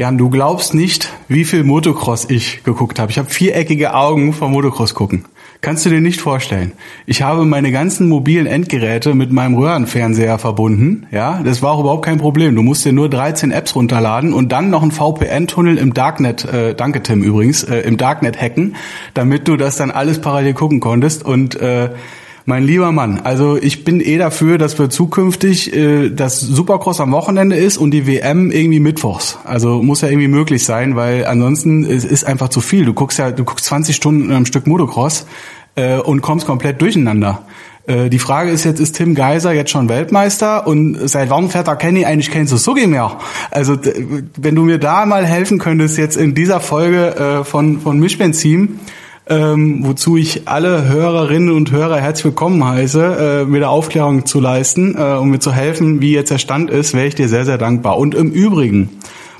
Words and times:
Jan, 0.00 0.16
du 0.16 0.30
glaubst 0.30 0.72
nicht, 0.72 1.12
wie 1.28 1.44
viel 1.44 1.62
Motocross 1.62 2.24
ich 2.30 2.64
geguckt 2.64 2.98
habe. 2.98 3.12
Ich 3.12 3.18
habe 3.18 3.28
viereckige 3.28 3.92
Augen 3.92 4.32
vom 4.32 4.52
Motocross 4.52 4.94
gucken. 4.94 5.26
Kannst 5.60 5.84
du 5.84 5.90
dir 5.90 6.00
nicht 6.00 6.22
vorstellen. 6.22 6.72
Ich 7.04 7.20
habe 7.20 7.44
meine 7.44 7.70
ganzen 7.70 8.08
mobilen 8.08 8.46
Endgeräte 8.46 9.12
mit 9.14 9.30
meinem 9.30 9.56
Röhrenfernseher 9.56 10.38
verbunden. 10.38 11.06
Ja, 11.10 11.42
das 11.44 11.60
war 11.60 11.72
auch 11.72 11.80
überhaupt 11.80 12.06
kein 12.06 12.16
Problem. 12.16 12.56
Du 12.56 12.62
musst 12.62 12.86
dir 12.86 12.94
nur 12.94 13.10
13 13.10 13.50
Apps 13.50 13.76
runterladen 13.76 14.32
und 14.32 14.52
dann 14.52 14.70
noch 14.70 14.80
einen 14.80 14.90
VPN-Tunnel 14.90 15.76
im 15.76 15.92
Darknet, 15.92 16.46
äh, 16.46 16.74
danke 16.74 17.02
Tim 17.02 17.22
übrigens, 17.22 17.62
äh, 17.64 17.80
im 17.80 17.98
Darknet 17.98 18.40
hacken, 18.40 18.76
damit 19.12 19.48
du 19.48 19.58
das 19.58 19.76
dann 19.76 19.90
alles 19.90 20.22
parallel 20.22 20.54
gucken 20.54 20.80
konntest 20.80 21.26
und 21.26 21.60
äh, 21.60 21.90
mein 22.46 22.64
lieber 22.64 22.90
Mann, 22.92 23.20
also 23.22 23.56
ich 23.56 23.84
bin 23.84 24.00
eh 24.00 24.18
dafür, 24.18 24.58
dass 24.58 24.78
wir 24.78 24.90
zukünftig 24.90 25.74
äh, 25.74 26.10
das 26.10 26.40
Supercross 26.40 27.00
am 27.00 27.12
Wochenende 27.12 27.56
ist 27.56 27.76
und 27.76 27.90
die 27.90 28.06
WM 28.06 28.50
irgendwie 28.50 28.80
mittwochs. 28.80 29.38
Also 29.44 29.82
muss 29.82 30.00
ja 30.00 30.08
irgendwie 30.08 30.28
möglich 30.28 30.64
sein, 30.64 30.96
weil 30.96 31.26
ansonsten 31.26 31.84
es 31.84 32.04
ist 32.04 32.24
einfach 32.24 32.48
zu 32.48 32.60
viel. 32.60 32.84
Du 32.84 32.94
guckst 32.94 33.18
ja, 33.18 33.30
du 33.30 33.44
guckst 33.44 33.66
20 33.66 33.94
Stunden 33.94 34.32
am 34.32 34.46
Stück 34.46 34.66
Motocross 34.66 35.26
äh, 35.76 35.98
und 35.98 36.22
kommst 36.22 36.46
komplett 36.46 36.80
durcheinander. 36.80 37.44
Äh, 37.86 38.08
die 38.08 38.18
Frage 38.18 38.50
ist 38.50 38.64
jetzt, 38.64 38.80
ist 38.80 38.96
Tim 38.96 39.14
Geiser 39.14 39.52
jetzt 39.52 39.70
schon 39.70 39.88
Weltmeister 39.88 40.66
und 40.66 40.96
seit 41.08 41.30
wann 41.30 41.50
fährt 41.50 41.68
er 41.68 41.76
Kenny 41.76 42.04
eigentlich 42.04 42.30
kein 42.30 42.46
Suzuki 42.46 42.86
mehr? 42.86 43.18
Also 43.50 43.76
wenn 44.36 44.54
du 44.54 44.62
mir 44.62 44.78
da 44.78 45.06
mal 45.06 45.26
helfen 45.26 45.58
könntest 45.58 45.98
jetzt 45.98 46.16
in 46.16 46.34
dieser 46.34 46.60
Folge 46.60 47.16
äh, 47.16 47.44
von, 47.44 47.80
von 47.80 47.98
Mischbenzin, 47.98 48.80
ähm, 49.30 49.86
wozu 49.86 50.16
ich 50.16 50.48
alle 50.48 50.88
Hörerinnen 50.88 51.54
und 51.54 51.70
Hörer 51.70 51.98
herzlich 51.98 52.24
willkommen 52.24 52.64
heiße, 52.64 53.44
äh, 53.44 53.44
mir 53.44 53.60
da 53.60 53.68
Aufklärung 53.68 54.26
zu 54.26 54.40
leisten 54.40 54.96
äh, 54.98 55.14
und 55.14 55.30
mir 55.30 55.38
zu 55.38 55.52
helfen, 55.52 56.00
wie 56.00 56.12
jetzt 56.12 56.32
der 56.32 56.38
Stand 56.38 56.68
ist, 56.68 56.94
wäre 56.94 57.06
ich 57.06 57.14
dir 57.14 57.28
sehr, 57.28 57.44
sehr 57.44 57.56
dankbar. 57.56 57.96
Und 57.96 58.16
im 58.16 58.32
Übrigen, 58.32 58.88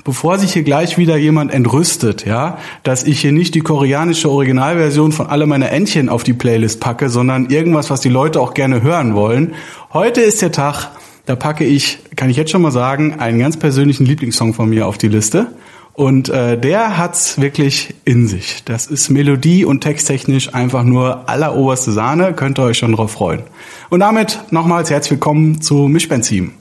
bevor 0.05 0.39
sich 0.39 0.53
hier 0.53 0.63
gleich 0.63 0.97
wieder 0.97 1.17
jemand 1.17 1.53
entrüstet, 1.53 2.25
ja, 2.25 2.57
dass 2.83 3.03
ich 3.03 3.19
hier 3.19 3.33
nicht 3.33 3.53
die 3.53 3.59
koreanische 3.59 4.31
Originalversion 4.31 5.11
von 5.11 5.27
alle 5.27 5.45
meine 5.45 5.69
Entchen 5.71 6.07
auf 6.07 6.23
die 6.23 6.33
Playlist 6.33 6.79
packe, 6.79 7.09
sondern 7.09 7.47
irgendwas, 7.49 7.89
was 7.89 7.99
die 7.99 8.09
Leute 8.09 8.39
auch 8.39 8.53
gerne 8.53 8.81
hören 8.81 9.13
wollen. 9.13 9.55
Heute 9.91 10.21
ist 10.21 10.41
der 10.41 10.53
Tag, 10.53 10.91
da 11.25 11.35
packe 11.35 11.65
ich, 11.65 11.99
kann 12.15 12.29
ich 12.29 12.37
jetzt 12.37 12.51
schon 12.51 12.61
mal 12.61 12.71
sagen, 12.71 13.19
einen 13.19 13.39
ganz 13.39 13.57
persönlichen 13.57 14.05
Lieblingssong 14.05 14.53
von 14.53 14.69
mir 14.69 14.87
auf 14.87 14.97
die 14.97 15.09
Liste. 15.09 15.47
Und 15.93 16.29
äh, 16.29 16.57
der 16.57 16.97
hat's 16.97 17.41
wirklich 17.41 17.93
in 18.05 18.27
sich. 18.27 18.63
Das 18.63 18.87
ist 18.87 19.09
Melodie 19.09 19.65
und 19.65 19.81
texttechnisch 19.81 20.53
einfach 20.53 20.83
nur 20.83 21.29
alleroberste 21.29 21.91
Sahne. 21.91 22.33
Könnt 22.33 22.57
ihr 22.59 22.63
euch 22.63 22.77
schon 22.77 22.93
drauf 22.93 23.11
freuen. 23.11 23.43
Und 23.89 23.99
damit 23.99 24.39
nochmals 24.51 24.89
herzlich 24.89 25.11
willkommen 25.11 25.61
zu 25.61 25.89
Mischbenzin. 25.89 26.53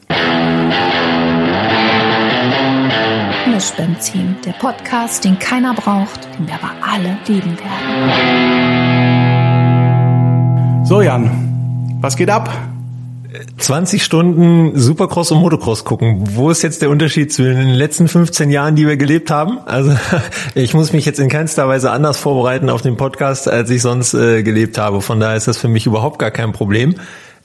Mischbenzin, 3.46 4.36
der 4.44 4.52
Podcast, 4.52 5.24
den 5.24 5.38
keiner 5.38 5.74
braucht, 5.74 6.26
den 6.38 6.46
wir 6.48 6.54
aber 6.54 6.72
alle 6.80 7.18
lieben 7.26 7.56
werden. 7.58 8.10
So 10.84 11.02
Jan, 11.02 11.98
was 12.00 12.16
geht 12.16 12.30
ab? 12.30 12.50
20 13.58 14.02
Stunden 14.02 14.78
Supercross 14.78 15.30
und 15.30 15.40
Motocross 15.40 15.84
gucken. 15.84 16.24
Wo 16.34 16.50
ist 16.50 16.62
jetzt 16.62 16.82
der 16.82 16.90
Unterschied 16.90 17.32
zwischen 17.32 17.56
den 17.56 17.74
letzten 17.74 18.08
15 18.08 18.50
Jahren, 18.50 18.74
die 18.74 18.86
wir 18.86 18.96
gelebt 18.96 19.30
haben? 19.30 19.58
Also 19.66 19.96
ich 20.54 20.74
muss 20.74 20.92
mich 20.92 21.04
jetzt 21.04 21.20
in 21.20 21.28
keinster 21.28 21.68
Weise 21.68 21.90
anders 21.90 22.18
vorbereiten 22.18 22.70
auf 22.70 22.82
den 22.82 22.96
Podcast, 22.96 23.48
als 23.48 23.70
ich 23.70 23.82
sonst 23.82 24.14
äh, 24.14 24.42
gelebt 24.42 24.78
habe. 24.78 25.00
Von 25.00 25.20
daher 25.20 25.36
ist 25.36 25.48
das 25.48 25.58
für 25.58 25.68
mich 25.68 25.86
überhaupt 25.86 26.18
gar 26.18 26.30
kein 26.30 26.52
Problem. 26.52 26.94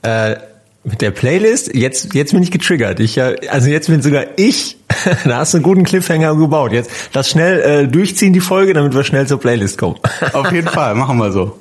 Äh, 0.02 0.36
mit 0.84 1.02
der 1.02 1.10
Playlist, 1.10 1.74
jetzt, 1.74 2.14
jetzt 2.14 2.32
bin 2.32 2.42
ich 2.42 2.52
getriggert. 2.52 3.00
Ich, 3.00 3.20
also 3.20 3.68
jetzt 3.68 3.88
bin 3.88 4.02
sogar 4.02 4.24
ich, 4.36 4.76
da 5.24 5.38
hast 5.38 5.52
du 5.52 5.58
einen 5.58 5.64
guten 5.64 5.82
Cliffhanger 5.82 6.36
gebaut. 6.36 6.72
Jetzt 6.72 6.90
lass 7.12 7.30
schnell 7.30 7.60
äh, 7.60 7.88
durchziehen 7.88 8.32
die 8.32 8.40
Folge, 8.40 8.72
damit 8.72 8.94
wir 8.94 9.02
schnell 9.02 9.26
zur 9.26 9.40
Playlist 9.40 9.78
kommen. 9.78 9.96
Auf 10.32 10.52
jeden 10.52 10.68
Fall, 10.68 10.94
machen 10.94 11.18
wir 11.18 11.32
so. 11.32 11.58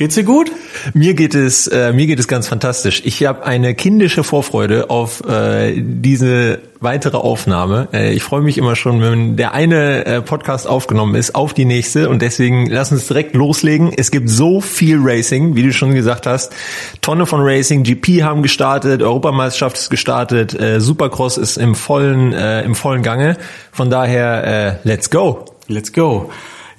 Geht's 0.00 0.14
dir 0.14 0.24
gut? 0.24 0.50
Mir 0.94 1.12
geht 1.12 1.34
es 1.34 1.66
äh, 1.66 1.92
mir 1.92 2.06
geht 2.06 2.18
es 2.18 2.26
ganz 2.26 2.48
fantastisch. 2.48 3.02
Ich 3.04 3.22
habe 3.26 3.44
eine 3.44 3.74
kindische 3.74 4.24
Vorfreude 4.24 4.88
auf 4.88 5.22
äh, 5.28 5.74
diese 5.76 6.60
weitere 6.80 7.18
Aufnahme. 7.18 7.88
Äh, 7.92 8.14
ich 8.14 8.22
freue 8.22 8.40
mich 8.40 8.56
immer 8.56 8.76
schon, 8.76 9.02
wenn 9.02 9.36
der 9.36 9.52
eine 9.52 10.06
äh, 10.06 10.22
Podcast 10.22 10.66
aufgenommen 10.66 11.16
ist, 11.16 11.34
auf 11.34 11.52
die 11.52 11.66
nächste 11.66 12.08
und 12.08 12.22
deswegen 12.22 12.64
lass 12.70 12.90
uns 12.90 13.08
direkt 13.08 13.34
loslegen. 13.34 13.92
Es 13.94 14.10
gibt 14.10 14.30
so 14.30 14.62
viel 14.62 14.96
Racing, 15.02 15.54
wie 15.54 15.64
du 15.64 15.72
schon 15.74 15.94
gesagt 15.94 16.26
hast. 16.26 16.54
Tonne 17.02 17.26
von 17.26 17.42
Racing, 17.42 17.82
GP 17.82 18.22
haben 18.22 18.42
gestartet, 18.42 19.02
Europameisterschaft 19.02 19.76
ist 19.76 19.90
gestartet, 19.90 20.58
äh, 20.58 20.80
Supercross 20.80 21.36
ist 21.36 21.58
im 21.58 21.74
vollen 21.74 22.32
äh, 22.32 22.62
im 22.62 22.74
vollen 22.74 23.02
Gange. 23.02 23.36
Von 23.70 23.90
daher 23.90 24.78
äh, 24.82 24.88
let's 24.88 25.10
go. 25.10 25.44
Let's 25.68 25.92
go. 25.92 26.30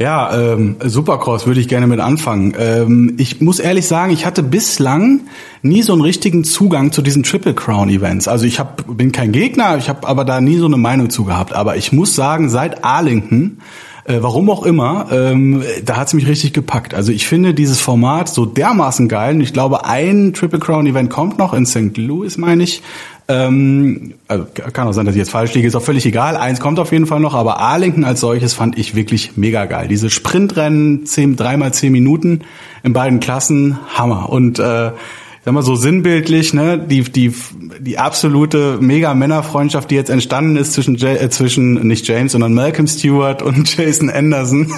Ja, 0.01 0.35
ähm, 0.35 0.77
Supercross 0.83 1.45
würde 1.45 1.59
ich 1.59 1.67
gerne 1.67 1.85
mit 1.85 1.99
anfangen. 1.99 2.55
Ähm, 2.57 3.13
ich 3.19 3.39
muss 3.39 3.59
ehrlich 3.59 3.85
sagen, 3.85 4.11
ich 4.11 4.25
hatte 4.25 4.41
bislang 4.41 5.19
nie 5.61 5.83
so 5.83 5.93
einen 5.93 6.01
richtigen 6.01 6.43
Zugang 6.43 6.91
zu 6.91 7.03
diesen 7.03 7.21
Triple 7.21 7.53
Crown 7.53 7.87
Events. 7.87 8.27
Also 8.27 8.47
ich 8.47 8.59
hab, 8.59 8.97
bin 8.97 9.11
kein 9.11 9.31
Gegner, 9.31 9.77
ich 9.77 9.89
habe 9.89 10.07
aber 10.07 10.25
da 10.25 10.41
nie 10.41 10.57
so 10.57 10.65
eine 10.65 10.77
Meinung 10.77 11.11
zu 11.11 11.23
gehabt. 11.23 11.53
Aber 11.53 11.77
ich 11.77 11.91
muss 11.91 12.15
sagen, 12.15 12.49
seit 12.49 12.83
Arlington 12.83 13.59
äh, 14.05 14.17
warum 14.21 14.49
auch 14.49 14.63
immer, 14.63 15.07
ähm, 15.11 15.61
da 15.85 15.97
hat's 15.97 16.13
mich 16.13 16.27
richtig 16.27 16.53
gepackt. 16.53 16.95
Also 16.95 17.11
ich 17.11 17.27
finde 17.27 17.53
dieses 17.53 17.79
Format 17.79 18.29
so 18.29 18.47
dermaßen 18.47 19.07
geil. 19.07 19.35
Und 19.35 19.41
ich 19.41 19.53
glaube, 19.53 19.85
ein 19.85 20.33
Triple 20.33 20.57
Crown 20.57 20.87
Event 20.87 21.11
kommt 21.11 21.37
noch 21.37 21.53
in 21.53 21.67
St. 21.67 21.95
Louis, 21.97 22.37
meine 22.37 22.63
ich. 22.63 22.81
Ähm, 23.31 24.13
also 24.27 24.45
kann 24.73 24.87
auch 24.87 24.91
sein, 24.91 25.05
dass 25.05 25.15
ich 25.15 25.19
jetzt 25.19 25.31
falsch 25.31 25.53
liege, 25.53 25.67
ist 25.67 25.75
auch 25.75 25.81
völlig 25.81 26.05
egal. 26.05 26.35
Eins 26.35 26.59
kommt 26.59 26.79
auf 26.79 26.91
jeden 26.91 27.05
Fall 27.05 27.21
noch, 27.21 27.33
aber 27.33 27.59
Arlington 27.59 28.03
als 28.03 28.19
solches 28.19 28.53
fand 28.53 28.77
ich 28.77 28.93
wirklich 28.93 29.37
mega 29.37 29.65
geil. 29.65 29.87
Diese 29.87 30.09
Sprintrennen, 30.09 31.05
zehn, 31.05 31.37
dreimal 31.37 31.73
zehn 31.73 31.91
Minuten 31.93 32.41
in 32.83 32.91
beiden 32.93 33.21
Klassen, 33.21 33.77
Hammer. 33.95 34.29
Und 34.29 34.59
äh, 34.59 34.91
sag 35.45 35.53
mal 35.53 35.63
so 35.63 35.75
sinnbildlich, 35.75 36.53
ne, 36.53 36.77
die 36.77 37.03
die 37.03 37.33
die 37.79 37.97
absolute 37.97 38.77
mega 38.81 39.13
Männerfreundschaft, 39.13 39.89
die 39.89 39.95
jetzt 39.95 40.09
entstanden 40.09 40.57
ist 40.57 40.73
zwischen 40.73 41.01
äh, 41.01 41.29
zwischen 41.29 41.87
nicht 41.87 42.05
James, 42.07 42.33
sondern 42.33 42.53
Malcolm 42.53 42.87
Stewart 42.87 43.41
und 43.41 43.77
Jason 43.77 44.09
Anderson. 44.09 44.73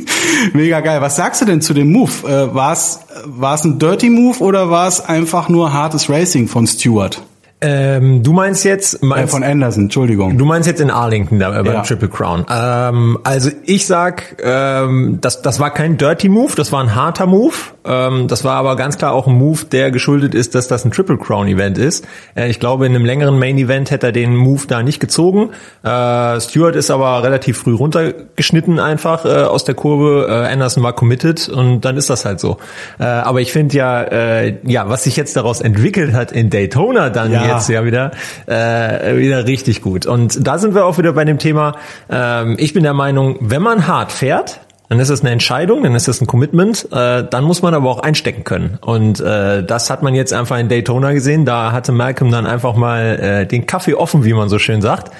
mega 0.52 0.80
geil. 0.80 1.00
Was 1.00 1.16
sagst 1.16 1.40
du 1.40 1.44
denn 1.44 1.60
zu 1.60 1.74
dem 1.74 1.90
Move? 1.90 2.12
Äh, 2.24 2.54
war 2.54 2.72
es 2.72 3.00
war 3.24 3.54
es 3.54 3.64
ein 3.64 3.80
Dirty 3.80 4.10
Move 4.10 4.38
oder 4.40 4.70
war 4.70 4.86
es 4.86 5.00
einfach 5.00 5.48
nur 5.48 5.72
hartes 5.72 6.08
Racing 6.08 6.46
von 6.46 6.68
Stewart? 6.68 7.22
Ähm, 7.66 8.22
du 8.22 8.32
meinst 8.32 8.64
jetzt 8.64 9.02
meinst, 9.02 9.24
äh, 9.24 9.26
von 9.26 9.42
Anderson, 9.42 9.84
Entschuldigung. 9.84 10.38
Du 10.38 10.44
meinst 10.44 10.68
jetzt 10.68 10.80
in 10.80 10.88
Arlington 10.88 11.40
da, 11.40 11.50
beim 11.50 11.66
ja. 11.66 11.82
Triple 11.82 12.08
Crown. 12.08 12.46
Ähm, 12.48 13.18
also 13.24 13.50
ich 13.64 13.86
sag, 13.86 14.36
ähm, 14.40 15.18
das, 15.20 15.42
das 15.42 15.58
war 15.58 15.70
kein 15.70 15.96
Dirty 15.96 16.28
Move, 16.28 16.52
das 16.54 16.70
war 16.70 16.80
ein 16.80 16.94
harter 16.94 17.26
Move. 17.26 17.54
Ähm, 17.84 18.28
das 18.28 18.44
war 18.44 18.54
aber 18.54 18.76
ganz 18.76 18.98
klar 18.98 19.12
auch 19.12 19.26
ein 19.26 19.34
Move, 19.34 19.64
der 19.64 19.90
geschuldet 19.90 20.32
ist, 20.34 20.54
dass 20.54 20.68
das 20.68 20.84
ein 20.84 20.92
Triple 20.92 21.18
Crown 21.18 21.48
Event 21.48 21.76
ist. 21.76 22.06
Äh, 22.36 22.50
ich 22.50 22.60
glaube, 22.60 22.86
in 22.86 22.94
einem 22.94 23.04
längeren 23.04 23.36
Main 23.36 23.58
Event 23.58 23.90
hätte 23.90 24.06
er 24.06 24.12
den 24.12 24.36
Move 24.36 24.62
da 24.68 24.84
nicht 24.84 25.00
gezogen. 25.00 25.50
Äh, 25.82 26.40
Stewart 26.40 26.76
ist 26.76 26.92
aber 26.92 27.24
relativ 27.24 27.58
früh 27.58 27.74
runtergeschnitten 27.74 28.78
einfach 28.78 29.24
äh, 29.24 29.42
aus 29.42 29.64
der 29.64 29.74
Kurve. 29.74 30.26
Äh, 30.28 30.52
Anderson 30.52 30.84
war 30.84 30.92
committed 30.92 31.48
und 31.48 31.84
dann 31.84 31.96
ist 31.96 32.10
das 32.10 32.24
halt 32.24 32.38
so. 32.38 32.58
Äh, 33.00 33.04
aber 33.04 33.40
ich 33.40 33.50
finde 33.50 33.76
ja, 33.76 34.02
äh, 34.02 34.58
ja, 34.62 34.88
was 34.88 35.02
sich 35.02 35.16
jetzt 35.16 35.34
daraus 35.34 35.60
entwickelt 35.60 36.12
hat 36.12 36.30
in 36.30 36.48
Daytona 36.48 37.10
dann 37.10 37.32
ja 37.32 37.46
jetzt 37.46 37.55
ja 37.68 37.84
wieder, 37.84 38.12
äh, 38.46 39.16
wieder 39.16 39.46
richtig 39.46 39.82
gut. 39.82 40.06
Und 40.06 40.46
da 40.46 40.58
sind 40.58 40.74
wir 40.74 40.84
auch 40.84 40.98
wieder 40.98 41.12
bei 41.12 41.24
dem 41.24 41.38
Thema, 41.38 41.76
ähm, 42.10 42.56
ich 42.58 42.72
bin 42.72 42.82
der 42.82 42.94
Meinung, 42.94 43.36
wenn 43.40 43.62
man 43.62 43.86
hart 43.86 44.12
fährt, 44.12 44.60
dann 44.88 45.00
ist 45.00 45.08
es 45.08 45.20
eine 45.20 45.30
Entscheidung, 45.30 45.82
dann 45.82 45.94
ist 45.94 46.06
es 46.06 46.20
ein 46.20 46.26
Commitment, 46.26 46.88
äh, 46.92 47.24
dann 47.28 47.44
muss 47.44 47.62
man 47.62 47.74
aber 47.74 47.90
auch 47.90 48.00
einstecken 48.00 48.44
können. 48.44 48.78
Und 48.80 49.20
äh, 49.20 49.64
das 49.64 49.90
hat 49.90 50.02
man 50.02 50.14
jetzt 50.14 50.32
einfach 50.32 50.58
in 50.58 50.68
Daytona 50.68 51.12
gesehen. 51.12 51.44
Da 51.44 51.72
hatte 51.72 51.90
Malcolm 51.90 52.30
dann 52.30 52.46
einfach 52.46 52.76
mal 52.76 53.18
äh, 53.18 53.46
den 53.46 53.66
Kaffee 53.66 53.94
offen, 53.94 54.24
wie 54.24 54.32
man 54.32 54.48
so 54.48 54.58
schön 54.58 54.80
sagt, 54.82 55.12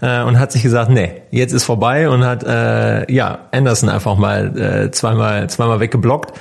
äh, 0.00 0.22
und 0.22 0.40
hat 0.40 0.50
sich 0.50 0.62
gesagt, 0.62 0.90
nee, 0.90 1.22
jetzt 1.30 1.52
ist 1.52 1.64
vorbei 1.64 2.08
und 2.08 2.24
hat 2.24 2.42
äh, 2.42 3.12
ja 3.12 3.46
Anderson 3.52 3.88
einfach 3.88 4.16
mal 4.16 4.58
äh, 4.58 4.90
zweimal 4.90 5.48
zweimal 5.48 5.78
weggeblockt. 5.78 6.32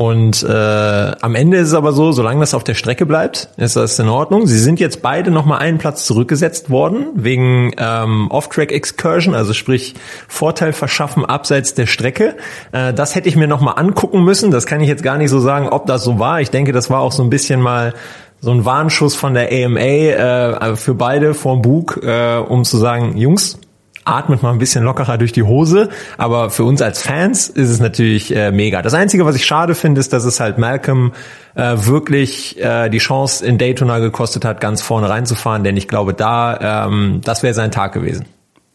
Und 0.00 0.42
äh, 0.42 1.12
am 1.20 1.34
Ende 1.34 1.58
ist 1.58 1.68
es 1.68 1.74
aber 1.74 1.92
so, 1.92 2.10
solange 2.12 2.40
das 2.40 2.54
auf 2.54 2.64
der 2.64 2.72
Strecke 2.72 3.04
bleibt, 3.04 3.50
ist 3.58 3.76
das 3.76 3.98
in 3.98 4.08
Ordnung. 4.08 4.46
Sie 4.46 4.58
sind 4.58 4.80
jetzt 4.80 5.02
beide 5.02 5.30
nochmal 5.30 5.58
einen 5.58 5.76
Platz 5.76 6.06
zurückgesetzt 6.06 6.70
worden, 6.70 7.08
wegen 7.16 7.72
ähm, 7.76 8.30
Off-Track-Excursion, 8.30 9.34
also 9.34 9.52
sprich 9.52 9.94
Vorteil 10.26 10.72
verschaffen 10.72 11.26
abseits 11.26 11.74
der 11.74 11.84
Strecke. 11.84 12.38
Äh, 12.72 12.94
das 12.94 13.14
hätte 13.14 13.28
ich 13.28 13.36
mir 13.36 13.46
nochmal 13.46 13.74
angucken 13.76 14.24
müssen. 14.24 14.50
Das 14.50 14.64
kann 14.64 14.80
ich 14.80 14.88
jetzt 14.88 15.02
gar 15.02 15.18
nicht 15.18 15.28
so 15.28 15.38
sagen, 15.38 15.68
ob 15.68 15.84
das 15.84 16.02
so 16.02 16.18
war. 16.18 16.40
Ich 16.40 16.48
denke, 16.48 16.72
das 16.72 16.88
war 16.88 17.00
auch 17.00 17.12
so 17.12 17.22
ein 17.22 17.28
bisschen 17.28 17.60
mal 17.60 17.92
so 18.40 18.52
ein 18.52 18.64
Warnschuss 18.64 19.14
von 19.14 19.34
der 19.34 19.52
AMA 19.52 19.80
äh, 19.80 20.76
für 20.76 20.94
beide 20.94 21.34
vorm 21.34 21.60
Bug, 21.60 22.00
äh, 22.02 22.38
um 22.38 22.64
zu 22.64 22.78
sagen, 22.78 23.18
Jungs, 23.18 23.58
atmet 24.04 24.42
mal 24.42 24.52
ein 24.52 24.58
bisschen 24.58 24.84
lockerer 24.84 25.18
durch 25.18 25.32
die 25.32 25.42
Hose. 25.42 25.88
Aber 26.18 26.50
für 26.50 26.64
uns 26.64 26.82
als 26.82 27.02
Fans 27.02 27.48
ist 27.48 27.70
es 27.70 27.80
natürlich 27.80 28.34
äh, 28.34 28.50
mega. 28.50 28.82
Das 28.82 28.94
Einzige, 28.94 29.24
was 29.24 29.36
ich 29.36 29.44
schade 29.44 29.74
finde, 29.74 30.00
ist, 30.00 30.12
dass 30.12 30.24
es 30.24 30.40
halt 30.40 30.58
Malcolm 30.58 31.12
äh, 31.54 31.76
wirklich 31.78 32.58
äh, 32.60 32.88
die 32.88 32.98
Chance 32.98 33.44
in 33.44 33.58
Daytona 33.58 33.98
gekostet 33.98 34.44
hat, 34.44 34.60
ganz 34.60 34.82
vorne 34.82 35.08
reinzufahren. 35.08 35.64
Denn 35.64 35.76
ich 35.76 35.88
glaube, 35.88 36.14
da 36.14 36.86
ähm, 36.86 37.20
das 37.24 37.42
wäre 37.42 37.54
sein 37.54 37.70
Tag 37.70 37.92
gewesen. 37.92 38.26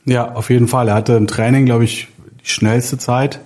Ja, 0.06 0.33
auf 0.33 0.50
jeden 0.50 0.68
Fall. 0.68 0.88
Er 0.88 0.95
hatte 0.95 1.13
im 1.13 1.28
Training, 1.28 1.66
glaube 1.66 1.83
ich, 1.83 2.07
die 2.44 2.50
schnellste 2.50 2.98
Zeit 2.98 3.39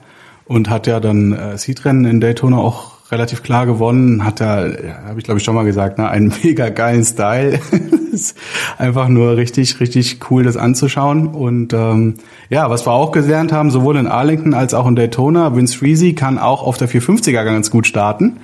und 0.46 0.70
hat 0.70 0.88
ja 0.88 1.00
dann 1.00 1.32
äh, 1.32 1.58
Seedrennen 1.58 2.06
in 2.06 2.20
Daytona 2.20 2.58
auch 2.58 2.89
relativ 3.12 3.44
klar 3.44 3.66
gewonnen, 3.66 4.24
hat 4.24 4.42
er, 4.42 4.86
ja, 4.86 5.04
habe 5.08 5.20
ich 5.20 5.26
glaube 5.26 5.40
ich 5.40 5.44
schon 5.44 5.56
mal 5.56 5.66
gesagt, 5.66 5.98
ne, 5.98 6.10
einen 6.10 6.34
mega 6.44 6.70
geilen 6.70 7.04
Style. 7.04 7.60
ist 8.12 8.36
einfach 8.78 9.08
nur 9.08 9.38
richtig, 9.38 9.80
richtig 9.80 10.20
cool, 10.30 10.44
das 10.44 10.58
anzuschauen. 10.58 11.28
Und 11.28 11.74
ähm, 11.74 12.16
ja, 12.50 12.70
was 12.70 12.86
wir 12.86 12.92
auch 12.92 13.12
gelernt 13.12 13.52
haben, 13.52 13.72
sowohl 13.72 13.98
in 13.98 14.08
Arlington 14.08 14.54
als 14.54 14.74
auch 14.74 14.88
in 14.88 14.96
Daytona, 14.96 15.56
Vince 15.56 15.82
Reezy 15.82 16.14
kann 16.14 16.38
auch 16.38 16.64
auf 16.64 16.78
der 16.78 16.90
450er 16.90 17.44
ganz 17.44 17.72
gut 17.72 17.88
starten. 17.88 18.38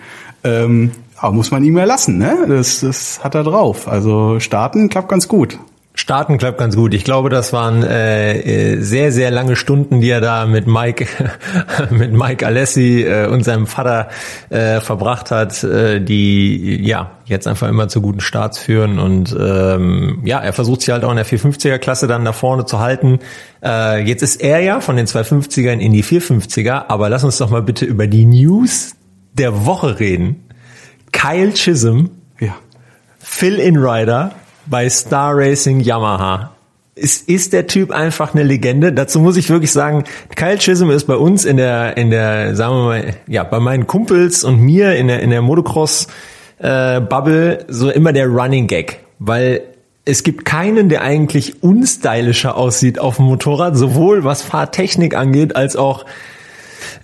Ähm, 0.44 0.92
aber 1.18 1.34
muss 1.34 1.52
man 1.52 1.64
ihm 1.64 1.78
ja 1.78 1.86
lassen, 1.86 2.18
ne? 2.18 2.46
Das, 2.48 2.82
das 2.82 3.24
hat 3.24 3.36
er 3.36 3.44
drauf. 3.44 3.88
Also 3.88 4.40
starten 4.40 4.90
klappt 4.90 5.10
ganz 5.10 5.28
gut. 5.28 5.58
Starten 5.95 6.38
klappt 6.38 6.57
ganz 6.57 6.75
gut. 6.75 6.94
Ich 6.94 7.06
glaube, 7.06 7.30
das 7.30 7.53
waren 7.53 7.81
äh, 7.81 8.74
äh, 8.74 8.81
sehr, 8.81 9.13
sehr 9.13 9.31
lange 9.31 9.56
Stunden, 9.56 10.01
die 10.01 10.09
er 10.09 10.19
da 10.19 10.45
mit 10.45 10.68
Mike, 10.68 11.07
mit 11.89 12.12
Mike 12.12 12.45
Alessi 12.45 13.03
äh, 13.03 13.27
und 13.27 13.44
seinem 13.44 13.65
Vater 13.65 14.09
äh, 14.50 14.81
verbracht 14.81 15.31
hat, 15.31 15.63
äh, 15.63 16.01
die 16.01 16.86
ja 16.86 17.12
jetzt 17.24 17.47
einfach 17.47 17.69
immer 17.69 17.88
zu 17.88 18.01
guten 18.01 18.19
Starts 18.19 18.59
führen. 18.59 19.00
Und 19.00 19.36
ähm, 19.39 20.21
ja, 20.25 20.39
er 20.39 20.51
versucht 20.51 20.81
sich 20.81 20.92
halt 20.92 21.06
auch 21.06 21.12
in 21.12 21.15
der 21.15 21.25
450er-Klasse 21.25 22.07
dann 22.07 22.24
nach 22.24 22.36
vorne 22.36 22.65
zu 22.65 22.80
halten. 22.80 23.19
Äh, 23.63 24.03
jetzt 24.03 24.21
ist 24.21 24.42
er 24.42 24.59
ja 24.59 24.81
von 24.81 24.97
den 24.97 25.07
250ern 25.07 25.80
in 25.80 25.94
die 25.94 26.03
450er, 26.03 26.86
aber 26.89 27.09
lass 27.09 27.24
uns 27.24 27.38
doch 27.38 27.50
mal 27.50 27.62
bitte 27.62 27.86
über 27.86 28.07
die 28.07 28.25
News 28.25 28.95
der 29.33 29.65
Woche 29.65 30.00
reden. 30.00 30.44
Kyle 31.13 31.53
Chisholm, 31.53 32.12
ja. 32.39 32.53
Phil 33.18 33.56
Inrider 33.56 34.33
bei 34.66 34.90
Star 34.90 35.36
Racing 35.36 35.80
Yamaha. 35.80 36.52
Ist, 36.96 37.28
ist 37.28 37.52
der 37.52 37.68
Typ 37.68 37.92
einfach 37.92 38.34
eine 38.34 38.44
Legende? 38.44 38.94
Dazu 38.94 39.20
muss 39.20 39.36
ich 39.36 39.50
wirklich 39.50 39.74
sagen, 39.74 40.06
Kyle 40.36 40.58
Chisholm 40.58 40.92
ist 40.92 41.08
bei 41.08 41.18
uns 41.18 41.44
in 41.44 41.58
der, 41.58 41.98
in 41.98 42.10
der, 42.10 42.56
sagen 42.56 42.76
wir 42.76 42.84
mal, 42.84 43.14
ja, 43.28 43.44
bei 43.44 43.60
meinen 43.60 43.86
Kumpels 43.86 44.46
und 44.46 44.62
mir 44.62 44.96
in 44.96 45.08
der, 45.08 45.20
in 45.22 45.30
der 45.30 45.42
Motocross 45.42 46.08
äh, 46.60 47.02
Bubble 47.02 47.66
so 47.68 47.90
immer 47.90 48.14
der 48.14 48.28
Running 48.28 48.68
Gag, 48.68 49.00
weil 49.20 49.62
es 50.06 50.24
gibt 50.24 50.46
keinen, 50.46 50.88
der 50.88 51.02
eigentlich 51.02 51.64
unstylischer 51.64 52.56
aussieht 52.56 53.00
auf 53.00 53.18
dem 53.18 53.26
Motorrad, 53.26 53.76
sowohl 53.76 54.24
was 54.24 54.42
Fahrtechnik 54.44 55.16
angeht, 55.16 55.56
als 55.56 55.76
auch 55.76 56.06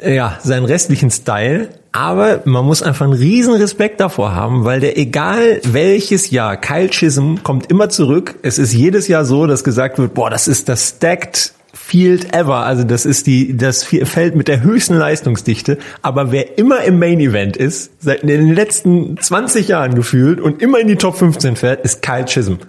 ja, 0.01 0.37
seinen 0.41 0.65
restlichen 0.65 1.11
Style. 1.11 1.69
Aber 1.91 2.41
man 2.45 2.65
muss 2.65 2.81
einfach 2.81 3.05
einen 3.05 3.13
riesen 3.13 3.53
Respekt 3.53 3.99
davor 3.99 4.33
haben, 4.33 4.63
weil 4.63 4.79
der 4.79 4.97
egal 4.97 5.59
welches 5.65 6.29
Jahr, 6.31 6.55
Kyle 6.55 6.89
Chisholm 6.89 7.43
kommt 7.43 7.69
immer 7.69 7.89
zurück. 7.89 8.35
Es 8.43 8.59
ist 8.59 8.73
jedes 8.73 9.09
Jahr 9.09 9.25
so, 9.25 9.45
dass 9.45 9.63
gesagt 9.63 9.97
wird, 9.99 10.13
boah, 10.13 10.29
das 10.29 10.47
ist 10.47 10.69
das 10.69 10.89
Stacked 10.89 11.53
Field 11.73 12.33
ever. 12.33 12.57
Also 12.57 12.85
das 12.85 13.05
ist 13.05 13.27
die, 13.27 13.57
das 13.57 13.83
Feld 13.83 14.35
mit 14.35 14.47
der 14.47 14.61
höchsten 14.61 14.95
Leistungsdichte. 14.95 15.77
Aber 16.01 16.31
wer 16.31 16.57
immer 16.57 16.83
im 16.83 16.99
Main 16.99 17.19
Event 17.19 17.57
ist, 17.57 17.91
seit 17.99 18.23
den 18.23 18.55
letzten 18.55 19.17
20 19.17 19.67
Jahren 19.67 19.95
gefühlt 19.95 20.39
und 20.39 20.61
immer 20.61 20.79
in 20.79 20.87
die 20.87 20.95
Top 20.95 21.17
15 21.17 21.57
fährt, 21.57 21.83
ist 21.83 22.01
Kyle 22.01 22.25
Chisholm. 22.25 22.59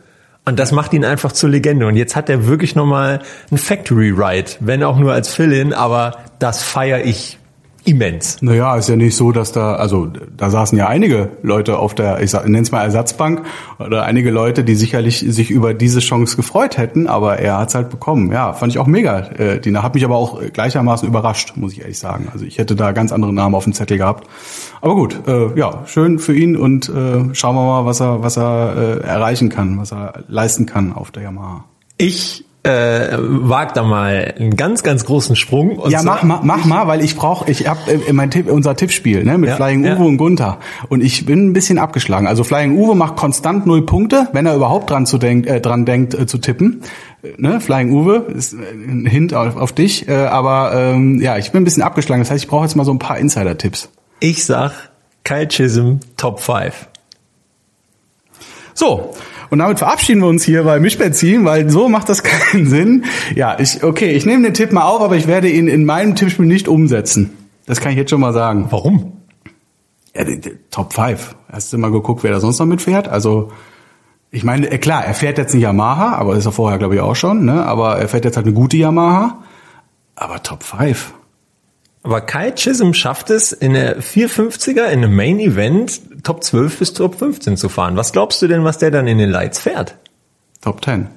Und 0.44 0.58
das 0.58 0.72
macht 0.72 0.92
ihn 0.92 1.04
einfach 1.04 1.30
zur 1.30 1.50
Legende. 1.50 1.86
Und 1.86 1.94
jetzt 1.94 2.16
hat 2.16 2.28
er 2.28 2.48
wirklich 2.48 2.74
nochmal 2.74 3.20
ein 3.52 3.58
Factory 3.58 4.10
Ride, 4.10 4.50
wenn 4.58 4.82
auch 4.82 4.98
nur 4.98 5.12
als 5.12 5.32
Fill-In, 5.32 5.72
aber 5.72 6.18
das 6.40 6.64
feiere 6.64 7.04
ich 7.04 7.38
immens. 7.84 8.40
Naja, 8.42 8.76
ist 8.76 8.88
ja 8.88 8.96
nicht 8.96 9.16
so, 9.16 9.32
dass 9.32 9.52
da, 9.52 9.74
also 9.74 10.08
da 10.36 10.50
saßen 10.50 10.78
ja 10.78 10.86
einige 10.86 11.30
Leute 11.42 11.78
auf 11.78 11.94
der, 11.94 12.22
ich 12.22 12.32
nenne 12.32 12.60
es 12.60 12.70
mal 12.70 12.82
Ersatzbank, 12.82 13.42
oder 13.78 14.04
einige 14.04 14.30
Leute, 14.30 14.64
die 14.64 14.74
sicherlich 14.74 15.18
sich 15.20 15.50
über 15.50 15.74
diese 15.74 16.00
Chance 16.00 16.36
gefreut 16.36 16.78
hätten, 16.78 17.06
aber 17.06 17.38
er 17.38 17.58
hat's 17.58 17.74
halt 17.74 17.90
bekommen. 17.90 18.30
Ja, 18.30 18.52
fand 18.52 18.72
ich 18.72 18.78
auch 18.78 18.86
mega. 18.86 19.18
Äh, 19.18 19.60
die 19.60 19.76
hat 19.76 19.94
mich 19.94 20.04
aber 20.04 20.16
auch 20.16 20.40
gleichermaßen 20.52 21.08
überrascht, 21.08 21.54
muss 21.56 21.72
ich 21.72 21.80
ehrlich 21.80 21.98
sagen. 21.98 22.28
Also 22.32 22.44
ich 22.44 22.58
hätte 22.58 22.76
da 22.76 22.92
ganz 22.92 23.12
andere 23.12 23.32
Namen 23.32 23.54
auf 23.54 23.64
dem 23.64 23.72
Zettel 23.72 23.98
gehabt. 23.98 24.28
Aber 24.80 24.94
gut, 24.94 25.26
äh, 25.26 25.58
ja, 25.58 25.82
schön 25.86 26.18
für 26.18 26.34
ihn 26.34 26.56
und 26.56 26.88
äh, 26.88 27.34
schauen 27.34 27.56
wir 27.56 27.64
mal, 27.64 27.84
was 27.84 28.00
er, 28.00 28.22
was 28.22 28.36
er 28.36 28.76
äh, 28.76 29.06
erreichen 29.06 29.48
kann, 29.48 29.78
was 29.78 29.92
er 29.92 30.24
leisten 30.28 30.66
kann 30.66 30.92
auf 30.92 31.10
der 31.10 31.24
Yamaha. 31.24 31.64
Ich 31.98 32.44
äh, 32.64 33.16
wagt 33.18 33.76
da 33.76 33.82
mal 33.82 34.34
einen 34.38 34.56
ganz, 34.56 34.84
ganz 34.84 35.04
großen 35.04 35.34
Sprung. 35.34 35.80
ja, 35.88 36.00
so, 36.00 36.06
mach, 36.06 36.22
mach, 36.22 36.42
mach 36.44 36.64
mal, 36.64 36.86
weil 36.86 37.02
ich 37.02 37.16
brauche, 37.16 37.50
ich 37.50 37.66
habe 37.66 37.80
äh, 37.90 38.12
mein 38.12 38.30
Tipp, 38.30 38.48
unser 38.48 38.76
Tippspiel 38.76 39.24
ne, 39.24 39.36
mit 39.36 39.50
ja, 39.50 39.56
Flying 39.56 39.84
ja. 39.84 39.96
Uwe 39.96 40.04
und 40.04 40.16
Gunther 40.16 40.58
und 40.88 41.02
ich 41.02 41.26
bin 41.26 41.48
ein 41.48 41.52
bisschen 41.52 41.78
abgeschlagen. 41.78 42.28
Also 42.28 42.44
Flying 42.44 42.76
Uwe 42.76 42.94
macht 42.94 43.16
konstant 43.16 43.66
null 43.66 43.84
Punkte, 43.84 44.28
wenn 44.32 44.46
er 44.46 44.54
überhaupt 44.54 44.90
dran 44.90 45.06
zu 45.06 45.18
denk, 45.18 45.46
äh, 45.48 45.60
dran 45.60 45.84
denkt 45.86 46.14
äh, 46.14 46.26
zu 46.26 46.38
tippen. 46.38 46.82
Ne, 47.36 47.60
Flying 47.60 47.92
Uwe 47.92 48.26
ist 48.32 48.52
ein 48.52 49.06
Hint 49.06 49.34
auf, 49.34 49.56
auf 49.56 49.72
dich, 49.72 50.08
äh, 50.08 50.12
aber 50.12 50.72
ähm, 50.74 51.20
ja, 51.20 51.38
ich 51.38 51.50
bin 51.50 51.62
ein 51.62 51.64
bisschen 51.64 51.82
abgeschlagen. 51.82 52.22
Das 52.22 52.30
heißt, 52.30 52.44
ich 52.44 52.48
brauche 52.48 52.64
jetzt 52.64 52.76
mal 52.76 52.84
so 52.84 52.92
ein 52.92 52.98
paar 53.00 53.18
Insider-Tipps. 53.18 53.90
Ich 54.20 54.44
sag 54.44 54.72
Kyle 55.24 55.48
Chisholm 55.48 55.98
Top 56.16 56.38
5. 56.40 56.88
So, 58.74 59.14
und 59.52 59.58
damit 59.58 59.80
verabschieden 59.80 60.22
wir 60.22 60.28
uns 60.28 60.44
hier 60.44 60.64
bei 60.64 60.80
Mischbenzin, 60.80 61.44
weil 61.44 61.68
so 61.68 61.86
macht 61.90 62.08
das 62.08 62.22
keinen 62.22 62.66
Sinn. 62.66 63.04
Ja, 63.34 63.60
ich, 63.60 63.84
okay, 63.84 64.12
ich 64.12 64.24
nehme 64.24 64.44
den 64.44 64.54
Tipp 64.54 64.72
mal 64.72 64.84
auf, 64.84 65.02
aber 65.02 65.16
ich 65.16 65.26
werde 65.26 65.50
ihn 65.50 65.68
in 65.68 65.84
meinem 65.84 66.14
Tippspiel 66.14 66.46
nicht 66.46 66.68
umsetzen. 66.68 67.36
Das 67.66 67.78
kann 67.78 67.92
ich 67.92 67.98
jetzt 67.98 68.08
schon 68.08 68.22
mal 68.22 68.32
sagen. 68.32 68.68
Warum? 68.70 69.12
Ja, 70.16 70.24
die, 70.24 70.40
die, 70.40 70.52
Top 70.70 70.94
5. 70.94 71.36
Hast 71.52 71.70
du 71.70 71.76
mal 71.76 71.90
geguckt, 71.90 72.22
wer 72.22 72.30
da 72.30 72.40
sonst 72.40 72.60
noch 72.60 72.66
mitfährt? 72.66 73.08
Also, 73.08 73.52
ich 74.30 74.42
meine, 74.42 74.70
äh, 74.70 74.78
klar, 74.78 75.04
er 75.04 75.12
fährt 75.12 75.36
jetzt 75.36 75.52
nicht 75.52 75.64
Yamaha, 75.64 76.14
aber 76.14 76.34
ist 76.34 76.46
er 76.46 76.52
vorher, 76.52 76.78
glaube 76.78 76.94
ich, 76.94 77.02
auch 77.02 77.14
schon, 77.14 77.44
ne? 77.44 77.66
Aber 77.66 77.98
er 77.98 78.08
fährt 78.08 78.24
jetzt 78.24 78.38
halt 78.38 78.46
eine 78.46 78.54
gute 78.54 78.78
Yamaha. 78.78 79.42
Aber 80.16 80.42
Top 80.42 80.62
5. 80.62 81.12
Aber 82.02 82.20
Kyle 82.20 82.54
Chisholm 82.54 82.94
schafft 82.94 83.30
es, 83.30 83.52
in 83.52 83.74
der 83.74 84.00
450er, 84.00 84.86
in 84.86 85.04
einem 85.04 85.14
Main 85.14 85.38
Event, 85.38 86.00
Top 86.24 86.42
12 86.42 86.78
bis 86.78 86.92
Top 86.94 87.18
15 87.18 87.56
zu 87.56 87.68
fahren. 87.68 87.96
Was 87.96 88.12
glaubst 88.12 88.42
du 88.42 88.48
denn, 88.48 88.64
was 88.64 88.78
der 88.78 88.90
dann 88.90 89.06
in 89.06 89.18
den 89.18 89.30
Lights 89.30 89.60
fährt? 89.60 89.96
Top 90.60 90.84
10. 90.84 91.08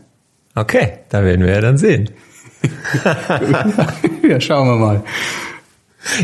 Okay, 0.56 1.00
da 1.10 1.24
werden 1.24 1.46
wir 1.46 1.54
ja 1.54 1.62
dann 1.62 1.78
sehen. 1.78 2.12
ja, 4.24 4.40
schauen 4.40 4.68
wir 4.68 4.76
mal. 4.76 5.04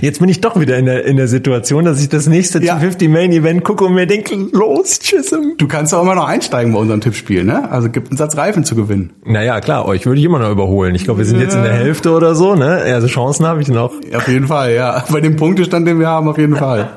Jetzt 0.02 0.20
bin 0.20 0.30
ich 0.30 0.42
doch 0.42 0.60
wieder 0.60 0.78
in 0.78 0.86
der, 0.86 1.06
in 1.06 1.18
der 1.18 1.28
Situation, 1.28 1.86
dass 1.86 2.02
ich 2.02 2.10
das 2.10 2.28
nächste 2.28 2.64
ja. 2.64 2.78
50 2.78 3.10
Main 3.10 3.32
Event 3.32 3.64
gucke 3.64 3.86
und 3.86 3.94
mir 3.94 4.08
denke, 4.08 4.36
los, 4.52 5.00
Chisholm. 5.00 5.54
Du 5.58 5.68
kannst 5.68 5.94
auch 5.94 6.02
immer 6.04 6.16
noch 6.16 6.28
einsteigen 6.28 6.74
bei 6.74 6.80
unserem 6.80 7.02
Tippspiel, 7.02 7.44
ne? 7.44 7.70
Also 7.72 7.90
gibt 7.90 8.10
einen 8.10 8.18
Satz 8.18 8.38
Reifen 8.38 8.64
zu 8.64 8.76
gewinnen. 8.76 9.12
Naja, 9.26 9.60
klar, 9.60 9.86
euch 9.86 10.06
würde 10.06 10.20
ich 10.20 10.26
immer 10.26 10.40
noch 10.40 10.52
überholen. 10.52 10.96
Ich 10.96 11.04
glaube, 11.04 11.20
wir 11.20 11.26
sind 11.26 11.40
jetzt 11.40 11.56
in 11.56 11.64
der 11.64 11.74
Hälfte 11.74 12.12
oder 12.12 12.36
so, 12.36 12.56
ne? 12.56 12.82
Also 12.86 13.08
Chancen 13.08 13.46
habe 13.46 13.62
ich 13.62 13.68
noch. 13.68 13.94
Auf 14.14 14.28
jeden 14.28 14.48
Fall, 14.48 14.74
ja. 14.74 15.04
Bei 15.12 15.22
dem 15.22 15.36
Punktestand, 15.36 15.88
den 15.88 16.00
wir 16.00 16.08
haben, 16.08 16.28
auf 16.28 16.38
jeden 16.38 16.56
Fall. 16.56 16.90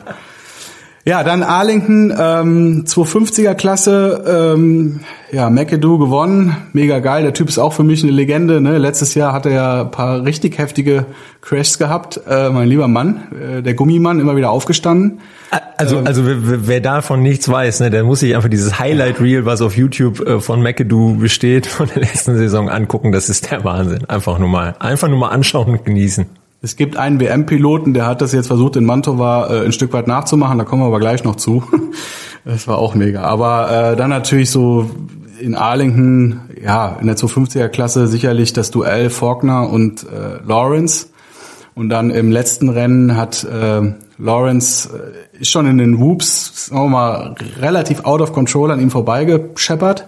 Ja, 1.06 1.22
dann 1.22 1.42
Arlington, 1.42 2.14
ähm, 2.18 2.84
250er 2.86 3.54
Klasse, 3.54 4.54
ähm, 4.56 5.00
ja, 5.30 5.50
McAdoo 5.50 5.98
gewonnen, 5.98 6.56
mega 6.72 6.98
geil. 7.00 7.24
Der 7.24 7.34
Typ 7.34 7.50
ist 7.50 7.58
auch 7.58 7.74
für 7.74 7.82
mich 7.82 8.02
eine 8.02 8.12
Legende. 8.12 8.62
Ne? 8.62 8.78
Letztes 8.78 9.14
Jahr 9.14 9.34
hat 9.34 9.44
er 9.44 9.52
ja 9.52 9.80
ein 9.82 9.90
paar 9.90 10.24
richtig 10.24 10.56
heftige 10.56 11.04
Crashs 11.42 11.78
gehabt. 11.78 12.22
Äh, 12.26 12.48
mein 12.48 12.68
lieber 12.68 12.88
Mann, 12.88 13.20
äh, 13.38 13.62
der 13.62 13.74
Gummimann, 13.74 14.18
immer 14.18 14.34
wieder 14.36 14.48
aufgestanden. 14.48 15.20
Also, 15.76 15.98
ähm, 15.98 16.06
also 16.06 16.24
wer, 16.24 16.68
wer 16.68 16.80
davon 16.80 17.22
nichts 17.22 17.50
weiß, 17.50 17.80
ne, 17.80 17.90
der 17.90 18.02
muss 18.04 18.20
sich 18.20 18.34
einfach 18.34 18.48
dieses 18.48 18.78
Highlight 18.78 19.20
Reel, 19.20 19.44
was 19.44 19.60
auf 19.60 19.76
YouTube 19.76 20.26
äh, 20.26 20.40
von 20.40 20.62
McAdoo 20.62 21.16
besteht, 21.16 21.66
von 21.66 21.86
der 21.86 22.00
letzten 22.00 22.38
Saison 22.38 22.70
angucken. 22.70 23.12
Das 23.12 23.28
ist 23.28 23.50
der 23.50 23.62
Wahnsinn. 23.62 24.06
Einfach 24.08 24.38
nur 24.38 24.48
mal, 24.48 24.74
einfach 24.78 25.08
nur 25.08 25.18
mal 25.18 25.28
anschauen 25.28 25.68
und 25.68 25.84
genießen. 25.84 26.24
Es 26.64 26.76
gibt 26.76 26.96
einen 26.96 27.20
WM-Piloten, 27.20 27.92
der 27.92 28.06
hat 28.06 28.22
das 28.22 28.32
jetzt 28.32 28.46
versucht, 28.46 28.76
in 28.76 28.86
Mantova 28.86 29.48
äh, 29.50 29.66
ein 29.66 29.72
Stück 29.72 29.92
weit 29.92 30.08
nachzumachen, 30.08 30.56
da 30.56 30.64
kommen 30.64 30.80
wir 30.80 30.86
aber 30.86 30.98
gleich 30.98 31.22
noch 31.22 31.36
zu. 31.36 31.62
das 32.46 32.66
war 32.66 32.78
auch 32.78 32.94
mega. 32.94 33.20
Aber 33.20 33.70
äh, 33.92 33.96
dann 33.96 34.08
natürlich 34.08 34.50
so 34.50 34.88
in 35.38 35.56
Arlington, 35.56 36.40
ja, 36.64 36.96
in 36.98 37.06
der 37.06 37.18
250er 37.18 37.68
Klasse 37.68 38.06
sicherlich 38.06 38.54
das 38.54 38.70
Duell 38.70 39.10
Faulkner 39.10 39.68
und 39.68 40.04
äh, 40.04 40.42
Lawrence. 40.42 41.08
Und 41.74 41.90
dann 41.90 42.08
im 42.10 42.32
letzten 42.32 42.70
Rennen 42.70 43.14
hat 43.14 43.44
äh, 43.44 43.92
Lawrence 44.16 44.88
äh, 44.88 45.42
ist 45.42 45.50
schon 45.50 45.66
in 45.66 45.76
den 45.76 46.00
Whoops, 46.00 46.68
sagen 46.68 46.84
wir 46.84 46.88
mal, 46.88 47.34
relativ 47.60 48.06
out 48.06 48.22
of 48.22 48.32
control 48.32 48.70
an 48.70 48.80
ihm 48.80 48.90
vorbeigescheppert 48.90 50.06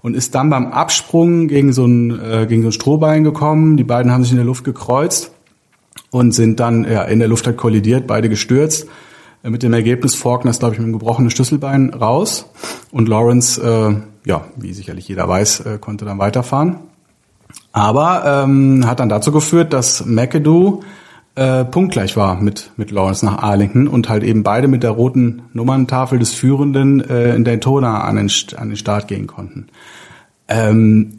und 0.00 0.16
ist 0.16 0.34
dann 0.34 0.48
beim 0.48 0.68
Absprung 0.68 1.48
gegen 1.48 1.74
so 1.74 1.84
ein, 1.84 2.18
äh, 2.18 2.46
gegen 2.46 2.62
so 2.62 2.68
ein 2.68 2.72
Strohbein 2.72 3.24
gekommen. 3.24 3.76
Die 3.76 3.84
beiden 3.84 4.10
haben 4.10 4.22
sich 4.22 4.32
in 4.32 4.38
der 4.38 4.46
Luft 4.46 4.64
gekreuzt 4.64 5.32
und 6.10 6.32
sind 6.32 6.60
dann 6.60 6.84
ja, 6.84 7.02
in 7.02 7.18
der 7.18 7.28
Luft 7.28 7.46
halt 7.46 7.56
kollidiert, 7.56 8.06
beide 8.06 8.28
gestürzt. 8.28 8.86
Äh, 9.42 9.50
mit 9.50 9.62
dem 9.62 9.72
Ergebnis 9.72 10.14
Faulkner 10.14 10.50
ist, 10.50 10.60
glaube 10.60 10.74
ich, 10.74 10.78
mit 10.78 10.86
einem 10.86 10.98
gebrochenen 10.98 11.30
Schlüsselbein 11.30 11.90
raus. 11.90 12.46
Und 12.90 13.08
Lawrence, 13.08 13.60
äh, 13.60 14.28
ja, 14.28 14.44
wie 14.56 14.72
sicherlich 14.72 15.08
jeder 15.08 15.28
weiß, 15.28 15.60
äh, 15.60 15.78
konnte 15.78 16.04
dann 16.04 16.18
weiterfahren. 16.18 16.76
Aber 17.72 18.44
ähm, 18.44 18.86
hat 18.86 19.00
dann 19.00 19.08
dazu 19.08 19.32
geführt, 19.32 19.72
dass 19.72 20.04
McAdoo 20.04 20.82
äh, 21.34 21.64
punktgleich 21.64 22.16
war 22.16 22.40
mit, 22.40 22.72
mit 22.76 22.90
Lawrence 22.90 23.24
nach 23.24 23.38
Arlington 23.38 23.86
und 23.86 24.08
halt 24.08 24.24
eben 24.24 24.42
beide 24.42 24.68
mit 24.68 24.82
der 24.82 24.90
roten 24.90 25.42
Nummerntafel 25.52 26.18
des 26.18 26.32
Führenden 26.32 27.00
äh, 27.00 27.34
in 27.34 27.44
Daytona 27.44 28.02
an 28.02 28.16
den, 28.16 28.30
an 28.56 28.68
den 28.68 28.76
Start 28.76 29.06
gehen 29.06 29.26
konnten. 29.26 29.68
Ähm, 30.48 31.17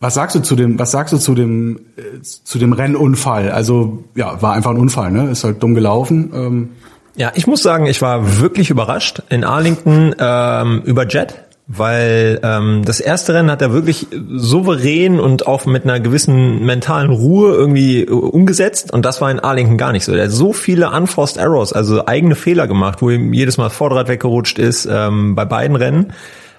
Was 0.00 0.14
sagst 0.14 0.34
du 0.34 0.40
zu 0.40 0.56
dem, 0.56 0.78
was 0.78 0.90
sagst 0.90 1.12
du 1.12 1.18
zu 1.18 1.34
dem, 1.34 1.80
äh, 1.96 2.22
zu 2.22 2.58
dem 2.58 2.72
Rennunfall? 2.72 3.50
Also, 3.50 4.04
ja, 4.14 4.40
war 4.40 4.54
einfach 4.54 4.70
ein 4.70 4.78
Unfall, 4.78 5.12
ne? 5.12 5.30
Ist 5.30 5.44
halt 5.44 5.62
dumm 5.62 5.74
gelaufen. 5.74 6.32
Ähm. 6.34 6.68
Ja, 7.16 7.32
ich 7.34 7.46
muss 7.46 7.62
sagen, 7.62 7.86
ich 7.86 8.00
war 8.00 8.40
wirklich 8.40 8.70
überrascht 8.70 9.22
in 9.28 9.44
Arlington 9.44 10.14
ähm, 10.18 10.82
über 10.84 11.06
Jet 11.06 11.44
weil 11.72 12.40
ähm, 12.42 12.82
das 12.84 12.98
erste 12.98 13.32
Rennen 13.32 13.48
hat 13.48 13.62
er 13.62 13.72
wirklich 13.72 14.08
souverän 14.34 15.20
und 15.20 15.46
auch 15.46 15.66
mit 15.66 15.84
einer 15.84 16.00
gewissen 16.00 16.66
mentalen 16.66 17.10
Ruhe 17.12 17.54
irgendwie 17.54 18.02
äh, 18.02 18.10
umgesetzt 18.10 18.92
und 18.92 19.04
das 19.04 19.20
war 19.20 19.30
in 19.30 19.38
Arlington 19.38 19.78
gar 19.78 19.92
nicht 19.92 20.04
so. 20.04 20.12
Er 20.12 20.24
hat 20.24 20.32
so 20.32 20.52
viele 20.52 20.90
unforced 20.90 21.36
Errors, 21.36 21.72
also 21.72 22.06
eigene 22.06 22.34
Fehler 22.34 22.66
gemacht, 22.66 23.02
wo 23.02 23.10
ihm 23.10 23.32
jedes 23.32 23.56
Mal 23.56 23.70
Vorderrad 23.70 24.08
weggerutscht 24.08 24.58
ist 24.58 24.88
ähm, 24.90 25.36
bei 25.36 25.44
beiden 25.44 25.76
Rennen. 25.76 26.12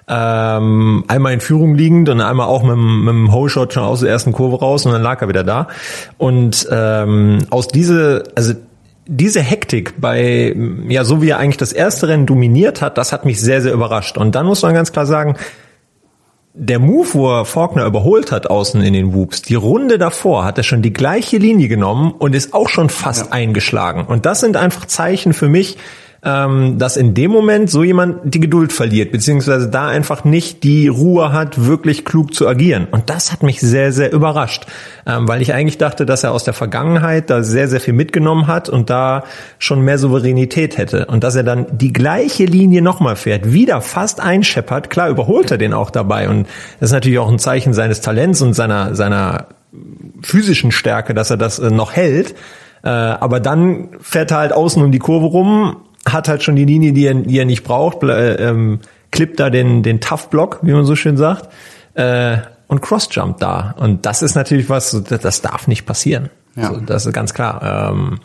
Ähm, 0.08 1.04
einmal 1.06 1.32
in 1.32 1.40
Führung 1.40 1.74
liegend 1.74 2.08
und 2.08 2.20
einmal 2.20 2.46
auch 2.48 2.62
mit, 2.62 2.76
mit 2.76 3.08
dem 3.08 3.32
Hole-Shot 3.32 3.72
schon 3.72 3.84
aus 3.84 4.00
der 4.00 4.10
ersten 4.10 4.32
Kurve 4.32 4.58
raus 4.58 4.84
und 4.84 4.92
dann 4.92 5.02
lag 5.02 5.22
er 5.22 5.28
wieder 5.28 5.44
da. 5.44 5.68
Und 6.18 6.66
ähm, 6.70 7.38
aus 7.50 7.68
diese, 7.68 8.24
also 8.34 8.54
diese 9.06 9.40
Hektik 9.40 10.00
bei, 10.00 10.54
ja, 10.88 11.04
so 11.04 11.22
wie 11.22 11.30
er 11.30 11.38
eigentlich 11.38 11.56
das 11.56 11.72
erste 11.72 12.08
Rennen 12.08 12.26
dominiert 12.26 12.82
hat, 12.82 12.98
das 12.98 13.12
hat 13.12 13.24
mich 13.24 13.40
sehr, 13.40 13.62
sehr 13.62 13.72
überrascht. 13.72 14.18
Und 14.18 14.34
dann 14.34 14.46
muss 14.46 14.62
man 14.62 14.74
ganz 14.74 14.92
klar 14.92 15.06
sagen, 15.06 15.36
der 16.54 16.78
Move, 16.78 17.08
wo 17.14 17.30
er 17.30 17.44
Faulkner 17.44 17.86
überholt 17.86 18.30
hat 18.30 18.48
außen 18.48 18.82
in 18.82 18.92
den 18.92 19.14
Whoops, 19.14 19.42
die 19.42 19.54
Runde 19.54 19.98
davor 19.98 20.44
hat 20.44 20.58
er 20.58 20.64
schon 20.64 20.82
die 20.82 20.92
gleiche 20.92 21.38
Linie 21.38 21.68
genommen 21.68 22.12
und 22.12 22.34
ist 22.34 22.52
auch 22.52 22.68
schon 22.68 22.90
fast 22.90 23.26
ja. 23.26 23.32
eingeschlagen. 23.32 24.04
Und 24.04 24.26
das 24.26 24.40
sind 24.40 24.56
einfach 24.56 24.84
Zeichen 24.86 25.32
für 25.32 25.48
mich, 25.48 25.78
ähm, 26.24 26.78
dass 26.78 26.96
in 26.96 27.14
dem 27.14 27.32
Moment 27.32 27.68
so 27.68 27.82
jemand 27.82 28.32
die 28.32 28.38
Geduld 28.38 28.72
verliert, 28.72 29.10
beziehungsweise 29.10 29.68
da 29.68 29.88
einfach 29.88 30.22
nicht 30.22 30.62
die 30.62 30.86
Ruhe 30.86 31.32
hat, 31.32 31.66
wirklich 31.66 32.04
klug 32.04 32.32
zu 32.32 32.46
agieren. 32.46 32.86
Und 32.88 33.10
das 33.10 33.32
hat 33.32 33.42
mich 33.42 33.60
sehr, 33.60 33.92
sehr 33.92 34.12
überrascht, 34.12 34.66
ähm, 35.04 35.26
weil 35.26 35.42
ich 35.42 35.52
eigentlich 35.52 35.78
dachte, 35.78 36.06
dass 36.06 36.22
er 36.22 36.30
aus 36.30 36.44
der 36.44 36.54
Vergangenheit 36.54 37.28
da 37.28 37.42
sehr, 37.42 37.66
sehr 37.66 37.80
viel 37.80 37.94
mitgenommen 37.94 38.46
hat 38.46 38.68
und 38.68 38.88
da 38.88 39.24
schon 39.58 39.80
mehr 39.80 39.98
Souveränität 39.98 40.78
hätte. 40.78 41.06
Und 41.06 41.24
dass 41.24 41.34
er 41.34 41.42
dann 41.42 41.66
die 41.72 41.92
gleiche 41.92 42.44
Linie 42.44 42.82
nochmal 42.82 43.16
fährt, 43.16 43.52
wieder 43.52 43.80
fast 43.80 44.20
einscheppert, 44.20 44.90
klar 44.90 45.08
überholt 45.08 45.50
er 45.50 45.58
den 45.58 45.74
auch 45.74 45.90
dabei. 45.90 46.28
Und 46.28 46.46
das 46.78 46.90
ist 46.90 46.94
natürlich 46.94 47.18
auch 47.18 47.30
ein 47.30 47.40
Zeichen 47.40 47.74
seines 47.74 48.00
Talents 48.00 48.42
und 48.42 48.54
seiner, 48.54 48.94
seiner 48.94 49.48
physischen 50.22 50.70
Stärke, 50.70 51.14
dass 51.14 51.30
er 51.30 51.36
das 51.36 51.58
äh, 51.58 51.70
noch 51.70 51.92
hält. 51.92 52.36
Äh, 52.84 52.88
aber 52.88 53.40
dann 53.40 53.88
fährt 54.00 54.30
er 54.30 54.38
halt 54.38 54.52
außen 54.52 54.82
um 54.82 54.92
die 54.92 54.98
Kurve 54.98 55.26
rum, 55.26 55.76
hat 56.06 56.28
halt 56.28 56.42
schon 56.42 56.56
die 56.56 56.64
Linie, 56.64 56.92
die 56.92 57.06
er, 57.06 57.14
die 57.14 57.38
er 57.38 57.44
nicht 57.44 57.64
braucht, 57.64 58.02
äh, 58.02 58.34
ähm, 58.34 58.80
klippt 59.10 59.38
da 59.40 59.50
den, 59.50 59.82
den 59.82 60.00
Tough-Block, 60.00 60.60
wie 60.62 60.72
man 60.72 60.84
so 60.84 60.96
schön 60.96 61.16
sagt, 61.16 61.48
äh, 61.94 62.38
und 62.66 62.80
Cross-Jump 62.80 63.38
da. 63.38 63.74
Und 63.78 64.06
das 64.06 64.22
ist 64.22 64.34
natürlich 64.34 64.68
was, 64.68 65.02
das 65.04 65.42
darf 65.42 65.68
nicht 65.68 65.84
passieren. 65.84 66.30
Ja. 66.56 66.68
So, 66.68 66.80
das 66.80 67.06
ist 67.06 67.12
ganz 67.12 67.34
klar. 67.34 67.90
Ähm, 67.92 68.20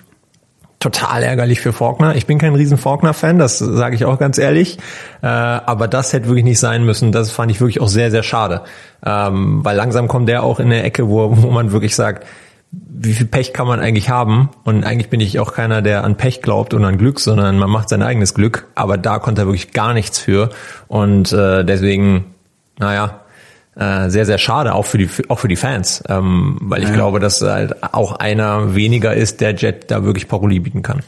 total 0.79 1.23
ärgerlich 1.23 1.59
für 1.59 1.73
Faulkner. 1.73 2.15
Ich 2.15 2.27
bin 2.27 2.37
kein 2.37 2.55
riesen 2.55 2.77
Faulkner-Fan, 2.77 3.39
das 3.39 3.57
sage 3.59 3.95
ich 3.95 4.05
auch 4.05 4.19
ganz 4.19 4.37
ehrlich. 4.37 4.77
Äh, 5.21 5.27
aber 5.27 5.87
das 5.87 6.13
hätte 6.13 6.27
wirklich 6.27 6.45
nicht 6.45 6.59
sein 6.59 6.85
müssen. 6.85 7.11
Das 7.11 7.31
fand 7.31 7.51
ich 7.51 7.59
wirklich 7.59 7.81
auch 7.81 7.87
sehr, 7.87 8.11
sehr 8.11 8.23
schade. 8.23 8.61
Ähm, 9.05 9.65
weil 9.65 9.75
langsam 9.75 10.07
kommt 10.07 10.29
der 10.29 10.43
auch 10.43 10.59
in 10.59 10.67
eine 10.67 10.83
Ecke, 10.83 11.09
wo, 11.09 11.35
wo 11.35 11.51
man 11.51 11.71
wirklich 11.71 11.95
sagt, 11.95 12.25
wie 12.71 13.13
viel 13.13 13.27
Pech 13.27 13.53
kann 13.53 13.67
man 13.67 13.79
eigentlich 13.79 14.09
haben? 14.09 14.49
Und 14.63 14.83
eigentlich 14.83 15.09
bin 15.09 15.19
ich 15.19 15.39
auch 15.39 15.53
keiner, 15.53 15.81
der 15.81 16.03
an 16.03 16.17
Pech 16.17 16.41
glaubt 16.41 16.73
und 16.73 16.83
an 16.83 16.97
Glück, 16.97 17.19
sondern 17.19 17.57
man 17.59 17.69
macht 17.69 17.89
sein 17.89 18.01
eigenes 18.01 18.33
Glück. 18.33 18.67
Aber 18.75 18.97
da 18.97 19.19
konnte 19.19 19.43
er 19.43 19.47
wirklich 19.47 19.71
gar 19.71 19.93
nichts 19.93 20.19
für. 20.19 20.49
Und 20.87 21.31
äh, 21.31 21.63
deswegen, 21.63 22.35
naja, 22.77 23.21
äh, 23.75 24.09
sehr, 24.09 24.25
sehr 24.25 24.37
schade, 24.37 24.73
auch 24.73 24.85
für 24.85 24.97
die, 24.97 25.09
auch 25.29 25.39
für 25.39 25.47
die 25.47 25.55
Fans. 25.55 26.03
Ähm, 26.09 26.57
weil 26.61 26.83
ich 26.83 26.89
ja. 26.89 26.95
glaube, 26.95 27.19
dass 27.19 27.41
halt 27.41 27.83
auch 27.93 28.13
einer 28.13 28.75
weniger 28.75 29.13
ist, 29.13 29.39
der 29.39 29.55
Jet 29.55 29.91
da 29.91 30.03
wirklich 30.03 30.27
Paroli 30.27 30.59
bieten 30.59 30.81
kann. 30.81 31.03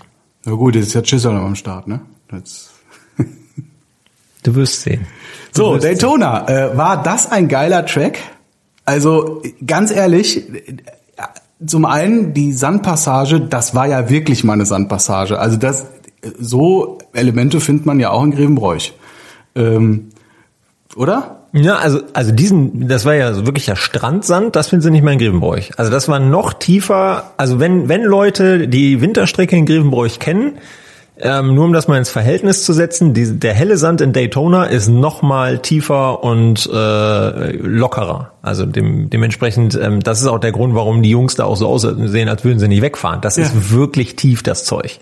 Na 0.45 0.53
gut, 0.53 0.75
jetzt 0.75 0.87
ist 0.87 0.93
ja 0.93 1.01
Chisholm 1.01 1.37
am 1.37 1.55
Start, 1.55 1.87
ne? 1.87 1.99
Jetzt. 2.31 2.71
du 4.43 4.55
wirst 4.55 4.81
sehen. 4.83 5.07
Du 5.53 5.63
so, 5.63 5.73
wirst 5.73 5.85
Daytona, 5.85 6.45
sehen. 6.47 6.55
Äh, 6.55 6.77
war 6.77 7.03
das 7.03 7.31
ein 7.31 7.47
geiler 7.47 7.85
Track? 7.85 8.19
Also 8.85 9.43
ganz 9.65 9.91
ehrlich, 9.91 10.43
zum 11.65 11.85
einen 11.85 12.33
die 12.33 12.53
Sandpassage, 12.53 13.41
das 13.41 13.75
war 13.75 13.87
ja 13.87 14.09
wirklich 14.09 14.43
mal 14.43 14.53
eine 14.53 14.65
Sandpassage. 14.65 15.39
Also 15.39 15.57
das 15.57 15.85
so 16.39 16.97
Elemente 17.13 17.59
findet 17.59 17.85
man 17.85 17.99
ja 17.99 18.11
auch 18.11 18.23
in 18.23 18.31
Grevenbroich. 18.31 18.93
Ähm, 19.55 20.09
oder? 20.95 21.47
Ja, 21.53 21.77
also, 21.77 22.01
also 22.13 22.31
diesen, 22.31 22.87
das 22.87 23.05
war 23.05 23.15
ja 23.15 23.45
wirklich 23.45 23.67
ja 23.67 23.75
Strandsand, 23.75 24.55
das 24.55 24.67
finden 24.67 24.83
sie 24.83 24.91
nicht 24.91 25.03
mehr 25.03 25.13
in 25.13 25.19
Grevenbroich. 25.19 25.71
Also 25.77 25.91
das 25.91 26.07
war 26.07 26.19
noch 26.19 26.53
tiefer, 26.53 27.31
also 27.37 27.59
wenn, 27.59 27.89
wenn 27.89 28.03
Leute 28.03 28.67
die 28.67 29.01
Winterstrecke 29.01 29.55
in 29.55 29.65
Grevenbroich 29.65 30.19
kennen, 30.19 30.59
ähm, 31.21 31.53
nur 31.53 31.65
um 31.65 31.73
das 31.73 31.87
mal 31.87 31.97
ins 31.97 32.09
Verhältnis 32.09 32.63
zu 32.63 32.73
setzen, 32.73 33.13
die, 33.13 33.39
der 33.39 33.53
helle 33.53 33.77
Sand 33.77 34.01
in 34.01 34.13
Daytona 34.13 34.65
ist 34.65 34.87
noch 34.87 35.21
mal 35.21 35.59
tiefer 35.59 36.23
und 36.23 36.69
äh, 36.71 37.51
lockerer. 37.57 38.31
Also 38.41 38.65
dem, 38.65 39.09
dementsprechend, 39.09 39.77
ähm, 39.81 40.01
das 40.01 40.21
ist 40.21 40.27
auch 40.27 40.39
der 40.39 40.51
Grund, 40.51 40.75
warum 40.75 41.03
die 41.03 41.09
Jungs 41.09 41.35
da 41.35 41.45
auch 41.45 41.57
so 41.57 41.67
aussehen, 41.67 42.29
als 42.29 42.43
würden 42.43 42.59
sie 42.59 42.67
nicht 42.67 42.81
wegfahren. 42.81 43.21
Das 43.21 43.35
ja. 43.35 43.43
ist 43.43 43.71
wirklich 43.71 44.15
tief, 44.15 44.43
das 44.43 44.65
Zeug. 44.65 44.99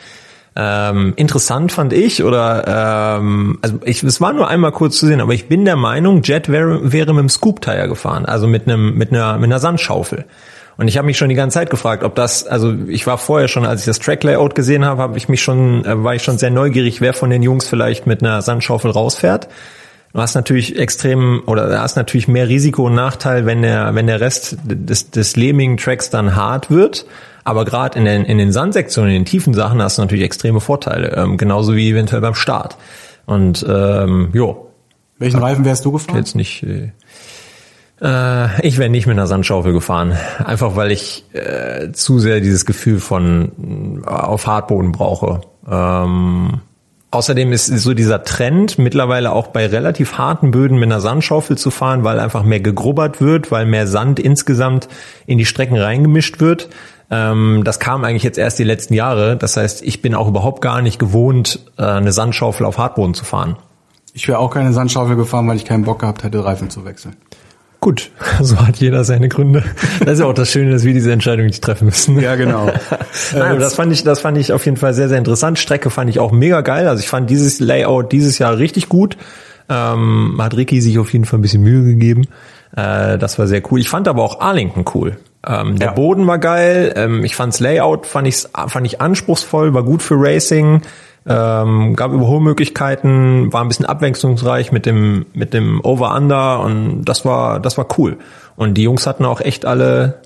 Ähm, 0.60 1.14
interessant 1.18 1.72
fand 1.72 1.94
ich, 1.94 2.24
oder 2.24 3.18
ähm, 3.20 3.60
also 3.62 3.80
ich, 3.84 4.02
es 4.02 4.20
war 4.20 4.34
nur 4.34 4.48
einmal 4.48 4.72
kurz 4.72 4.98
zu 4.98 5.06
sehen, 5.06 5.22
aber 5.22 5.36
ich 5.36 5.48
bin 5.48 5.66
der 5.66 5.76
Meinung, 5.76 6.24
Jet 6.24 6.50
wäre, 6.50 6.92
wäre 6.92 7.14
mit 7.14 7.20
einem 7.20 7.30
Scoop-Tire 7.30 7.88
gefahren, 7.88 8.26
also 8.26 8.48
mit 8.48 8.68
einem 8.68 8.98
mit 8.98 9.12
einer 9.12 9.38
mit 9.38 9.46
einer 9.46 9.60
Sandschaufel. 9.60 10.26
Und 10.78 10.88
ich 10.88 10.98
habe 10.98 11.08
mich 11.08 11.18
schon 11.18 11.30
die 11.30 11.36
ganze 11.36 11.56
Zeit 11.56 11.70
gefragt, 11.72 12.04
ob 12.04 12.14
das, 12.16 12.46
also 12.46 12.74
ich 12.88 13.08
war 13.08 13.18
vorher 13.18 13.48
schon, 13.48 13.66
als 13.66 13.82
ich 13.82 13.86
das 13.88 14.00
Track-Layout 14.00 14.54
gesehen 14.54 14.86
habe, 14.86 15.02
habe 15.02 15.18
ich 15.18 15.28
mich 15.28 15.42
schon, 15.42 15.84
äh, 15.84 16.04
war 16.04 16.14
ich 16.14 16.24
schon 16.24 16.38
sehr 16.38 16.52
neugierig, 16.52 17.02
wer 17.02 17.14
von 17.14 17.32
den 17.32 17.42
Jungs 17.42 17.68
vielleicht 17.68 18.06
mit 18.06 18.22
einer 18.22 18.42
Sandschaufel 18.42 18.92
rausfährt. 18.92 19.48
Du 20.14 20.22
hast 20.22 20.36
natürlich 20.36 20.80
extrem 20.80 21.44
oder 21.46 21.68
du 21.68 21.82
hast 21.82 21.96
natürlich 21.96 22.28
mehr 22.28 22.48
Risiko 22.48 22.86
und 22.86 22.96
Nachteil, 22.96 23.46
wenn 23.46 23.62
der 23.62 23.94
wenn 23.94 24.08
der 24.08 24.22
Rest 24.22 24.58
des 24.64 25.12
des 25.12 25.36
lehmigen 25.36 25.78
Tracks 25.78 26.10
dann 26.10 26.36
hart 26.36 26.72
wird. 26.72 27.06
Aber 27.44 27.66
gerade 27.66 28.00
in 28.00 28.06
den 28.06 28.24
in 28.24 28.38
den 28.38 28.52
Sandsektionen, 28.52 29.12
in 29.12 29.20
den 29.22 29.26
tiefen 29.26 29.54
Sachen 29.54 29.82
hast 29.82 29.98
du 29.98 30.02
natürlich 30.02 30.24
extreme 30.24 30.60
Vorteile, 30.60 31.16
ähm, 31.16 31.38
genauso 31.38 31.76
wie 31.76 31.90
eventuell 31.90 32.22
beim 32.22 32.36
Start. 32.36 32.78
Und 33.26 33.66
ähm, 33.70 34.30
jo. 34.34 34.70
Welchen 35.20 35.40
Reifen 35.40 35.66
wärst 35.66 35.84
du 35.84 35.92
gefahren? 35.92 36.18
Jetzt 36.18 36.36
nicht. 36.36 36.64
Äh, 36.64 36.92
äh, 38.02 38.68
ich 38.68 38.78
wäre 38.78 38.90
nicht 38.90 39.08
mit 39.08 39.16
einer 39.16 39.28
Sandschaufel 39.28 39.74
gefahren. 39.74 40.14
Einfach 40.44 40.76
weil 40.76 40.92
ich 40.92 41.26
äh, 41.34 41.92
zu 41.92 42.20
sehr 42.20 42.40
dieses 42.40 42.66
Gefühl 42.66 43.00
von 43.00 44.04
äh, 44.06 44.10
auf 44.10 44.48
Hartboden 44.48 44.92
brauche. 44.92 45.42
Ähm, 45.70 46.62
außerdem 47.12 47.52
ist 47.52 47.66
so 47.66 47.94
dieser 47.94 48.24
Trend 48.24 48.78
mittlerweile 48.78 49.32
auch 49.32 49.48
bei 49.48 49.66
relativ 49.66 50.18
harten 50.18 50.52
Böden 50.52 50.78
mit 50.78 50.92
einer 50.92 51.02
Sandschaufel 51.02 51.58
zu 51.58 51.72
fahren, 51.72 52.04
weil 52.04 52.20
einfach 52.20 52.44
mehr 52.44 52.60
gegrubbert 52.60 53.20
wird, 53.20 53.52
weil 53.52 53.66
mehr 53.66 53.88
Sand 53.88 54.20
insgesamt 54.20 54.88
in 55.26 55.38
die 55.38 55.46
Strecken 55.46 55.78
reingemischt 55.78 56.40
wird. 56.40 56.70
Ähm, 57.10 57.62
das 57.64 57.80
kam 57.80 58.04
eigentlich 58.04 58.24
jetzt 58.24 58.38
erst 58.38 58.60
die 58.60 58.64
letzten 58.64 58.94
Jahre. 58.94 59.38
Das 59.38 59.58
heißt, 59.58 59.82
ich 59.82 60.02
bin 60.02 60.14
auch 60.14 60.28
überhaupt 60.28 60.62
gar 60.62 60.82
nicht 60.82 61.00
gewohnt, 61.00 61.60
äh, 61.78 61.84
eine 61.84 62.12
Sandschaufel 62.12 62.66
auf 62.66 62.78
Hartboden 62.78 63.16
zu 63.16 63.26
fahren. 63.26 63.56
Ich 64.14 64.28
wäre 64.28 64.40
auch 64.40 64.52
keine 64.52 64.74
Sandschaufel 64.74 65.16
gefahren, 65.16 65.48
weil 65.48 65.58
ich 65.58 65.66
keinen 65.66 65.84
Bock 65.84 66.00
gehabt 66.00 66.24
hätte, 66.24 66.44
Reifen 66.44 66.70
zu 66.70 66.86
wechseln. 66.86 67.16
Gut, 67.80 68.10
so 68.42 68.60
hat 68.60 68.78
jeder 68.78 69.04
seine 69.04 69.30
Gründe. 69.30 69.64
Das 70.00 70.14
ist 70.14 70.20
ja 70.20 70.26
auch 70.26 70.34
das 70.34 70.52
Schöne, 70.52 70.72
dass 70.72 70.84
wir 70.84 70.94
diese 70.94 71.12
Entscheidung 71.12 71.46
nicht 71.46 71.64
treffen 71.64 71.86
müssen. 71.86 72.20
Ja, 72.20 72.36
genau. 72.36 72.72
Nein, 73.34 73.60
das 73.60 73.76
fand 73.76 73.92
ich, 73.92 74.04
das 74.04 74.20
fand 74.20 74.38
ich 74.38 74.52
auf 74.52 74.66
jeden 74.66 74.78
Fall 74.78 74.94
sehr, 74.94 75.10
sehr 75.10 75.18
interessant. 75.18 75.60
Strecke 75.60 75.90
fand 75.90 76.10
ich 76.10 76.20
auch 76.20 76.32
mega 76.32 76.62
geil. 76.62 76.88
Also 76.88 77.02
ich 77.02 77.10
fand 77.10 77.30
dieses 77.30 77.60
Layout 77.60 78.12
dieses 78.12 78.40
Jahr 78.40 78.58
richtig 78.58 78.90
gut. 78.90 79.18
Ähm, 79.70 80.38
hat 80.40 80.56
Ricky 80.56 80.82
sich 80.82 80.98
auf 80.98 81.12
jeden 81.14 81.26
Fall 81.26 81.40
ein 81.40 81.42
bisschen 81.42 81.62
Mühe 81.62 81.84
gegeben. 81.84 82.24
Äh, 82.76 83.18
das 83.18 83.38
war 83.38 83.48
sehr 83.48 83.62
cool. 83.72 83.80
Ich 83.80 83.90
fand 83.90 84.08
aber 84.08 84.24
auch 84.24 84.40
Arlington 84.40 84.86
cool. 84.96 85.18
Ähm, 85.46 85.78
der 85.78 85.90
ja. 85.90 85.94
Boden 85.94 86.26
war 86.26 86.40
geil. 86.40 86.94
Ähm, 86.96 87.24
ich 87.24 87.36
fand's 87.36 87.60
Layout, 87.60 88.06
fand 88.06 88.28
ich, 88.28 88.46
fand 88.68 88.86
ich 88.86 89.02
anspruchsvoll, 89.02 89.74
war 89.74 89.84
gut 89.84 90.02
für 90.02 90.16
Racing 90.18 90.82
ähm, 91.28 91.96
gab 91.96 92.14
Überholmöglichkeiten, 92.14 93.52
war 93.52 93.62
ein 93.62 93.68
bisschen 93.68 93.86
abwechslungsreich 93.86 94.72
mit 94.72 94.86
dem 94.86 95.26
mit 95.34 95.54
dem 95.54 95.84
Over 95.84 96.16
Under 96.16 96.62
und 96.62 97.04
das 97.06 97.26
war 97.26 97.60
das 97.60 97.78
war 97.78 97.88
cool. 97.98 98.18
Und 98.56 98.76
die 98.76 98.84
Jungs 98.84 99.06
hatten 99.06 99.26
auch 99.26 99.42
echt 99.42 99.66
alle 99.66 100.22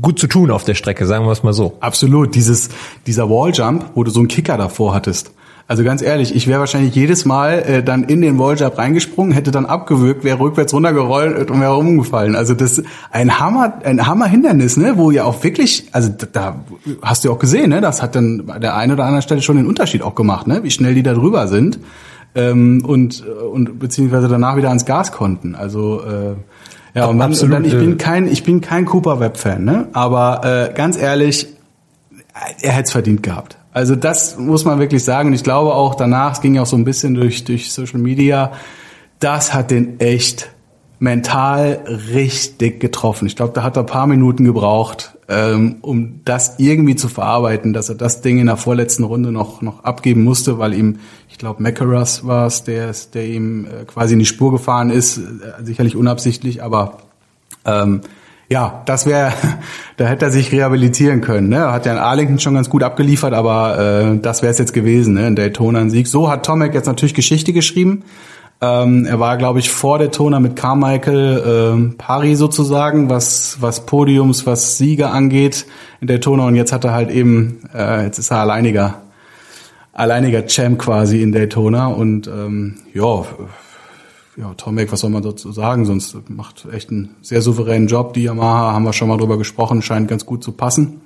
gut 0.00 0.18
zu 0.18 0.26
tun 0.26 0.50
auf 0.50 0.64
der 0.64 0.74
Strecke, 0.74 1.06
sagen 1.06 1.24
wir 1.26 1.32
es 1.32 1.42
mal 1.42 1.52
so. 1.52 1.76
Absolut, 1.80 2.34
dieses 2.34 2.68
dieser 3.06 3.28
Walljump, 3.28 3.90
wo 3.94 4.04
du 4.04 4.10
so 4.10 4.20
einen 4.20 4.28
Kicker 4.28 4.56
davor 4.56 4.94
hattest. 4.94 5.32
Also 5.66 5.82
ganz 5.82 6.02
ehrlich, 6.02 6.34
ich 6.34 6.46
wäre 6.46 6.60
wahrscheinlich 6.60 6.94
jedes 6.94 7.24
Mal 7.24 7.60
äh, 7.60 7.82
dann 7.82 8.04
in 8.04 8.20
den 8.20 8.38
Walljump 8.38 8.76
reingesprungen, 8.76 9.32
hätte 9.32 9.50
dann 9.50 9.64
abgewürgt, 9.64 10.22
wäre 10.22 10.38
rückwärts 10.38 10.74
runtergerollt 10.74 11.50
und 11.50 11.60
wäre 11.60 11.72
rumgefallen. 11.72 12.36
Also 12.36 12.52
das 12.52 12.78
ist 12.78 12.86
ein 13.10 13.40
Hammer, 13.40 13.80
ein 13.82 14.06
Hammerhindernis, 14.06 14.76
ne, 14.76 14.96
wo 14.96 15.10
ja 15.10 15.24
auch 15.24 15.42
wirklich, 15.42 15.88
also 15.92 16.10
da 16.32 16.56
hast 17.00 17.24
du 17.24 17.32
auch 17.32 17.38
gesehen, 17.38 17.70
ne, 17.70 17.80
das 17.80 18.02
hat 18.02 18.14
dann 18.14 18.44
bei 18.44 18.58
der 18.58 18.76
einen 18.76 18.92
oder 18.92 19.04
anderen 19.04 19.22
Stelle 19.22 19.40
schon 19.40 19.56
den 19.56 19.66
Unterschied 19.66 20.02
auch 20.02 20.14
gemacht, 20.14 20.46
ne, 20.46 20.62
wie 20.64 20.70
schnell 20.70 20.94
die 20.94 21.02
da 21.02 21.14
drüber 21.14 21.48
sind 21.48 21.78
ähm, 22.34 22.84
und 22.86 23.24
und 23.26 23.78
beziehungsweise 23.78 24.28
danach 24.28 24.56
wieder 24.56 24.68
ans 24.68 24.84
Gas 24.84 25.12
konnten. 25.12 25.54
Also 25.54 26.02
äh, 26.02 26.34
Ja, 26.94 27.06
und, 27.06 27.18
dann, 27.18 27.32
und 27.32 27.50
dann, 27.50 27.64
ich 27.64 27.76
bin 27.76 27.96
kein, 27.96 28.28
ich 28.28 28.44
bin 28.44 28.60
kein 28.60 28.84
Cooper 28.84 29.18
Web 29.18 29.36
Fan, 29.36 29.64
ne? 29.64 29.88
Aber 29.94 30.42
äh, 30.44 30.74
ganz 30.74 30.96
ehrlich, 30.96 31.48
er 32.60 32.72
hätte 32.72 32.84
es 32.84 32.92
verdient 32.92 33.22
gehabt. 33.22 33.56
Also 33.74 33.96
das 33.96 34.38
muss 34.38 34.64
man 34.64 34.78
wirklich 34.78 35.04
sagen. 35.04 35.28
Und 35.28 35.34
ich 35.34 35.42
glaube 35.42 35.74
auch 35.74 35.96
danach, 35.96 36.32
es 36.32 36.40
ging 36.40 36.54
ja 36.54 36.62
auch 36.62 36.66
so 36.66 36.76
ein 36.76 36.84
bisschen 36.84 37.14
durch, 37.14 37.44
durch 37.44 37.72
Social 37.72 37.98
Media, 37.98 38.52
das 39.18 39.52
hat 39.52 39.70
den 39.70 40.00
echt 40.00 40.48
mental 41.00 41.84
richtig 42.14 42.80
getroffen. 42.80 43.26
Ich 43.26 43.34
glaube, 43.34 43.52
da 43.52 43.64
hat 43.64 43.76
er 43.76 43.82
ein 43.82 43.86
paar 43.86 44.06
Minuten 44.06 44.44
gebraucht, 44.44 45.16
ähm, 45.28 45.78
um 45.82 46.20
das 46.24 46.54
irgendwie 46.58 46.94
zu 46.94 47.08
verarbeiten, 47.08 47.72
dass 47.72 47.88
er 47.88 47.96
das 47.96 48.20
Ding 48.20 48.38
in 48.38 48.46
der 48.46 48.56
vorletzten 48.56 49.02
Runde 49.02 49.32
noch, 49.32 49.60
noch 49.60 49.82
abgeben 49.82 50.22
musste, 50.22 50.58
weil 50.58 50.72
ihm, 50.72 51.00
ich 51.28 51.36
glaube, 51.36 51.62
Macaras 51.62 52.24
war 52.26 52.46
es, 52.46 52.62
der, 52.62 52.94
der 53.12 53.26
ihm 53.26 53.66
äh, 53.66 53.84
quasi 53.86 54.12
in 54.12 54.20
die 54.20 54.24
Spur 54.24 54.52
gefahren 54.52 54.90
ist, 54.90 55.18
äh, 55.18 55.22
sicherlich 55.64 55.96
unabsichtlich, 55.96 56.62
aber 56.62 56.98
ähm, 57.64 58.02
ja, 58.48 58.82
das 58.86 59.06
wäre, 59.06 59.32
da 59.96 60.06
hätte 60.06 60.26
er 60.26 60.30
sich 60.30 60.52
rehabilitieren 60.52 61.20
können. 61.20 61.48
Ne? 61.48 61.72
Hat 61.72 61.86
ja 61.86 61.92
in 61.92 61.98
Arlington 61.98 62.38
schon 62.38 62.54
ganz 62.54 62.70
gut 62.70 62.82
abgeliefert, 62.82 63.32
aber 63.32 63.78
äh, 63.78 64.18
das 64.18 64.42
wäre 64.42 64.52
es 64.52 64.58
jetzt 64.58 64.72
gewesen, 64.72 65.14
ne? 65.14 65.26
in 65.26 65.36
Daytona 65.36 65.80
ein 65.80 65.90
Sieg. 65.90 66.06
So 66.06 66.30
hat 66.30 66.46
Tomek 66.46 66.74
jetzt 66.74 66.86
natürlich 66.86 67.14
Geschichte 67.14 67.52
geschrieben. 67.52 68.04
Ähm, 68.60 69.04
er 69.04 69.18
war, 69.20 69.36
glaube 69.36 69.58
ich, 69.58 69.70
vor 69.70 69.98
Daytona 69.98 70.40
mit 70.40 70.56
Carmichael 70.56 71.90
äh, 71.92 71.96
pari 71.96 72.36
sozusagen, 72.36 73.10
was, 73.10 73.58
was 73.60 73.84
Podiums, 73.84 74.46
was 74.46 74.78
Siege 74.78 75.08
angeht 75.08 75.66
in 76.00 76.06
Daytona. 76.06 76.46
Und 76.46 76.56
jetzt 76.56 76.72
hat 76.72 76.84
er 76.84 76.92
halt 76.92 77.10
eben, 77.10 77.60
äh, 77.74 78.04
jetzt 78.04 78.18
ist 78.18 78.30
er 78.30 78.38
alleiniger, 78.38 79.02
alleiniger 79.92 80.46
Champ 80.46 80.78
quasi 80.78 81.22
in 81.22 81.32
Daytona. 81.32 81.88
Und 81.88 82.26
ähm, 82.28 82.76
ja, 82.94 83.24
ja, 84.36 84.52
Tomek, 84.54 84.90
was 84.90 85.00
soll 85.00 85.10
man 85.10 85.22
dazu 85.22 85.52
sagen? 85.52 85.84
Sonst 85.84 86.16
macht 86.28 86.66
echt 86.72 86.90
einen 86.90 87.16
sehr 87.22 87.42
souveränen 87.42 87.88
Job. 87.88 88.14
Die 88.14 88.24
Yamaha 88.24 88.72
haben 88.72 88.84
wir 88.84 88.92
schon 88.92 89.08
mal 89.08 89.16
drüber 89.16 89.38
gesprochen, 89.38 89.82
scheint 89.82 90.08
ganz 90.08 90.26
gut 90.26 90.42
zu 90.42 90.52
passen. 90.52 91.02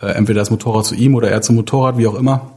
Äh, 0.00 0.08
entweder 0.08 0.40
das 0.40 0.50
Motorrad 0.50 0.84
zu 0.84 0.94
ihm 0.94 1.14
oder 1.14 1.30
er 1.30 1.42
zum 1.42 1.56
Motorrad, 1.56 1.96
wie 1.96 2.06
auch 2.06 2.16
immer. 2.16 2.52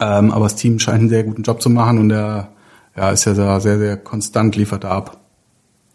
Ähm, 0.00 0.32
aber 0.32 0.44
das 0.44 0.56
Team 0.56 0.78
scheint 0.78 1.00
einen 1.00 1.08
sehr 1.08 1.24
guten 1.24 1.42
Job 1.42 1.62
zu 1.62 1.70
machen 1.70 1.98
und 1.98 2.10
er 2.10 2.48
ja, 2.96 3.10
ist 3.10 3.24
ja 3.24 3.34
da 3.34 3.60
sehr, 3.60 3.78
sehr 3.78 3.96
konstant, 3.96 4.56
liefert 4.56 4.84
er 4.84 4.90
ab. 4.90 5.18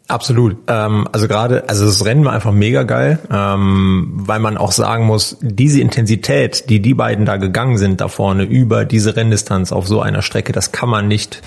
Absolut. 0.08 0.58
Ähm, 0.68 1.08
also 1.12 1.28
gerade, 1.28 1.68
also 1.70 1.86
das 1.86 2.06
Rennen 2.06 2.26
war 2.26 2.34
einfach 2.34 2.52
mega 2.52 2.84
geil, 2.84 3.20
ähm, 3.32 4.12
weil 4.14 4.40
man 4.40 4.58
auch 4.58 4.72
sagen 4.72 5.06
muss, 5.06 5.38
diese 5.42 5.80
Intensität, 5.80 6.70
die 6.70 6.82
die 6.82 6.94
beiden 6.94 7.26
da 7.26 7.38
gegangen 7.38 7.78
sind 7.78 8.02
da 8.02 8.08
vorne 8.08 8.44
über 8.44 8.86
diese 8.86 9.16
Renndistanz 9.16 9.72
auf 9.72 9.88
so 9.88 10.02
einer 10.02 10.22
Strecke, 10.22 10.52
das 10.52 10.72
kann 10.72 10.90
man 10.90 11.08
nicht 11.08 11.42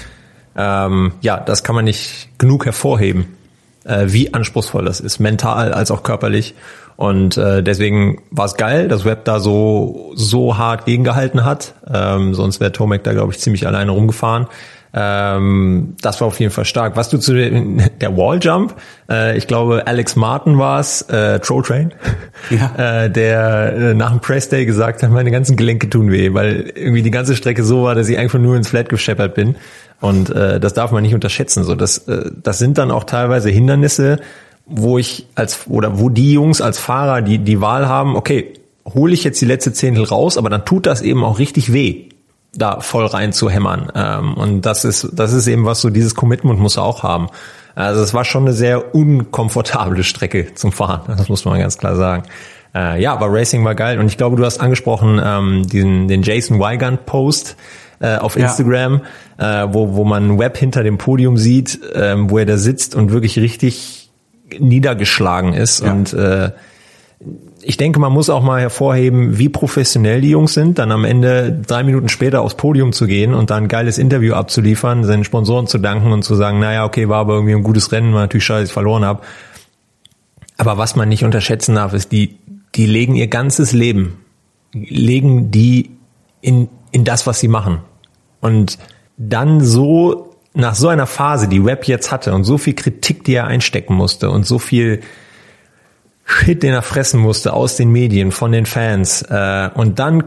ähm, 0.57 1.13
ja, 1.21 1.39
das 1.39 1.63
kann 1.63 1.75
man 1.75 1.85
nicht 1.85 2.29
genug 2.39 2.65
hervorheben, 2.65 3.37
äh, 3.85 4.07
wie 4.09 4.33
anspruchsvoll 4.35 4.85
das 4.85 5.01
ist, 5.01 5.19
mental 5.19 5.73
als 5.73 5.91
auch 5.91 6.03
körperlich. 6.03 6.55
Und 6.97 7.37
äh, 7.37 7.63
deswegen 7.63 8.23
war 8.31 8.47
es 8.47 8.55
geil, 8.55 8.89
dass 8.89 9.05
Web 9.05 9.27
da 9.27 9.39
so 9.39 10.13
so 10.15 10.57
hart 10.57 10.87
gegengehalten 10.87 11.45
hat. 11.45 11.75
Ähm, 11.93 12.35
sonst 12.35 12.59
wäre 12.59 12.73
Tomek 12.73 13.05
da, 13.05 13.13
glaube 13.13 13.33
ich, 13.33 13.39
ziemlich 13.39 13.67
alleine 13.67 13.91
rumgefahren. 13.91 14.47
Ähm, 14.99 15.95
das 16.01 16.23
war 16.23 16.29
auf 16.29 16.41
jeden 16.41 16.51
Fall 16.51 16.65
stark. 16.65 16.97
Was 16.97 17.11
du 17.11 17.19
zu 17.19 17.35
der 18.01 18.17
Walljump, 18.17 18.75
äh, 19.11 19.37
ich 19.37 19.47
glaube 19.47 19.87
Alex 19.87 20.17
Martin 20.17 20.59
war 20.59 20.81
es, 20.81 21.03
äh, 21.03 21.39
Troll 21.41 21.63
Train, 21.63 21.93
ja. 22.51 23.05
äh, 23.05 23.11
der 23.11 23.75
äh, 23.77 23.95
nach 23.95 24.11
dem 24.11 24.21
Press 24.21 24.49
Day 24.49 24.65
gesagt 24.65 25.03
hat, 25.03 25.11
meine 25.11 25.31
ganzen 25.31 25.57
Gelenke 25.57 25.91
tun 25.91 26.11
weh, 26.11 26.33
weil 26.33 26.73
irgendwie 26.75 27.03
die 27.03 27.11
ganze 27.11 27.37
Strecke 27.37 27.63
so 27.63 27.83
war, 27.83 27.95
dass 27.95 28.09
ich 28.09 28.17
einfach 28.17 28.39
nur 28.39 28.57
ins 28.57 28.69
Flat 28.69 28.89
gescheppert 28.89 29.35
bin. 29.35 29.57
Und 30.01 30.31
äh, 30.31 30.61
das 30.61 30.75
darf 30.75 30.93
man 30.93 31.03
nicht 31.03 31.15
unterschätzen. 31.15 31.65
So, 31.65 31.75
das, 31.75 31.99
äh, 32.09 32.31
das 32.43 32.59
sind 32.59 32.79
dann 32.79 32.91
auch 32.91 33.05
teilweise 33.05 33.49
Hindernisse, 33.51 34.21
wo 34.67 34.99
ich 34.99 35.27
als 35.35 35.67
oder 35.69 35.99
wo 35.99 36.09
die 36.09 36.33
Jungs 36.33 36.61
als 36.61 36.79
Fahrer 36.79 37.23
die 37.23 37.39
die 37.39 37.61
Wahl 37.61 37.89
haben, 37.89 38.17
okay, 38.17 38.55
hole 38.85 39.15
ich 39.15 39.25
jetzt 39.25 39.41
die 39.41 39.47
letzte 39.47 39.73
Zehntel 39.73 40.05
raus, 40.05 40.37
aber 40.37 40.51
dann 40.51 40.65
tut 40.65 40.87
das 40.87 41.03
eben 41.03 41.25
auch 41.25 41.39
richtig 41.39 41.73
weh, 41.73 42.09
da 42.55 42.81
voll 42.81 43.07
rein 43.07 43.33
zu 43.33 43.49
hämmern. 43.49 43.91
Ähm, 43.95 44.35
und 44.35 44.63
das 44.63 44.85
ist 44.85 45.09
das 45.13 45.33
ist 45.33 45.47
eben 45.47 45.65
was 45.65 45.81
so 45.81 45.91
dieses 45.91 46.15
Commitment 46.15 46.59
muss 46.59 46.77
er 46.77 46.85
auch 46.85 47.03
haben. 47.03 47.29
Also 47.75 48.03
es 48.03 48.15
war 48.15 48.25
schon 48.25 48.45
eine 48.45 48.55
sehr 48.55 48.95
unkomfortable 48.95 50.03
Strecke 50.03 50.55
zum 50.55 50.73
Fahren. 50.73 51.03
Das 51.17 51.29
muss 51.29 51.45
man 51.45 51.59
ganz 51.59 51.79
klar 51.79 51.95
sagen. 51.95 52.25
Äh, 52.75 53.01
ja, 53.01 53.13
aber 53.13 53.27
Racing 53.31 53.65
war 53.65 53.75
geil 53.75 53.99
und 53.99 54.07
ich 54.07 54.17
glaube, 54.17 54.37
du 54.37 54.45
hast 54.45 54.59
angesprochen 54.59 55.21
ähm, 55.23 55.67
diesen 55.67 56.09
den 56.09 56.23
Jason 56.23 56.59
Wygant 56.59 57.07
Post 57.07 57.57
äh, 58.01 58.17
auf 58.17 58.37
Instagram, 58.37 59.03
ja. 59.39 59.65
äh, 59.65 59.75
wo, 59.75 59.95
wo 59.95 60.05
man 60.05 60.39
Web 60.39 60.57
hinter 60.57 60.83
dem 60.83 60.99
Podium 60.99 61.37
sieht, 61.37 61.81
äh, 61.93 62.15
wo 62.19 62.39
er 62.39 62.47
da 62.47 62.59
sitzt 62.59 62.95
und 62.95 63.13
wirklich 63.13 63.39
richtig 63.39 64.11
niedergeschlagen 64.59 65.55
ist. 65.55 65.83
Ja. 65.83 65.93
Und 65.93 66.13
äh, 66.13 66.51
ich 67.63 67.77
denke, 67.77 67.99
man 67.99 68.13
muss 68.13 68.31
auch 68.31 68.43
mal 68.43 68.61
hervorheben, 68.61 69.39
wie 69.39 69.49
professionell 69.49 70.21
die 70.21 70.31
Jungs 70.31 70.55
sind, 70.55 70.79
dann 70.79 70.93
am 70.93 71.05
Ende 71.05 71.51
drei 71.67 71.83
Minuten 71.83 72.09
später 72.09 72.43
aufs 72.43 72.57
Podium 72.57 72.93
zu 72.93 73.07
gehen 73.07 73.35
und 73.35 73.51
dann 73.51 73.65
ein 73.65 73.69
geiles 73.69 73.99
Interview 73.99 74.35
abzuliefern, 74.35 75.05
seinen 75.05 75.25
Sponsoren 75.25 75.67
zu 75.67 75.79
danken 75.79 76.13
und 76.13 76.23
zu 76.23 76.35
sagen, 76.35 76.61
naja, 76.61 76.85
okay, 76.85 77.09
war 77.09 77.21
aber 77.21 77.35
irgendwie 77.35 77.55
ein 77.55 77.63
gutes 77.63 77.91
Rennen, 77.91 78.13
war 78.13 78.21
natürlich 78.21 78.45
scheiße, 78.45 78.67
ich 78.67 78.73
verloren 78.73 79.05
habe. 79.05 79.23
Aber 80.59 80.79
was 80.79 80.97
man 80.97 81.09
nicht 81.09 81.25
unterschätzen 81.25 81.75
darf, 81.75 81.93
ist, 81.93 82.13
die, 82.13 82.37
die 82.75 82.87
legen 82.87 83.15
ihr 83.15 83.27
ganzes 83.27 83.73
Leben, 83.73 84.19
legen 84.73 85.51
die 85.51 85.91
in 86.41 86.69
in 86.91 87.05
das, 87.05 87.27
was 87.27 87.41
sie 87.41 87.49
machen. 87.49 87.81
Und 88.41 88.79
dann 89.17 89.61
so 89.61 90.35
nach 90.55 90.75
so 90.75 90.89
einer 90.89 91.07
Phase, 91.07 91.49
die 91.49 91.65
Web 91.65 91.87
jetzt 91.87 92.11
hatte 92.11 92.35
und 92.35 92.45
so 92.45 92.59
viel 92.59 92.75
Kritik, 92.75 93.25
die 93.25 93.35
er 93.35 93.47
einstecken 93.47 93.95
musste 93.95 94.31
und 94.31 94.47
so 94.47 94.59
viel 94.59 95.01
Shit, 96.25 96.63
den 96.63 96.73
er 96.73 96.83
fressen 96.83 97.21
musste 97.21 97.53
aus 97.53 97.77
den 97.77 97.91
Medien, 97.91 98.33
von 98.33 98.51
den 98.51 98.67
Fans 98.67 99.23
äh, 99.23 99.71
und 99.75 99.99
dann 99.99 100.25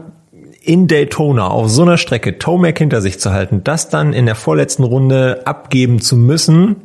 in 0.62 0.86
Daytona 0.86 1.48
auf 1.48 1.68
so 1.68 1.82
einer 1.82 1.98
Strecke 1.98 2.38
Tomac 2.38 2.78
hinter 2.78 3.00
sich 3.00 3.18
zu 3.18 3.32
halten, 3.32 3.64
das 3.64 3.88
dann 3.88 4.12
in 4.12 4.26
der 4.26 4.34
vorletzten 4.34 4.84
Runde 4.84 5.42
abgeben 5.46 6.00
zu 6.00 6.16
müssen, 6.16 6.76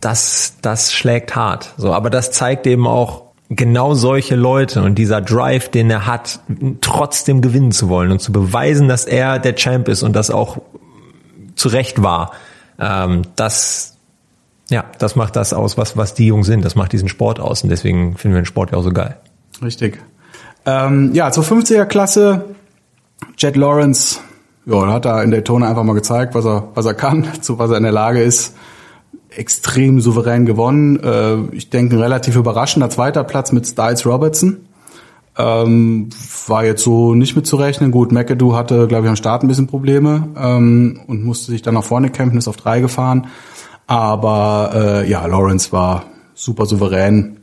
das, 0.00 0.56
das 0.62 0.92
schlägt 0.92 1.34
hart. 1.34 1.74
So, 1.76 1.92
aber 1.92 2.08
das 2.08 2.30
zeigt 2.30 2.66
eben 2.66 2.86
auch, 2.86 3.29
genau 3.50 3.94
solche 3.94 4.36
Leute 4.36 4.82
und 4.82 4.94
dieser 4.94 5.20
Drive, 5.20 5.68
den 5.68 5.90
er 5.90 6.06
hat, 6.06 6.40
trotzdem 6.80 7.42
gewinnen 7.42 7.72
zu 7.72 7.88
wollen 7.88 8.12
und 8.12 8.20
zu 8.20 8.32
beweisen, 8.32 8.88
dass 8.88 9.04
er 9.04 9.38
der 9.38 9.56
Champ 9.56 9.88
ist 9.88 10.02
und 10.02 10.14
das 10.14 10.30
auch 10.30 10.58
zu 11.56 11.68
Recht 11.68 12.02
war, 12.02 12.30
ähm, 12.78 13.22
das, 13.34 13.96
ja, 14.70 14.84
das 14.98 15.16
macht 15.16 15.34
das 15.34 15.52
aus, 15.52 15.76
was, 15.76 15.96
was 15.96 16.14
die 16.14 16.26
Jungs 16.26 16.46
sind. 16.46 16.64
Das 16.64 16.76
macht 16.76 16.92
diesen 16.92 17.08
Sport 17.08 17.40
aus 17.40 17.62
und 17.64 17.70
deswegen 17.70 18.16
finden 18.16 18.36
wir 18.36 18.42
den 18.42 18.46
Sport 18.46 18.70
ja 18.70 18.78
auch 18.78 18.84
so 18.84 18.92
geil. 18.92 19.16
Richtig. 19.60 19.98
Ähm, 20.64 21.12
ja, 21.12 21.32
zur 21.32 21.42
50er 21.42 21.86
Klasse, 21.86 22.44
Jet 23.36 23.56
Lawrence, 23.56 24.20
ja, 24.64 24.86
hat 24.86 25.06
er 25.06 25.24
in 25.24 25.32
Daytona 25.32 25.68
einfach 25.68 25.82
mal 25.82 25.94
gezeigt, 25.94 26.34
was 26.34 26.46
er, 26.46 26.68
was 26.74 26.86
er 26.86 26.94
kann, 26.94 27.26
zu 27.40 27.58
was 27.58 27.70
er 27.70 27.78
in 27.78 27.82
der 27.82 27.92
Lage 27.92 28.22
ist 28.22 28.54
extrem 29.36 30.00
souverän 30.00 30.46
gewonnen. 30.46 31.00
Äh, 31.02 31.54
ich 31.54 31.70
denke, 31.70 31.96
ein 31.96 32.02
relativ 32.02 32.36
überraschender 32.36 32.90
zweiter 32.90 33.24
Platz 33.24 33.52
mit 33.52 33.66
Styles 33.66 34.06
Robertson. 34.06 34.58
Ähm, 35.38 36.10
war 36.48 36.64
jetzt 36.64 36.82
so 36.82 37.14
nicht 37.14 37.36
mitzurechnen. 37.36 37.92
Gut, 37.92 38.12
McAdoo 38.12 38.54
hatte, 38.54 38.88
glaube 38.88 39.06
ich, 39.06 39.10
am 39.10 39.16
Start 39.16 39.42
ein 39.42 39.48
bisschen 39.48 39.68
Probleme 39.68 40.28
ähm, 40.36 41.00
und 41.06 41.24
musste 41.24 41.52
sich 41.52 41.62
dann 41.62 41.74
nach 41.74 41.84
vorne 41.84 42.10
kämpfen, 42.10 42.38
ist 42.38 42.48
auf 42.48 42.56
drei 42.56 42.80
gefahren. 42.80 43.28
Aber 43.86 44.72
äh, 44.74 45.10
ja, 45.10 45.24
Lawrence 45.26 45.72
war 45.72 46.04
super 46.34 46.66
souverän. 46.66 47.38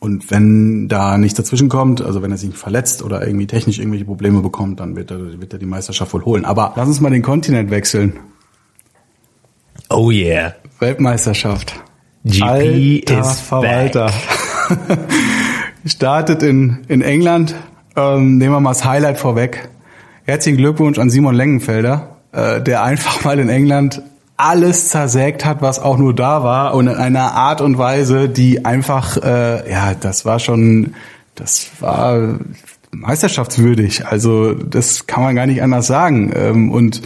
Und 0.00 0.30
wenn 0.30 0.88
da 0.88 1.18
nichts 1.18 1.36
dazwischen 1.36 1.68
kommt, 1.68 2.00
also 2.02 2.22
wenn 2.22 2.30
er 2.30 2.36
sich 2.36 2.54
verletzt 2.56 3.02
oder 3.02 3.26
irgendwie 3.26 3.46
technisch 3.46 3.78
irgendwelche 3.78 4.04
Probleme 4.04 4.40
bekommt, 4.40 4.80
dann 4.80 4.94
wird 4.94 5.10
er, 5.10 5.40
wird 5.40 5.52
er 5.52 5.58
die 5.58 5.66
Meisterschaft 5.66 6.12
wohl 6.12 6.24
holen. 6.24 6.44
Aber 6.44 6.72
lass 6.76 6.86
uns 6.86 7.00
mal 7.00 7.10
den 7.10 7.22
Kontinent 7.22 7.70
wechseln. 7.70 8.18
Oh 9.90 10.10
yeah. 10.10 10.54
Weltmeisterschaft. 10.78 11.74
GP 12.24 12.42
Alter 12.42 13.20
ist 13.20 13.40
Verwalter. 13.40 14.10
Startet 15.86 16.42
in, 16.42 16.84
in 16.88 17.02
England. 17.02 17.54
Ähm, 17.96 18.38
nehmen 18.38 18.52
wir 18.52 18.60
mal 18.60 18.70
das 18.70 18.84
Highlight 18.84 19.18
vorweg. 19.18 19.68
Herzlichen 20.24 20.58
Glückwunsch 20.58 20.98
an 20.98 21.10
Simon 21.10 21.34
Lengenfelder, 21.34 22.16
äh, 22.32 22.60
der 22.60 22.82
einfach 22.82 23.24
mal 23.24 23.38
in 23.38 23.48
England 23.48 24.02
alles 24.36 24.88
zersägt 24.88 25.44
hat, 25.44 25.62
was 25.62 25.80
auch 25.80 25.98
nur 25.98 26.14
da 26.14 26.44
war 26.44 26.74
und 26.74 26.86
in 26.86 26.94
einer 26.94 27.32
Art 27.32 27.60
und 27.60 27.76
Weise, 27.76 28.28
die 28.28 28.64
einfach, 28.64 29.16
äh, 29.16 29.68
ja, 29.70 29.94
das 29.94 30.24
war 30.24 30.38
schon, 30.38 30.94
das 31.34 31.68
war 31.80 32.38
meisterschaftswürdig. 32.92 34.06
Also 34.06 34.54
das 34.54 35.06
kann 35.06 35.24
man 35.24 35.34
gar 35.34 35.46
nicht 35.46 35.62
anders 35.62 35.88
sagen. 35.88 36.32
Ähm, 36.36 36.70
und 36.70 37.02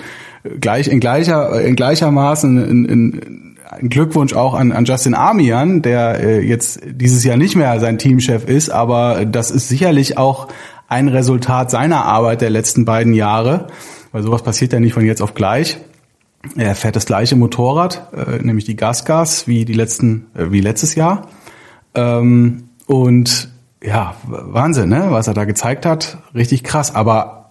gleich 0.60 0.88
in 0.88 1.00
gleicher 1.00 1.60
in 1.62 1.76
gleichermaßen 1.76 2.64
in, 2.68 2.84
in, 2.84 3.41
Glückwunsch 3.80 4.34
auch 4.34 4.54
an, 4.54 4.72
an 4.72 4.84
Justin 4.84 5.14
Armian, 5.14 5.82
der 5.82 6.20
äh, 6.20 6.40
jetzt 6.40 6.80
dieses 6.84 7.24
Jahr 7.24 7.36
nicht 7.36 7.56
mehr 7.56 7.78
sein 7.80 7.98
Teamchef 7.98 8.44
ist, 8.44 8.70
aber 8.70 9.24
das 9.24 9.50
ist 9.50 9.68
sicherlich 9.68 10.18
auch 10.18 10.48
ein 10.88 11.08
Resultat 11.08 11.70
seiner 11.70 12.04
Arbeit 12.04 12.40
der 12.40 12.50
letzten 12.50 12.84
beiden 12.84 13.14
Jahre, 13.14 13.68
weil 14.12 14.22
sowas 14.22 14.42
passiert 14.42 14.72
ja 14.72 14.80
nicht 14.80 14.92
von 14.92 15.04
jetzt 15.04 15.22
auf 15.22 15.34
gleich. 15.34 15.78
Er 16.56 16.74
fährt 16.74 16.96
das 16.96 17.06
gleiche 17.06 17.36
Motorrad, 17.36 18.08
äh, 18.14 18.42
nämlich 18.42 18.64
die 18.64 18.76
Gasgas, 18.76 19.46
wie 19.46 19.64
die 19.64 19.74
letzten, 19.74 20.26
äh, 20.34 20.50
wie 20.50 20.60
letztes 20.60 20.94
Jahr. 20.94 21.28
Ähm, 21.94 22.68
und 22.86 23.48
ja, 23.82 24.14
Wahnsinn, 24.26 24.88
ne? 24.88 25.06
was 25.10 25.28
er 25.28 25.34
da 25.34 25.44
gezeigt 25.44 25.86
hat. 25.86 26.18
Richtig 26.34 26.64
krass. 26.64 26.94
Aber 26.94 27.41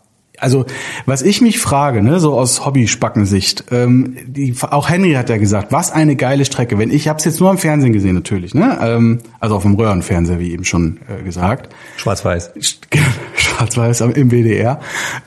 also 0.42 0.66
was 1.06 1.22
ich 1.22 1.42
mich 1.42 1.60
frage, 1.60 2.02
ne, 2.02 2.20
so 2.20 2.34
aus 2.34 2.66
Hobby-Spackensicht, 2.66 3.66
ähm, 3.72 4.18
die, 4.26 4.56
auch 4.62 4.90
Henry 4.90 5.14
hat 5.14 5.30
ja 5.30 5.38
gesagt, 5.38 5.72
was 5.72 5.92
eine 5.92 6.16
geile 6.16 6.46
Strecke. 6.46 6.78
Wenn 6.78 6.92
ich 6.92 7.08
habe 7.08 7.20
es 7.20 7.26
jetzt 7.26 7.40
nur 7.40 7.50
am 7.50 7.58
Fernsehen 7.58 7.94
gesehen 7.94 8.16
natürlich, 8.16 8.54
ne, 8.54 8.78
ähm, 8.82 9.20
also 9.40 9.56
auf 9.56 9.64
dem 9.64 9.76
Röhrenfernseher, 9.76 10.40
wie 10.40 10.52
eben 10.52 10.66
schon 10.66 11.00
äh, 11.08 11.24
gesagt. 11.24 11.74
Schwarz-Weiß. 11.98 12.54
Schwarz-Weiß 13.36 14.02
im 14.02 14.32
WDR, 14.32 14.80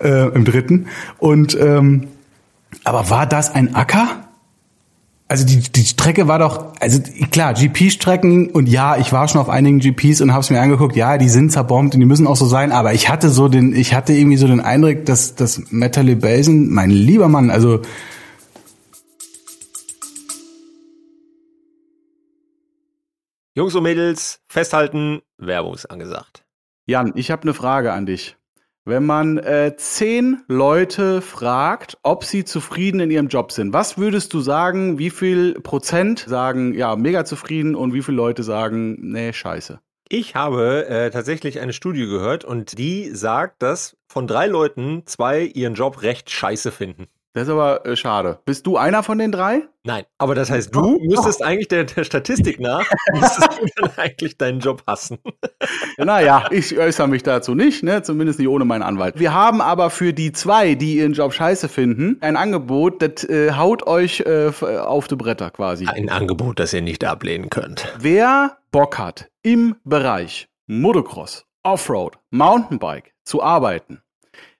äh, 0.02 0.28
im 0.28 0.44
dritten. 0.44 0.86
Und 1.18 1.56
ähm, 1.60 2.08
aber 2.82 3.08
war 3.08 3.26
das 3.26 3.54
ein 3.54 3.74
Acker? 3.74 4.23
Also 5.34 5.46
die, 5.46 5.58
die 5.58 5.84
Strecke 5.84 6.28
war 6.28 6.38
doch, 6.38 6.74
also 6.78 7.00
klar, 7.32 7.54
GP-Strecken 7.54 8.50
und 8.50 8.68
ja, 8.68 8.96
ich 8.98 9.12
war 9.12 9.26
schon 9.26 9.40
auf 9.40 9.48
einigen 9.48 9.80
GPs 9.80 10.20
und 10.20 10.30
habe 10.30 10.42
es 10.42 10.50
mir 10.50 10.60
angeguckt, 10.60 10.94
ja, 10.94 11.18
die 11.18 11.28
sind 11.28 11.50
zerbombt 11.50 11.92
und 11.92 11.98
die 11.98 12.06
müssen 12.06 12.28
auch 12.28 12.36
so 12.36 12.46
sein, 12.46 12.70
aber 12.70 12.94
ich 12.94 13.08
hatte 13.08 13.30
so 13.30 13.48
den, 13.48 13.74
ich 13.74 13.94
hatte 13.94 14.12
irgendwie 14.12 14.36
so 14.36 14.46
den 14.46 14.60
Eindruck, 14.60 15.04
dass 15.06 15.34
das 15.34 15.72
Metal 15.72 16.04
Basin, 16.14 16.72
mein 16.72 16.90
lieber 16.90 17.26
Mann, 17.26 17.50
also 17.50 17.82
Jungs 23.56 23.74
und 23.74 23.82
Mädels, 23.82 24.38
festhalten, 24.46 25.20
Werbung 25.36 25.74
ist 25.74 25.86
angesagt. 25.86 26.44
Jan, 26.86 27.10
ich 27.16 27.32
habe 27.32 27.42
eine 27.42 27.54
Frage 27.54 27.92
an 27.92 28.06
dich. 28.06 28.36
Wenn 28.86 29.06
man 29.06 29.38
äh, 29.38 29.76
zehn 29.78 30.42
Leute 30.46 31.22
fragt, 31.22 31.96
ob 32.02 32.22
sie 32.22 32.44
zufrieden 32.44 33.00
in 33.00 33.10
ihrem 33.10 33.28
Job 33.28 33.50
sind, 33.50 33.72
was 33.72 33.96
würdest 33.96 34.34
du 34.34 34.40
sagen, 34.40 34.98
wie 34.98 35.08
viel 35.08 35.54
Prozent 35.54 36.18
sagen, 36.28 36.74
ja, 36.74 36.94
mega 36.94 37.24
zufrieden 37.24 37.76
und 37.76 37.94
wie 37.94 38.02
viele 38.02 38.18
Leute 38.18 38.42
sagen, 38.42 38.98
nee, 39.00 39.32
scheiße? 39.32 39.80
Ich 40.10 40.34
habe 40.34 40.86
äh, 40.86 41.08
tatsächlich 41.08 41.60
eine 41.60 41.72
Studie 41.72 42.04
gehört 42.04 42.44
und 42.44 42.76
die 42.76 43.08
sagt, 43.14 43.62
dass 43.62 43.96
von 44.06 44.26
drei 44.26 44.48
Leuten 44.48 45.04
zwei 45.06 45.44
ihren 45.44 45.72
Job 45.72 46.02
recht 46.02 46.30
scheiße 46.30 46.70
finden. 46.70 47.06
Das 47.34 47.48
ist 47.48 47.50
aber 47.50 47.84
äh, 47.84 47.96
schade. 47.96 48.38
Bist 48.44 48.64
du 48.64 48.76
einer 48.76 49.02
von 49.02 49.18
den 49.18 49.32
drei? 49.32 49.62
Nein, 49.82 50.04
aber 50.18 50.36
das 50.36 50.50
heißt, 50.50 50.72
du 50.72 51.00
müsstest 51.02 51.40
oh. 51.40 51.44
eigentlich 51.44 51.66
der, 51.66 51.82
der 51.82 52.04
Statistik 52.04 52.60
nach, 52.60 52.88
müsstest 53.12 53.60
du 53.60 53.66
dann 53.76 53.90
eigentlich 53.96 54.38
deinen 54.38 54.60
Job 54.60 54.84
hassen. 54.86 55.18
naja, 55.98 56.46
ich 56.52 56.78
äußere 56.78 57.08
mich 57.08 57.24
dazu 57.24 57.56
nicht, 57.56 57.82
ne? 57.82 58.02
zumindest 58.02 58.38
nicht 58.38 58.48
ohne 58.48 58.64
meinen 58.64 58.82
Anwalt. 58.82 59.18
Wir 59.18 59.34
haben 59.34 59.60
aber 59.60 59.90
für 59.90 60.12
die 60.12 60.30
zwei, 60.30 60.76
die 60.76 60.98
ihren 60.98 61.12
Job 61.12 61.32
scheiße 61.32 61.68
finden, 61.68 62.18
ein 62.20 62.36
Angebot, 62.36 63.02
das 63.02 63.24
äh, 63.24 63.52
haut 63.52 63.84
euch 63.84 64.20
äh, 64.20 64.52
auf 64.62 65.08
die 65.08 65.16
Bretter 65.16 65.50
quasi. 65.50 65.86
Ein 65.86 66.10
Angebot, 66.10 66.60
das 66.60 66.72
ihr 66.72 66.82
nicht 66.82 67.04
ablehnen 67.04 67.50
könnt. 67.50 67.92
Wer 67.98 68.58
Bock 68.70 68.96
hat, 68.96 69.28
im 69.42 69.74
Bereich 69.82 70.48
Motocross, 70.68 71.46
Offroad, 71.64 72.16
Mountainbike 72.30 73.12
zu 73.24 73.42
arbeiten, 73.42 74.02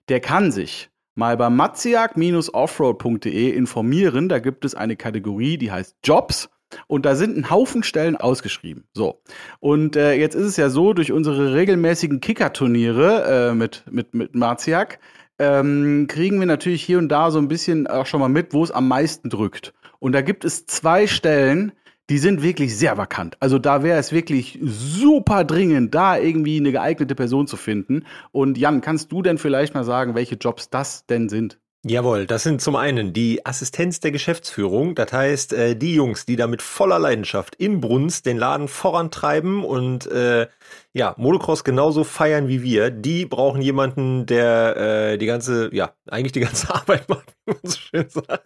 der 0.09 0.19
kann 0.19 0.51
sich 0.51 0.89
mal 1.15 1.37
bei 1.37 1.49
matziak-offroad.de 1.49 3.49
informieren. 3.49 4.29
Da 4.29 4.39
gibt 4.39 4.65
es 4.65 4.75
eine 4.75 4.95
Kategorie, 4.95 5.57
die 5.57 5.71
heißt 5.71 5.95
Jobs. 6.03 6.49
Und 6.87 7.05
da 7.05 7.15
sind 7.15 7.37
ein 7.37 7.49
Haufen 7.49 7.83
Stellen 7.83 8.17
ausgeschrieben. 8.17 8.85
So. 8.93 9.21
Und 9.59 9.95
äh, 9.95 10.13
jetzt 10.13 10.35
ist 10.35 10.45
es 10.45 10.57
ja 10.57 10.69
so, 10.69 10.93
durch 10.93 11.11
unsere 11.11 11.53
regelmäßigen 11.53 12.19
Kicker-Turniere 12.19 13.51
äh, 13.51 13.55
mit, 13.55 13.85
mit, 13.89 14.13
mit 14.13 14.35
Marziak 14.35 14.99
ähm, 15.39 16.07
kriegen 16.07 16.39
wir 16.39 16.47
natürlich 16.47 16.83
hier 16.83 16.97
und 16.97 17.09
da 17.09 17.31
so 17.31 17.39
ein 17.39 17.47
bisschen 17.47 17.87
auch 17.87 18.05
schon 18.05 18.19
mal 18.19 18.29
mit, 18.29 18.53
wo 18.53 18.63
es 18.63 18.71
am 18.71 18.87
meisten 18.87 19.29
drückt. 19.29 19.73
Und 19.99 20.13
da 20.13 20.21
gibt 20.21 20.45
es 20.45 20.65
zwei 20.65 21.07
Stellen, 21.07 21.71
die 22.09 22.17
sind 22.17 22.43
wirklich 22.43 22.77
sehr 22.77 22.97
vakant. 22.97 23.37
Also 23.39 23.59
da 23.59 23.83
wäre 23.83 23.99
es 23.99 24.11
wirklich 24.11 24.59
super 24.61 25.43
dringend, 25.43 25.95
da 25.95 26.17
irgendwie 26.17 26.57
eine 26.57 26.71
geeignete 26.71 27.15
Person 27.15 27.47
zu 27.47 27.57
finden. 27.57 28.05
Und 28.31 28.57
Jan, 28.57 28.81
kannst 28.81 29.11
du 29.11 29.21
denn 29.21 29.37
vielleicht 29.37 29.73
mal 29.73 29.83
sagen, 29.83 30.15
welche 30.15 30.35
Jobs 30.35 30.69
das 30.69 31.05
denn 31.07 31.29
sind? 31.29 31.59
Jawohl, 31.87 32.25
das 32.25 32.41
sind 32.41 32.61
zum 32.61 32.75
einen 32.75 33.13
die 33.13 33.45
Assistenz 33.45 33.99
der 33.99 34.09
Geschäftsführung, 34.09 34.95
das 34.95 35.13
heißt 35.13 35.53
äh, 35.53 35.75
die 35.75 35.93
Jungs, 35.93 36.25
die 36.25 36.35
da 36.35 36.47
mit 36.47 36.63
voller 36.63 36.97
Leidenschaft 36.97 37.53
in 37.53 37.79
Brunst 37.79 38.25
den 38.25 38.37
Laden 38.37 38.67
vorantreiben 38.67 39.63
und 39.63 40.07
äh, 40.07 40.47
ja, 40.93 41.13
Motocross 41.17 41.63
genauso 41.63 42.03
feiern 42.03 42.47
wie 42.47 42.63
wir, 42.63 42.89
die 42.89 43.27
brauchen 43.27 43.61
jemanden, 43.61 44.25
der 44.25 44.77
äh, 45.11 45.17
die 45.19 45.27
ganze, 45.27 45.69
ja, 45.75 45.93
eigentlich 46.09 46.31
die 46.31 46.39
ganze 46.39 46.69
Arbeit 46.73 47.07
macht, 47.07 47.35
wie 47.45 47.51
man 47.51 47.59
so 47.61 47.77
schön 47.77 48.09
sagt. 48.09 48.43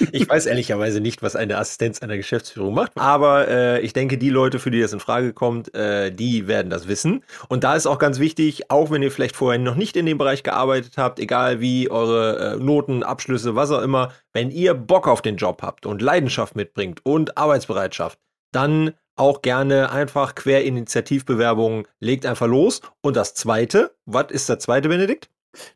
Ich 0.12 0.28
weiß 0.28 0.46
ehrlicherweise 0.46 1.00
nicht, 1.00 1.22
was 1.22 1.36
eine 1.36 1.58
Assistenz 1.58 2.00
einer 2.00 2.16
Geschäftsführung 2.16 2.74
macht, 2.74 2.92
aber 2.96 3.48
äh, 3.48 3.80
ich 3.80 3.92
denke, 3.92 4.18
die 4.18 4.30
Leute, 4.30 4.58
für 4.58 4.70
die 4.70 4.80
das 4.80 4.92
in 4.92 5.00
Frage 5.00 5.32
kommt, 5.32 5.74
äh, 5.74 6.12
die 6.12 6.46
werden 6.46 6.70
das 6.70 6.88
wissen. 6.88 7.24
Und 7.48 7.64
da 7.64 7.74
ist 7.74 7.86
auch 7.86 7.98
ganz 7.98 8.18
wichtig, 8.18 8.70
auch 8.70 8.90
wenn 8.90 9.02
ihr 9.02 9.10
vielleicht 9.10 9.36
vorher 9.36 9.58
noch 9.58 9.74
nicht 9.74 9.96
in 9.96 10.06
dem 10.06 10.18
Bereich 10.18 10.42
gearbeitet 10.42 10.94
habt, 10.96 11.18
egal 11.18 11.60
wie 11.60 11.90
eure 11.90 12.54
äh, 12.54 12.56
Noten, 12.56 13.02
Abschlüsse, 13.02 13.54
was 13.54 13.70
auch 13.70 13.82
immer, 13.82 14.12
wenn 14.32 14.50
ihr 14.50 14.74
Bock 14.74 15.08
auf 15.08 15.22
den 15.22 15.36
Job 15.36 15.62
habt 15.62 15.86
und 15.86 16.02
Leidenschaft 16.02 16.56
mitbringt 16.56 17.00
und 17.04 17.36
Arbeitsbereitschaft, 17.36 18.18
dann 18.52 18.92
auch 19.16 19.42
gerne 19.42 19.90
einfach 19.90 20.34
Querinitiativbewerbungen, 20.34 21.86
legt 22.00 22.26
einfach 22.26 22.46
los. 22.46 22.80
Und 23.00 23.16
das 23.16 23.34
zweite, 23.34 23.94
was 24.06 24.30
ist 24.30 24.48
der 24.48 24.58
zweite, 24.58 24.88
Benedikt? 24.88 25.30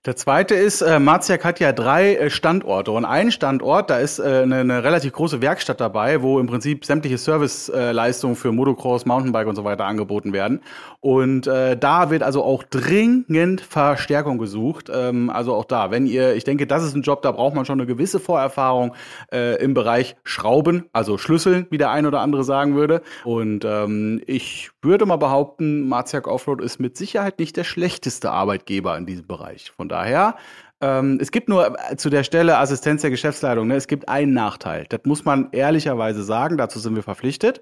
Der 0.04 0.16
zweite 0.16 0.54
ist, 0.54 0.82
äh, 0.82 0.98
Marziak 0.98 1.44
hat 1.44 1.60
ja 1.60 1.72
drei 1.72 2.16
äh, 2.16 2.30
Standorte 2.30 2.92
und 2.92 3.04
ein 3.04 3.30
Standort, 3.30 3.90
da 3.90 3.98
ist 3.98 4.18
äh, 4.18 4.42
eine, 4.42 4.56
eine 4.56 4.84
relativ 4.84 5.12
große 5.12 5.40
Werkstatt 5.40 5.80
dabei, 5.80 6.22
wo 6.22 6.38
im 6.38 6.46
Prinzip 6.46 6.84
sämtliche 6.84 7.18
Serviceleistungen 7.18 8.36
für 8.36 8.52
Motocross, 8.52 9.06
Mountainbike 9.06 9.46
und 9.46 9.56
so 9.56 9.64
weiter 9.64 9.84
angeboten 9.84 10.32
werden. 10.32 10.60
Und 11.00 11.46
äh, 11.46 11.76
da 11.76 12.10
wird 12.10 12.22
also 12.22 12.42
auch 12.42 12.62
dringend 12.62 13.60
Verstärkung 13.60 14.38
gesucht. 14.38 14.90
Ähm, 14.92 15.30
also 15.30 15.54
auch 15.54 15.64
da, 15.64 15.90
wenn 15.90 16.06
ihr, 16.06 16.34
ich 16.34 16.44
denke, 16.44 16.66
das 16.66 16.84
ist 16.84 16.94
ein 16.94 17.02
Job, 17.02 17.22
da 17.22 17.32
braucht 17.32 17.54
man 17.54 17.64
schon 17.64 17.80
eine 17.80 17.86
gewisse 17.86 18.20
Vorerfahrung 18.20 18.94
äh, 19.32 19.62
im 19.62 19.74
Bereich 19.74 20.16
Schrauben, 20.24 20.86
also 20.92 21.18
Schlüsseln, 21.18 21.66
wie 21.70 21.78
der 21.78 21.90
ein 21.90 22.06
oder 22.06 22.20
andere 22.20 22.44
sagen 22.44 22.74
würde. 22.74 23.02
Und 23.24 23.64
ähm, 23.64 24.22
ich 24.26 24.70
würde 24.82 25.06
mal 25.06 25.16
behaupten, 25.16 25.88
Marziak 25.88 26.26
Offroad 26.26 26.60
ist 26.60 26.78
mit 26.78 26.96
Sicherheit 26.96 27.38
nicht 27.38 27.56
der 27.56 27.64
schlechteste 27.64 28.30
Arbeitgeber 28.30 28.96
in 28.96 29.06
diesem 29.06 29.26
Bereich. 29.26 29.70
Von 29.70 29.88
daher, 29.88 30.36
ähm, 30.80 31.18
es 31.20 31.30
gibt 31.30 31.48
nur 31.48 31.76
äh, 31.90 31.96
zu 31.96 32.10
der 32.10 32.22
Stelle 32.22 32.58
Assistenz 32.58 33.02
der 33.02 33.10
Geschäftsleitung, 33.10 33.66
ne, 33.66 33.74
es 33.74 33.88
gibt 33.88 34.08
einen 34.08 34.32
Nachteil. 34.32 34.86
Das 34.88 35.00
muss 35.04 35.24
man 35.24 35.48
ehrlicherweise 35.52 36.22
sagen, 36.22 36.56
dazu 36.56 36.78
sind 36.78 36.94
wir 36.94 37.02
verpflichtet. 37.02 37.60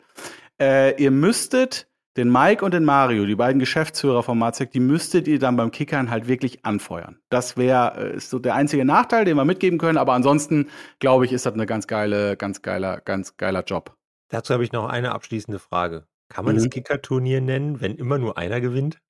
Äh, 0.61 1.03
ihr 1.03 1.11
müsstet 1.11 1.89
den 2.17 2.31
Mike 2.31 2.65
und 2.65 2.73
den 2.73 2.85
Mario, 2.85 3.27
die 3.27 3.35
beiden 3.35 3.59
Geschäftsführer 3.59 4.23
von 4.23 4.39
Marzek, 4.39 4.71
die 4.71 4.81
müsstet 4.81 5.29
ihr 5.29 5.39
dann 5.39 5.57
beim 5.57 5.71
Kickern 5.71 6.11
halt 6.11 6.29
wirklich 6.29 6.65
anfeuern. 6.65 7.19
Das 7.29 7.57
wäre 7.57 8.15
äh, 8.15 8.21
so 8.21 8.39
der 8.39 8.55
einzige 8.55 8.85
Nachteil, 8.85 9.25
den 9.25 9.37
wir 9.37 9.45
mitgeben 9.45 9.79
können, 9.79 9.99
aber 9.99 10.15
ansonsten 10.15 10.69
glaube 10.99 11.25
ich, 11.27 11.33
ist 11.33 11.47
das 11.47 11.55
eine 11.55 11.67
ganz 11.67 11.87
geile, 11.87 12.37
ganz 12.37 12.63
geiler, 12.63 13.01
ganz 13.01 13.37
geiler 13.37 13.65
Job. 13.65 13.97
Dazu 14.29 14.55
habe 14.55 14.65
ich 14.65 14.73
noch 14.73 14.89
eine 14.89 15.13
abschließende 15.13 15.59
Frage. 15.59 16.07
Kann 16.29 16.45
man 16.45 16.55
mhm. 16.55 16.61
das 16.61 16.71
Kicker-Turnier 16.71 17.41
nennen, 17.41 17.81
wenn 17.81 17.97
immer 17.97 18.19
nur 18.19 18.37
einer 18.37 18.61
gewinnt? 18.61 19.01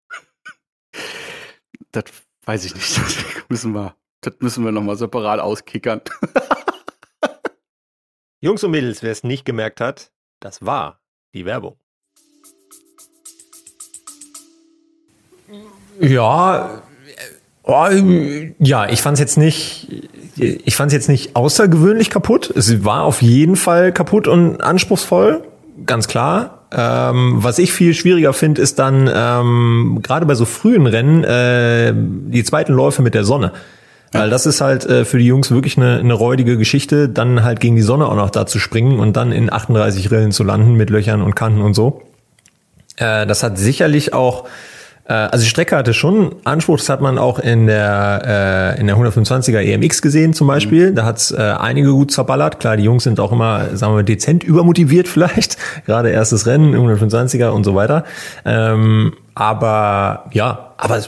das 1.92 2.04
Weiß 2.46 2.64
ich 2.64 2.74
nicht. 2.74 2.96
Das 3.46 3.62
müssen 3.62 3.74
wir, 3.74 3.94
das 4.22 4.34
müssen 4.40 4.64
wir 4.64 4.72
nochmal 4.72 4.96
separat 4.96 5.38
auskickern. 5.38 6.00
Jungs 8.40 8.64
und 8.64 8.72
Mädels, 8.72 9.00
wer 9.02 9.12
es 9.12 9.22
nicht 9.22 9.44
gemerkt 9.44 9.80
hat, 9.80 10.10
das 10.40 10.66
war 10.66 11.00
die 11.32 11.44
Werbung. 11.44 11.76
Ja, 16.00 16.82
oh, 17.62 17.86
ja, 18.58 18.88
ich 18.88 19.00
fand 19.00 19.14
es 19.14 19.20
jetzt 19.20 19.38
nicht, 19.38 20.12
ich 20.36 20.74
fand 20.74 20.88
es 20.88 20.92
jetzt 20.92 21.08
nicht 21.08 21.36
außergewöhnlich 21.36 22.10
kaputt. 22.10 22.50
Es 22.50 22.84
war 22.84 23.04
auf 23.04 23.22
jeden 23.22 23.54
Fall 23.54 23.92
kaputt 23.92 24.26
und 24.26 24.60
anspruchsvoll, 24.60 25.46
ganz 25.86 26.08
klar. 26.08 26.55
Ähm, 26.72 27.36
was 27.36 27.58
ich 27.58 27.72
viel 27.72 27.94
schwieriger 27.94 28.32
finde, 28.32 28.60
ist 28.60 28.78
dann 28.78 29.10
ähm, 29.12 30.00
gerade 30.02 30.26
bei 30.26 30.34
so 30.34 30.44
frühen 30.44 30.86
Rennen 30.86 31.24
äh, 31.24 31.92
die 31.94 32.44
zweiten 32.44 32.72
Läufe 32.72 33.02
mit 33.02 33.14
der 33.14 33.24
Sonne. 33.24 33.52
Weil 34.12 34.30
das 34.30 34.46
ist 34.46 34.60
halt 34.60 34.86
äh, 34.86 35.04
für 35.04 35.18
die 35.18 35.26
Jungs 35.26 35.50
wirklich 35.50 35.76
eine, 35.76 35.98
eine 35.98 36.14
räudige 36.14 36.56
Geschichte, 36.56 37.08
dann 37.08 37.42
halt 37.42 37.60
gegen 37.60 37.76
die 37.76 37.82
Sonne 37.82 38.06
auch 38.06 38.16
noch 38.16 38.30
da 38.30 38.46
zu 38.46 38.58
springen 38.58 38.98
und 38.98 39.16
dann 39.16 39.32
in 39.32 39.52
38 39.52 40.10
Rillen 40.10 40.32
zu 40.32 40.42
landen 40.44 40.74
mit 40.74 40.90
Löchern 40.90 41.22
und 41.22 41.34
Kanten 41.34 41.60
und 41.60 41.74
so. 41.74 42.02
Äh, 42.96 43.26
das 43.26 43.42
hat 43.42 43.58
sicherlich 43.58 44.14
auch 44.14 44.48
also 45.12 45.44
die 45.44 45.48
Strecke 45.48 45.76
hatte 45.76 45.94
schon 45.94 46.34
Anspruch, 46.44 46.78
das 46.78 46.88
hat 46.88 47.00
man 47.00 47.18
auch 47.18 47.38
in 47.38 47.66
der, 47.66 48.74
äh, 48.76 48.80
in 48.80 48.86
der 48.86 48.96
125er 48.96 49.60
EMX 49.60 50.02
gesehen 50.02 50.32
zum 50.32 50.46
Beispiel. 50.46 50.90
Mhm. 50.90 50.94
Da 50.96 51.04
hat's 51.04 51.30
äh, 51.30 51.36
einige 51.36 51.92
gut 51.92 52.10
zerballert. 52.10 52.58
Klar, 52.60 52.76
die 52.76 52.84
Jungs 52.84 53.04
sind 53.04 53.20
auch 53.20 53.32
immer, 53.32 53.76
sagen 53.76 53.92
wir 53.92 53.96
mal, 53.96 54.04
dezent 54.04 54.42
übermotiviert 54.42 55.08
vielleicht. 55.08 55.56
Gerade 55.86 56.10
erstes 56.10 56.46
Rennen, 56.46 56.74
125er 56.74 57.48
und 57.48 57.64
so 57.64 57.74
weiter. 57.74 58.04
Ähm, 58.44 59.14
aber 59.34 60.26
ja, 60.32 60.72
aber 60.76 61.02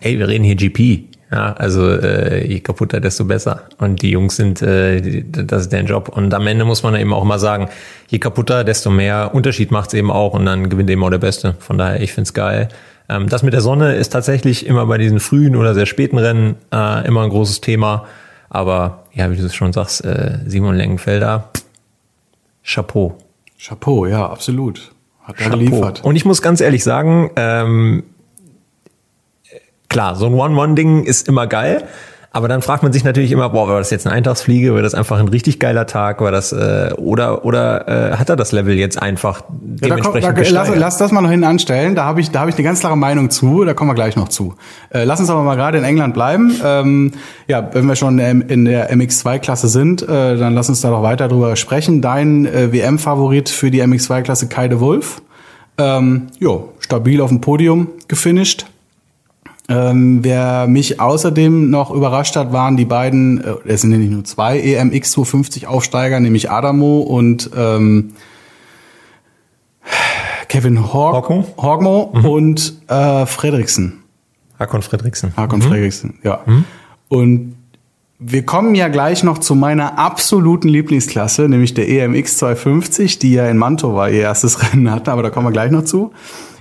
ey, 0.00 0.18
wir 0.18 0.28
reden 0.28 0.44
hier 0.44 0.56
GP. 0.56 1.07
Ja, 1.30 1.52
also 1.52 1.90
äh, 1.90 2.46
je 2.46 2.60
kaputter, 2.60 3.00
desto 3.00 3.26
besser. 3.26 3.64
Und 3.76 4.00
die 4.00 4.10
Jungs 4.10 4.36
sind, 4.36 4.62
äh, 4.62 5.00
die, 5.00 5.30
das 5.30 5.62
ist 5.62 5.72
deren 5.72 5.86
Job. 5.86 6.08
Und 6.08 6.32
am 6.32 6.46
Ende 6.46 6.64
muss 6.64 6.82
man 6.82 6.94
eben 6.94 7.12
auch 7.12 7.24
mal 7.24 7.38
sagen, 7.38 7.68
je 8.08 8.18
kaputter, 8.18 8.64
desto 8.64 8.88
mehr 8.90 9.34
Unterschied 9.34 9.70
macht's 9.70 9.92
eben 9.92 10.10
auch 10.10 10.32
und 10.32 10.46
dann 10.46 10.70
gewinnt 10.70 10.88
eben 10.88 11.04
auch 11.04 11.10
der 11.10 11.18
Beste. 11.18 11.54
Von 11.58 11.76
daher, 11.76 12.00
ich 12.00 12.14
find's 12.14 12.32
geil. 12.32 12.68
Ähm, 13.10 13.28
das 13.28 13.42
mit 13.42 13.52
der 13.52 13.60
Sonne 13.60 13.94
ist 13.96 14.10
tatsächlich 14.10 14.66
immer 14.66 14.86
bei 14.86 14.96
diesen 14.96 15.20
frühen 15.20 15.54
oder 15.54 15.74
sehr 15.74 15.86
späten 15.86 16.16
Rennen 16.16 16.56
äh, 16.72 17.06
immer 17.06 17.24
ein 17.24 17.30
großes 17.30 17.60
Thema. 17.60 18.06
Aber 18.48 19.04
ja, 19.12 19.30
wie 19.30 19.36
du 19.36 19.44
es 19.44 19.54
schon 19.54 19.74
sagst, 19.74 20.04
äh, 20.06 20.38
Simon 20.46 20.76
Lengenfelder, 20.76 21.50
Chapeau. 22.64 23.18
Chapeau, 23.58 24.06
ja, 24.06 24.26
absolut. 24.26 24.92
Hat 25.24 25.40
er 25.40 25.50
geliefert. 25.50 26.02
Und 26.04 26.16
ich 26.16 26.24
muss 26.24 26.40
ganz 26.40 26.62
ehrlich 26.62 26.82
sagen, 26.84 27.30
ähm, 27.36 28.04
klar, 29.98 30.14
so 30.14 30.26
ein 30.26 30.34
One-One-Ding 30.34 31.02
ist 31.02 31.26
immer 31.26 31.48
geil. 31.48 31.82
Aber 32.30 32.46
dann 32.46 32.62
fragt 32.62 32.84
man 32.84 32.92
sich 32.92 33.02
natürlich 33.02 33.32
immer, 33.32 33.48
boah, 33.48 33.66
war 33.66 33.78
das 33.78 33.90
jetzt 33.90 34.06
eine 34.06 34.14
Eintagsfliege, 34.14 34.72
war 34.72 34.82
das 34.82 34.94
einfach 34.94 35.18
ein 35.18 35.26
richtig 35.26 35.58
geiler 35.58 35.86
Tag, 35.86 36.20
war 36.20 36.30
das 36.30 36.52
äh, 36.52 36.92
oder 36.98 37.44
oder 37.44 38.12
äh, 38.12 38.16
hat 38.16 38.28
er 38.28 38.36
das 38.36 38.52
Level 38.52 38.74
jetzt 38.74 39.00
einfach 39.02 39.42
dementsprechend 39.50 40.22
ja, 40.22 40.32
da 40.32 40.34
komm, 40.34 40.44
da, 40.44 40.50
lass, 40.50 40.76
lass, 40.76 40.98
das 40.98 41.10
mal 41.10 41.22
noch 41.22 41.30
hinten 41.30 41.46
anstellen. 41.46 41.96
Da 41.96 42.04
habe 42.04 42.20
ich 42.20 42.30
da 42.30 42.40
habe 42.40 42.50
ich 42.50 42.56
eine 42.56 42.62
ganz 42.62 42.78
klare 42.78 42.96
Meinung 42.96 43.30
zu. 43.30 43.64
Da 43.64 43.74
kommen 43.74 43.90
wir 43.90 43.96
gleich 43.96 44.14
noch 44.14 44.28
zu. 44.28 44.54
Äh, 44.90 45.02
lass 45.02 45.18
uns 45.18 45.30
aber 45.30 45.42
mal 45.42 45.56
gerade 45.56 45.78
in 45.78 45.84
England 45.84 46.14
bleiben. 46.14 46.54
Ähm, 46.62 47.12
ja, 47.48 47.68
wenn 47.72 47.86
wir 47.86 47.96
schon 47.96 48.20
in 48.20 48.66
der 48.66 48.94
MX2-Klasse 48.94 49.66
sind, 49.66 50.02
äh, 50.02 50.36
dann 50.36 50.54
lass 50.54 50.68
uns 50.68 50.80
da 50.80 50.90
noch 50.90 51.02
weiter 51.02 51.26
drüber 51.26 51.56
sprechen. 51.56 52.02
Dein 52.02 52.46
äh, 52.46 52.72
WM-Favorit 52.72 53.48
für 53.48 53.72
die 53.72 53.82
MX2-Klasse 53.82 54.48
Kai 54.48 54.68
de 54.68 54.78
Wolf. 54.78 55.22
Ähm, 55.76 56.28
jo, 56.38 56.74
stabil 56.78 57.20
auf 57.20 57.30
dem 57.30 57.40
Podium 57.40 57.88
gefinisht 58.06 58.66
ähm, 59.68 60.24
wer 60.24 60.66
mich 60.66 60.98
außerdem 60.98 61.68
noch 61.68 61.90
überrascht 61.90 62.36
hat, 62.36 62.52
waren 62.52 62.76
die 62.76 62.86
beiden, 62.86 63.44
äh, 63.44 63.54
es 63.66 63.82
sind 63.82 63.92
ja 63.92 63.98
nicht 63.98 64.10
nur 64.10 64.24
zwei 64.24 64.58
EMX 64.58 65.12
250 65.12 65.66
Aufsteiger, 65.66 66.20
nämlich 66.20 66.50
Adamo 66.50 67.00
und 67.00 67.50
ähm, 67.54 68.12
Kevin 70.48 70.92
Hog 70.92 71.28
Hogmo 71.58 72.12
mhm. 72.14 72.24
und 72.24 72.74
äh, 72.88 73.26
Fredriksen. 73.26 74.04
Hakon 74.58 74.82
Fredriksen. 74.82 75.34
Hakon 75.36 75.60
mhm. 75.60 75.64
Fredriksen, 75.64 76.18
ja. 76.22 76.40
Mhm. 76.46 76.64
Und 77.08 77.54
wir 78.18 78.44
kommen 78.44 78.74
ja 78.74 78.88
gleich 78.88 79.22
noch 79.22 79.38
zu 79.38 79.54
meiner 79.54 79.98
absoluten 79.98 80.68
Lieblingsklasse, 80.68 81.48
nämlich 81.48 81.74
der 81.74 81.88
EMX 81.88 82.38
250, 82.38 83.18
die 83.18 83.34
ja 83.34 83.46
in 83.46 83.58
Mantova 83.58 84.08
ihr 84.08 84.22
erstes 84.22 84.62
Rennen 84.72 84.90
hatten, 84.90 85.10
aber 85.10 85.22
da 85.22 85.30
kommen 85.30 85.46
wir 85.46 85.52
gleich 85.52 85.70
noch 85.70 85.84
zu. 85.84 86.12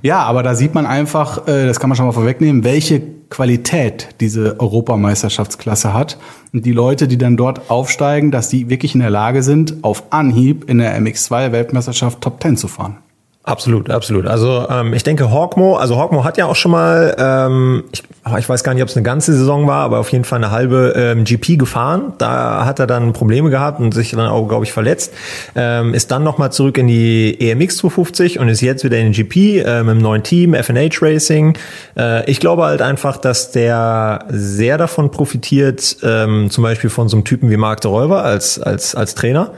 Ja, 0.08 0.24
aber 0.24 0.42
da 0.42 0.56
sieht 0.56 0.74
man 0.74 0.86
einfach, 0.86 1.50
äh, 1.50 1.66
das 1.66 1.82
kann 1.82 1.90
man 1.90 1.98
schon 1.98 2.06
mal 2.06 2.14
vorwegnehmen, 2.14 2.64
welche 2.64 3.02
Qualität 3.30 4.08
diese 4.22 4.58
Europameisterschaftsklasse 4.58 5.94
hat. 5.94 6.18
Und 6.54 6.66
die 6.66 6.72
Leute, 6.72 7.10
die 7.10 7.18
dann 7.18 7.36
dort 7.36 7.70
aufsteigen, 7.70 8.32
dass 8.32 8.48
die 8.48 8.70
wirklich 8.70 8.94
in 8.94 9.02
der 9.02 9.10
Lage 9.10 9.44
sind, 9.44 9.84
auf 9.84 10.06
Anhieb 10.12 10.70
in 10.70 10.78
der 10.78 10.98
MX2-Weltmeisterschaft 10.98 12.22
Top 12.22 12.42
10 12.42 12.56
zu 12.56 12.70
fahren. 12.70 13.00
Absolut, 13.48 13.90
absolut. 13.90 14.28
Also 14.28 14.68
ähm, 14.70 14.94
ich 14.94 15.04
denke 15.04 15.32
Hawkmo, 15.32 15.78
also 15.78 15.98
Hawkmo 15.98 16.26
hat 16.26 16.38
ja 16.38 16.48
auch 16.48 16.58
schon 16.58 16.72
mal, 16.72 17.16
ähm, 17.18 17.86
ich, 17.94 18.04
ich 18.40 18.50
weiß 18.50 18.62
gar 18.62 18.74
nicht, 18.74 18.84
ob 18.84 18.90
es 18.90 18.98
eine 18.98 19.06
ganze 19.06 19.32
Saison 19.32 19.68
war, 19.68 19.86
aber 19.86 20.00
auf 20.00 20.12
jeden 20.12 20.26
Fall 20.26 20.44
eine 20.44 20.52
halbe 20.52 20.94
ähm, 20.98 21.24
GP 21.24 21.58
gefahren. 21.58 22.12
Da 22.18 22.66
hat 22.66 22.80
er 22.80 22.88
dann 22.88 23.14
Probleme 23.14 23.50
gehabt 23.50 23.80
und 23.80 23.94
sich 23.94 24.12
dann 24.12 24.28
auch, 24.28 24.50
glaube 24.50 24.66
ich, 24.66 24.74
verletzt. 24.74 25.14
Ähm, 25.56 25.94
ist 25.94 26.12
dann 26.12 26.26
nochmal 26.26 26.52
zurück 26.52 26.78
in 26.78 26.88
die 26.88 27.40
EMX 27.40 27.78
250 27.78 28.38
und 28.38 28.50
ist 28.50 28.60
jetzt 28.60 28.84
wieder 28.84 28.98
in 28.98 29.14
den 29.14 29.14
GP 29.14 29.64
ähm, 29.66 29.88
im 29.88 30.00
neuen 30.00 30.24
Team, 30.24 30.54
FNH 30.54 30.98
Racing. 31.02 31.58
Äh, 31.98 32.30
ich 32.30 32.42
glaube 32.42 32.64
halt 32.64 32.82
einfach, 32.82 33.16
dass 33.16 33.52
der 33.52 34.26
sehr 34.28 34.78
davon 34.78 35.10
profitiert, 35.10 35.96
ähm, 36.04 36.50
zum 36.50 36.66
Beispiel 36.66 36.90
von 36.90 37.08
so 37.08 37.16
einem 37.16 37.24
Typen 37.24 37.50
wie 37.50 37.56
Mark 37.56 37.80
de 37.80 37.90
Räuber 37.90 38.26
als, 38.26 38.60
als, 38.60 38.94
als 38.94 39.16
Trainer 39.16 39.52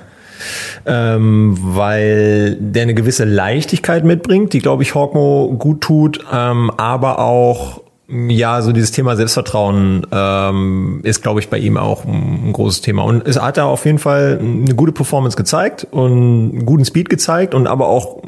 ähm, 0.86 1.58
weil 1.60 2.58
der 2.60 2.84
eine 2.84 2.94
gewisse 2.94 3.26
Leichtigkeit 3.26 4.04
mitbringt, 4.04 4.54
die, 4.54 4.60
glaube 4.60 4.84
ich, 4.84 4.96
Hawkmo 4.96 5.56
gut 5.58 5.82
tut, 5.82 6.26
ähm, 6.32 6.72
aber 6.78 7.20
auch 7.20 7.82
ja, 8.10 8.62
so 8.62 8.72
dieses 8.72 8.92
Thema 8.92 9.16
Selbstvertrauen 9.16 10.06
ähm, 10.12 11.02
ist, 11.04 11.22
glaube 11.22 11.40
ich, 11.42 11.50
bei 11.50 11.60
ihm 11.60 11.78
auch 11.78 12.06
ein, 12.06 12.52
großes 12.54 12.82
Thema. 12.82 13.04
Und 13.04 13.28
es 13.28 13.40
hat 13.40 13.58
da 13.58 13.66
auf 13.66 13.86
jeden 13.86 14.00
Fall 14.00 14.40
eine 14.42 14.74
gute 14.74 14.92
Performance 14.92 15.38
gezeigt 15.38 15.86
und 15.92 16.12
einen 16.12 16.66
guten 16.66 16.86
Speed 16.86 17.10
gezeigt 17.10 17.54
und 17.54 17.68
aber 17.68 17.88
auch, 17.88 18.24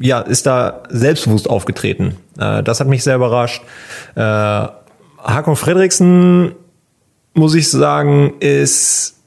ja, 0.00 0.20
ist 0.20 0.46
da 0.46 0.82
selbstbewusst 0.88 1.50
aufgetreten. 1.50 2.16
Äh, 2.38 2.62
das 2.62 2.80
hat 2.80 2.88
mich 2.88 3.04
sehr 3.04 3.16
überrascht. 3.16 3.62
Äh, 4.14 4.20
Hakon 4.20 5.56
Fredriksen, 5.56 6.52
muss 7.34 7.54
ich 7.54 7.70
sagen, 7.70 8.32
ist 8.40 9.17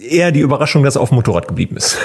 eher 0.00 0.32
die 0.32 0.40
Überraschung, 0.40 0.82
dass 0.82 0.96
er 0.96 1.02
auf 1.02 1.10
dem 1.10 1.16
Motorrad 1.16 1.46
geblieben 1.46 1.76
ist. 1.76 1.96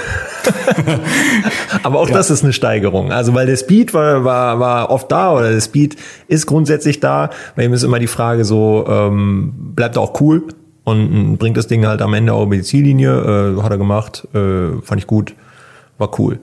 Aber 1.83 1.99
auch 1.99 2.09
ja. 2.09 2.15
das 2.15 2.29
ist 2.29 2.43
eine 2.43 2.53
Steigerung. 2.53 3.11
Also 3.11 3.33
weil 3.33 3.47
der 3.47 3.57
Speed 3.57 3.93
war, 3.93 4.23
war, 4.23 4.59
war 4.59 4.89
oft 4.91 5.11
da 5.11 5.33
oder 5.33 5.51
der 5.51 5.61
Speed 5.61 5.95
ist 6.27 6.45
grundsätzlich 6.45 6.99
da. 6.99 7.31
Bei 7.55 7.65
ihm 7.65 7.73
ist 7.73 7.83
immer 7.83 7.99
die 7.99 8.07
Frage 8.07 8.45
so, 8.45 8.85
ähm, 8.87 9.53
bleibt 9.75 9.95
er 9.95 10.03
auch 10.03 10.19
cool 10.21 10.43
und 10.83 11.37
bringt 11.37 11.57
das 11.57 11.67
Ding 11.67 11.85
halt 11.85 12.01
am 12.01 12.13
Ende 12.13 12.33
auch 12.33 12.43
über 12.43 12.55
die 12.55 12.63
Ziellinie. 12.63 13.55
Äh, 13.57 13.61
hat 13.61 13.71
er 13.71 13.77
gemacht, 13.77 14.27
äh, 14.33 14.81
fand 14.83 15.01
ich 15.01 15.07
gut, 15.07 15.35
war 15.97 16.19
cool. 16.19 16.39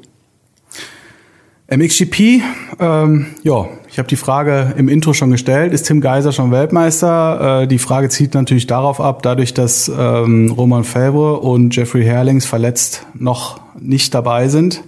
MXGP, 1.71 2.41
ähm, 2.81 3.27
ja, 3.43 3.67
ich 3.91 3.99
habe 3.99 4.09
die 4.09 4.17
Frage 4.17 4.73
im 4.79 4.89
Intro 4.89 5.13
schon 5.13 5.31
gestellt. 5.31 5.75
Ist 5.75 5.83
Tim 5.83 6.01
Geiser 6.01 6.33
schon 6.33 6.51
Weltmeister? 6.51 7.63
Äh, 7.63 7.67
die 7.67 7.79
Frage 7.79 8.09
zieht 8.09 8.33
natürlich 8.33 8.67
darauf 8.67 9.03
ab, 9.03 9.23
dadurch, 9.23 9.53
dass 9.53 9.93
ähm, 9.95 10.51
Roman 10.51 10.83
Felbre 10.83 11.41
und 11.41 11.77
Jeffrey 11.77 12.05
Herlings 12.05 12.47
verletzt 12.47 13.07
noch 13.13 13.61
nicht 13.79 14.15
dabei 14.15 14.49
sind. 14.49 14.83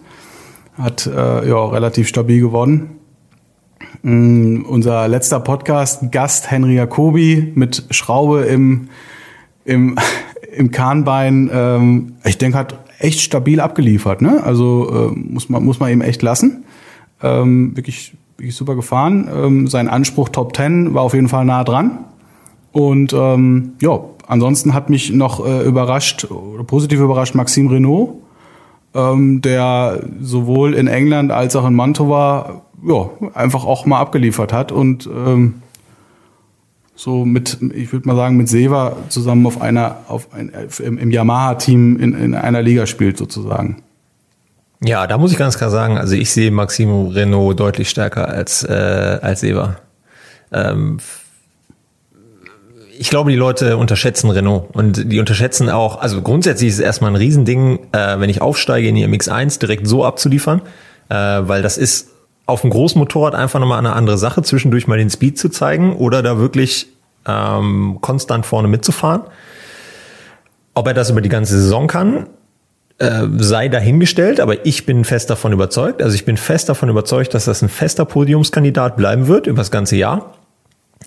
Hat 0.78 1.06
äh, 1.06 1.46
ja 1.46 1.62
relativ 1.66 2.08
stabil 2.08 2.40
gewonnen. 2.40 2.92
Ähm, 4.02 4.64
unser 4.66 5.06
letzter 5.06 5.40
Podcast, 5.40 6.10
Gast 6.10 6.50
Henry 6.50 6.76
Jacobi 6.76 7.52
mit 7.54 7.84
Schraube 7.90 8.44
im, 8.44 8.88
im, 9.66 9.98
im 10.56 10.70
Kahnbein, 10.70 11.50
ähm, 11.52 12.12
ich 12.24 12.38
denke, 12.38 12.56
hat 12.56 12.78
echt 13.00 13.20
stabil 13.20 13.60
abgeliefert. 13.60 14.22
Ne? 14.22 14.42
Also 14.42 15.10
äh, 15.12 15.18
muss, 15.18 15.50
man, 15.50 15.62
muss 15.62 15.78
man 15.78 15.90
eben 15.90 16.00
echt 16.00 16.22
lassen 16.22 16.64
ähm, 17.22 17.76
wirklich, 17.76 18.16
wirklich 18.36 18.56
super 18.56 18.74
gefahren. 18.74 19.28
Ähm, 19.32 19.66
sein 19.66 19.88
Anspruch 19.88 20.28
Top 20.28 20.56
10 20.56 20.94
war 20.94 21.02
auf 21.02 21.14
jeden 21.14 21.28
Fall 21.28 21.44
nah 21.44 21.64
dran. 21.64 22.04
Und 22.72 23.12
ähm, 23.12 23.72
ja, 23.80 24.00
ansonsten 24.26 24.74
hat 24.74 24.90
mich 24.90 25.12
noch 25.12 25.44
äh, 25.44 25.64
überrascht, 25.64 26.30
oder 26.30 26.64
positiv 26.64 27.00
überrascht, 27.00 27.34
Maxime 27.34 27.70
Renault, 27.70 28.14
ähm, 28.94 29.40
der 29.42 30.04
sowohl 30.20 30.74
in 30.74 30.86
England 30.86 31.32
als 31.32 31.56
auch 31.56 31.66
in 31.66 31.74
Mantova 31.74 32.62
ja, 32.86 33.10
einfach 33.34 33.64
auch 33.64 33.86
mal 33.86 33.98
abgeliefert 34.00 34.52
hat 34.52 34.72
und 34.72 35.06
ähm, 35.06 35.62
so 36.94 37.24
mit, 37.24 37.58
ich 37.74 37.92
würde 37.92 38.06
mal 38.06 38.16
sagen, 38.16 38.36
mit 38.36 38.48
Seva 38.48 38.94
zusammen 39.08 39.46
auf 39.46 39.60
einer, 39.60 39.98
auf 40.08 40.32
ein, 40.34 40.52
im, 40.84 40.98
im 40.98 41.10
Yamaha-Team 41.10 41.96
in, 41.98 42.12
in 42.12 42.34
einer 42.34 42.62
Liga 42.62 42.86
spielt 42.86 43.16
sozusagen. 43.16 43.82
Ja, 44.82 45.06
da 45.06 45.18
muss 45.18 45.32
ich 45.32 45.38
ganz 45.38 45.58
klar 45.58 45.70
sagen, 45.70 45.98
also 45.98 46.14
ich 46.14 46.32
sehe 46.32 46.50
Maximo 46.50 47.08
Renault 47.08 47.60
deutlich 47.60 47.90
stärker 47.90 48.28
als, 48.28 48.62
äh, 48.62 49.18
als 49.20 49.42
Eva. 49.42 49.76
Ähm, 50.52 50.98
ich 52.98 53.10
glaube, 53.10 53.30
die 53.30 53.36
Leute 53.36 53.76
unterschätzen 53.76 54.30
Renault 54.30 54.74
und 54.74 55.12
die 55.12 55.20
unterschätzen 55.20 55.68
auch, 55.68 56.00
also 56.00 56.22
grundsätzlich 56.22 56.70
ist 56.70 56.74
es 56.76 56.80
erstmal 56.80 57.10
ein 57.10 57.16
Riesending, 57.16 57.78
äh, 57.92 58.20
wenn 58.20 58.30
ich 58.30 58.40
aufsteige 58.40 58.88
in 58.88 58.94
die 58.94 59.06
MX1 59.06 59.58
direkt 59.58 59.86
so 59.86 60.04
abzuliefern, 60.04 60.62
äh, 61.08 61.14
weil 61.14 61.60
das 61.60 61.76
ist 61.76 62.08
auf 62.46 62.62
dem 62.62 62.70
großen 62.70 62.98
Motorrad 62.98 63.34
einfach 63.34 63.60
nochmal 63.60 63.78
eine 63.78 63.92
andere 63.92 64.18
Sache, 64.18 64.42
zwischendurch 64.42 64.86
mal 64.86 64.98
den 64.98 65.10
Speed 65.10 65.38
zu 65.38 65.50
zeigen 65.50 65.94
oder 65.96 66.22
da 66.22 66.38
wirklich 66.38 66.88
ähm, 67.26 67.98
konstant 68.00 68.46
vorne 68.46 68.68
mitzufahren. 68.68 69.22
Ob 70.74 70.86
er 70.86 70.94
das 70.94 71.10
über 71.10 71.20
die 71.20 71.28
ganze 71.28 71.60
Saison 71.60 71.86
kann, 71.86 72.26
äh, 73.00 73.26
sei 73.38 73.68
dahingestellt, 73.68 74.40
aber 74.40 74.66
ich 74.66 74.86
bin 74.86 75.04
fest 75.04 75.30
davon 75.30 75.52
überzeugt. 75.52 76.02
Also 76.02 76.14
ich 76.14 76.26
bin 76.26 76.36
fest 76.36 76.68
davon 76.68 76.90
überzeugt, 76.90 77.32
dass 77.34 77.46
das 77.46 77.62
ein 77.62 77.70
fester 77.70 78.04
Podiumskandidat 78.04 78.96
bleiben 78.96 79.26
wird 79.26 79.46
über 79.46 79.58
das 79.58 79.70
ganze 79.70 79.96
Jahr. 79.96 80.34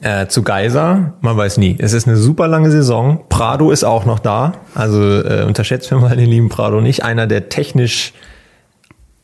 Äh, 0.01 0.25
zu 0.25 0.41
Geiser, 0.41 1.13
man 1.21 1.38
weiß 1.38 1.58
nie. 1.58 1.75
Es 1.77 1.93
ist 1.93 2.08
eine 2.08 2.17
super 2.17 2.47
lange 2.47 2.71
Saison. 2.71 3.25
Prado 3.29 3.69
ist 3.69 3.84
auch 3.84 4.06
noch 4.06 4.17
da. 4.17 4.53
Also 4.73 5.01
äh, 5.01 5.43
unterschätzt 5.45 5.91
mir 5.91 5.99
mal 5.99 6.17
den 6.17 6.29
lieben 6.29 6.49
Prado 6.49 6.82
nicht. 6.82 7.03
Einer 7.03 7.27
der 7.27 7.49
technisch 7.49 8.13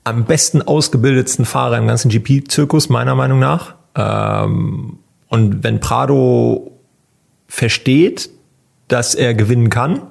am 0.04 0.26
besten 0.26 0.62
ausgebildetsten 0.62 1.46
Fahrer 1.46 1.78
im 1.78 1.88
ganzen 1.88 2.10
GP-Zirkus, 2.10 2.90
meiner 2.90 3.16
Meinung 3.16 3.40
nach. 3.40 3.76
Ähm, 3.96 5.00
und 5.28 5.64
wenn 5.64 5.80
Prado 5.80 6.72
versteht, 7.48 8.30
dass 8.88 9.16
er 9.16 9.34
gewinnen 9.34 9.70
kann, 9.72 10.04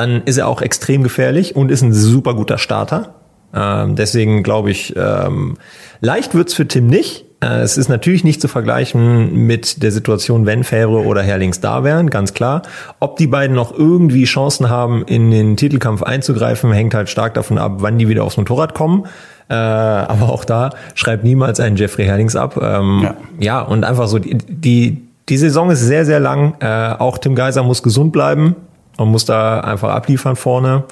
dann 0.00 0.22
ist 0.24 0.38
er 0.38 0.48
auch 0.48 0.62
extrem 0.62 1.02
gefährlich 1.02 1.56
und 1.56 1.70
ist 1.70 1.82
ein 1.82 1.92
super 1.92 2.32
guter 2.34 2.56
Starter. 2.56 3.16
Ähm, 3.54 3.96
deswegen 3.96 4.42
glaube 4.42 4.70
ich, 4.70 4.94
ähm, 4.96 5.58
leicht 6.00 6.34
wird's 6.34 6.54
für 6.54 6.66
Tim 6.66 6.86
nicht. 6.86 7.26
Äh, 7.42 7.60
es 7.60 7.76
ist 7.76 7.88
natürlich 7.88 8.24
nicht 8.24 8.40
zu 8.40 8.48
vergleichen 8.48 9.46
mit 9.46 9.82
der 9.82 9.92
Situation, 9.92 10.46
wenn 10.46 10.64
Fähre 10.64 11.04
oder 11.04 11.22
Herrlings 11.22 11.60
da 11.60 11.84
wären, 11.84 12.08
ganz 12.08 12.32
klar. 12.32 12.62
Ob 12.98 13.16
die 13.16 13.26
beiden 13.26 13.54
noch 13.54 13.76
irgendwie 13.76 14.24
Chancen 14.24 14.70
haben, 14.70 15.04
in 15.04 15.30
den 15.30 15.58
Titelkampf 15.58 16.02
einzugreifen, 16.02 16.72
hängt 16.72 16.94
halt 16.94 17.10
stark 17.10 17.34
davon 17.34 17.58
ab, 17.58 17.76
wann 17.80 17.98
die 17.98 18.08
wieder 18.08 18.24
aufs 18.24 18.38
Motorrad 18.38 18.72
kommen. 18.72 19.04
Äh, 19.50 19.54
aber 19.54 20.30
auch 20.30 20.46
da 20.46 20.70
schreibt 20.94 21.24
niemals 21.24 21.60
einen 21.60 21.76
Jeffrey 21.76 22.06
Herlings 22.06 22.36
ab. 22.36 22.58
Ähm, 22.62 23.00
ja. 23.02 23.14
ja, 23.38 23.60
und 23.60 23.84
einfach 23.84 24.08
so, 24.08 24.18
die, 24.18 24.38
die, 24.38 25.02
die 25.28 25.36
Saison 25.36 25.70
ist 25.70 25.80
sehr, 25.80 26.06
sehr 26.06 26.20
lang. 26.20 26.54
Äh, 26.60 26.94
auch 26.98 27.18
Tim 27.18 27.34
Geiser 27.34 27.62
muss 27.62 27.82
gesund 27.82 28.12
bleiben 28.12 28.56
und 29.00 29.10
muss 29.10 29.24
da 29.24 29.60
einfach 29.60 29.88
abliefern 29.94 30.36
vorne. 30.36 30.84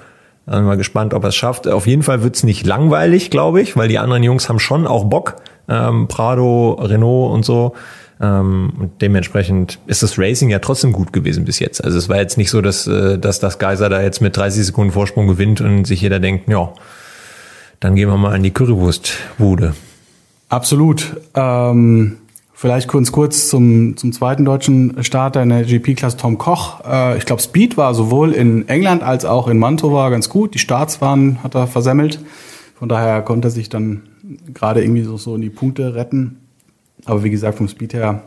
Dann 0.47 0.65
mal 0.65 0.79
gespannt, 0.79 1.13
ob 1.13 1.25
er 1.25 1.29
es 1.29 1.37
schafft. 1.37 1.69
Auf 1.69 1.87
jeden 1.87 2.03
Fall 2.03 2.23
wird's 2.23 2.43
nicht 2.43 2.65
langweilig, 2.65 3.31
glaube 3.31 3.61
ich, 3.61 3.77
weil 3.77 3.89
die 3.89 3.99
anderen 3.99 4.23
Jungs 4.23 4.49
haben 4.49 4.59
schon 4.59 4.87
auch 4.87 5.05
Bock. 5.05 5.37
Ähm, 5.69 6.09
Prado, 6.09 6.79
Renault 6.81 7.35
und 7.35 7.45
so. 7.45 7.75
Ähm, 8.19 8.73
und 8.79 9.03
dementsprechend 9.03 9.79
ist 9.87 10.03
das 10.03 10.19
Racing 10.19 10.49
ja 10.49 10.59
trotzdem 10.59 10.93
gut 10.93 11.13
gewesen 11.13 11.45
bis 11.45 11.59
jetzt. 11.59 11.85
Also 11.85 11.99
es 11.99 12.09
war 12.09 12.17
jetzt 12.17 12.39
nicht 12.39 12.49
so, 12.49 12.63
dass, 12.63 12.87
äh, 12.87 13.19
dass 13.19 13.41
das 13.41 13.59
Geiser 13.59 13.91
da 13.91 14.01
jetzt 14.01 14.23
mit 14.23 14.35
30 14.35 14.65
Sekunden 14.65 14.93
Vorsprung 14.93 15.27
gewinnt 15.27 15.61
und 15.61 15.85
sich 15.85 16.01
jeder 16.01 16.19
denkt, 16.19 16.49
ja, 16.49 16.73
dann 17.81 17.95
gehen 17.95 18.09
wir 18.09 18.17
mal 18.17 18.35
an 18.35 18.43
die 18.43 18.53
Currywurstbude. 18.53 19.75
Absolut. 20.49 21.15
Ähm 21.35 22.17
Vielleicht 22.61 22.89
kurz 22.89 23.13
kurz 23.13 23.47
zum, 23.47 23.97
zum 23.97 24.11
zweiten 24.11 24.45
deutschen 24.45 25.05
Starter 25.05 25.45
in 25.45 25.51
der 25.51 25.63
GP-Klasse 25.63 26.17
Tom 26.17 26.39
Koch. 26.39 26.81
Äh, 26.85 27.17
ich 27.17 27.25
glaube, 27.25 27.41
Speed 27.41 27.77
war 27.77 27.95
sowohl 27.95 28.33
in 28.33 28.69
England 28.69 29.05
als 29.05 29.25
auch 29.25 29.47
in 29.47 29.59
Mantova 29.59 30.09
ganz 30.09 30.29
gut. 30.29 30.55
Die 30.55 30.59
Starts 30.59 31.01
waren, 31.01 31.41
hat 31.45 31.55
er 31.55 31.69
versemmelt. 31.69 32.19
Von 32.75 32.89
daher 32.89 33.23
konnte 33.23 33.47
er 33.47 33.51
sich 33.53 33.69
dann 33.69 34.09
gerade 34.53 34.83
irgendwie 34.83 35.05
so, 35.05 35.17
so 35.17 35.37
in 35.37 35.41
die 35.41 35.51
Punkte 35.51 35.95
retten. 35.95 36.41
Aber 37.05 37.23
wie 37.23 37.31
gesagt, 37.31 37.59
vom 37.59 37.69
Speed 37.69 37.95
her 37.95 38.25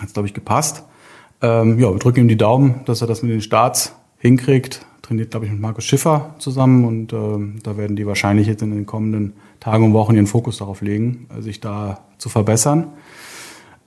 hat 0.00 0.06
es, 0.06 0.14
glaube 0.14 0.26
ich, 0.26 0.32
gepasst. 0.32 0.84
Ähm, 1.42 1.78
ja, 1.78 1.92
wir 1.92 1.98
drücken 1.98 2.20
ihm 2.20 2.28
die 2.28 2.38
Daumen, 2.38 2.80
dass 2.86 3.02
er 3.02 3.08
das 3.08 3.22
mit 3.22 3.30
den 3.30 3.42
Starts 3.42 3.94
hinkriegt. 4.16 4.86
Trainiert, 5.02 5.32
glaube 5.32 5.44
ich, 5.44 5.52
mit 5.52 5.60
Markus 5.60 5.84
Schiffer 5.84 6.34
zusammen 6.38 6.86
und 6.86 7.12
ähm, 7.12 7.58
da 7.62 7.76
werden 7.76 7.94
die 7.94 8.06
wahrscheinlich 8.06 8.46
jetzt 8.46 8.62
in 8.62 8.70
den 8.70 8.86
kommenden 8.86 9.34
Tagen 9.60 9.84
und 9.84 9.92
Wochen 9.92 10.14
ihren 10.14 10.26
Fokus 10.26 10.56
darauf 10.56 10.80
legen, 10.80 11.26
sich 11.40 11.60
da 11.60 12.00
zu 12.16 12.30
verbessern. 12.30 12.86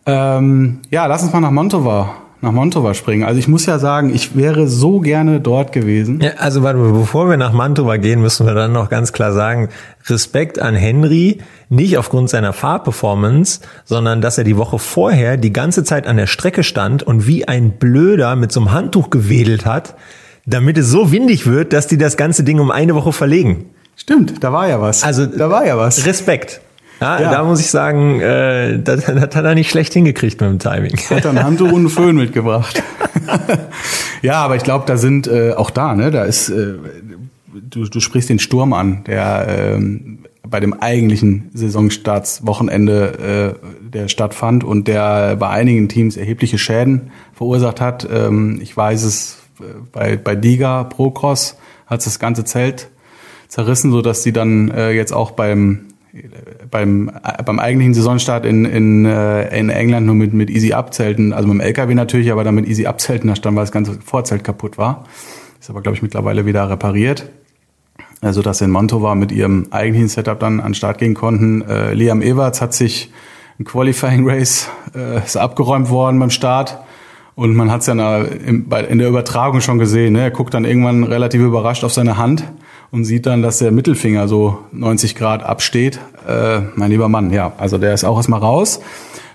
Ähm, 0.05 0.79
ja, 0.89 1.05
lass 1.05 1.23
uns 1.23 1.33
mal 1.33 1.39
nach 1.39 1.51
Montova 1.51 2.15
nach 2.43 2.51
Montova 2.51 2.93
springen. 2.93 3.23
Also 3.23 3.39
ich 3.39 3.47
muss 3.47 3.65
ja 3.65 3.79
sagen, 3.79 4.13
ich 4.13 4.35
wäre 4.35 4.67
so 4.67 4.99
gerne 4.99 5.39
dort 5.39 5.71
gewesen. 5.71 6.19
Ja, 6.21 6.31
also 6.39 6.61
warte, 6.61 6.77
bevor 6.77 7.29
wir 7.29 7.37
nach 7.37 7.53
Mantova 7.53 7.95
gehen, 7.95 8.21
müssen 8.21 8.45
wir 8.45 8.53
dann 8.53 8.73
noch 8.73 8.89
ganz 8.89 9.13
klar 9.13 9.31
sagen, 9.31 9.69
Respekt 10.07 10.59
an 10.59 10.75
Henry, 10.75 11.39
nicht 11.69 11.97
aufgrund 11.97 12.29
seiner 12.29 12.51
Fahrperformance, 12.51 13.61
sondern 13.85 14.19
dass 14.19 14.37
er 14.37 14.43
die 14.43 14.57
Woche 14.57 14.77
vorher 14.77 15.37
die 15.37 15.53
ganze 15.53 15.85
Zeit 15.85 16.05
an 16.05 16.17
der 16.17 16.27
Strecke 16.27 16.63
stand 16.63 17.01
und 17.01 17.27
wie 17.27 17.47
ein 17.47 17.77
Blöder 17.77 18.35
mit 18.35 18.51
so 18.51 18.59
einem 18.59 18.73
Handtuch 18.73 19.09
gewedelt 19.09 19.65
hat, 19.65 19.95
damit 20.45 20.77
es 20.77 20.89
so 20.89 21.13
windig 21.13 21.47
wird, 21.47 21.71
dass 21.71 21.87
die 21.87 21.97
das 21.97 22.17
ganze 22.17 22.43
Ding 22.43 22.59
um 22.59 22.71
eine 22.71 22.93
Woche 22.93 23.13
verlegen. 23.13 23.67
Stimmt, 23.95 24.43
da 24.43 24.51
war 24.51 24.67
ja 24.67 24.81
was. 24.81 25.03
Also 25.03 25.25
da 25.25 25.49
war 25.49 25.65
ja 25.65 25.77
was. 25.77 26.05
Respekt. 26.05 26.59
Ja, 26.99 27.21
ja, 27.21 27.31
da 27.31 27.43
muss 27.43 27.59
ich 27.59 27.69
sagen, 27.69 28.21
äh, 28.21 28.79
das, 28.79 29.05
das 29.05 29.21
hat 29.21 29.35
er 29.35 29.55
nicht 29.55 29.69
schlecht 29.69 29.93
hingekriegt 29.93 30.39
mit 30.39 30.49
dem 30.49 30.59
Timing. 30.59 30.97
Hat 31.09 31.25
dann 31.25 31.43
Handtuch 31.43 31.71
und 31.71 31.89
Föhn 31.89 32.15
mitgebracht. 32.15 32.81
ja, 34.21 34.35
aber 34.35 34.55
ich 34.55 34.63
glaube, 34.63 34.85
da 34.87 34.97
sind 34.97 35.27
äh, 35.27 35.53
auch 35.53 35.69
da, 35.69 35.95
ne, 35.95 36.11
da 36.11 36.23
ist, 36.23 36.49
äh, 36.49 36.75
du, 37.53 37.85
du 37.85 37.99
sprichst 37.99 38.29
den 38.29 38.39
Sturm 38.39 38.73
an, 38.73 39.03
der 39.05 39.75
ähm, 39.75 40.19
bei 40.47 40.59
dem 40.59 40.73
eigentlichen 40.73 41.49
Saisonstartswochenende 41.53 43.57
äh, 43.59 43.89
der 43.89 44.07
stattfand 44.07 44.63
und 44.63 44.87
der 44.87 45.35
bei 45.37 45.49
einigen 45.49 45.89
Teams 45.89 46.17
erhebliche 46.17 46.57
Schäden 46.57 47.11
verursacht 47.33 47.81
hat. 47.81 48.07
Ähm, 48.11 48.59
ich 48.61 48.75
weiß 48.75 49.03
es 49.03 49.39
äh, 49.59 49.63
bei, 49.91 50.17
bei 50.17 50.35
Diga 50.35 50.83
Procross 50.83 51.57
hat 51.87 52.05
das 52.05 52.19
ganze 52.19 52.45
Zelt 52.45 52.89
zerrissen, 53.47 53.91
so 53.91 54.01
dass 54.01 54.23
die 54.23 54.33
dann 54.33 54.69
äh, 54.71 54.91
jetzt 54.91 55.13
auch 55.13 55.31
beim 55.31 55.85
beim, 56.69 57.11
beim 57.45 57.59
eigentlichen 57.59 57.93
Saisonstart 57.93 58.45
in, 58.45 58.65
in, 58.65 59.05
äh, 59.05 59.57
in 59.57 59.69
England 59.69 60.05
nur 60.05 60.15
mit, 60.15 60.33
mit 60.33 60.49
Easy 60.49 60.73
Up-Zelten, 60.73 61.33
also 61.33 61.47
mit 61.47 61.55
dem 61.55 61.61
LKW 61.61 61.95
natürlich, 61.95 62.31
aber 62.31 62.43
dann 62.43 62.55
mit 62.55 62.67
Easy 62.67 62.85
Up-Zelten 62.85 63.27
da 63.27 63.35
stand, 63.35 63.55
weil 63.55 63.63
das 63.63 63.71
ganze 63.71 63.99
Vorzelt 64.01 64.43
kaputt 64.43 64.77
war. 64.77 65.05
Ist 65.59 65.69
aber, 65.69 65.81
glaube 65.81 65.95
ich, 65.95 66.01
mittlerweile 66.03 66.45
wieder 66.45 66.69
repariert. 66.69 67.29
Also, 68.21 68.41
dass 68.41 68.61
in 68.61 68.69
Mantova 68.69 69.15
mit 69.15 69.31
ihrem 69.31 69.67
eigentlichen 69.71 70.07
Setup 70.07 70.39
dann 70.39 70.59
an 70.59 70.69
den 70.69 70.73
Start 70.75 70.97
gehen 70.97 71.13
konnten. 71.13 71.61
Äh, 71.63 71.93
Liam 71.93 72.21
Everts 72.21 72.61
hat 72.61 72.73
sich 72.73 73.11
im 73.57 73.65
Qualifying 73.65 74.27
Race 74.29 74.69
äh, 74.95 75.17
ist 75.17 75.35
abgeräumt 75.35 75.89
worden 75.89 76.19
beim 76.19 76.29
Start. 76.29 76.77
Und 77.35 77.55
man 77.55 77.71
hat 77.71 77.81
es 77.81 77.87
ja 77.87 78.21
in 78.21 78.69
der 78.69 79.09
Übertragung 79.09 79.59
schon 79.61 79.79
gesehen. 79.79 80.13
Ne? 80.13 80.21
Er 80.21 80.31
guckt 80.31 80.53
dann 80.53 80.65
irgendwann 80.65 81.03
relativ 81.03 81.41
überrascht 81.41 81.83
auf 81.83 81.91
seine 81.91 82.17
Hand 82.17 82.43
und 82.93 83.05
sieht 83.05 83.25
dann, 83.25 83.41
dass 83.41 83.57
der 83.57 83.71
Mittelfinger 83.71 84.27
so 84.27 84.59
90 84.71 85.15
Grad 85.15 85.41
absteht. 85.41 85.99
Äh, 86.27 86.59
mein 86.75 86.91
lieber 86.91 87.09
Mann, 87.09 87.31
ja, 87.31 87.51
also 87.57 87.79
der 87.79 87.95
ist 87.95 88.03
auch 88.03 88.17
erstmal 88.17 88.39
raus. 88.39 88.81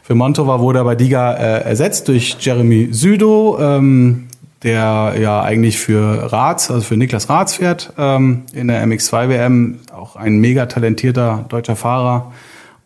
Für 0.05 0.14
Montova 0.14 0.61
wurde 0.61 0.79
er 0.79 0.85
bei 0.85 0.94
Diga 0.94 1.35
äh, 1.35 1.64
ersetzt 1.64 2.07
durch 2.07 2.37
Jeremy 2.38 2.90
Südo, 2.92 3.59
ähm, 3.61 4.29
der 4.62 5.16
ja 5.21 5.42
eigentlich 5.42 5.77
für 5.77 6.33
Rats, 6.33 6.71
also 6.71 6.83
für 6.83 6.97
Niklas 6.97 7.29
Rats 7.29 7.55
fährt 7.55 7.92
ähm, 7.99 8.42
in 8.53 8.68
der 8.68 8.87
MX2 8.87 9.29
WM, 9.29 9.79
auch 9.92 10.14
ein 10.14 10.38
mega 10.38 10.66
talentierter 10.66 11.44
deutscher 11.49 11.75
Fahrer. 11.75 12.31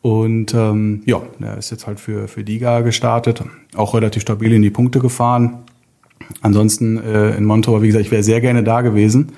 Und 0.01 0.55
ähm, 0.55 1.03
ja, 1.05 1.21
der 1.39 1.59
ist 1.59 1.71
jetzt 1.71 1.87
halt 1.87 2.01
für, 2.01 2.29
für 2.29 2.45
Diga 2.45 2.81
gestartet, 2.81 3.45
auch 3.77 3.93
relativ 3.93 4.23
stabil 4.23 4.55
in 4.55 4.63
die 4.63 4.71
Punkte 4.71 5.01
gefahren. 5.01 5.59
Ansonsten 6.41 6.97
äh, 6.97 7.37
in 7.37 7.45
Montova, 7.45 7.83
wie 7.83 7.89
gesagt, 7.89 8.07
ich 8.07 8.11
wäre 8.11 8.23
sehr 8.23 8.41
gerne 8.41 8.63
da 8.63 8.81
gewesen. 8.81 9.33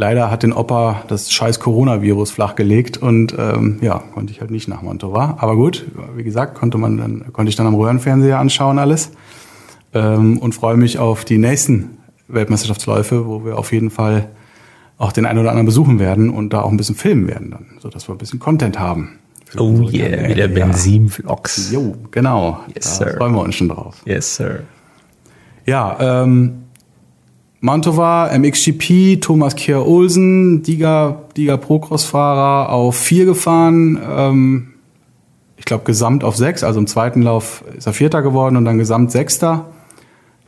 Leider 0.00 0.30
hat 0.30 0.44
den 0.44 0.54
Opa 0.54 1.02
das 1.08 1.30
scheiß 1.30 1.60
Coronavirus 1.60 2.30
flachgelegt 2.30 2.96
und 2.96 3.36
ähm, 3.38 3.80
ja, 3.82 4.02
konnte 4.14 4.32
ich 4.32 4.40
halt 4.40 4.50
nicht 4.50 4.66
nach 4.66 4.80
Montova. 4.80 5.36
Aber 5.40 5.56
gut, 5.56 5.84
wie 6.16 6.22
gesagt, 6.22 6.54
konnte 6.54 6.78
man 6.78 6.96
dann, 6.96 7.30
konnte 7.34 7.50
ich 7.50 7.56
dann 7.56 7.66
am 7.66 7.74
Röhrenfernseher 7.74 8.38
anschauen 8.38 8.78
alles. 8.78 9.10
Ähm, 9.92 10.38
und 10.38 10.54
freue 10.54 10.78
mich 10.78 10.98
auf 10.98 11.26
die 11.26 11.36
nächsten 11.36 11.98
Weltmeisterschaftsläufe, 12.28 13.26
wo 13.26 13.44
wir 13.44 13.58
auf 13.58 13.74
jeden 13.74 13.90
Fall 13.90 14.30
auch 14.96 15.12
den 15.12 15.26
einen 15.26 15.38
oder 15.38 15.50
anderen 15.50 15.66
besuchen 15.66 15.98
werden 15.98 16.30
und 16.30 16.54
da 16.54 16.62
auch 16.62 16.70
ein 16.70 16.78
bisschen 16.78 16.94
filmen 16.94 17.28
werden 17.28 17.50
dann, 17.50 17.66
sodass 17.78 18.08
wir 18.08 18.14
ein 18.14 18.18
bisschen 18.18 18.38
Content 18.38 18.80
haben. 18.80 19.18
Oh 19.58 19.82
yeah, 19.82 20.30
wieder 20.30 20.48
Benzinvlogs. 20.48 21.72
Jo, 21.72 21.94
genau. 22.10 22.60
Yes, 22.74 23.00
da 23.00 23.04
sir. 23.04 23.16
freuen 23.18 23.34
wir 23.34 23.42
uns 23.42 23.54
schon 23.54 23.68
drauf. 23.68 24.00
Yes, 24.06 24.36
sir. 24.36 24.60
Ja, 25.66 26.22
ähm, 26.22 26.69
Mantova, 27.60 28.30
MXGP, 28.36 29.20
Thomas 29.20 29.54
Kier 29.54 29.86
Olsen, 29.86 30.62
Diga, 30.62 31.24
Diga 31.36 31.58
Procross-Fahrer 31.58 32.72
auf 32.72 32.96
vier 32.96 33.26
gefahren. 33.26 34.00
Ähm, 34.02 34.66
ich 35.58 35.66
glaube 35.66 35.84
gesamt 35.84 36.24
auf 36.24 36.36
sechs, 36.36 36.64
also 36.64 36.80
im 36.80 36.86
zweiten 36.86 37.20
Lauf 37.20 37.62
ist 37.76 37.86
er 37.86 37.92
Vierter 37.92 38.22
geworden 38.22 38.56
und 38.56 38.64
dann 38.64 38.78
gesamt 38.78 39.12
Sechster. 39.12 39.66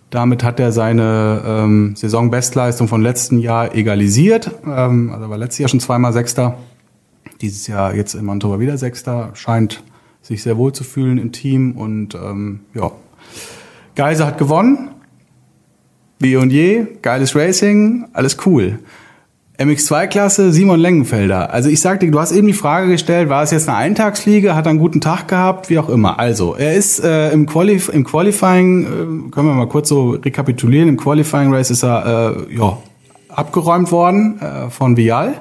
Damit 0.09 0.43
hat 0.43 0.59
er 0.59 0.73
seine 0.73 1.43
ähm, 1.47 1.95
Saisonbestleistung 1.97 2.89
von 2.89 3.03
letzten 3.03 3.39
Jahr 3.39 3.75
egalisiert. 3.75 4.51
Ähm, 4.67 5.11
also 5.13 5.29
war 5.29 5.37
letztes 5.37 5.59
Jahr 5.59 5.69
schon 5.69 5.81
zweimal 5.81 6.15
Sechster. 6.15 6.57
Dieses 7.43 7.67
Jahr 7.67 7.95
jetzt 7.95 8.15
in 8.15 8.25
Mantova 8.25 8.59
wieder 8.59 8.79
Sechster. 8.79 9.31
Scheint 9.35 9.83
sich 10.23 10.43
sehr 10.43 10.57
wohl 10.57 10.73
zu 10.73 10.83
fühlen 10.83 11.19
im 11.19 11.33
Team 11.33 11.73
und 11.73 12.15
ähm, 12.15 12.61
ja. 12.75 12.91
Geiser 13.95 14.27
hat 14.27 14.39
gewonnen 14.39 14.89
wie 16.23 16.37
und 16.37 16.51
je, 16.51 16.87
geiles 17.03 17.35
Racing, 17.35 18.07
alles 18.13 18.37
cool. 18.47 18.79
MX2-Klasse, 19.59 20.53
Simon 20.53 20.81
Lengenfelder. 20.81 21.53
Also 21.53 21.69
ich 21.69 21.81
sagte, 21.81 22.11
du 22.11 22.19
hast 22.19 22.33
eben 22.33 22.47
die 22.47 22.53
Frage 22.53 22.89
gestellt, 22.89 23.29
war 23.29 23.43
es 23.43 23.51
jetzt 23.51 23.69
eine 23.69 23.77
Eintagsfliege, 23.77 24.55
hat 24.55 24.67
er 24.67 24.71
einen 24.71 24.79
guten 24.79 25.01
Tag 25.01 25.29
gehabt, 25.29 25.71
wie 25.71 25.79
auch 25.79 25.89
immer. 25.89 26.19
Also, 26.19 26.55
er 26.55 26.75
ist 26.75 27.05
äh, 27.05 27.31
im, 27.31 27.47
Qualif 27.47 27.89
im 27.89 28.05
Qualifying, 28.05 28.83
äh, 28.83 28.87
können 29.31 29.47
wir 29.47 29.55
mal 29.55 29.69
kurz 29.69 29.89
so 29.89 30.11
rekapitulieren, 30.11 30.89
im 30.89 30.97
Qualifying 30.97 31.53
Race 31.53 31.71
ist 31.71 31.85
er 31.85 32.37
äh, 32.49 32.57
ja, 32.57 32.79
abgeräumt 33.29 33.93
worden 33.93 34.41
äh, 34.41 34.71
von 34.71 34.97
Vial 34.97 35.35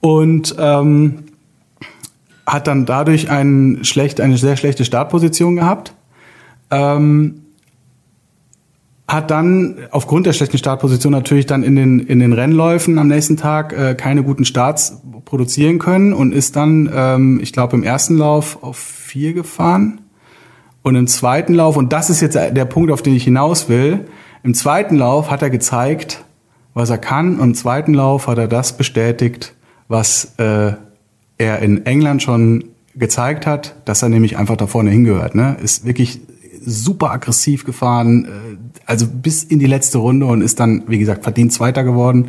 und 0.00 0.54
ähm, 0.58 1.24
hat 2.46 2.66
dann 2.66 2.86
dadurch 2.86 3.30
ein 3.30 3.80
schlecht, 3.82 4.20
eine 4.20 4.38
sehr 4.38 4.56
schlechte 4.56 4.84
Startposition 4.84 5.56
gehabt. 5.56 5.94
Ähm, 6.70 7.42
hat 9.12 9.30
dann 9.30 9.76
aufgrund 9.90 10.26
der 10.26 10.32
schlechten 10.32 10.58
Startposition 10.58 11.12
natürlich 11.12 11.46
dann 11.46 11.62
in 11.62 11.74
den, 11.74 12.00
in 12.00 12.20
den 12.20 12.32
Rennläufen 12.32 12.98
am 12.98 13.08
nächsten 13.08 13.36
Tag 13.36 13.72
äh, 13.72 13.94
keine 13.94 14.22
guten 14.22 14.44
Starts 14.44 15.00
produzieren 15.24 15.78
können 15.78 16.12
und 16.12 16.32
ist 16.32 16.56
dann, 16.56 16.90
ähm, 16.92 17.40
ich 17.42 17.52
glaube, 17.52 17.76
im 17.76 17.82
ersten 17.82 18.16
Lauf 18.16 18.62
auf 18.62 18.76
vier 18.78 19.32
gefahren 19.32 20.00
und 20.82 20.94
im 20.94 21.06
zweiten 21.06 21.54
Lauf, 21.54 21.76
und 21.76 21.92
das 21.92 22.08
ist 22.08 22.20
jetzt 22.20 22.34
der 22.34 22.64
Punkt, 22.64 22.90
auf 22.90 23.02
den 23.02 23.14
ich 23.14 23.24
hinaus 23.24 23.68
will, 23.68 24.06
im 24.42 24.54
zweiten 24.54 24.96
Lauf 24.96 25.30
hat 25.30 25.42
er 25.42 25.50
gezeigt, 25.50 26.24
was 26.72 26.90
er 26.90 26.98
kann 26.98 27.38
und 27.38 27.48
im 27.50 27.54
zweiten 27.54 27.94
Lauf 27.94 28.28
hat 28.28 28.38
er 28.38 28.48
das 28.48 28.76
bestätigt, 28.76 29.54
was 29.88 30.34
äh, 30.38 30.72
er 31.36 31.58
in 31.60 31.84
England 31.84 32.22
schon 32.22 32.64
gezeigt 32.94 33.46
hat, 33.46 33.74
dass 33.84 34.02
er 34.02 34.08
nämlich 34.08 34.36
einfach 34.36 34.56
da 34.56 34.66
vorne 34.66 34.90
hingehört. 34.90 35.34
Ne? 35.34 35.56
Ist 35.62 35.84
wirklich 35.84 36.20
super 36.64 37.10
aggressiv 37.10 37.64
gefahren, 37.64 38.24
äh, 38.24 38.69
also 38.90 39.06
bis 39.06 39.44
in 39.44 39.60
die 39.60 39.66
letzte 39.66 39.98
Runde 39.98 40.26
und 40.26 40.42
ist 40.42 40.58
dann, 40.58 40.82
wie 40.88 40.98
gesagt, 40.98 41.22
verdient 41.22 41.52
Zweiter 41.52 41.84
geworden. 41.84 42.28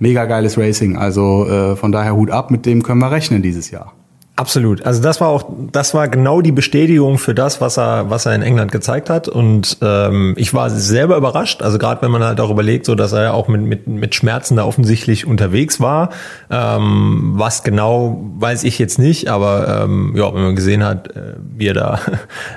Mega 0.00 0.24
geiles 0.24 0.58
Racing. 0.58 0.96
Also 0.96 1.46
äh, 1.46 1.76
von 1.76 1.92
daher 1.92 2.16
Hut 2.16 2.30
ab, 2.30 2.50
mit 2.50 2.66
dem 2.66 2.82
können 2.82 3.00
wir 3.00 3.12
rechnen 3.12 3.40
dieses 3.40 3.70
Jahr. 3.70 3.92
Absolut. 4.34 4.84
Also 4.84 5.02
das 5.02 5.20
war 5.20 5.28
auch, 5.28 5.44
das 5.72 5.92
war 5.92 6.08
genau 6.08 6.40
die 6.40 6.52
Bestätigung 6.52 7.18
für 7.18 7.34
das, 7.34 7.60
was 7.60 7.78
er, 7.78 8.08
was 8.08 8.24
er 8.24 8.34
in 8.34 8.42
England 8.42 8.72
gezeigt 8.72 9.10
hat. 9.10 9.28
Und 9.28 9.76
ähm, 9.82 10.34
ich 10.38 10.54
war 10.54 10.70
selber 10.70 11.18
überrascht. 11.18 11.62
Also 11.62 11.78
gerade 11.78 12.00
wenn 12.02 12.10
man 12.10 12.24
halt 12.24 12.40
auch 12.40 12.50
überlegt, 12.50 12.86
so 12.86 12.94
dass 12.94 13.12
er 13.12 13.22
ja 13.22 13.32
auch 13.32 13.46
mit, 13.46 13.60
mit, 13.60 13.86
mit 13.86 14.14
Schmerzen 14.14 14.56
da 14.56 14.64
offensichtlich 14.64 15.26
unterwegs 15.26 15.80
war. 15.80 16.08
Ähm, 16.50 17.34
was 17.34 17.62
genau, 17.62 18.24
weiß 18.38 18.64
ich 18.64 18.78
jetzt 18.78 18.98
nicht. 18.98 19.28
Aber 19.28 19.82
ähm, 19.84 20.14
ja, 20.16 20.34
wenn 20.34 20.42
man 20.42 20.56
gesehen 20.56 20.82
hat, 20.82 21.14
äh, 21.14 21.34
wie 21.54 21.68
er 21.68 21.74
da 21.74 22.00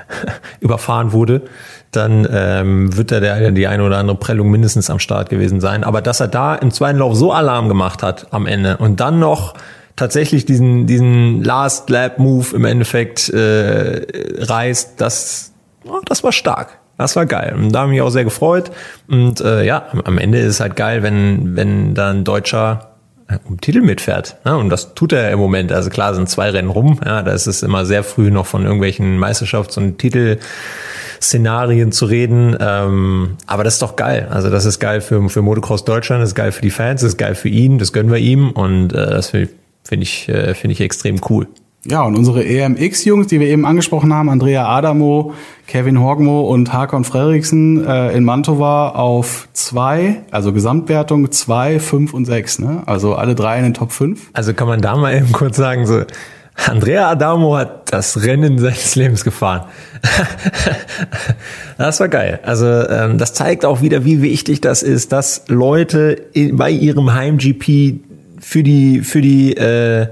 überfahren 0.60 1.12
wurde, 1.12 1.42
dann 1.96 2.28
ähm, 2.30 2.96
wird 2.96 3.10
da 3.10 3.20
der, 3.20 3.50
die 3.50 3.66
eine 3.66 3.82
oder 3.82 3.98
andere 3.98 4.16
Prellung 4.16 4.50
mindestens 4.50 4.90
am 4.90 4.98
Start 4.98 5.30
gewesen 5.30 5.60
sein. 5.60 5.82
Aber 5.82 6.02
dass 6.02 6.20
er 6.20 6.28
da 6.28 6.54
im 6.54 6.70
zweiten 6.70 6.98
Lauf 6.98 7.16
so 7.16 7.32
Alarm 7.32 7.68
gemacht 7.68 8.02
hat 8.02 8.28
am 8.30 8.46
Ende 8.46 8.76
und 8.76 9.00
dann 9.00 9.18
noch 9.18 9.54
tatsächlich 9.96 10.44
diesen, 10.44 10.86
diesen 10.86 11.42
Last 11.42 11.90
Lap 11.90 12.18
Move 12.18 12.54
im 12.54 12.64
Endeffekt 12.64 13.28
äh, 13.30 14.06
reißt, 14.38 15.00
das, 15.00 15.52
oh, 15.84 16.00
das 16.04 16.22
war 16.22 16.32
stark. 16.32 16.78
Das 16.98 17.14
war 17.16 17.26
geil. 17.26 17.54
Und 17.56 17.72
da 17.72 17.80
habe 17.80 17.90
ich 17.90 17.98
mich 17.98 18.02
auch 18.02 18.10
sehr 18.10 18.24
gefreut. 18.24 18.70
Und 19.08 19.40
äh, 19.40 19.64
ja, 19.64 19.86
am 20.04 20.16
Ende 20.18 20.38
ist 20.38 20.46
es 20.46 20.60
halt 20.60 20.76
geil, 20.76 21.02
wenn, 21.02 21.56
wenn 21.56 21.94
da 21.94 22.10
ein 22.10 22.24
Deutscher 22.24 22.95
um 23.44 23.60
Titel 23.60 23.80
mitfährt. 23.80 24.36
Ja, 24.44 24.54
und 24.54 24.70
das 24.70 24.94
tut 24.94 25.12
er 25.12 25.30
im 25.30 25.38
Moment. 25.38 25.72
Also 25.72 25.90
klar 25.90 26.14
sind 26.14 26.28
zwei 26.28 26.50
Rennen 26.50 26.70
rum. 26.70 27.00
Ja, 27.04 27.22
da 27.22 27.32
ist 27.32 27.46
es 27.46 27.62
immer 27.62 27.84
sehr 27.84 28.04
früh 28.04 28.30
noch 28.30 28.46
von 28.46 28.62
irgendwelchen 28.62 29.18
Meisterschafts- 29.18 29.76
und 29.76 29.98
Titelszenarien 29.98 31.90
zu 31.92 32.06
reden. 32.06 32.56
Ähm, 32.60 33.36
aber 33.46 33.64
das 33.64 33.74
ist 33.74 33.82
doch 33.82 33.96
geil. 33.96 34.28
Also 34.30 34.50
das 34.50 34.64
ist 34.64 34.78
geil 34.78 35.00
für, 35.00 35.28
für 35.28 35.42
Motocross 35.42 35.84
Deutschland, 35.84 36.22
das 36.22 36.30
ist 36.30 36.34
geil 36.36 36.52
für 36.52 36.62
die 36.62 36.70
Fans, 36.70 37.00
das 37.00 37.10
ist 37.10 37.18
geil 37.18 37.34
für 37.34 37.48
ihn, 37.48 37.78
das 37.78 37.92
gönnen 37.92 38.12
wir 38.12 38.18
ihm. 38.18 38.50
Und 38.50 38.92
äh, 38.92 39.10
das 39.10 39.30
finde 39.30 39.48
ich 39.48 39.56
ich, 40.02 40.28
äh, 40.28 40.54
finde 40.54 40.72
ich 40.72 40.80
extrem 40.80 41.20
cool. 41.28 41.46
Ja, 41.88 42.02
und 42.02 42.16
unsere 42.16 42.44
EMX-Jungs, 42.44 43.28
die 43.28 43.38
wir 43.38 43.46
eben 43.46 43.64
angesprochen 43.64 44.12
haben, 44.12 44.28
Andrea 44.28 44.66
Adamo, 44.66 45.34
Kevin 45.68 46.00
Horgmo 46.00 46.40
und 46.40 46.72
Hakon 46.72 47.04
Freriksen 47.04 47.86
äh, 47.86 48.10
in 48.12 48.24
Mantova 48.24 48.90
auf 48.90 49.48
zwei, 49.52 50.22
also 50.32 50.52
Gesamtwertung 50.52 51.30
zwei, 51.30 51.78
fünf 51.78 52.12
und 52.12 52.24
sechs, 52.24 52.58
ne? 52.58 52.82
Also 52.86 53.14
alle 53.14 53.36
drei 53.36 53.58
in 53.58 53.64
den 53.64 53.74
Top 53.74 53.92
5. 53.92 54.30
Also 54.32 54.52
kann 54.52 54.66
man 54.66 54.80
da 54.80 54.96
mal 54.96 55.14
eben 55.14 55.30
kurz 55.30 55.56
sagen, 55.56 55.86
so, 55.86 56.02
Andrea 56.56 57.08
Adamo 57.08 57.56
hat 57.56 57.92
das 57.92 58.24
Rennen 58.24 58.58
seines 58.58 58.96
Lebens 58.96 59.22
gefahren. 59.22 59.66
das 61.78 62.00
war 62.00 62.08
geil. 62.08 62.40
Also 62.42 62.66
ähm, 62.66 63.18
das 63.18 63.34
zeigt 63.34 63.64
auch 63.64 63.80
wieder, 63.80 64.04
wie 64.04 64.22
wichtig 64.22 64.60
das 64.60 64.82
ist, 64.82 65.12
dass 65.12 65.44
Leute 65.46 66.20
in, 66.32 66.56
bei 66.56 66.70
ihrem 66.70 67.14
Heim-GP 67.14 68.00
für 68.40 68.62
die, 68.62 69.02
für 69.02 69.20
die, 69.20 69.56
äh, 69.56 70.08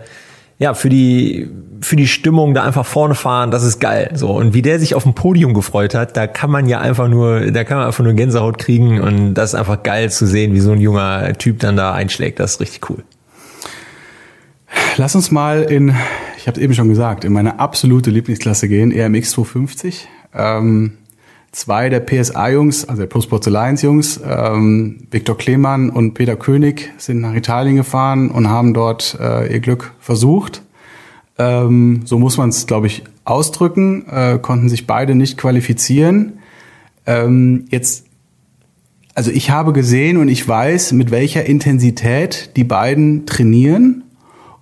ja, 0.59 0.75
für 0.75 0.89
die, 0.89 1.49
für 1.81 1.97
die 1.97 2.07
Stimmung 2.07 2.55
da 2.55 2.63
einfach 2.63 2.87
vorne 2.87 3.15
fahren, 3.15 3.51
das 3.51 3.65
ist 3.65 3.81
geil. 3.81 4.13
So. 4.15 4.31
Und 4.31 4.55
wie 4.55 4.63
der 4.63 4.79
sich 4.79 4.95
auf 4.95 5.03
dem 5.03 5.15
Podium 5.15 5.53
gefreut 5.55 5.95
hat, 5.95 6.17
da 6.17 6.27
kann 6.27 6.51
man 6.51 6.67
ja 6.69 6.81
einfach 6.81 7.09
nur, 7.09 7.51
da 7.51 7.65
kann 7.65 7.79
man 7.79 7.87
einfach 7.87 8.05
nur 8.05 8.13
Gänsehaut 8.15 8.59
kriegen 8.59 9.01
und 9.01 9.35
das 9.35 9.51
ist 9.51 9.55
einfach 9.59 9.83
geil 9.83 10.11
zu 10.11 10.27
sehen, 10.27 10.55
wie 10.55 10.61
so 10.61 10.73
ein 10.73 10.81
junger 10.81 11.33
Typ 11.35 11.59
dann 11.59 11.77
da 11.77 11.93
einschlägt. 11.93 12.39
Das 12.41 12.53
ist 12.53 12.61
richtig 12.61 12.89
cool. 12.89 13.05
Lass 14.97 15.15
uns 15.15 15.31
mal 15.31 15.63
in, 15.63 15.95
ich 16.37 16.47
habe 16.47 16.61
eben 16.61 16.75
schon 16.75 16.89
gesagt, 16.89 17.25
in 17.25 17.33
meine 17.33 17.59
absolute 17.59 18.11
Lieblingsklasse 18.11 18.69
gehen, 18.69 18.93
EMX 18.93 19.31
250. 19.33 20.09
Ähm, 20.35 20.99
zwei 21.55 21.89
der 21.89 22.01
PSA-Jungs, 22.01 22.89
also 22.89 23.03
der 23.03 23.07
Plus 23.07 23.25
Sports 23.25 23.47
Alliance-Jungs, 23.47 24.21
ähm, 24.29 25.07
Viktor 25.11 25.39
Klemann 25.39 25.89
und 25.89 26.15
Peter 26.15 26.37
König, 26.37 26.93
sind 26.99 27.21
nach 27.21 27.35
Italien 27.35 27.77
gefahren 27.77 28.31
und 28.31 28.49
haben 28.49 28.75
dort 28.75 29.17
äh, 29.21 29.53
ihr 29.53 29.61
Glück 29.61 29.93
versucht. 30.01 30.63
Ähm, 31.39 32.03
so 32.05 32.19
muss 32.19 32.37
man 32.37 32.49
es, 32.49 32.67
glaube 32.67 32.89
ich, 32.89 33.05
ausdrücken, 33.25 34.07
äh, 34.09 34.39
konnten 34.41 34.69
sich 34.69 34.87
beide 34.87 35.15
nicht 35.15 35.39
qualifizieren. 35.39 36.41
Ähm, 37.07 37.67
jetzt, 37.71 38.07
also 39.15 39.31
ich 39.31 39.51
habe 39.51 39.73
gesehen 39.73 40.17
und 40.17 40.29
ich 40.29 40.47
weiß, 40.47 40.93
mit 40.93 41.13
welcher 41.13 41.47
Intensität 41.47 42.51
die 42.57 42.65
beiden 42.65 43.27
trainieren 43.27 44.03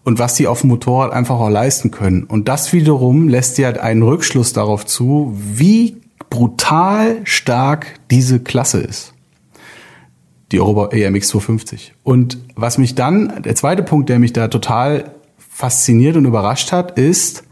und 0.05 0.19
was 0.19 0.37
sie 0.37 0.47
auf 0.47 0.61
dem 0.61 0.69
Motorrad 0.69 1.13
einfach 1.13 1.37
auch 1.37 1.49
leisten 1.49 1.91
können. 1.91 2.25
Und 2.25 2.49
das 2.49 2.73
wiederum 2.75 3.29
lässt 3.29 3.57
ja 3.57 3.71
einen 3.71 4.03
Rückschluss 4.03 4.53
darauf 4.53 4.85
zu, 4.85 5.35
wie 5.55 6.02
brutal 6.33 7.21
stark 7.25 8.01
diese 8.11 8.41
Klasse 8.41 8.81
ist. 8.81 9.13
Die 10.51 10.61
Europa 10.61 10.97
EMX 10.97 11.29
250. 11.29 11.93
Und 12.05 12.39
was 12.57 12.79
mich 12.79 12.95
dann, 12.95 13.43
der 13.43 13.55
zweite 13.55 13.83
Punkt, 13.83 14.09
der 14.09 14.19
mich 14.19 14.33
da 14.33 14.49
total 14.49 15.13
fasziniert 15.37 16.17
und 16.17 16.25
überrascht 16.25 16.73
hat, 16.73 16.99
ist, 16.99 17.45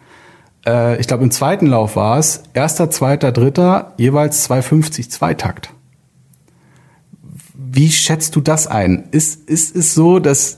äh, 0.66 0.98
ich 0.98 1.06
glaube 1.06 1.24
im 1.24 1.30
zweiten 1.30 1.66
Lauf 1.66 1.94
war 1.94 2.18
es, 2.18 2.42
erster, 2.54 2.90
zweiter, 2.90 3.32
dritter, 3.32 3.92
jeweils 3.98 4.44
250 4.44 5.10
Zweitakt. 5.10 5.74
Wie 7.54 7.90
schätzt 7.90 8.34
du 8.34 8.40
das 8.40 8.66
ein? 8.66 9.08
Ist, 9.10 9.46
ist 9.46 9.76
es 9.76 9.92
so, 9.92 10.20
dass 10.20 10.56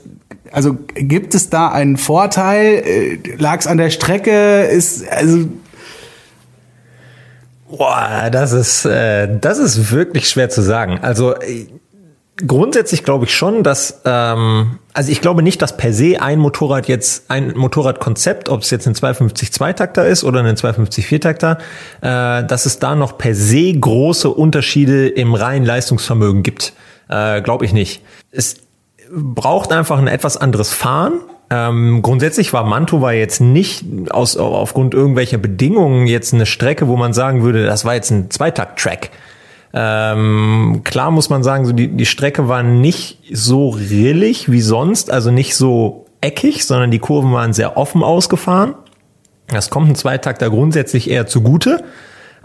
also 0.53 0.77
gibt 0.95 1.35
es 1.35 1.49
da 1.49 1.69
einen 1.69 1.97
Vorteil? 1.97 2.83
Äh, 2.85 3.35
Lag 3.35 3.59
es 3.59 3.67
an 3.67 3.77
der 3.77 3.89
Strecke? 3.89 4.61
Ist 4.63 5.05
also 5.09 5.47
Boah, 7.77 8.29
das 8.31 8.51
ist, 8.51 8.85
äh, 8.85 9.27
das 9.39 9.57
ist 9.57 9.91
wirklich 9.91 10.29
schwer 10.29 10.47
zu 10.49 10.61
sagen. 10.61 10.99
Also 11.01 11.35
äh, 11.35 11.65
grundsätzlich 12.45 13.03
glaube 13.03 13.25
ich 13.25 13.35
schon, 13.35 13.63
dass, 13.63 14.01
ähm, 14.05 14.77
also 14.93 15.11
ich 15.11 15.21
glaube 15.21 15.41
nicht, 15.41 15.59
dass 15.59 15.75
per 15.75 15.91
se 15.91 16.21
ein 16.21 16.37
Motorrad 16.37 16.87
jetzt, 16.87 17.31
ein 17.31 17.53
Motorradkonzept, 17.57 18.47
ob 18.49 18.61
es 18.61 18.69
jetzt 18.69 18.85
ein 18.87 18.93
250 18.93 19.51
Zweitakter 19.51 20.05
ist 20.05 20.23
oder 20.23 20.43
ein 20.43 20.55
250 20.55 21.07
Viertakter, 21.07 21.57
äh, 22.01 22.43
dass 22.43 22.67
es 22.67 22.77
da 22.77 22.93
noch 22.93 23.17
per 23.17 23.33
se 23.33 23.73
große 23.73 24.29
Unterschiede 24.29 25.07
im 25.07 25.33
reinen 25.33 25.65
Leistungsvermögen 25.65 26.43
gibt. 26.43 26.73
Äh, 27.09 27.41
glaube 27.41 27.65
ich 27.65 27.73
nicht. 27.73 28.03
Es 28.31 28.57
braucht 29.11 29.71
einfach 29.71 29.97
ein 29.97 30.07
etwas 30.07 30.37
anderes 30.37 30.71
Fahren 30.71 31.21
ähm, 31.49 32.01
grundsätzlich 32.01 32.53
war 32.53 32.63
Mantova 32.63 33.11
jetzt 33.11 33.41
nicht 33.41 33.85
aus, 34.09 34.37
aufgrund 34.37 34.93
irgendwelcher 34.93 35.37
Bedingungen 35.37 36.07
jetzt 36.07 36.33
eine 36.33 36.45
Strecke, 36.45 36.87
wo 36.87 36.97
man 36.97 37.13
sagen 37.13 37.43
würde, 37.43 37.65
das 37.65 37.85
war 37.85 37.95
jetzt 37.95 38.11
ein 38.11 38.29
Zweitakt-Track. 38.31 39.11
Ähm, 39.73 40.81
klar 40.83 41.11
muss 41.11 41.29
man 41.29 41.43
sagen, 41.43 41.65
so 41.65 41.73
die, 41.73 41.87
die 41.87 42.05
Strecke 42.05 42.47
war 42.47 42.63
nicht 42.63 43.19
so 43.31 43.69
rillig 43.69 44.51
wie 44.51 44.61
sonst, 44.61 45.11
also 45.11 45.31
nicht 45.31 45.55
so 45.55 46.05
eckig, 46.21 46.65
sondern 46.65 46.91
die 46.91 46.99
Kurven 46.99 47.33
waren 47.33 47.53
sehr 47.53 47.75
offen 47.75 48.03
ausgefahren. 48.03 48.75
Das 49.47 49.69
kommt 49.69 49.89
ein 49.89 49.95
Zweitakter 49.95 50.49
grundsätzlich 50.49 51.09
eher 51.09 51.27
zugute. 51.27 51.83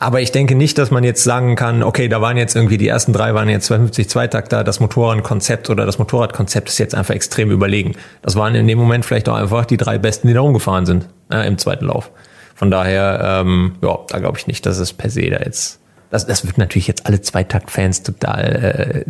Aber 0.01 0.21
ich 0.21 0.31
denke 0.31 0.55
nicht, 0.55 0.79
dass 0.79 0.93
man 0.93 1.03
jetzt 1.03 1.25
sagen 1.25 1.57
kann, 1.57 1.83
okay, 1.83 2.09
da 2.09 2.21
waren 2.21 2.37
jetzt 2.37 2.55
irgendwie 2.55 2.79
die 2.79 2.87
ersten 2.87 3.13
drei 3.13 3.35
waren 3.35 3.49
jetzt 3.49 3.67
250 3.67 4.09
Zweitakter, 4.09 4.63
das 4.63 4.79
Motorradkonzept 4.79 5.71
oder 5.71 5.87
das 5.87 5.99
Motorradkonzept 5.99 6.69
ist 6.69 6.79
jetzt 6.79 6.95
einfach 6.95 7.15
extrem 7.15 7.51
überlegen. 7.51 7.97
Das 8.23 8.37
waren 8.37 8.55
in 8.55 8.69
dem 8.69 8.79
Moment 8.79 9.05
vielleicht 9.05 9.29
auch 9.29 9.35
einfach 9.35 9.67
die 9.67 9.77
drei 9.77 9.99
besten, 9.99 10.29
die 10.29 10.35
da 10.35 10.41
rumgefahren 10.41 10.87
sind 10.87 11.09
äh, 11.33 11.47
im 11.49 11.59
zweiten 11.59 11.87
Lauf. 11.87 12.13
Von 12.55 12.71
daher, 12.71 13.43
ähm, 13.45 13.75
ja, 13.83 13.99
da 14.09 14.21
glaube 14.21 14.39
ich 14.39 14.47
nicht, 14.47 14.67
dass 14.67 14.79
es 14.79 14.93
per 14.93 15.11
se 15.11 15.31
da 15.31 15.39
jetzt 15.39 15.81
das, 16.11 16.27
das 16.27 16.47
wird 16.47 16.57
natürlich 16.57 16.87
jetzt 16.87 17.07
alle 17.07 17.21
Zweitakt-Fans 17.21 18.03
total 18.03 19.05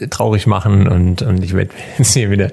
äh, 0.00 0.08
traurig 0.08 0.46
machen 0.46 0.88
und, 0.88 1.20
und 1.20 1.44
ich 1.44 1.54
werde 1.54 1.70
jetzt 1.98 2.14
hier 2.14 2.30
wieder 2.30 2.50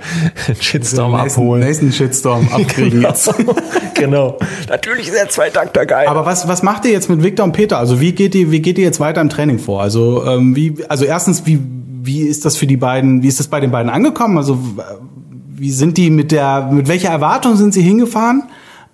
einen 0.47 0.61
Shitstorm 0.61 1.13
den 1.13 1.21
nächsten, 1.21 1.41
abholen. 1.41 1.63
Nächsten 1.63 1.91
Shitstorm 1.91 2.49
abkriegen 2.51 2.91
genau. 2.91 3.07
jetzt. 3.09 3.33
genau. 3.93 4.37
Natürlich 4.67 5.07
ist 5.07 5.15
der 5.15 5.29
Zweitakter 5.29 5.85
geil. 5.85 6.07
Aber 6.07 6.25
was, 6.25 6.47
was 6.47 6.61
macht 6.61 6.85
ihr 6.85 6.91
jetzt 6.91 7.09
mit 7.09 7.23
Victor 7.23 7.45
und 7.45 7.53
Peter? 7.53 7.77
Also 7.77 8.01
wie 8.01 8.11
geht 8.11 8.35
ihr, 8.35 8.51
wie 8.51 8.61
geht 8.61 8.77
ihr 8.77 8.83
jetzt 8.83 8.99
weiter 8.99 9.21
im 9.21 9.29
Training 9.29 9.59
vor? 9.59 9.81
Also, 9.81 10.25
ähm, 10.25 10.55
wie, 10.55 10.75
also 10.89 11.05
erstens, 11.05 11.45
wie, 11.45 11.61
wie 12.01 12.21
ist 12.21 12.43
das 12.43 12.57
für 12.57 12.67
die 12.67 12.77
beiden, 12.77 13.23
wie 13.23 13.27
ist 13.27 13.39
das 13.39 13.47
bei 13.47 13.61
den 13.61 13.71
beiden 13.71 13.89
angekommen? 13.89 14.37
Also, 14.37 14.59
wie 15.57 15.71
sind 15.71 15.97
die 15.97 16.09
mit 16.09 16.33
der, 16.33 16.69
mit 16.69 16.89
welcher 16.89 17.09
Erwartung 17.09 17.55
sind 17.55 17.73
sie 17.73 17.81
hingefahren? 17.81 18.43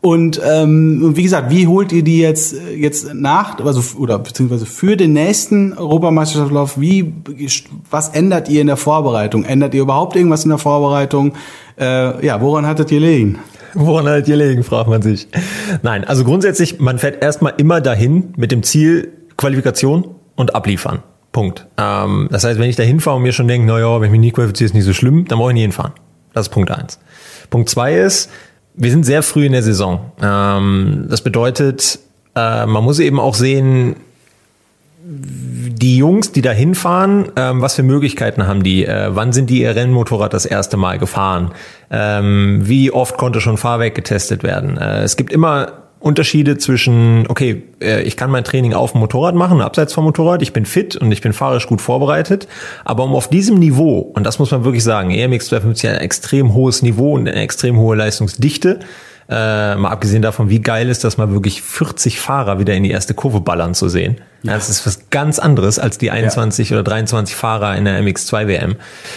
Und 0.01 0.41
ähm, 0.43 1.15
wie 1.15 1.21
gesagt, 1.21 1.51
wie 1.51 1.67
holt 1.67 1.91
ihr 1.91 2.03
die 2.03 2.19
jetzt 2.19 2.55
jetzt 2.75 3.13
nach, 3.13 3.63
also 3.63 3.99
oder 3.99 4.17
beziehungsweise 4.17 4.65
für 4.65 4.97
den 4.97 5.13
nächsten 5.13 5.73
Europameisterschaftslauf? 5.73 6.79
Wie 6.79 7.13
was 7.89 8.09
ändert 8.09 8.49
ihr 8.49 8.61
in 8.61 8.67
der 8.67 8.77
Vorbereitung? 8.77 9.45
Ändert 9.45 9.75
ihr 9.75 9.83
überhaupt 9.83 10.15
irgendwas 10.15 10.43
in 10.43 10.49
der 10.49 10.57
Vorbereitung? 10.57 11.33
Äh, 11.79 12.25
ja, 12.25 12.41
woran 12.41 12.65
hattet 12.65 12.91
ihr 12.91 12.99
liegen? 12.99 13.37
Woran 13.75 14.07
hattet 14.07 14.27
ihr 14.27 14.37
liegen, 14.37 14.63
fragt 14.63 14.89
man 14.89 15.03
sich. 15.03 15.27
Nein, 15.83 16.03
also 16.03 16.23
grundsätzlich, 16.23 16.79
man 16.79 16.97
fährt 16.97 17.21
erstmal 17.21 17.53
immer 17.57 17.79
dahin 17.79 18.33
mit 18.35 18.51
dem 18.51 18.63
Ziel 18.63 19.09
Qualifikation 19.37 20.15
und 20.35 20.55
abliefern. 20.55 21.03
Punkt. 21.31 21.67
Ähm, 21.77 22.27
das 22.31 22.43
heißt, 22.43 22.59
wenn 22.59 22.69
ich 22.69 22.75
da 22.75 22.83
hinfahre 22.83 23.17
und 23.17 23.23
mir 23.23 23.33
schon 23.33 23.47
denke, 23.47 23.67
naja, 23.67 24.01
wenn 24.01 24.05
ich 24.07 24.11
mich 24.11 24.19
nicht 24.19 24.35
qualifiziere, 24.35 24.65
ist 24.65 24.73
nicht 24.73 24.83
so 24.83 24.93
schlimm, 24.93 25.25
dann 25.27 25.37
brauche 25.37 25.51
ich 25.51 25.55
nie 25.55 25.61
hinfahren. 25.61 25.93
Das 26.33 26.47
ist 26.47 26.53
Punkt 26.53 26.71
eins. 26.71 26.99
Punkt 27.49 27.69
zwei 27.69 27.95
ist, 27.99 28.29
wir 28.73 28.91
sind 28.91 29.05
sehr 29.05 29.23
früh 29.23 29.45
in 29.45 29.51
der 29.51 29.63
Saison. 29.63 30.11
Ähm, 30.21 31.05
das 31.09 31.21
bedeutet, 31.21 31.99
äh, 32.35 32.65
man 32.65 32.83
muss 32.83 32.99
eben 32.99 33.19
auch 33.19 33.35
sehen, 33.35 33.95
die 35.03 35.97
Jungs, 35.97 36.31
die 36.31 36.41
da 36.41 36.51
hinfahren, 36.51 37.31
ähm, 37.35 37.61
was 37.61 37.75
für 37.75 37.83
Möglichkeiten 37.83 38.47
haben 38.47 38.63
die? 38.63 38.85
Äh, 38.85 39.09
wann 39.09 39.33
sind 39.33 39.49
die 39.49 39.61
ihr 39.61 39.75
Rennmotorrad 39.75 40.33
das 40.33 40.45
erste 40.45 40.77
Mal 40.77 40.99
gefahren? 40.99 41.51
Ähm, 41.89 42.61
wie 42.63 42.91
oft 42.91 43.17
konnte 43.17 43.41
schon 43.41 43.57
Fahrwerk 43.57 43.95
getestet 43.95 44.43
werden? 44.43 44.77
Äh, 44.77 45.01
es 45.01 45.17
gibt 45.17 45.33
immer 45.33 45.80
Unterschiede 46.01 46.57
zwischen, 46.57 47.25
okay, 47.27 47.63
äh, 47.79 48.01
ich 48.01 48.17
kann 48.17 48.31
mein 48.31 48.43
Training 48.43 48.73
auf 48.73 48.93
dem 48.93 49.01
Motorrad 49.01 49.35
machen, 49.35 49.61
abseits 49.61 49.93
vom 49.93 50.03
Motorrad, 50.03 50.41
ich 50.41 50.51
bin 50.51 50.65
fit 50.65 50.95
und 50.95 51.11
ich 51.11 51.21
bin 51.21 51.31
fahrisch 51.31 51.67
gut 51.67 51.79
vorbereitet, 51.79 52.47
aber 52.83 53.03
um 53.03 53.13
auf 53.13 53.29
diesem 53.29 53.59
Niveau, 53.59 53.99
und 53.99 54.25
das 54.25 54.39
muss 54.39 54.51
man 54.51 54.63
wirklich 54.63 54.83
sagen, 54.83 55.11
EMX 55.11 55.47
250 55.47 55.89
hat 55.89 55.97
ein 55.97 56.03
extrem 56.03 56.53
hohes 56.53 56.81
Niveau 56.81 57.13
und 57.13 57.29
eine 57.29 57.39
extrem 57.39 57.77
hohe 57.77 57.95
Leistungsdichte, 57.95 58.79
äh, 59.29 59.75
mal 59.75 59.91
abgesehen 59.91 60.21
davon, 60.21 60.49
wie 60.49 60.59
geil 60.59 60.89
ist 60.89 61.03
das 61.03 61.17
mal 61.17 61.31
wirklich 61.31 61.61
40 61.61 62.19
Fahrer 62.19 62.59
wieder 62.59 62.73
in 62.73 62.83
die 62.83 62.91
erste 62.91 63.13
Kurve 63.13 63.39
ballern 63.39 63.73
zu 63.73 63.87
sehen. 63.87 64.17
Ja. 64.43 64.55
Das 64.55 64.69
ist 64.69 64.85
was 64.85 65.09
ganz 65.09 65.39
anderes 65.39 65.79
als 65.79 65.97
die 65.97 66.11
21 66.11 66.71
ja. 66.71 66.77
oder 66.77 66.83
23 66.83 67.33
Fahrer 67.35 67.77
in 67.77 67.85
der 67.85 68.01
MX2 68.01 68.47
WM. 68.47 68.75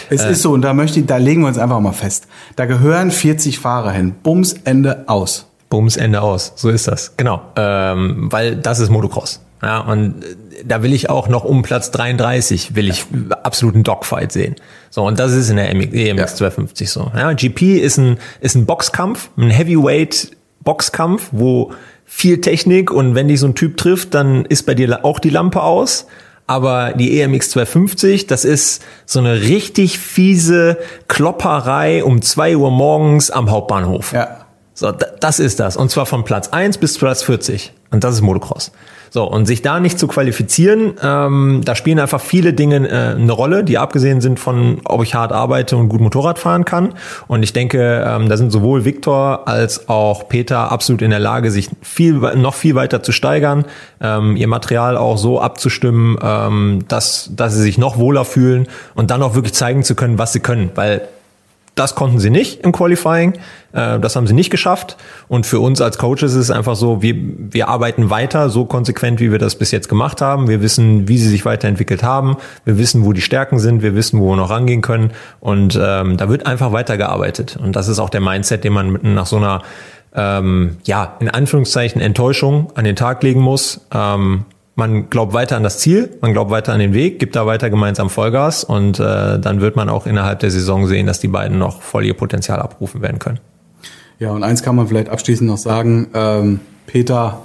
Es 0.09 0.23
äh, 0.23 0.31
ist 0.31 0.41
so, 0.41 0.53
und 0.53 0.61
da 0.61 0.73
möchte 0.73 1.01
ich, 1.01 1.05
da 1.05 1.17
legen 1.17 1.41
wir 1.41 1.47
uns 1.47 1.57
einfach 1.57 1.81
mal 1.81 1.91
fest. 1.91 2.27
Da 2.55 2.65
gehören 2.65 3.11
40 3.11 3.59
Fahrer 3.59 3.91
hin. 3.91 4.15
Bums, 4.23 4.55
Ende 4.63 5.03
aus. 5.07 5.47
Bums, 5.69 5.97
Ende 5.97 6.21
aus. 6.21 6.53
So 6.55 6.69
ist 6.69 6.87
das. 6.87 7.17
Genau. 7.17 7.41
Ähm, 7.55 8.31
weil 8.31 8.55
das 8.55 8.79
ist 8.79 8.89
Motocross. 8.89 9.41
Ja, 9.61 9.79
und 9.79 10.23
da 10.63 10.83
will 10.83 10.93
ich 10.93 11.09
auch 11.09 11.27
noch 11.27 11.43
um 11.43 11.63
Platz 11.63 11.89
33 11.91 12.75
will 12.75 12.89
ich 12.89 13.05
ja. 13.11 13.37
absoluten 13.37 13.83
Dogfight 13.83 14.31
sehen. 14.31 14.55
So, 14.89 15.05
und 15.05 15.17
das 15.17 15.31
ist 15.31 15.49
in 15.49 15.55
der 15.55 15.71
EMX 15.71 15.93
ja. 15.93 16.27
250 16.27 16.89
so. 16.89 17.11
Ja, 17.15 17.33
GP 17.33 17.79
ist 17.79 17.97
ein, 17.97 18.17
ist 18.41 18.55
ein 18.55 18.65
Boxkampf, 18.65 19.29
ein 19.37 19.49
Heavyweight 19.49 20.31
Boxkampf, 20.63 21.29
wo 21.31 21.73
viel 22.05 22.41
Technik 22.41 22.91
und 22.91 23.15
wenn 23.15 23.27
dich 23.27 23.39
so 23.39 23.47
ein 23.47 23.55
Typ 23.55 23.77
trifft, 23.77 24.13
dann 24.13 24.45
ist 24.45 24.65
bei 24.65 24.75
dir 24.75 25.03
auch 25.03 25.19
die 25.19 25.29
Lampe 25.29 25.63
aus. 25.63 26.05
Aber 26.47 26.93
die 26.93 27.19
EMX 27.19 27.49
250, 27.49 28.27
das 28.27 28.45
ist 28.45 28.83
so 29.07 29.17
eine 29.17 29.41
richtig 29.41 29.97
fiese 29.97 30.77
Klopperei 31.07 32.03
um 32.03 32.21
zwei 32.21 32.55
Uhr 32.55 32.69
morgens 32.69 33.31
am 33.31 33.49
Hauptbahnhof. 33.49 34.13
Ja. 34.13 34.44
So, 34.75 34.91
das 34.91 35.39
ist 35.39 35.61
das. 35.61 35.77
Und 35.77 35.89
zwar 35.89 36.05
von 36.05 36.25
Platz 36.25 36.49
1 36.49 36.77
bis 36.79 36.97
Platz 36.97 37.23
40. 37.23 37.71
Und 37.91 38.03
das 38.03 38.15
ist 38.15 38.21
Motocross. 38.21 38.71
So, 39.09 39.23
und 39.23 39.45
sich 39.45 39.61
da 39.61 39.79
nicht 39.79 39.97
zu 39.97 40.07
qualifizieren, 40.07 40.95
ähm, 41.01 41.61
da 41.63 41.75
spielen 41.75 41.99
einfach 41.99 42.19
viele 42.19 42.51
Dinge 42.51 42.89
äh, 42.89 43.15
eine 43.15 43.31
Rolle, 43.31 43.63
die 43.63 43.77
abgesehen 43.77 44.19
sind 44.19 44.37
von, 44.37 44.81
ob 44.83 45.01
ich 45.03 45.15
hart 45.15 45.31
arbeite 45.31 45.77
und 45.77 45.87
gut 45.87 46.01
Motorrad 46.01 46.37
fahren 46.37 46.65
kann. 46.65 46.95
Und 47.27 47.41
ich 47.41 47.53
denke, 47.53 48.03
ähm, 48.05 48.27
da 48.27 48.35
sind 48.35 48.51
sowohl 48.51 48.83
Viktor 48.83 49.47
als 49.47 49.87
auch 49.87 50.27
Peter 50.27 50.69
absolut 50.69 51.01
in 51.01 51.11
der 51.11 51.19
Lage, 51.19 51.51
sich 51.51 51.69
viel, 51.81 52.15
noch 52.35 52.55
viel 52.55 52.75
weiter 52.75 53.01
zu 53.01 53.13
steigern, 53.13 53.63
ähm, 54.01 54.35
ihr 54.35 54.49
Material 54.49 54.97
auch 54.97 55.17
so 55.17 55.39
abzustimmen, 55.39 56.17
ähm, 56.21 56.79
dass, 56.89 57.29
dass 57.33 57.53
sie 57.53 57.61
sich 57.61 57.77
noch 57.77 57.97
wohler 57.97 58.25
fühlen 58.25 58.67
und 58.95 59.11
dann 59.11 59.23
auch 59.23 59.35
wirklich 59.35 59.53
zeigen 59.53 59.83
zu 59.83 59.95
können, 59.95 60.17
was 60.17 60.33
sie 60.33 60.41
können. 60.41 60.71
Weil 60.75 61.07
das 61.75 61.93
konnten 61.93 62.19
sie 62.19 62.29
nicht 62.29 62.61
im 62.61 62.71
Qualifying. 62.71 63.33
Äh, 63.73 63.99
das 63.99 64.15
haben 64.15 64.27
sie 64.27 64.33
nicht 64.33 64.49
geschafft. 64.49 64.95
Und 65.27 65.45
für 65.45 65.59
uns 65.59 65.81
als 65.81 65.97
Coaches 65.97 66.33
ist 66.33 66.35
es 66.35 66.51
einfach 66.51 66.75
so, 66.75 67.01
wir, 67.01 67.15
wir 67.17 67.67
arbeiten 67.67 68.09
weiter 68.09 68.49
so 68.49 68.65
konsequent, 68.65 69.19
wie 69.19 69.31
wir 69.31 69.39
das 69.39 69.55
bis 69.55 69.71
jetzt 69.71 69.89
gemacht 69.89 70.21
haben. 70.21 70.47
Wir 70.47 70.61
wissen, 70.61 71.07
wie 71.09 71.17
sie 71.17 71.27
sich 71.27 71.45
weiterentwickelt 71.45 72.01
haben. 72.01 72.37
Wir 72.63 72.77
wissen, 72.77 73.05
wo 73.05 73.11
die 73.11 73.21
Stärken 73.21 73.59
sind. 73.59 73.81
Wir 73.81 73.93
wissen, 73.93 74.21
wo 74.21 74.31
wir 74.31 74.37
noch 74.37 74.49
rangehen 74.49 74.81
können. 74.81 75.11
Und 75.41 75.77
ähm, 75.81 76.15
da 76.15 76.29
wird 76.29 76.45
einfach 76.45 76.71
weitergearbeitet. 76.71 77.57
Und 77.61 77.75
das 77.75 77.89
ist 77.89 77.99
auch 77.99 78.09
der 78.09 78.21
Mindset, 78.21 78.63
den 78.63 78.73
man 78.73 78.99
nach 79.01 79.25
so 79.25 79.35
einer 79.35 79.61
ähm, 80.15 80.77
ja, 80.85 81.17
in 81.19 81.29
Anführungszeichen 81.29 82.01
Enttäuschung 82.01 82.71
an 82.75 82.85
den 82.85 82.95
Tag 82.95 83.21
legen 83.21 83.41
muss. 83.41 83.81
Ähm, 83.93 84.45
man 84.75 85.09
glaubt 85.09 85.33
weiter 85.33 85.55
an 85.55 85.63
das 85.63 85.79
Ziel, 85.79 86.17
man 86.21 86.33
glaubt 86.33 86.51
weiter 86.51 86.73
an 86.73 86.79
den 86.79 86.93
Weg, 86.93 87.17
gibt 87.19 87.35
da 87.35 87.45
weiter 87.45 87.69
gemeinsam 87.69 88.09
Vollgas 88.09 88.63
und 88.63 88.99
äh, 88.99 89.39
dann 89.39 89.61
wird 89.61 89.75
man 89.75 89.89
auch 89.89 90.05
innerhalb 90.05 90.39
der 90.39 90.51
Saison 90.51 90.87
sehen, 90.87 91.07
dass 91.07 91.19
die 91.19 91.29
beiden 91.29 91.57
noch 91.57 91.81
voll 91.81 92.05
ihr 92.05 92.13
Potenzial 92.13 92.59
abrufen 92.59 93.01
werden 93.01 93.19
können. 93.19 93.39
Ja, 94.19 94.31
und 94.31 94.43
eins 94.43 94.63
kann 94.63 94.75
man 94.75 94.87
vielleicht 94.87 95.09
abschließend 95.09 95.49
noch 95.49 95.57
sagen, 95.57 96.07
ähm, 96.13 96.59
Peter 96.87 97.41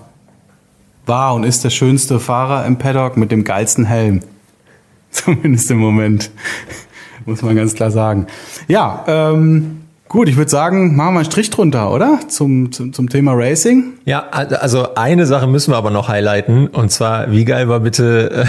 war 1.07 1.35
und 1.35 1.45
ist 1.45 1.64
der 1.64 1.70
schönste 1.70 2.20
Fahrer 2.20 2.66
im 2.66 2.78
Paddock 2.78 3.16
mit 3.16 3.31
dem 3.31 3.45
geilsten 3.45 3.85
Helm. 3.85 4.20
Zumindest 5.11 5.70
im 5.70 5.78
Moment, 5.78 6.31
muss 7.26 7.43
man 7.43 7.57
ganz 7.57 7.74
klar 7.74 7.91
sagen. 7.91 8.26
Ja, 8.68 9.05
ähm, 9.07 9.80
Gut, 10.11 10.29
ich 10.29 10.37
würde 10.37 10.51
sagen, 10.51 10.97
machen 10.97 11.15
wir 11.15 11.21
einen 11.21 11.31
Strich 11.31 11.51
drunter, 11.51 11.93
oder? 11.93 12.19
Zum, 12.27 12.73
zum, 12.73 12.93
zum 12.93 13.09
Thema 13.09 13.31
Racing. 13.33 13.93
Ja, 14.07 14.29
also 14.29 14.97
eine 14.97 15.25
Sache 15.25 15.47
müssen 15.47 15.73
wir 15.73 15.77
aber 15.77 15.91
noch 15.91 16.09
highlighten. 16.09 16.67
Und 16.67 16.91
zwar, 16.91 17.31
wie 17.31 17.45
geil 17.45 17.69
war 17.69 17.79
bitte 17.79 18.45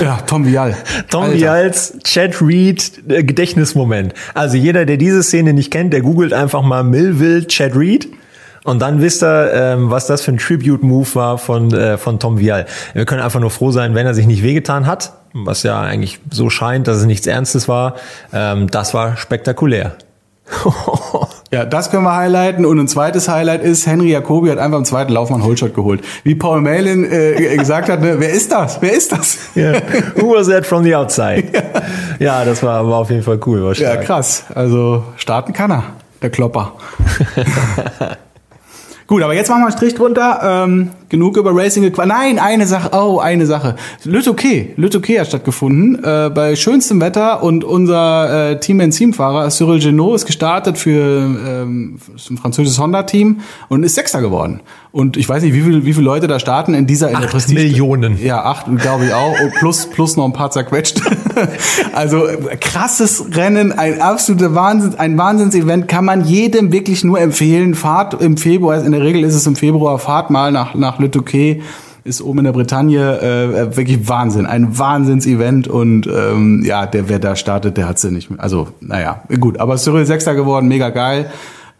äh, 0.00 0.04
ja, 0.04 0.16
Tom 0.26 0.46
Vial. 0.46 0.74
Tom 1.10 1.24
Alter. 1.24 1.36
Vials 1.36 1.98
Chad 2.04 2.40
Reed 2.40 3.02
äh, 3.06 3.22
Gedächtnismoment. 3.22 4.14
Also 4.32 4.56
jeder, 4.56 4.86
der 4.86 4.96
diese 4.96 5.22
Szene 5.22 5.52
nicht 5.52 5.70
kennt, 5.70 5.92
der 5.92 6.00
googelt 6.00 6.32
einfach 6.32 6.62
mal 6.62 6.82
Millville 6.84 7.46
Chad 7.46 7.76
Reed. 7.76 8.08
Und 8.64 8.80
dann 8.80 9.02
wisst 9.02 9.22
ihr, 9.22 9.52
ähm, 9.52 9.90
was 9.90 10.06
das 10.06 10.22
für 10.22 10.32
ein 10.32 10.38
Tribute-Move 10.38 11.14
war 11.16 11.36
von, 11.36 11.70
äh, 11.74 11.98
von 11.98 12.18
Tom 12.18 12.38
Vial. 12.38 12.64
Wir 12.94 13.04
können 13.04 13.20
einfach 13.20 13.40
nur 13.40 13.50
froh 13.50 13.72
sein, 13.72 13.94
wenn 13.94 14.06
er 14.06 14.14
sich 14.14 14.26
nicht 14.26 14.42
wehgetan 14.42 14.86
hat, 14.86 15.12
was 15.34 15.64
ja 15.64 15.78
eigentlich 15.82 16.18
so 16.30 16.48
scheint, 16.48 16.88
dass 16.88 16.96
es 16.96 17.04
nichts 17.04 17.26
Ernstes 17.26 17.68
war. 17.68 17.96
Ähm, 18.32 18.70
das 18.70 18.94
war 18.94 19.18
spektakulär. 19.18 19.98
ja, 21.52 21.64
das 21.64 21.90
können 21.90 22.04
wir 22.04 22.14
highlighten. 22.14 22.64
Und 22.64 22.78
ein 22.78 22.88
zweites 22.88 23.28
Highlight 23.28 23.62
ist, 23.62 23.86
Henry 23.86 24.10
Jacobi 24.10 24.50
hat 24.50 24.58
einfach 24.58 24.78
im 24.78 24.84
zweiten 24.84 25.12
Lauf 25.12 25.30
mal 25.30 25.36
einen 25.36 25.44
Holshot 25.44 25.74
geholt. 25.74 26.02
Wie 26.22 26.34
Paul 26.34 26.60
Malin 26.60 27.04
äh, 27.04 27.56
gesagt 27.56 27.88
hat, 27.88 28.00
ne, 28.00 28.16
wer 28.18 28.30
ist 28.30 28.52
das? 28.52 28.80
Wer 28.80 28.92
ist 28.92 29.12
das? 29.12 29.38
Yeah. 29.56 29.82
Who 30.16 30.34
was 30.34 30.48
that 30.48 30.66
from 30.66 30.84
the 30.84 30.94
outside? 30.94 31.44
ja, 32.18 32.44
das 32.44 32.62
war, 32.62 32.86
war 32.88 32.98
auf 32.98 33.10
jeden 33.10 33.22
Fall 33.22 33.40
cool. 33.46 33.64
War 33.64 33.74
ja, 33.74 33.96
krass. 33.96 34.44
Also 34.54 35.02
starten 35.16 35.52
kann 35.52 35.70
er, 35.70 35.84
der 36.22 36.30
Klopper. 36.30 36.74
Gut, 39.06 39.22
aber 39.22 39.34
jetzt 39.34 39.48
machen 39.48 39.60
wir 39.60 39.66
einen 39.66 39.76
Strich 39.76 39.94
drunter. 39.94 40.40
Ähm, 40.42 40.90
genug 41.08 41.36
über 41.36 41.54
Racing 41.54 41.82
gequatscht. 41.82 42.08
Nein, 42.08 42.38
eine 42.38 42.66
Sache. 42.66 42.90
Oh, 42.92 43.18
eine 43.18 43.46
Sache. 43.46 43.76
Lütokay. 44.04 44.74
Lütokay 44.76 45.16
hat 45.18 45.28
stattgefunden. 45.28 46.02
Äh, 46.02 46.30
bei 46.34 46.56
schönstem 46.56 47.00
Wetter 47.00 47.42
und 47.42 47.64
unser 47.64 48.50
äh, 48.50 48.60
Team 48.60 48.80
Enzymfahrer 48.80 49.48
Cyril 49.50 49.80
Genot 49.80 50.16
ist 50.16 50.26
gestartet 50.26 50.78
für 50.78 51.00
ähm, 51.00 51.98
ein 52.30 52.36
französisches 52.36 52.78
Honda-Team 52.78 53.40
und 53.68 53.82
ist 53.82 53.94
Sechster 53.94 54.20
geworden. 54.20 54.60
Und 54.96 55.18
ich 55.18 55.28
weiß 55.28 55.42
nicht, 55.42 55.52
wie 55.52 55.60
viele 55.60 55.84
wie 55.84 55.92
viele 55.92 56.06
Leute 56.06 56.26
da 56.26 56.38
starten 56.38 56.72
in 56.72 56.86
dieser 56.86 57.10
in 57.10 57.16
acht 57.16 57.48
Millionen. 57.50 58.18
Ja, 58.22 58.44
acht, 58.44 58.64
glaube 58.78 59.04
ich 59.04 59.12
auch. 59.12 59.38
Und 59.38 59.52
plus, 59.58 59.90
plus 59.90 60.16
noch 60.16 60.24
ein 60.24 60.32
paar 60.32 60.50
zerquetscht. 60.50 61.02
also 61.92 62.22
krasses 62.60 63.26
Rennen, 63.32 63.72
ein 63.72 64.00
absoluter 64.00 64.54
Wahnsinn, 64.54 64.94
ein 64.96 65.18
Wahnsinnsevent 65.18 65.86
kann 65.86 66.06
man 66.06 66.24
jedem 66.24 66.72
wirklich 66.72 67.04
nur 67.04 67.20
empfehlen. 67.20 67.74
Fahrt 67.74 68.22
im 68.22 68.38
Februar, 68.38 68.82
in 68.82 68.92
der 68.92 69.02
Regel 69.02 69.22
ist 69.22 69.34
es 69.34 69.46
im 69.46 69.54
Februar, 69.54 69.98
fahrt 69.98 70.30
mal 70.30 70.50
nach, 70.50 70.74
nach 70.74 70.95
Le 70.98 71.10
Touquet 71.10 71.62
ist 72.04 72.22
oben 72.22 72.38
in 72.38 72.44
der 72.44 72.52
Bretagne 72.52 73.20
äh, 73.20 73.76
wirklich 73.76 74.08
Wahnsinn, 74.08 74.46
ein 74.46 74.78
Wahnsinnsevent 74.78 75.68
und 75.68 76.06
ähm, 76.06 76.62
ja, 76.64 76.86
der 76.86 77.08
wer 77.08 77.18
da 77.18 77.34
startet, 77.34 77.76
der 77.76 77.88
hat 77.88 77.98
sie 77.98 78.12
nicht 78.12 78.30
mehr. 78.30 78.40
Also 78.40 78.68
naja, 78.80 79.22
gut, 79.40 79.58
aber 79.58 79.76
Cyril 79.76 80.06
Sechster 80.06 80.34
geworden, 80.34 80.68
mega 80.68 80.90
geil. 80.90 81.30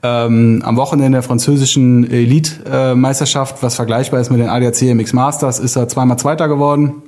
Ähm, 0.02 0.62
am 0.64 0.76
Wochenende 0.76 1.16
der 1.16 1.22
französischen 1.22 2.10
Elite-Meisterschaft, 2.10 3.62
was 3.62 3.76
vergleichbar 3.76 4.20
ist 4.20 4.30
mit 4.30 4.40
den 4.40 4.48
ADAC 4.48 4.82
MX 4.94 5.12
Masters, 5.14 5.58
ist 5.58 5.76
er 5.76 5.88
zweimal 5.88 6.18
Zweiter 6.18 6.48
geworden. 6.48 7.02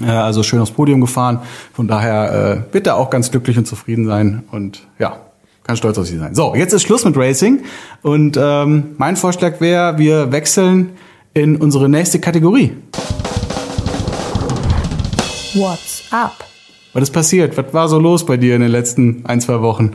Äh, 0.00 0.06
also 0.06 0.42
schön 0.42 0.60
aufs 0.60 0.72
Podium 0.72 1.00
gefahren. 1.00 1.40
Von 1.72 1.86
daher 1.86 2.64
äh, 2.70 2.74
wird 2.74 2.86
er 2.86 2.96
auch 2.96 3.10
ganz 3.10 3.30
glücklich 3.30 3.56
und 3.58 3.66
zufrieden 3.66 4.06
sein 4.06 4.44
und 4.50 4.80
ja, 4.98 5.16
kann 5.62 5.76
stolz 5.76 5.98
auf 5.98 6.06
sie 6.06 6.18
sein. 6.18 6.34
So, 6.34 6.54
jetzt 6.54 6.72
ist 6.72 6.82
Schluss 6.82 7.04
mit 7.04 7.16
Racing 7.16 7.60
und 8.02 8.38
ähm, 8.40 8.94
mein 8.98 9.16
Vorschlag 9.16 9.60
wäre, 9.60 9.98
wir 9.98 10.32
wechseln 10.32 10.90
in 11.34 11.56
unsere 11.56 11.88
nächste 11.88 12.20
Kategorie. 12.20 12.76
What's 15.54 16.04
up? 16.10 16.44
Was 16.92 17.02
ist 17.02 17.10
passiert? 17.10 17.56
Was 17.56 17.74
war 17.74 17.88
so 17.88 17.98
los 17.98 18.24
bei 18.24 18.36
dir 18.36 18.54
in 18.54 18.60
den 18.60 18.70
letzten 18.70 19.26
ein, 19.26 19.40
zwei 19.40 19.60
Wochen? 19.60 19.94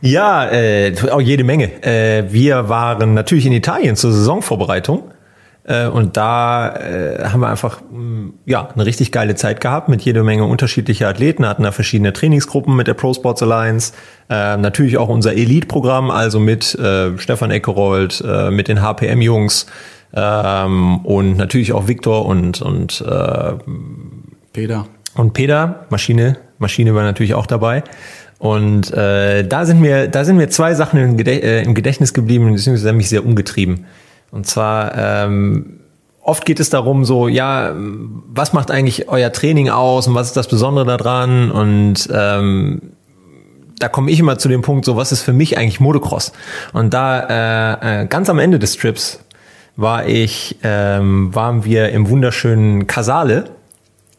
Ja, 0.00 0.50
äh, 0.50 0.94
auch 1.10 1.20
jede 1.20 1.44
Menge. 1.44 1.82
Äh, 1.84 2.32
wir 2.32 2.68
waren 2.70 3.14
natürlich 3.14 3.46
in 3.46 3.52
Italien 3.52 3.96
zur 3.96 4.12
Saisonvorbereitung. 4.12 5.12
Äh, 5.64 5.86
und 5.86 6.16
da 6.16 6.74
äh, 6.74 7.24
haben 7.24 7.40
wir 7.40 7.48
einfach 7.48 7.82
mh, 7.82 7.98
mm, 7.98 8.34
ja 8.46 8.68
eine 8.74 8.84
richtig 8.84 9.12
geile 9.12 9.36
Zeit 9.36 9.60
gehabt 9.60 9.88
mit 9.88 10.02
jede 10.02 10.24
Menge 10.24 10.44
unterschiedlicher 10.44 11.08
Athleten, 11.08 11.46
hatten 11.46 11.62
da 11.62 11.70
verschiedene 11.70 12.12
Trainingsgruppen 12.12 12.74
mit 12.74 12.88
der 12.88 12.94
Pro 12.94 13.14
Sports 13.14 13.42
Alliance, 13.44 13.92
äh, 14.28 14.56
natürlich 14.56 14.98
auch 14.98 15.08
unser 15.08 15.34
Elite-Programm, 15.34 16.10
also 16.10 16.40
mit 16.40 16.74
äh, 16.74 17.16
Stefan 17.16 17.52
Eckerold, 17.52 18.24
äh, 18.26 18.50
mit 18.50 18.66
den 18.66 18.82
HPM-Jungs 18.82 19.66
ähm, 20.14 20.98
und 21.04 21.36
natürlich 21.36 21.72
auch 21.72 21.88
Viktor 21.88 22.26
und 22.26 22.60
und 22.62 23.00
äh, 23.00 23.54
Peter 24.52 24.86
und 25.14 25.32
Peter 25.32 25.86
Maschine 25.90 26.36
Maschine 26.58 26.94
war 26.94 27.02
natürlich 27.02 27.34
auch 27.34 27.46
dabei 27.46 27.82
Und 28.38 28.92
äh, 28.92 29.46
da 29.46 29.64
sind 29.64 29.80
mir, 29.80 30.08
da 30.08 30.24
sind 30.24 30.36
mir 30.36 30.48
zwei 30.48 30.74
Sachen 30.74 30.98
im, 30.98 31.16
Gedächt, 31.16 31.44
äh, 31.44 31.62
im 31.62 31.74
Gedächtnis 31.74 32.12
geblieben, 32.12 32.50
beziehungsweise 32.52 32.88
haben 32.88 32.96
mich 32.96 33.08
sehr 33.08 33.24
umgetrieben. 33.24 33.86
Und 34.32 34.48
zwar 34.48 34.96
ähm, 34.96 35.78
oft 36.22 36.44
geht 36.44 36.58
es 36.58 36.68
darum, 36.68 37.04
so, 37.04 37.28
ja, 37.28 37.72
was 37.76 38.52
macht 38.52 38.72
eigentlich 38.72 39.08
euer 39.08 39.30
Training 39.30 39.68
aus 39.68 40.08
und 40.08 40.16
was 40.16 40.28
ist 40.28 40.36
das 40.36 40.48
Besondere 40.48 40.86
daran? 40.86 41.52
Und 41.52 42.08
ähm, 42.12 42.82
da 43.78 43.88
komme 43.88 44.10
ich 44.10 44.18
immer 44.18 44.38
zu 44.38 44.48
dem 44.48 44.62
Punkt, 44.62 44.86
so, 44.86 44.96
was 44.96 45.12
ist 45.12 45.22
für 45.22 45.32
mich 45.32 45.56
eigentlich 45.56 45.78
Motocross? 45.78 46.32
Und 46.72 46.94
da 46.94 47.20
äh, 47.20 48.02
äh, 48.02 48.06
ganz 48.06 48.28
am 48.28 48.40
Ende 48.40 48.58
des 48.58 48.76
Trips 48.76 49.20
war 49.76 50.06
ich, 50.06 50.58
ähm, 50.62 51.34
waren 51.34 51.64
wir 51.64 51.90
im 51.90 52.08
wunderschönen 52.08 52.86
Casale 52.86 53.44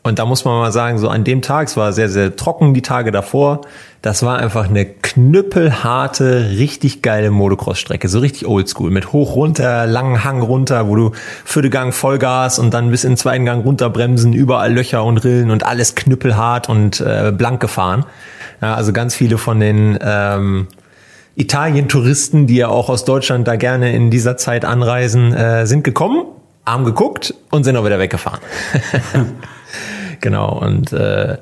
und 0.05 0.19
da 0.19 0.25
muss 0.25 0.43
man 0.43 0.59
mal 0.59 0.73
sagen, 0.73 0.97
so 0.97 1.07
an 1.07 1.23
dem 1.23 1.41
Tag, 1.41 1.67
es 1.67 1.77
war 1.77 1.93
sehr, 1.93 2.09
sehr 2.09 2.35
trocken 2.35 2.73
die 2.73 2.81
Tage 2.81 3.11
davor, 3.11 3.61
das 4.01 4.21
war 4.21 4.37
einfach 4.37 4.67
eine 4.67 4.85
knüppelharte, 4.85 6.49
richtig 6.57 7.01
geile 7.01 7.31
Motocross-Strecke, 7.31 8.09
so 8.09 8.19
richtig 8.19 8.45
oldschool, 8.45 8.91
mit 8.91 9.13
hoch 9.13 9.37
runter, 9.37 9.87
langen 9.87 10.25
Hang 10.25 10.41
runter, 10.41 10.89
wo 10.89 10.95
du 10.97 11.11
den 11.55 11.71
Gang 11.71 11.93
Vollgas 11.93 12.59
und 12.59 12.73
dann 12.73 12.91
bis 12.91 13.05
in 13.05 13.11
den 13.11 13.17
zweiten 13.17 13.45
Gang 13.45 13.63
runterbremsen, 13.63 14.33
überall 14.33 14.73
Löcher 14.73 15.05
und 15.05 15.19
Rillen 15.19 15.51
und 15.51 15.65
alles 15.65 15.95
knüppelhart 15.95 16.67
und 16.67 16.99
äh, 16.99 17.31
blank 17.33 17.61
gefahren. 17.61 18.05
Ja, 18.61 18.75
also 18.75 18.91
ganz 18.91 19.15
viele 19.15 19.37
von 19.37 19.61
den 19.61 19.97
ähm, 20.01 20.67
Italien-Touristen, 21.35 22.47
die 22.47 22.57
ja 22.57 22.67
auch 22.67 22.89
aus 22.89 23.05
Deutschland 23.05 23.47
da 23.47 23.55
gerne 23.55 23.93
in 23.93 24.11
dieser 24.11 24.37
Zeit 24.37 24.65
anreisen, 24.65 25.33
äh, 25.33 25.65
sind 25.65 25.83
gekommen, 25.83 26.25
haben 26.65 26.85
geguckt 26.85 27.33
und 27.49 27.63
sind 27.63 27.75
auch 27.75 27.85
wieder 27.85 27.99
weggefahren. 27.99 28.39
Genau, 30.23 30.57
und 30.57 30.93
äh, 30.93 31.37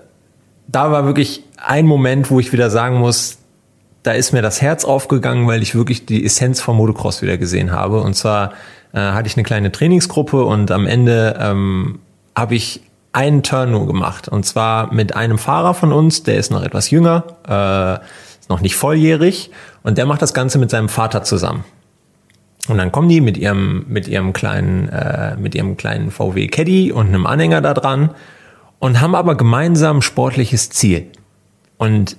da 0.67 0.91
war 0.91 1.05
wirklich 1.05 1.43
ein 1.55 1.85
Moment, 1.85 2.31
wo 2.31 2.39
ich 2.39 2.51
wieder 2.51 2.71
sagen 2.71 2.97
muss, 2.97 3.37
da 4.01 4.11
ist 4.13 4.33
mir 4.33 4.41
das 4.41 4.59
Herz 4.59 4.85
aufgegangen, 4.85 5.47
weil 5.47 5.61
ich 5.61 5.75
wirklich 5.75 6.07
die 6.07 6.25
Essenz 6.25 6.61
vom 6.61 6.77
Motocross 6.77 7.21
wieder 7.21 7.37
gesehen 7.37 7.71
habe. 7.71 8.01
Und 8.01 8.15
zwar 8.15 8.53
äh, 8.93 8.97
hatte 8.97 9.27
ich 9.27 9.37
eine 9.37 9.43
kleine 9.43 9.71
Trainingsgruppe 9.71 10.43
und 10.43 10.71
am 10.71 10.87
Ende 10.87 11.37
ähm, 11.39 11.99
habe 12.35 12.55
ich 12.55 12.81
einen 13.13 13.43
Turn 13.43 13.69
nur 13.69 13.85
gemacht. 13.85 14.27
Und 14.27 14.47
zwar 14.47 14.91
mit 14.91 15.15
einem 15.15 15.37
Fahrer 15.37 15.75
von 15.75 15.93
uns, 15.93 16.23
der 16.23 16.37
ist 16.37 16.49
noch 16.49 16.63
etwas 16.63 16.89
jünger, 16.89 17.23
äh, 17.47 18.03
ist 18.39 18.49
noch 18.49 18.61
nicht 18.61 18.75
volljährig 18.75 19.51
und 19.83 19.97
der 19.97 20.05
macht 20.05 20.21
das 20.21 20.33
Ganze 20.33 20.59
mit 20.59 20.69
seinem 20.69 20.89
Vater 20.89 21.23
zusammen. 21.23 21.63
Und 22.67 22.77
dann 22.77 22.91
kommen 22.91 23.09
die 23.09 23.21
mit 23.21 23.37
ihrem, 23.37 23.85
mit 23.87 24.07
ihrem 24.07 24.33
kleinen, 24.33 24.87
äh, 24.89 25.35
mit 25.37 25.55
ihrem 25.55 25.77
kleinen 25.77 26.11
VW 26.11 26.47
Caddy 26.47 26.91
und 26.91 27.07
einem 27.07 27.25
Anhänger 27.25 27.61
da 27.61 27.73
dran 27.73 28.11
und 28.79 29.01
haben 29.01 29.15
aber 29.15 29.35
gemeinsam 29.35 29.97
ein 29.97 30.01
sportliches 30.01 30.69
Ziel. 30.69 31.07
Und 31.77 32.17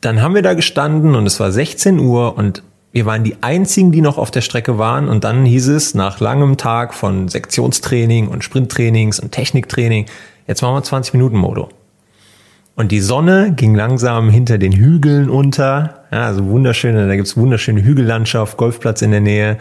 dann 0.00 0.22
haben 0.22 0.34
wir 0.34 0.42
da 0.42 0.54
gestanden 0.54 1.14
und 1.14 1.26
es 1.26 1.40
war 1.40 1.50
16 1.50 1.98
Uhr 1.98 2.36
und 2.36 2.62
wir 2.92 3.06
waren 3.06 3.22
die 3.22 3.36
einzigen, 3.42 3.92
die 3.92 4.00
noch 4.00 4.18
auf 4.18 4.30
der 4.30 4.40
Strecke 4.40 4.78
waren. 4.78 5.08
Und 5.08 5.24
dann 5.24 5.44
hieß 5.44 5.68
es 5.68 5.94
nach 5.94 6.20
langem 6.20 6.56
Tag 6.56 6.92
von 6.94 7.28
Sektionstraining 7.28 8.28
und 8.28 8.42
Sprinttrainings 8.42 9.20
und 9.20 9.32
Techniktraining, 9.32 10.06
jetzt 10.46 10.62
machen 10.62 10.74
wir 10.74 10.82
20 10.82 11.14
Minuten 11.14 11.36
Modo. 11.36 11.68
Und 12.74 12.92
die 12.92 13.00
Sonne 13.00 13.52
ging 13.54 13.74
langsam 13.74 14.30
hinter 14.30 14.58
den 14.58 14.72
Hügeln 14.72 15.28
unter. 15.28 15.99
Ja, 16.12 16.26
also 16.26 16.44
wunderschöne, 16.46 17.06
da 17.06 17.14
gibt's 17.14 17.36
wunderschöne 17.36 17.84
Hügellandschaft, 17.84 18.56
Golfplatz 18.56 19.00
in 19.02 19.12
der 19.12 19.20
Nähe. 19.20 19.58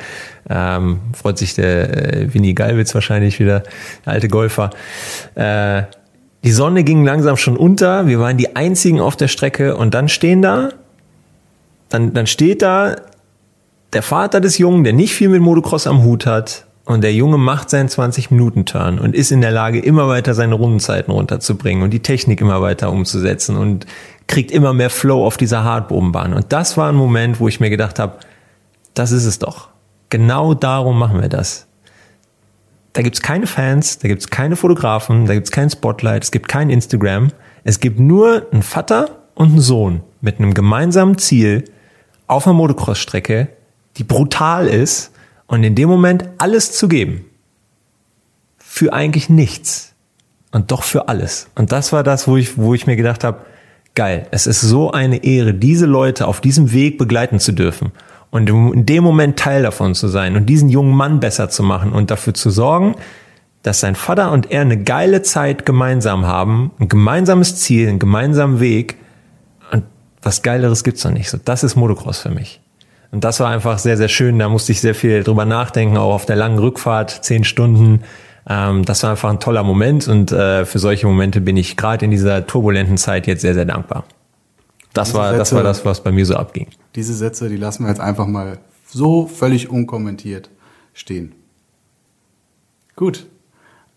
Ähm, 0.50 1.00
freut 1.14 1.38
sich 1.38 1.54
der 1.54 2.14
äh, 2.14 2.34
Winnie 2.34 2.56
Geilwitz 2.56 2.95
wahrscheinlich 2.95 3.39
wieder, 3.39 3.64
der 4.06 4.14
alte 4.14 4.30
Golfer. 4.30 4.72
Äh, 5.36 5.84
die 6.43 6.52
Sonne 6.52 6.84
ging 6.84 7.04
langsam 7.04 7.38
schon 7.38 7.58
unter, 7.58 8.08
wir 8.08 8.20
waren 8.20 8.38
die 8.38 8.56
einzigen 8.56 9.00
auf 9.00 9.16
der 9.16 9.28
Strecke 9.28 9.76
und 9.76 9.93
dann 9.93 10.10
stehen 10.10 10.41
da, 10.41 10.70
dann, 11.89 12.14
dann 12.14 12.26
steht 12.26 12.62
da 12.62 12.95
der 13.93 14.02
Vater 14.02 14.39
des 14.39 14.58
Jungen, 14.58 14.84
der 14.84 14.93
nicht 14.93 15.14
viel 15.14 15.30
mit 15.30 15.41
Motocross 15.41 15.86
am 15.86 16.04
Hut 16.04 16.26
hat 16.26 16.66
und 16.89 17.01
der 17.01 17.13
Junge 17.13 17.37
macht 17.37 17.69
seinen 17.69 17.87
20-Minuten-Turn 17.87 18.97
und 18.97 19.13
ist 19.13 19.31
in 19.31 19.41
der 19.41 19.51
Lage, 19.51 19.79
immer 19.79 20.07
weiter 20.07 20.33
seine 20.33 20.55
Rundenzeiten 20.55 21.13
runterzubringen 21.13 21.83
und 21.83 21.91
die 21.91 21.99
Technik 21.99 22.41
immer 22.41 22.63
weiter 22.63 22.91
umzusetzen 22.91 23.57
und 23.57 23.85
kriegt 24.25 24.49
immer 24.49 24.73
mehr 24.73 24.89
Flow 24.89 25.23
auf 25.23 25.37
dieser 25.37 25.63
Hartbodenbahn. 25.63 26.33
Und 26.33 26.51
das 26.51 26.77
war 26.77 26.89
ein 26.89 26.95
Moment, 26.95 27.39
wo 27.39 27.47
ich 27.47 27.59
mir 27.59 27.69
gedacht 27.69 27.99
habe, 27.99 28.17
das 28.95 29.11
ist 29.11 29.25
es 29.25 29.37
doch. 29.37 29.69
Genau 30.09 30.55
darum 30.55 30.97
machen 30.97 31.21
wir 31.21 31.29
das. 31.29 31.67
Da 32.93 33.03
gibt's 33.03 33.21
keine 33.21 33.45
Fans, 33.45 33.99
da 33.99 34.07
gibt's 34.07 34.31
keine 34.31 34.55
Fotografen, 34.55 35.27
da 35.27 35.35
gibt's 35.35 35.51
kein 35.51 35.69
Spotlight, 35.69 36.23
es 36.23 36.31
gibt 36.31 36.47
kein 36.47 36.71
Instagram. 36.71 37.27
Es 37.63 37.79
gibt 37.79 37.99
nur 37.99 38.47
einen 38.51 38.63
Vater 38.63 39.19
und 39.35 39.49
einen 39.49 39.61
Sohn 39.61 40.01
mit 40.21 40.39
einem 40.39 40.55
gemeinsamen 40.55 41.19
Ziel 41.19 41.65
auf 42.25 42.47
einer 42.47 42.55
Motocross-Strecke, 42.55 43.49
die 43.97 44.03
brutal 44.03 44.65
ist 44.65 45.11
und 45.50 45.64
in 45.64 45.76
dem 45.76 45.89
Moment 45.89 46.26
alles 46.38 46.72
zu 46.72 46.88
geben. 46.88 47.26
Für 48.58 48.93
eigentlich 48.93 49.30
nichts. 49.30 49.93
Und 50.52 50.72
doch 50.72 50.84
für 50.84 51.10
alles. 51.10 51.50
Und 51.56 51.72
das 51.72 51.91
war 51.91 52.04
das, 52.04 52.28
wo 52.28 52.38
ich, 52.38 52.58
wo 52.58 52.74
ich 52.74 52.88
mir 52.88 52.95
gedacht 52.95 53.24
habe, 53.24 53.41
geil, 53.95 54.28
es 54.32 54.47
ist 54.47 54.62
so 54.62 54.91
eine 54.91 55.24
Ehre, 55.24 55.54
diese 55.54 55.86
Leute 55.86 56.28
auf 56.28 56.39
diesem 56.39 56.72
Weg 56.72 56.97
begleiten 56.97 57.39
zu 57.39 57.52
dürfen 57.52 57.91
und 58.32 58.50
in 58.50 58.86
dem 58.86 59.04
Moment 59.04 59.38
Teil 59.38 59.64
davon 59.64 59.95
zu 59.95 60.08
sein 60.08 60.36
und 60.36 60.45
diesen 60.45 60.70
jungen 60.70 60.95
Mann 60.95 61.20
besser 61.20 61.50
zu 61.50 61.64
machen 61.64 61.91
und 61.91 62.10
dafür 62.12 62.34
zu 62.34 62.50
sorgen, 62.50 62.95
dass 63.64 63.80
sein 63.80 63.95
Vater 63.95 64.32
und 64.32 64.52
er 64.52 64.62
eine 64.62 64.82
geile 64.82 65.22
Zeit 65.22 65.66
gemeinsam 65.66 66.26
haben, 66.26 66.72
ein 66.80 66.88
gemeinsames 66.88 67.58
Ziel, 67.58 67.89
einen 67.89 68.00
gemeinsamen 68.00 68.60
Weg 68.60 68.97
und 69.72 69.84
was 70.22 70.43
Geileres 70.43 70.84
gibt's 70.84 71.04
noch 71.04 71.12
nicht. 71.12 71.30
So, 71.30 71.38
das 71.43 71.64
ist 71.64 71.76
Motocross 71.76 72.20
für 72.20 72.30
mich. 72.30 72.62
Und 73.12 73.24
das 73.24 73.39
war 73.39 73.49
einfach 73.49 73.80
sehr, 73.80 73.97
sehr 73.97 74.07
schön. 74.07 74.38
Da 74.39 74.49
musste 74.49 74.72
ich 74.72 74.82
sehr 74.82 74.95
viel 74.95 75.24
drüber 75.24 75.45
nachdenken, 75.45 75.97
auch 75.97 76.14
auf 76.14 76.26
der 76.26 76.36
langen 76.36 76.60
Rückfahrt, 76.60 77.24
zehn 77.24 77.43
Stunden. 77.43 78.03
Ähm, 78.47 78.86
das 78.86 79.03
war 79.03 79.12
einfach 79.12 79.30
ein 79.30 79.39
toller 79.39 79.64
Moment 79.64 80.07
und 80.07 80.32
äh, 80.32 80.66
für 80.66 80.80
solche 80.80 81.07
Momente 81.07 81.41
bin 81.41 81.57
ich 81.57 81.78
gerade 81.78 82.05
in 82.05 82.12
dieser 82.12 82.45
turbulenten 82.45 82.97
Zeit 82.97 83.28
jetzt 83.28 83.41
sehr, 83.41 83.53
sehr 83.53 83.66
dankbar. 83.66 84.05
Das 84.93 85.14
war, 85.14 85.34
das 85.34 85.53
war 85.53 85.64
das, 85.64 85.86
was 85.86 86.01
bei 86.01 86.12
mir 86.12 86.26
so 86.26 86.36
abging. 86.36 86.68
Diese 86.95 87.14
Sätze, 87.14 87.47
die 87.47 87.57
lassen 87.57 87.84
wir 87.84 87.89
jetzt 87.89 88.01
einfach 88.01 88.26
mal 88.26 88.57
so 88.88 89.28
völlig 89.28 89.70
unkommentiert 89.70 90.49
stehen. 90.93 91.34
Gut. 92.95 93.28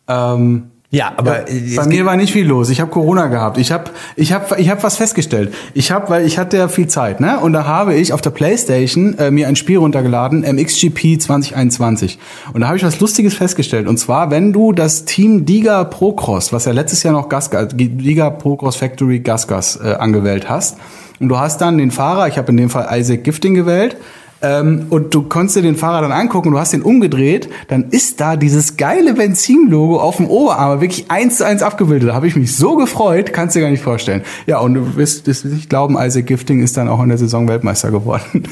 Ähm, 0.06 0.70
ja, 0.94 1.10
aber 1.16 1.50
ja, 1.50 1.80
bei 1.80 1.88
mir 1.88 2.04
war 2.04 2.18
nicht 2.18 2.34
viel 2.34 2.46
los. 2.46 2.68
Ich 2.68 2.82
habe 2.82 2.90
Corona 2.90 3.28
gehabt. 3.28 3.56
Ich 3.56 3.72
habe 3.72 3.84
ich 4.14 4.34
habe 4.34 4.60
ich 4.60 4.68
habe 4.68 4.82
was 4.82 4.98
festgestellt. 4.98 5.54
Ich 5.72 5.90
habe 5.90 6.10
weil 6.10 6.26
ich 6.26 6.36
hatte 6.36 6.58
ja 6.58 6.68
viel 6.68 6.86
Zeit, 6.86 7.18
ne? 7.18 7.40
Und 7.40 7.54
da 7.54 7.64
habe 7.64 7.94
ich 7.94 8.12
auf 8.12 8.20
der 8.20 8.28
PlayStation 8.28 9.16
äh, 9.16 9.30
mir 9.30 9.48
ein 9.48 9.56
Spiel 9.56 9.78
runtergeladen, 9.78 10.40
MXGP 10.40 11.18
2021. 11.18 12.18
Und 12.52 12.60
da 12.60 12.66
habe 12.66 12.76
ich 12.76 12.84
was 12.84 13.00
lustiges 13.00 13.32
festgestellt 13.32 13.88
und 13.88 13.96
zwar, 13.96 14.30
wenn 14.30 14.52
du 14.52 14.72
das 14.72 15.06
Team 15.06 15.46
Diga 15.46 15.84
Procross, 15.84 16.52
was 16.52 16.66
ja 16.66 16.72
letztes 16.72 17.02
Jahr 17.02 17.14
noch 17.14 17.30
Gasgas 17.30 17.68
Diga 17.72 18.28
Procross 18.28 18.76
Factory 18.76 19.20
Gasgas 19.20 19.80
äh, 19.82 19.94
angewählt 19.94 20.50
hast, 20.50 20.76
und 21.20 21.28
du 21.28 21.38
hast 21.38 21.60
dann 21.60 21.78
den 21.78 21.90
Fahrer, 21.90 22.28
ich 22.28 22.36
habe 22.36 22.50
in 22.50 22.58
dem 22.58 22.68
Fall 22.68 22.88
Isaac 22.98 23.24
Gifting 23.24 23.54
gewählt, 23.54 23.96
ähm, 24.42 24.86
und 24.90 25.14
du 25.14 25.22
konntest 25.22 25.56
dir 25.56 25.62
den 25.62 25.76
Fahrer 25.76 26.02
dann 26.02 26.12
angucken, 26.12 26.50
du 26.50 26.58
hast 26.58 26.72
den 26.72 26.82
umgedreht, 26.82 27.48
dann 27.68 27.84
ist 27.90 28.20
da 28.20 28.36
dieses 28.36 28.76
geile 28.76 29.14
Benzin-Logo 29.14 30.00
auf 30.00 30.16
dem 30.16 30.26
Oberarm 30.26 30.80
wirklich 30.80 31.10
eins 31.10 31.38
zu 31.38 31.46
eins 31.46 31.62
abgebildet. 31.62 32.08
Da 32.08 32.14
habe 32.14 32.26
ich 32.26 32.36
mich 32.36 32.56
so 32.56 32.76
gefreut, 32.76 33.32
kannst 33.32 33.54
du 33.54 33.60
dir 33.60 33.66
gar 33.66 33.70
nicht 33.70 33.82
vorstellen. 33.82 34.22
Ja, 34.46 34.58
und 34.58 34.74
du 34.74 34.96
wirst 34.96 35.28
es 35.28 35.44
nicht 35.44 35.70
glauben, 35.70 35.96
Isaac 35.98 36.26
Gifting 36.26 36.62
ist 36.62 36.76
dann 36.76 36.88
auch 36.88 37.02
in 37.02 37.08
der 37.08 37.18
Saison 37.18 37.48
Weltmeister 37.48 37.90
geworden. 37.90 38.22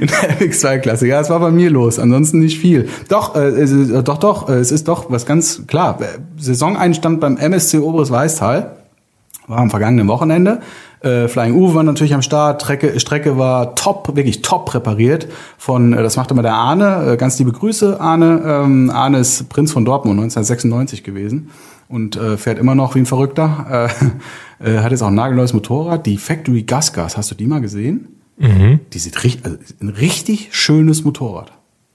in 0.00 0.06
der 0.06 0.38
MX2-Klasse. 0.38 1.06
Ja, 1.06 1.20
es 1.20 1.30
war 1.30 1.40
bei 1.40 1.50
mir 1.50 1.70
los, 1.70 1.98
ansonsten 1.98 2.38
nicht 2.38 2.58
viel. 2.58 2.88
Doch, 3.08 3.34
äh, 3.36 3.62
ist, 3.62 3.74
doch, 4.06 4.18
doch, 4.18 4.48
äh, 4.48 4.54
es 4.54 4.72
ist 4.72 4.88
doch 4.88 5.10
was 5.10 5.26
ganz 5.26 5.66
klar. 5.66 5.98
Saisoneinstand 6.38 7.20
beim 7.20 7.36
MSC 7.36 7.78
Oberes 7.78 8.10
Weißtal 8.10 8.76
war 9.46 9.58
am 9.58 9.70
vergangenen 9.70 10.08
Wochenende. 10.08 10.60
Äh, 11.02 11.28
Flying 11.28 11.54
Uwe 11.54 11.74
war 11.74 11.82
natürlich 11.82 12.14
am 12.14 12.22
Start. 12.22 12.62
Strecke, 12.62 12.98
Strecke 13.00 13.36
war 13.36 13.74
top, 13.74 14.14
wirklich 14.14 14.42
top 14.42 14.66
präpariert 14.66 15.28
von, 15.58 15.92
äh, 15.92 16.02
das 16.02 16.16
macht 16.16 16.30
immer 16.30 16.42
der 16.42 16.54
Arne. 16.54 17.12
Äh, 17.12 17.16
ganz 17.16 17.38
liebe 17.38 17.52
Grüße, 17.52 18.00
Arne. 18.00 18.42
Ähm, 18.44 18.90
Arne 18.90 19.18
ist 19.18 19.48
Prinz 19.48 19.72
von 19.72 19.84
Dortmund, 19.84 20.20
1996 20.20 21.02
gewesen 21.02 21.50
und 21.88 22.16
äh, 22.16 22.36
fährt 22.36 22.58
immer 22.58 22.74
noch 22.74 22.94
wie 22.94 23.00
ein 23.00 23.06
Verrückter. 23.06 23.90
Äh, 24.60 24.70
äh, 24.76 24.78
hat 24.78 24.92
jetzt 24.92 25.02
auch 25.02 25.08
ein 25.08 25.14
nagelneues 25.14 25.52
Motorrad. 25.52 26.06
Die 26.06 26.16
Factory 26.16 26.62
Gas 26.62 26.92
Gas, 26.92 27.16
hast 27.16 27.30
du 27.30 27.34
die 27.34 27.46
mal 27.46 27.60
gesehen? 27.60 28.20
Mhm. 28.38 28.80
Die 28.92 28.98
sieht 28.98 29.22
richtig, 29.24 29.44
also 29.44 29.58
ein 29.80 29.88
richtig 29.88 30.48
schönes 30.52 31.04
Motorrad. 31.04 31.52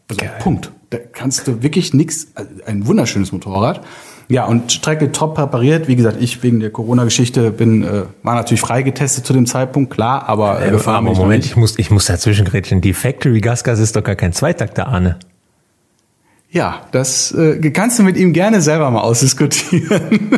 Also 0.10 0.22
Geil. 0.22 0.36
Punkt. 0.40 0.72
Da 0.90 0.98
kannst 1.00 1.48
du 1.48 1.64
wirklich 1.64 1.94
nix, 1.94 2.28
also 2.36 2.50
ein 2.66 2.88
wunderschönes 2.88 3.32
Motorrad. 3.32 3.82
Ja, 4.30 4.46
und 4.46 4.72
Strecke 4.72 5.12
top 5.12 5.36
präpariert. 5.36 5.88
Wie 5.88 5.96
gesagt, 5.96 6.18
ich 6.20 6.44
wegen 6.44 6.60
der 6.60 6.70
Corona-Geschichte 6.70 7.52
bin, 7.52 7.84
äh, 7.84 8.04
war 8.24 8.36
natürlich 8.36 8.62
freigetestet 8.62 9.26
zu 9.26 9.34
dem 9.34 9.46
Zeitpunkt, 9.46 9.94
klar, 9.94 10.28
aber 10.28 10.62
äh, 10.62 10.70
gefahren. 10.70 11.08
Aber 11.08 11.16
Moment, 11.16 11.46
ich 11.46 11.56
muss, 11.56 11.80
ich 11.80 11.92
muss 11.92 12.06
dazwischen 12.06 12.46
grätschen. 12.46 12.82
Die 12.82 12.94
Factory 12.94 13.40
Gasgas 13.40 13.80
ist 13.80 13.96
doch 13.96 14.04
gar 14.04 14.16
kein 14.16 14.34
Zweitakter, 14.34 14.88
Arne. 14.88 15.18
Ja, 16.50 16.82
das 16.92 17.32
äh, 17.32 17.72
kannst 17.72 18.00
du 18.00 18.04
mit 18.04 18.18
ihm 18.18 18.34
gerne 18.34 18.62
selber 18.62 18.90
mal 18.92 19.02
ausdiskutieren. 19.02 20.32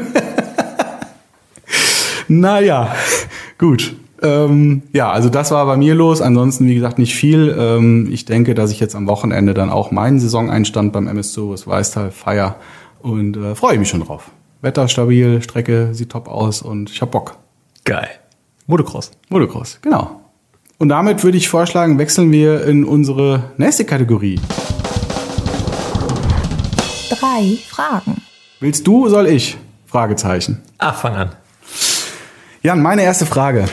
naja, 2.28 2.94
Gut. 3.60 3.94
Ähm, 4.22 4.82
ja, 4.94 5.12
also 5.12 5.30
das 5.30 5.52
war 5.52 5.66
bei 5.66 5.78
mir 5.78 5.94
los. 5.94 6.22
Ansonsten, 6.22 6.66
wie 6.66 6.76
gesagt, 6.76 6.98
nicht 6.98 7.14
viel. 7.14 7.56
Ähm, 7.58 8.10
ich 8.12 8.26
denke, 8.26 8.56
dass 8.56 8.72
ich 8.72 8.80
jetzt 8.80 8.96
am 8.96 9.06
Wochenende 9.08 9.54
dann 9.54 9.70
auch 9.70 9.92
meinen 9.92 10.20
Saisoneinstand 10.20 10.92
beim 10.92 11.08
MS2 11.08 11.68
Weißtal 11.68 12.12
feier 12.12 12.56
und 13.02 13.38
äh, 13.38 13.56
freue 13.56 13.78
mich 13.78 13.90
schon 13.90 14.02
drauf. 14.02 14.32
Wetter 14.62 14.88
stabil, 14.88 15.42
Strecke 15.42 15.94
sieht 15.94 16.10
top 16.10 16.28
aus 16.28 16.62
und 16.62 16.90
ich 16.90 17.02
hab 17.02 17.12
Bock. 17.12 17.38
Geil. 17.86 18.10
Motocross. 18.68 19.12
Motocross, 19.30 19.80
genau. 19.82 20.22
Und 20.78 20.90
damit 20.90 21.24
würde 21.24 21.38
ich 21.38 21.50
vorschlagen, 21.50 21.98
wechseln 21.98 22.32
wir 22.32 22.66
in 22.66 22.86
unsere 22.86 23.52
nächste 23.58 23.86
Kategorie. 23.86 24.40
Drei 27.10 27.58
Fragen. 27.68 28.22
Willst 28.60 28.86
du, 28.86 29.10
soll 29.10 29.28
ich? 29.28 29.58
Fragezeichen. 29.88 30.62
Ach, 30.78 31.00
fang 31.00 31.16
an. 31.16 31.32
Jan, 32.62 32.82
meine 32.82 33.04
erste 33.04 33.26
Frage. 33.26 33.66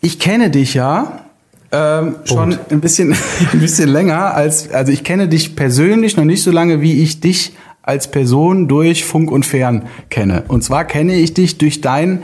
Ich 0.00 0.18
kenne 0.18 0.50
dich 0.50 0.74
ja 0.74 1.26
ähm, 1.72 2.16
schon 2.24 2.58
ein 2.70 2.80
bisschen, 2.80 3.16
ein 3.52 3.60
bisschen 3.60 3.88
länger 3.88 4.34
als, 4.34 4.70
also 4.70 4.92
ich 4.92 5.04
kenne 5.04 5.28
dich 5.28 5.56
persönlich 5.56 6.16
noch 6.16 6.24
nicht 6.24 6.42
so 6.42 6.50
lange, 6.50 6.80
wie 6.80 7.02
ich 7.02 7.20
dich 7.20 7.54
als 7.86 8.10
Person 8.10 8.68
durch 8.68 9.04
Funk 9.06 9.30
und 9.30 9.46
Fern 9.46 9.84
kenne. 10.10 10.44
Und 10.48 10.62
zwar 10.62 10.84
kenne 10.84 11.14
ich 11.14 11.32
dich 11.32 11.56
durch 11.56 11.80
dein 11.80 12.22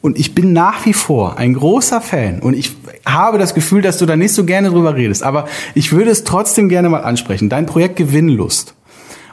und 0.00 0.18
ich 0.18 0.34
bin 0.34 0.52
nach 0.52 0.84
wie 0.86 0.92
vor 0.92 1.38
ein 1.38 1.54
großer 1.54 2.00
Fan 2.00 2.40
und 2.40 2.54
ich 2.54 2.76
habe 3.06 3.38
das 3.38 3.54
Gefühl, 3.54 3.80
dass 3.80 3.98
du 3.98 4.06
da 4.06 4.16
nicht 4.16 4.32
so 4.32 4.44
gerne 4.44 4.70
drüber 4.70 4.94
redest, 4.94 5.22
aber 5.22 5.46
ich 5.74 5.92
würde 5.92 6.10
es 6.10 6.24
trotzdem 6.24 6.68
gerne 6.68 6.88
mal 6.88 7.02
ansprechen. 7.02 7.48
Dein 7.48 7.66
Projekt 7.66 7.96
Gewinnlust. 7.96 8.74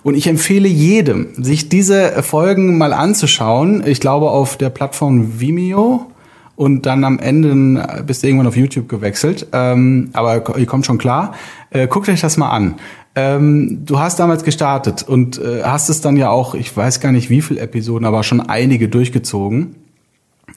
Und 0.03 0.16
ich 0.16 0.28
empfehle 0.28 0.68
jedem, 0.68 1.30
sich 1.36 1.68
diese 1.68 2.22
Folgen 2.22 2.78
mal 2.78 2.93
anzuschauen. 2.93 3.84
Ich 3.88 3.99
glaube 3.99 4.30
auf 4.30 4.55
der 4.55 4.70
Plattform 4.70 5.39
Vimeo 5.39 6.11
und 6.55 6.86
dann 6.86 7.03
am 7.03 7.18
Ende 7.18 8.03
bist 8.05 8.22
du 8.22 8.28
irgendwann 8.28 8.47
auf 8.47 8.55
YouTube 8.55 8.88
gewechselt. 8.88 9.47
Ähm, 9.51 10.11
aber 10.13 10.57
ihr 10.59 10.68
kommt 10.68 10.86
schon 10.86 10.99
klar. 10.99 11.34
Äh, 11.72 11.88
guckt 11.88 12.07
euch 12.07 12.22
das 12.22 12.38
mal 12.38 12.49
an. 12.49 12.76
Ähm, 13.16 13.86
du 13.86 13.99
hast 13.99 14.20
damals 14.20 14.43
gestartet 14.43 15.03
und 15.03 15.38
äh, 15.38 15.63
hast 15.63 15.89
es 15.89 16.01
dann 16.01 16.18
ja 16.18 16.30
auch, 16.30 16.53
ich 16.53 16.76
weiß 16.76 16.99
gar 16.99 17.11
nicht 17.11 17.30
wie 17.30 17.41
viele 17.41 17.61
Episoden, 17.61 18.05
aber 18.05 18.24
schon 18.24 18.41
einige 18.41 18.89
durchgezogen. 18.89 19.76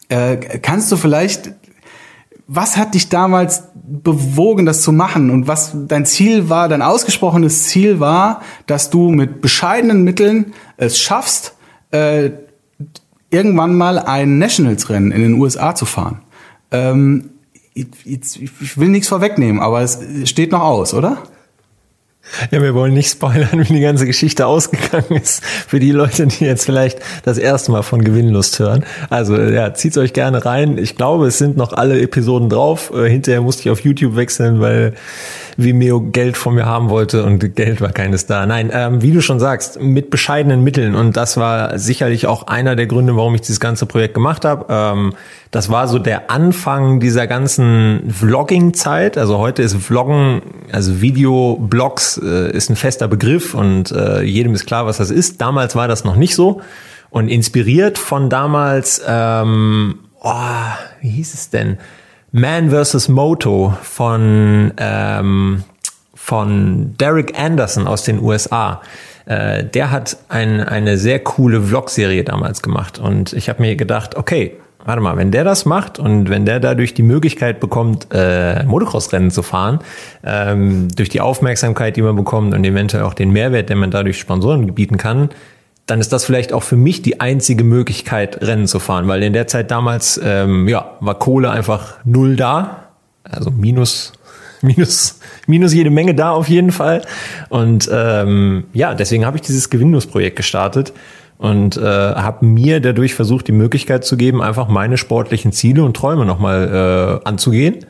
Äh, 0.08 0.36
kannst 0.36 0.90
du 0.90 0.96
vielleicht 0.96 1.52
was 2.48 2.78
hat 2.78 2.94
dich 2.94 3.10
damals 3.10 3.64
bewogen, 3.74 4.64
das 4.64 4.80
zu 4.80 4.90
machen? 4.90 5.30
Und 5.30 5.46
was 5.46 5.72
dein 5.86 6.06
Ziel 6.06 6.48
war, 6.48 6.68
dein 6.68 6.80
ausgesprochenes 6.80 7.64
Ziel 7.64 8.00
war, 8.00 8.40
dass 8.66 8.88
du 8.88 9.10
mit 9.10 9.42
bescheidenen 9.42 10.02
Mitteln 10.02 10.54
es 10.78 10.98
schaffst, 10.98 11.54
äh, 11.90 12.30
irgendwann 13.30 13.76
mal 13.76 13.98
ein 13.98 14.38
Nationals-Rennen 14.38 15.12
in 15.12 15.20
den 15.20 15.34
USA 15.34 15.74
zu 15.74 15.84
fahren. 15.84 16.22
Ähm, 16.70 17.30
ich, 17.74 17.86
ich 18.06 18.78
will 18.78 18.88
nichts 18.88 19.08
vorwegnehmen, 19.08 19.60
aber 19.60 19.82
es 19.82 20.00
steht 20.24 20.50
noch 20.50 20.62
aus, 20.62 20.94
oder? 20.94 21.18
Ja, 22.50 22.62
wir 22.62 22.74
wollen 22.74 22.94
nicht 22.94 23.10
spoilern, 23.10 23.48
wie 23.68 23.72
die 23.72 23.80
ganze 23.80 24.06
Geschichte 24.06 24.46
ausgegangen 24.46 25.20
ist. 25.22 25.44
Für 25.44 25.80
die 25.80 25.92
Leute, 25.92 26.26
die 26.26 26.44
jetzt 26.44 26.64
vielleicht 26.64 26.98
das 27.24 27.38
erste 27.38 27.72
Mal 27.72 27.82
von 27.82 28.02
Gewinnlust 28.04 28.58
hören. 28.58 28.84
Also 29.10 29.36
ja, 29.36 29.74
zieht's 29.74 29.98
euch 29.98 30.12
gerne 30.12 30.44
rein. 30.44 30.78
Ich 30.78 30.96
glaube, 30.96 31.26
es 31.26 31.38
sind 31.38 31.56
noch 31.56 31.72
alle 31.72 32.00
Episoden 32.00 32.48
drauf. 32.48 32.92
Äh, 32.94 33.08
hinterher 33.08 33.40
musste 33.40 33.62
ich 33.62 33.70
auf 33.70 33.80
YouTube 33.80 34.16
wechseln, 34.16 34.60
weil 34.60 34.94
Vimeo 35.60 36.00
Geld 36.00 36.36
von 36.36 36.54
mir 36.54 36.66
haben 36.66 36.88
wollte 36.88 37.24
und 37.24 37.56
Geld 37.56 37.80
war 37.80 37.90
keines 37.90 38.26
da. 38.26 38.46
Nein, 38.46 38.70
ähm, 38.72 39.02
wie 39.02 39.10
du 39.10 39.20
schon 39.20 39.40
sagst, 39.40 39.80
mit 39.80 40.08
bescheidenen 40.08 40.62
Mitteln. 40.62 40.94
Und 40.94 41.16
das 41.16 41.36
war 41.36 41.76
sicherlich 41.80 42.28
auch 42.28 42.46
einer 42.46 42.76
der 42.76 42.86
Gründe, 42.86 43.16
warum 43.16 43.34
ich 43.34 43.40
dieses 43.40 43.58
ganze 43.58 43.84
Projekt 43.84 44.14
gemacht 44.14 44.44
habe. 44.44 44.66
Ähm, 44.68 45.14
das 45.50 45.68
war 45.68 45.88
so 45.88 45.98
der 45.98 46.30
Anfang 46.30 47.00
dieser 47.00 47.26
ganzen 47.26 48.08
Vlogging-Zeit. 48.08 49.18
Also 49.18 49.38
heute 49.38 49.62
ist 49.62 49.74
Vloggen, 49.74 50.42
also 50.70 51.00
Video-Blogs 51.00 52.20
äh, 52.22 52.52
ist 52.52 52.70
ein 52.70 52.76
fester 52.76 53.08
Begriff 53.08 53.54
und 53.54 53.90
äh, 53.90 54.22
jedem 54.22 54.54
ist 54.54 54.64
klar, 54.64 54.86
was 54.86 54.98
das 54.98 55.10
ist. 55.10 55.40
Damals 55.40 55.74
war 55.74 55.88
das 55.88 56.04
noch 56.04 56.14
nicht 56.14 56.36
so. 56.36 56.60
Und 57.10 57.26
inspiriert 57.26 57.98
von 57.98 58.30
damals, 58.30 59.02
ähm, 59.04 59.98
oh, 60.22 60.32
wie 61.00 61.08
hieß 61.08 61.34
es 61.34 61.50
denn? 61.50 61.78
Man 62.30 62.70
vs. 62.70 63.08
Moto 63.08 63.74
von, 63.82 64.72
ähm, 64.76 65.64
von 66.14 66.94
Derek 66.98 67.38
Anderson 67.38 67.86
aus 67.86 68.02
den 68.02 68.20
USA. 68.20 68.82
Äh, 69.24 69.64
der 69.64 69.90
hat 69.90 70.18
ein, 70.28 70.60
eine 70.60 70.98
sehr 70.98 71.20
coole 71.20 71.62
Vlog-Serie 71.62 72.24
damals 72.24 72.62
gemacht. 72.62 72.98
Und 72.98 73.32
ich 73.32 73.48
habe 73.48 73.62
mir 73.62 73.76
gedacht, 73.76 74.14
okay, 74.14 74.58
warte 74.84 75.00
mal, 75.00 75.16
wenn 75.16 75.30
der 75.30 75.44
das 75.44 75.64
macht 75.64 75.98
und 75.98 76.28
wenn 76.28 76.44
der 76.44 76.60
dadurch 76.60 76.92
die 76.92 77.02
Möglichkeit 77.02 77.60
bekommt, 77.60 78.08
äh, 78.12 78.62
Motocross-Rennen 78.64 79.30
zu 79.30 79.42
fahren, 79.42 79.78
ähm, 80.22 80.88
durch 80.94 81.08
die 81.08 81.22
Aufmerksamkeit, 81.22 81.96
die 81.96 82.02
man 82.02 82.14
bekommt 82.14 82.52
und 82.52 82.62
eventuell 82.64 83.04
auch 83.04 83.14
den 83.14 83.30
Mehrwert, 83.30 83.70
den 83.70 83.78
man 83.78 83.90
dadurch 83.90 84.18
Sponsoren 84.18 84.74
bieten 84.74 84.98
kann, 84.98 85.30
dann 85.88 86.00
ist 86.00 86.12
das 86.12 86.26
vielleicht 86.26 86.52
auch 86.52 86.62
für 86.62 86.76
mich 86.76 87.00
die 87.00 87.18
einzige 87.18 87.64
Möglichkeit, 87.64 88.42
Rennen 88.42 88.66
zu 88.66 88.78
fahren, 88.78 89.08
weil 89.08 89.22
in 89.22 89.32
der 89.32 89.46
Zeit 89.46 89.70
damals 89.70 90.20
ähm, 90.22 90.68
ja, 90.68 90.96
war 91.00 91.18
Kohle 91.18 91.50
einfach 91.50 91.94
null 92.04 92.36
da, 92.36 92.88
also 93.24 93.50
minus 93.50 94.12
minus 94.60 95.18
minus 95.46 95.72
jede 95.72 95.88
Menge 95.88 96.14
da 96.14 96.32
auf 96.32 96.48
jeden 96.48 96.72
Fall. 96.72 97.02
Und 97.48 97.88
ähm, 97.90 98.64
ja, 98.74 98.94
deswegen 98.94 99.24
habe 99.24 99.38
ich 99.38 99.42
dieses 99.42 99.70
Gewinnungsprojekt 99.70 100.36
gestartet 100.36 100.92
und 101.38 101.78
äh, 101.78 101.80
habe 101.80 102.44
mir 102.44 102.80
dadurch 102.80 103.14
versucht, 103.14 103.48
die 103.48 103.52
Möglichkeit 103.52 104.04
zu 104.04 104.16
geben, 104.18 104.42
einfach 104.42 104.68
meine 104.68 104.98
sportlichen 104.98 105.52
Ziele 105.52 105.84
und 105.84 105.96
Träume 105.96 106.26
nochmal 106.26 107.20
äh, 107.24 107.28
anzugehen 107.28 107.86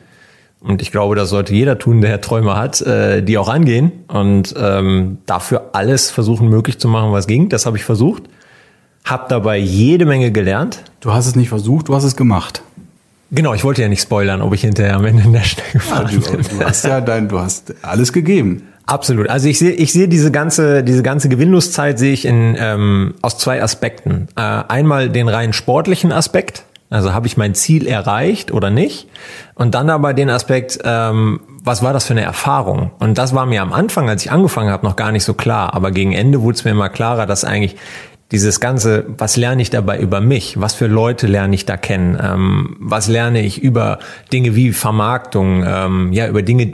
und 0.61 0.81
ich 0.81 0.91
glaube, 0.91 1.15
das 1.15 1.29
sollte 1.29 1.53
jeder 1.53 1.79
tun, 1.79 2.01
der 2.01 2.19
Träume 2.19 2.57
hat, 2.57 2.81
äh, 2.81 3.21
die 3.23 3.37
auch 3.37 3.47
angehen 3.47 3.91
und 4.07 4.53
ähm, 4.57 5.19
dafür 5.25 5.69
alles 5.73 6.11
versuchen 6.11 6.49
möglich 6.49 6.79
zu 6.79 6.87
machen, 6.89 7.13
was 7.13 7.27
ging. 7.27 7.47
Das 7.49 7.65
habe 7.65 7.77
ich 7.77 7.85
versucht. 7.85 8.23
Hab 9.05 9.29
dabei 9.29 9.57
jede 9.57 10.05
Menge 10.05 10.31
gelernt. 10.31 10.83
Du 10.99 11.13
hast 11.13 11.27
es 11.27 11.35
nicht 11.35 11.49
versucht, 11.49 11.87
du 11.87 11.95
hast 11.95 12.03
es 12.03 12.17
gemacht. 12.17 12.61
Genau, 13.31 13.53
ich 13.53 13.63
wollte 13.63 13.81
ja 13.81 13.87
nicht 13.87 14.01
spoilern, 14.01 14.41
ob 14.41 14.53
ich 14.53 14.61
hinterher 14.61 14.95
am 14.95 15.05
Ende 15.05 15.23
in 15.23 15.33
der 15.33 15.43
Stelle 15.43 15.67
gefahren 15.71 16.09
ja, 16.11 16.19
du, 16.19 16.31
bin. 16.31 16.45
Du 16.57 16.65
hast 16.65 16.83
ja 16.83 16.99
dein, 16.99 17.29
du 17.29 17.39
hast 17.39 17.73
alles 17.83 18.11
gegeben. 18.11 18.63
Absolut. 18.85 19.29
Also 19.29 19.47
ich 19.47 19.59
sehe, 19.59 19.71
ich 19.71 19.93
sehe 19.93 20.07
diese 20.07 20.31
ganze, 20.31 20.83
diese 20.83 21.03
ganze 21.03 21.29
Gewinnloszeit 21.29 21.99
sehe 21.99 22.11
ich 22.11 22.25
in 22.25 22.57
ähm, 22.59 23.13
aus 23.21 23.37
zwei 23.37 23.61
Aspekten. 23.61 24.27
Äh, 24.35 24.41
einmal 24.41 25.09
den 25.09 25.29
rein 25.29 25.53
sportlichen 25.53 26.11
Aspekt. 26.11 26.63
Also 26.89 27.13
habe 27.13 27.27
ich 27.27 27.37
mein 27.37 27.53
Ziel 27.53 27.85
erreicht 27.85 28.51
oder 28.51 28.71
nicht? 28.71 29.07
Und 29.53 29.75
dann 29.75 29.89
aber 29.89 30.13
den 30.13 30.29
Aspekt, 30.29 30.79
ähm, 30.83 31.41
was 31.63 31.83
war 31.83 31.93
das 31.93 32.05
für 32.05 32.13
eine 32.13 32.23
Erfahrung? 32.23 32.91
Und 32.99 33.17
das 33.17 33.35
war 33.35 33.45
mir 33.45 33.61
am 33.61 33.73
Anfang, 33.73 34.09
als 34.09 34.25
ich 34.25 34.31
angefangen 34.31 34.71
habe, 34.71 34.85
noch 34.85 34.95
gar 34.95 35.11
nicht 35.11 35.23
so 35.23 35.35
klar. 35.35 35.75
Aber 35.75 35.91
gegen 35.91 36.13
Ende 36.13 36.41
wurde 36.41 36.55
es 36.55 36.65
mir 36.65 36.71
immer 36.71 36.89
klarer, 36.89 37.27
dass 37.27 37.43
eigentlich 37.43 37.75
dieses 38.31 38.59
ganze, 38.59 39.05
was 39.07 39.37
lerne 39.37 39.61
ich 39.61 39.69
dabei 39.69 39.99
über 39.99 40.19
mich? 40.19 40.59
Was 40.59 40.73
für 40.73 40.87
Leute 40.87 41.27
lerne 41.27 41.53
ich 41.53 41.65
da 41.65 41.77
kennen? 41.77 42.17
Ähm, 42.21 42.75
was 42.79 43.07
lerne 43.07 43.41
ich 43.41 43.61
über 43.61 43.99
Dinge 44.33 44.55
wie 44.55 44.71
Vermarktung? 44.71 45.63
Ähm, 45.67 46.13
ja, 46.13 46.27
über 46.27 46.41
Dinge, 46.41 46.73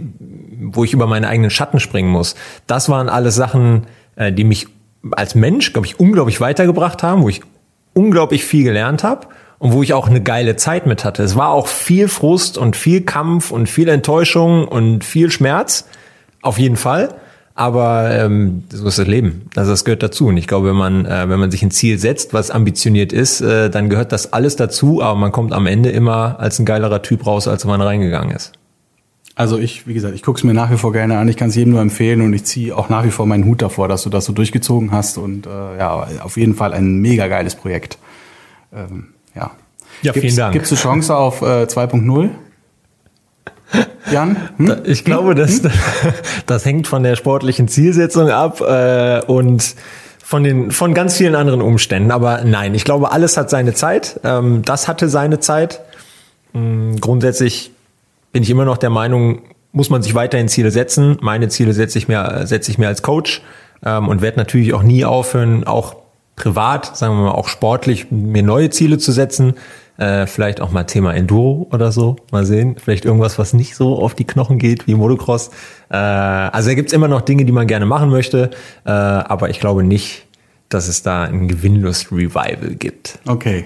wo 0.62 0.86
ich 0.86 0.94
über 0.94 1.08
meine 1.08 1.28
eigenen 1.28 1.50
Schatten 1.50 1.82
springen 1.82 2.10
muss. 2.10 2.36
Das 2.68 2.88
waren 2.88 3.10
alles 3.10 3.36
Sachen, 3.36 3.88
äh, 4.16 4.32
die 4.32 4.46
mich 4.46 4.68
als 5.12 5.36
Mensch, 5.36 5.74
glaube 5.74 5.88
ich, 5.88 6.00
unglaublich 6.00 6.40
weitergebracht 6.40 7.04
haben, 7.04 7.22
wo 7.22 7.30
ich 7.30 7.42
unglaublich 7.94 8.46
viel 8.46 8.64
gelernt 8.64 9.04
habe 9.04 9.28
und 9.60 9.74
wo 9.74 9.84
ich 9.84 9.94
auch 9.94 10.08
eine 10.08 10.22
geile 10.22 10.56
Zeit 10.56 10.86
mit 10.86 11.06
hatte. 11.06 11.24
Es 11.24 11.36
war 11.36 11.50
auch 11.50 11.68
viel 11.68 12.08
Frust 12.08 12.58
und 12.58 12.76
viel 12.76 13.02
Kampf 13.02 13.52
und 13.52 13.70
viel 13.70 13.90
Enttäuschung 13.90 14.68
und 14.68 15.04
viel 15.04 15.32
Schmerz, 15.32 15.86
auf 16.42 16.60
jeden 16.60 16.78
Fall. 16.78 17.16
Aber 17.58 18.12
ähm, 18.12 18.64
so 18.70 18.86
ist 18.86 19.00
das 19.00 19.08
Leben. 19.08 19.50
Also 19.56 19.72
das 19.72 19.86
gehört 19.86 20.04
dazu. 20.04 20.28
Und 20.28 20.36
ich 20.36 20.46
glaube, 20.46 20.68
wenn 20.68 20.76
man, 20.76 21.06
äh, 21.06 21.30
wenn 21.30 21.40
man 21.40 21.52
sich 21.52 21.64
ein 21.64 21.72
Ziel 21.72 21.98
setzt, 21.98 22.34
was 22.34 22.52
ambitioniert 22.52 23.14
ist, 23.14 23.40
äh, 23.40 23.70
dann 23.70 23.90
gehört 23.90 24.12
das 24.12 24.34
alles 24.34 24.58
dazu, 24.58 25.02
aber 25.02 25.18
man 25.18 25.32
kommt 25.32 25.54
am 25.54 25.66
Ende 25.66 25.90
immer 25.90 26.38
als 26.38 26.60
ein 26.60 26.66
geilerer 26.66 27.02
Typ 27.02 27.26
raus, 27.26 27.48
als 27.48 27.64
man 27.64 27.80
reingegangen 27.80 28.36
ist. 28.36 28.52
Also 29.36 29.58
ich, 29.58 29.88
wie 29.88 29.94
gesagt, 29.94 30.16
ich 30.16 30.22
gucke 30.24 30.38
es 30.38 30.44
mir 30.44 30.54
nach 30.54 30.70
wie 30.70 30.78
vor 30.78 30.92
gerne 30.92 31.18
an. 31.18 31.30
Ich 31.30 31.38
kann 31.38 31.48
es 31.48 31.56
jedem 31.56 31.72
nur 31.72 31.82
empfehlen 31.82 32.22
und 32.22 32.34
ich 32.34 32.44
ziehe 32.44 32.76
auch 32.76 32.90
nach 32.90 33.06
wie 33.06 33.12
vor 33.12 33.26
meinen 33.26 33.46
Hut 33.46 33.62
davor, 33.62 33.88
dass 33.88 34.04
du 34.04 34.10
das 34.10 34.26
so 34.26 34.34
durchgezogen 34.34 34.92
hast. 34.92 35.18
Und 35.18 35.46
äh, 35.46 35.78
ja, 35.78 36.08
auf 36.24 36.36
jeden 36.36 36.56
Fall 36.56 36.74
ein 36.74 37.00
mega 37.00 37.28
geiles 37.28 37.56
Projekt. 37.56 37.98
Ähm, 38.74 39.15
ja. 39.36 39.52
Ja, 40.02 40.12
gibt's, 40.12 40.20
vielen 40.20 40.36
Dank. 40.38 40.54
Gibt 40.54 40.66
es 40.66 40.72
eine 40.72 40.80
Chance 40.80 41.16
auf 41.16 41.42
äh, 41.42 41.64
2.0? 41.64 42.30
Jan? 44.12 44.38
Hm? 44.58 44.78
Ich 44.86 45.04
glaube, 45.04 45.36
das, 45.36 45.64
hm? 45.64 45.72
das 46.46 46.66
hängt 46.66 46.88
von 46.88 47.04
der 47.04 47.16
sportlichen 47.16 47.68
Zielsetzung 47.68 48.30
ab 48.30 48.62
äh, 48.62 49.22
und 49.26 49.76
von 50.24 50.44
den 50.44 50.72
von 50.72 50.94
ganz 50.94 51.18
vielen 51.18 51.36
anderen 51.36 51.62
Umständen. 51.62 52.12
Aber 52.12 52.44
nein, 52.44 52.74
ich 52.74 52.84
glaube, 52.84 53.12
alles 53.12 53.38
hat 53.38 53.50
seine 53.50 53.74
Zeit. 53.74 54.20
Ähm, 54.24 54.64
das 54.64 54.88
hatte 54.88 55.10
seine 55.10 55.40
Zeit. 55.40 55.82
Ähm, 56.54 57.00
grundsätzlich 57.00 57.72
bin 58.32 58.44
ich 58.44 58.50
immer 58.50 58.66
noch 58.66 58.78
der 58.78 58.90
Meinung, 58.90 59.44
muss 59.72 59.90
man 59.90 60.02
sich 60.02 60.16
weiterhin 60.16 60.48
Ziele 60.48 60.72
setzen. 60.72 61.18
Meine 61.22 61.48
Ziele 61.50 61.74
setze 61.74 61.98
ich 61.98 62.08
mir 62.08 62.42
setze 62.46 62.72
ich 62.72 62.78
mir 62.78 62.88
als 62.88 63.02
Coach 63.02 63.42
ähm, 63.86 64.08
und 64.08 64.22
werde 64.22 64.38
natürlich 64.38 64.74
auch 64.74 64.84
nie 64.84 65.06
aufhören, 65.06 65.66
auch 65.66 65.96
privat, 66.36 66.98
sagen 66.98 67.16
wir 67.16 67.26
mal 67.26 67.32
auch 67.32 67.48
sportlich, 67.48 68.12
mir 68.12 68.44
neue 68.44 68.70
Ziele 68.70 68.98
zu 68.98 69.12
setzen. 69.12 69.54
Äh, 69.98 70.28
vielleicht 70.28 70.60
auch 70.60 70.72
mal 70.72 70.84
Thema 70.84 71.14
Enduro 71.14 71.68
oder 71.72 71.92
so. 71.92 72.18
Mal 72.32 72.46
sehen. 72.46 72.76
Vielleicht 72.78 73.06
irgendwas, 73.06 73.40
was 73.40 73.54
nicht 73.54 73.76
so 73.76 73.98
auf 73.98 74.14
die 74.14 74.26
Knochen 74.26 74.60
geht 74.60 74.88
wie 74.88 74.96
Motocross. 74.96 75.52
Äh, 75.90 75.96
also 75.96 76.70
da 76.70 76.76
gibt's 76.76 76.92
immer 76.92 77.08
noch 77.08 77.22
Dinge, 77.22 77.46
die 77.46 77.54
man 77.54 77.68
gerne 77.68 77.86
machen 77.86 78.10
möchte. 78.10 78.52
Äh, 78.84 78.90
aber 78.92 79.50
ich 79.50 79.60
glaube 79.60 79.84
nicht, 79.84 80.26
dass 80.68 80.90
es 80.90 81.02
da 81.02 81.24
ein 81.24 81.48
Gewinnlust-Revival 81.48 82.76
gibt. 82.78 83.20
Okay. 83.26 83.66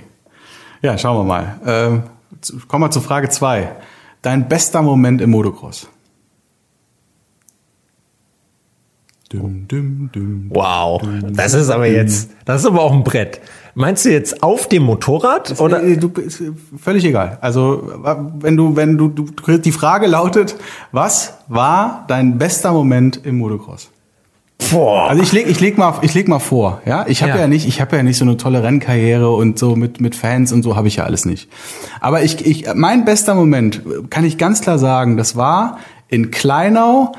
Ja, 0.81 0.97
schauen 0.97 1.17
wir 1.17 1.23
mal. 1.23 1.59
Ähm, 1.65 2.03
kommen 2.67 2.83
wir 2.83 2.91
zu 2.91 3.01
Frage 3.01 3.29
zwei. 3.29 3.71
Dein 4.21 4.47
bester 4.47 4.81
Moment 4.81 5.21
im 5.21 5.31
Motocross? 5.31 5.87
Dum, 9.31 9.65
dum, 9.67 10.09
dum, 10.11 10.45
wow, 10.49 10.99
das 11.33 11.53
ist 11.53 11.69
aber 11.69 11.85
jetzt, 11.85 12.31
das 12.45 12.61
ist 12.61 12.67
aber 12.67 12.81
auch 12.81 12.91
ein 12.91 13.03
Brett. 13.03 13.39
Meinst 13.75 14.03
du 14.03 14.09
jetzt 14.09 14.41
auf 14.41 14.67
dem 14.67 14.81
Motorrad 14.81 15.51
das, 15.51 15.61
oder? 15.61 15.81
Du, 15.97 16.09
ist 16.19 16.41
völlig 16.81 17.05
egal. 17.05 17.37
Also 17.39 17.91
wenn 18.39 18.57
du, 18.57 18.75
wenn 18.75 18.97
du, 18.97 19.07
du, 19.07 19.57
die 19.59 19.71
Frage 19.71 20.07
lautet, 20.07 20.55
was 20.91 21.35
war 21.47 22.05
dein 22.07 22.39
bester 22.39 22.73
Moment 22.73 23.21
im 23.23 23.37
Motocross? 23.37 23.91
Boah. 24.71 25.09
Also 25.09 25.21
ich 25.21 25.31
leg, 25.31 25.47
ich 25.47 25.59
leg 25.59 25.77
mal, 25.77 25.93
ich 26.01 26.15
leg 26.15 26.27
mal 26.27 26.39
vor, 26.39 26.81
ja. 26.85 27.05
Ich 27.07 27.21
habe 27.21 27.33
ja. 27.33 27.41
ja. 27.41 27.47
nicht, 27.47 27.67
ich 27.67 27.79
habe 27.79 27.95
ja 27.97 28.01
nicht 28.01 28.17
so 28.17 28.25
eine 28.25 28.35
tolle 28.35 28.63
Rennkarriere 28.63 29.29
und 29.29 29.59
so 29.59 29.75
mit 29.75 30.01
mit 30.01 30.15
Fans 30.15 30.51
und 30.51 30.63
so 30.63 30.75
habe 30.75 30.87
ich 30.87 30.95
ja 30.95 31.03
alles 31.03 31.25
nicht. 31.25 31.49
Aber 32.01 32.23
ich, 32.23 32.43
ich, 32.45 32.65
mein 32.73 33.05
bester 33.05 33.35
Moment 33.35 33.83
kann 34.09 34.25
ich 34.25 34.39
ganz 34.39 34.61
klar 34.61 34.79
sagen, 34.79 35.17
das 35.17 35.35
war 35.35 35.77
in 36.07 36.31
Kleinau 36.31 37.13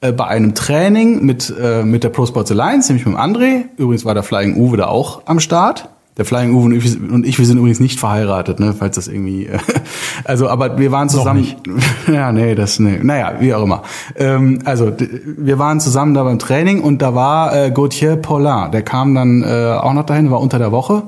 äh, 0.00 0.12
bei 0.12 0.26
einem 0.26 0.54
Training 0.54 1.24
mit, 1.24 1.52
äh, 1.60 1.82
mit 1.82 2.04
der 2.04 2.08
Pro 2.08 2.24
Sports 2.24 2.50
Alliance, 2.50 2.90
nämlich 2.90 3.06
mit 3.06 3.14
dem 3.14 3.20
André. 3.20 3.64
Übrigens 3.76 4.04
war 4.04 4.14
der 4.14 4.22
Flying 4.22 4.56
Uwe 4.56 4.78
da 4.78 4.86
auch 4.86 5.22
am 5.26 5.40
Start. 5.40 5.90
Der 6.16 6.24
Flying 6.24 6.54
Uwe 6.54 6.64
und 6.64 7.26
ich, 7.26 7.38
wir 7.38 7.46
sind 7.46 7.58
übrigens 7.58 7.80
nicht 7.80 8.00
verheiratet, 8.00 8.60
ne, 8.60 8.74
falls 8.76 8.96
das 8.96 9.08
irgendwie, 9.08 9.46
äh, 9.46 9.58
also, 10.24 10.48
aber 10.48 10.78
wir 10.78 10.90
waren 10.90 11.08
zusammen, 11.08 11.46
ja, 12.12 12.32
nee, 12.32 12.54
das, 12.54 12.78
nee, 12.78 12.98
naja, 13.02 13.34
wie 13.40 13.54
auch 13.54 13.62
immer. 13.62 13.82
Ähm, 14.16 14.60
also, 14.64 14.92
wir 14.98 15.58
waren 15.58 15.80
zusammen 15.80 16.14
da 16.14 16.24
beim 16.24 16.38
Training 16.38 16.80
und 16.80 17.00
da 17.00 17.14
war 17.14 17.54
äh, 17.54 17.70
Gauthier 17.70 18.16
Paulin, 18.16 18.70
der 18.72 18.82
kam 18.82 19.14
dann 19.14 19.42
äh, 19.42 19.78
auch 19.80 19.92
noch 19.92 20.04
dahin, 20.04 20.30
war 20.30 20.40
unter 20.40 20.58
der 20.58 20.72
Woche. 20.72 21.04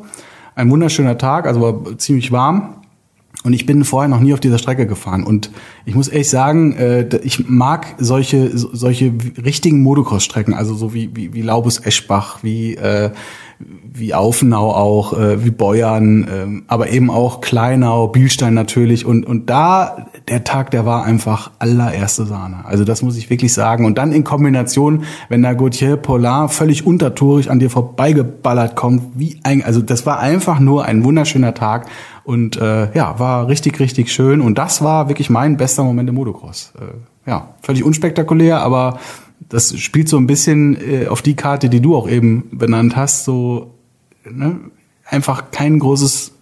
Ein 0.54 0.70
wunderschöner 0.70 1.18
Tag, 1.18 1.46
also 1.46 1.60
war 1.60 1.98
ziemlich 1.98 2.30
warm. 2.30 2.74
Und 3.44 3.54
ich 3.54 3.66
bin 3.66 3.84
vorher 3.84 4.08
noch 4.08 4.20
nie 4.20 4.32
auf 4.32 4.40
dieser 4.40 4.58
Strecke 4.58 4.86
gefahren. 4.86 5.24
Und 5.24 5.50
ich 5.84 5.94
muss 5.94 6.08
ehrlich 6.08 6.30
sagen, 6.30 6.74
äh, 6.74 7.08
ich 7.22 7.48
mag 7.48 7.94
solche, 7.98 8.50
solche 8.56 9.12
richtigen 9.44 9.82
Motocross-Strecken, 9.82 10.54
also 10.54 10.74
so 10.74 10.94
wie, 10.94 11.10
wie, 11.14 11.34
wie 11.34 11.42
Laubus 11.42 11.84
Eschbach, 11.84 12.38
wie, 12.42 12.76
äh, 12.76 13.10
wie 13.94 14.14
Aufenau 14.14 14.70
auch, 14.70 15.12
äh, 15.18 15.44
wie 15.44 15.50
Beuern, 15.50 16.22
äh, 16.24 16.62
aber 16.68 16.90
eben 16.90 17.10
auch 17.10 17.40
Kleinau, 17.40 18.08
Bielstein 18.08 18.54
natürlich. 18.54 19.04
Und, 19.04 19.26
und 19.26 19.50
da, 19.50 20.06
der 20.28 20.44
Tag, 20.44 20.70
der 20.70 20.86
war 20.86 21.04
einfach 21.04 21.50
allererste 21.58 22.24
Sahne. 22.24 22.64
Also 22.64 22.84
das 22.84 23.02
muss 23.02 23.16
ich 23.16 23.28
wirklich 23.28 23.52
sagen. 23.52 23.84
Und 23.84 23.98
dann 23.98 24.12
in 24.12 24.24
Kombination, 24.24 25.04
wenn 25.28 25.42
da 25.42 25.52
Gauthier 25.52 25.96
Polar 25.96 26.48
völlig 26.48 26.86
untertourig 26.86 27.50
an 27.50 27.58
dir 27.58 27.70
vorbeigeballert 27.70 28.76
kommt, 28.76 29.02
wie 29.14 29.40
ein, 29.42 29.62
also 29.62 29.82
das 29.82 30.06
war 30.06 30.20
einfach 30.20 30.60
nur 30.60 30.84
ein 30.84 31.04
wunderschöner 31.04 31.54
Tag. 31.54 31.88
Und 32.24 32.56
äh, 32.56 32.92
ja, 32.94 33.18
war 33.18 33.48
richtig, 33.48 33.80
richtig 33.80 34.12
schön. 34.12 34.40
Und 34.40 34.58
das 34.58 34.82
war 34.82 35.08
wirklich 35.08 35.30
mein 35.30 35.56
bester 35.56 35.84
Moment 35.84 36.08
im 36.08 36.14
Motocross. 36.14 36.72
Äh, 36.78 37.28
ja, 37.30 37.54
völlig 37.62 37.84
unspektakulär, 37.84 38.60
aber 38.60 38.98
das 39.48 39.78
spielt 39.78 40.08
so 40.08 40.16
ein 40.16 40.26
bisschen 40.26 40.76
äh, 40.80 41.06
auf 41.08 41.22
die 41.22 41.34
Karte, 41.34 41.68
die 41.68 41.80
du 41.80 41.96
auch 41.96 42.08
eben 42.08 42.48
benannt 42.52 42.96
hast, 42.96 43.24
so 43.24 43.74
ne, 44.24 44.58
einfach 45.08 45.50
kein 45.50 45.78
großes 45.78 46.32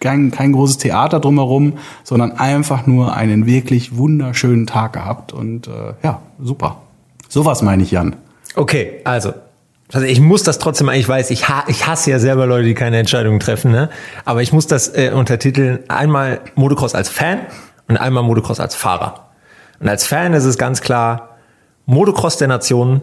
kein, 0.00 0.30
kein 0.30 0.52
großes 0.52 0.78
Theater 0.78 1.20
drumherum, 1.20 1.74
sondern 2.04 2.32
einfach 2.32 2.86
nur 2.86 3.14
einen 3.14 3.44
wirklich 3.46 3.96
wunderschönen 3.96 4.66
Tag 4.66 4.94
gehabt 4.94 5.32
und 5.32 5.68
äh, 5.68 5.92
ja, 6.02 6.22
super. 6.40 6.80
Sowas 7.28 7.62
meine 7.62 7.82
ich, 7.82 7.90
Jan. 7.90 8.16
Okay, 8.56 9.00
also 9.04 9.34
also 9.92 10.06
ich 10.06 10.20
muss 10.20 10.42
das 10.42 10.58
trotzdem, 10.58 10.88
ich 10.90 11.08
weiß, 11.08 11.30
ich, 11.30 11.48
ha 11.48 11.64
ich 11.66 11.86
hasse 11.86 12.10
ja 12.10 12.18
selber 12.18 12.46
Leute, 12.46 12.64
die 12.64 12.74
keine 12.74 12.98
Entscheidungen 12.98 13.40
treffen, 13.40 13.72
ne? 13.72 13.90
aber 14.24 14.42
ich 14.42 14.52
muss 14.52 14.66
das 14.66 14.88
äh, 14.94 15.10
untertiteln, 15.12 15.80
einmal 15.88 16.40
Motocross 16.54 16.94
als 16.94 17.08
Fan 17.08 17.40
und 17.88 17.96
einmal 17.96 18.22
Motocross 18.22 18.60
als 18.60 18.74
Fahrer. 18.74 19.30
Und 19.80 19.88
als 19.88 20.06
Fan 20.06 20.34
ist 20.34 20.44
es 20.44 20.58
ganz 20.58 20.80
klar, 20.80 21.38
Motocross 21.86 22.36
der 22.36 22.48
Nationen 22.48 23.02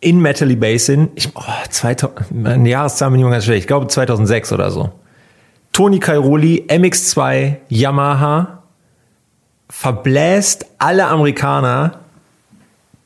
in 0.00 0.20
Metally 0.20 0.56
Basin, 0.56 1.10
ich, 1.14 1.30
oh, 1.36 1.42
2000, 1.70 2.32
meine 2.32 2.68
Jahreszahl 2.68 3.10
bin 3.10 3.20
ich 3.20 3.30
ganz 3.30 3.44
schlecht, 3.44 3.60
ich 3.60 3.66
glaube 3.68 3.86
2006 3.86 4.52
oder 4.52 4.70
so. 4.72 4.90
Toni 5.72 6.00
Cairoli, 6.00 6.66
MX2, 6.68 7.56
Yamaha, 7.68 8.62
verbläst 9.70 10.66
alle 10.78 11.06
Amerikaner 11.06 12.00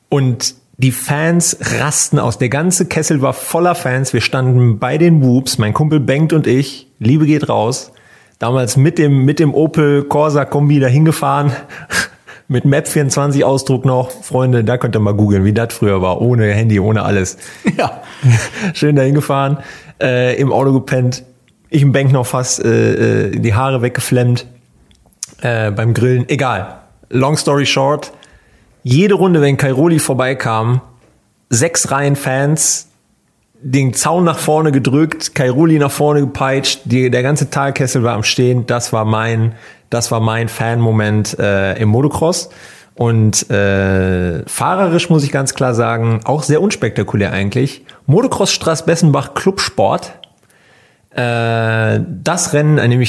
und 0.09 0.55
die 0.77 0.91
Fans 0.91 1.57
rasten 1.79 2.19
aus. 2.19 2.37
Der 2.37 2.49
ganze 2.49 2.85
Kessel 2.85 3.21
war 3.21 3.33
voller 3.33 3.75
Fans. 3.75 4.13
Wir 4.13 4.21
standen 4.21 4.77
bei 4.77 4.97
den 4.97 5.23
Whoops, 5.23 5.57
mein 5.57 5.73
Kumpel 5.73 5.99
Bengt 5.99 6.33
und 6.33 6.45
ich. 6.45 6.87
Liebe 6.99 7.25
geht 7.25 7.49
raus. 7.49 7.91
Damals 8.37 8.77
mit 8.77 8.99
dem, 8.99 9.25
mit 9.25 9.39
dem 9.39 9.55
Opel 9.55 10.03
Corsa 10.03 10.45
Kombi 10.45 10.79
dahin 10.79 11.03
gefahren. 11.03 11.51
mit 12.47 12.65
Map 12.65 12.87
24 12.87 13.43
Ausdruck 13.43 13.85
noch. 13.85 14.11
Freunde, 14.11 14.63
da 14.63 14.77
könnt 14.77 14.95
ihr 14.95 14.99
mal 14.99 15.15
googeln, 15.15 15.43
wie 15.45 15.53
das 15.53 15.73
früher 15.73 16.03
war. 16.03 16.21
Ohne 16.21 16.53
Handy, 16.53 16.79
ohne 16.79 17.01
alles. 17.01 17.37
Ja. 17.75 18.03
Schön 18.73 18.95
dahin 18.95 19.15
gefahren. 19.15 19.57
Äh, 19.99 20.39
Im 20.39 20.53
Auto 20.53 20.73
gepennt. 20.73 21.23
Ich 21.69 21.81
im 21.81 21.91
Bank 21.91 22.13
noch 22.13 22.25
fast 22.25 22.63
äh, 22.63 23.25
äh, 23.25 23.39
die 23.39 23.53
Haare 23.55 23.81
weggeflemmt. 23.81 24.45
Äh, 25.41 25.71
beim 25.71 25.93
Grillen. 25.95 26.29
Egal. 26.29 26.81
Long 27.09 27.35
story 27.35 27.65
short 27.65 28.13
jede 28.87 29.15
Runde, 29.15 29.41
wenn 29.41 29.57
Kairoli 29.57 29.99
vorbeikam, 29.99 30.81
sechs 31.49 31.91
Reihen 31.91 32.15
Fans, 32.15 32.87
den 33.61 33.93
Zaun 33.93 34.23
nach 34.23 34.37
vorne 34.37 34.71
gedrückt, 34.71 35.35
Kairoli 35.35 35.77
nach 35.79 35.91
vorne 35.91 36.21
gepeitscht, 36.21 36.81
die, 36.85 37.09
der 37.09 37.23
ganze 37.23 37.49
Talkessel 37.49 38.03
war 38.03 38.13
am 38.13 38.23
Stehen. 38.23 38.65
Das 38.65 38.93
war 38.93 39.03
mein, 39.03 39.55
das 39.89 40.11
war 40.11 40.19
mein 40.19 40.47
Fan-Moment 40.47 41.37
äh, 41.39 41.73
im 41.81 41.89
Motocross. 41.89 42.49
Und 42.95 43.49
äh, 43.49 44.43
fahrerisch 44.47 45.09
muss 45.09 45.23
ich 45.23 45.31
ganz 45.31 45.53
klar 45.53 45.75
sagen, 45.75 46.21
auch 46.23 46.43
sehr 46.43 46.61
unspektakulär 46.61 47.31
eigentlich. 47.31 47.85
Motocross 48.05 48.51
Straßbessenbach 48.51 49.33
Clubsport. 49.33 50.13
Äh, 51.11 51.99
das 52.23 52.53
Rennen, 52.53 52.79
an 52.79 52.89
dem 52.89 53.01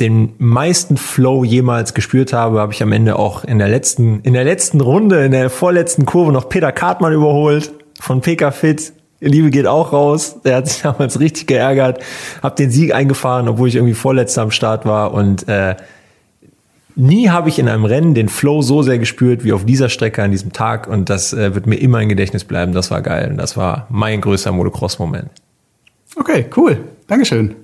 den 0.00 0.34
meisten 0.38 0.96
Flow 0.96 1.44
jemals 1.44 1.94
gespürt 1.94 2.32
habe, 2.32 2.60
habe 2.60 2.72
ich 2.72 2.82
am 2.82 2.92
Ende 2.92 3.16
auch 3.16 3.44
in 3.44 3.58
der 3.58 3.68
letzten, 3.68 4.20
in 4.20 4.32
der 4.32 4.44
letzten 4.44 4.80
Runde, 4.80 5.24
in 5.24 5.32
der 5.32 5.50
vorletzten 5.50 6.04
Kurve 6.04 6.32
noch 6.32 6.48
Peter 6.48 6.72
Kartmann 6.72 7.12
überholt 7.12 7.72
von 8.00 8.20
PK 8.20 8.50
Fit. 8.50 8.92
Liebe 9.20 9.50
geht 9.50 9.66
auch 9.66 9.92
raus. 9.92 10.40
Der 10.44 10.56
hat 10.56 10.68
sich 10.68 10.82
damals 10.82 11.20
richtig 11.20 11.46
geärgert. 11.46 12.02
Hab 12.42 12.56
den 12.56 12.70
Sieg 12.70 12.94
eingefahren, 12.94 13.48
obwohl 13.48 13.68
ich 13.68 13.76
irgendwie 13.76 13.94
vorletzter 13.94 14.42
am 14.42 14.50
Start 14.50 14.84
war 14.84 15.14
und 15.14 15.48
äh, 15.48 15.76
Nie 16.96 17.28
habe 17.28 17.48
ich 17.48 17.58
in 17.58 17.68
einem 17.68 17.84
Rennen 17.84 18.14
den 18.14 18.28
Flow 18.28 18.62
so 18.62 18.82
sehr 18.82 19.00
gespürt 19.00 19.42
wie 19.42 19.52
auf 19.52 19.64
dieser 19.64 19.88
Strecke 19.88 20.22
an 20.22 20.30
diesem 20.30 20.52
Tag 20.52 20.86
und 20.86 21.10
das 21.10 21.32
äh, 21.32 21.52
wird 21.52 21.66
mir 21.66 21.74
immer 21.76 22.00
im 22.00 22.08
Gedächtnis 22.08 22.44
bleiben. 22.44 22.72
Das 22.72 22.92
war 22.92 23.02
geil 23.02 23.30
und 23.30 23.36
das 23.36 23.56
war 23.56 23.88
mein 23.90 24.20
größter 24.20 24.52
Motocross-Moment. 24.52 25.28
Okay, 26.14 26.46
cool. 26.56 26.78
Dankeschön. 27.08 27.56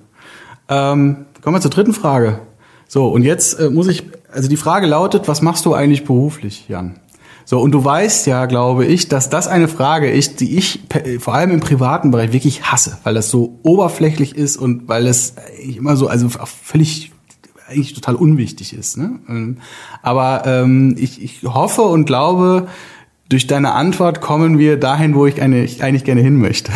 Ähm, 0.67 1.25
kommen 1.41 1.55
wir 1.55 1.61
zur 1.61 1.71
dritten 1.71 1.93
Frage. 1.93 2.39
So, 2.87 3.07
und 3.07 3.23
jetzt 3.23 3.59
äh, 3.59 3.69
muss 3.69 3.87
ich, 3.87 4.03
also 4.31 4.49
die 4.49 4.57
Frage 4.57 4.87
lautet, 4.87 5.27
was 5.27 5.41
machst 5.41 5.65
du 5.65 5.73
eigentlich 5.73 6.03
beruflich, 6.03 6.65
Jan? 6.67 6.99
So, 7.45 7.59
und 7.59 7.71
du 7.71 7.83
weißt 7.83 8.27
ja, 8.27 8.45
glaube 8.45 8.85
ich, 8.85 9.07
dass 9.07 9.29
das 9.29 9.47
eine 9.47 9.67
Frage 9.67 10.09
ist, 10.09 10.39
die 10.39 10.57
ich 10.57 10.81
vor 11.19 11.33
allem 11.33 11.51
im 11.51 11.59
privaten 11.59 12.11
Bereich 12.11 12.31
wirklich 12.31 12.71
hasse, 12.71 12.97
weil 13.03 13.13
das 13.13 13.29
so 13.29 13.59
oberflächlich 13.63 14.35
ist 14.35 14.57
und 14.57 14.87
weil 14.87 15.07
es 15.07 15.33
immer 15.61 15.97
so, 15.97 16.07
also 16.07 16.29
völlig 16.29 17.11
eigentlich 17.67 17.93
total 17.93 18.15
unwichtig 18.15 18.73
ist. 18.73 18.97
Ne? 18.97 19.19
Ähm, 19.27 19.57
aber 20.01 20.43
ähm, 20.45 20.95
ich, 20.97 21.21
ich 21.23 21.43
hoffe 21.43 21.83
und 21.83 22.05
glaube, 22.05 22.67
durch 23.29 23.47
deine 23.47 23.73
Antwort 23.73 24.21
kommen 24.21 24.59
wir 24.59 24.77
dahin, 24.77 25.15
wo 25.15 25.25
ich 25.25 25.41
eigentlich 25.41 26.03
gerne 26.03 26.21
hin 26.21 26.37
möchte. 26.37 26.71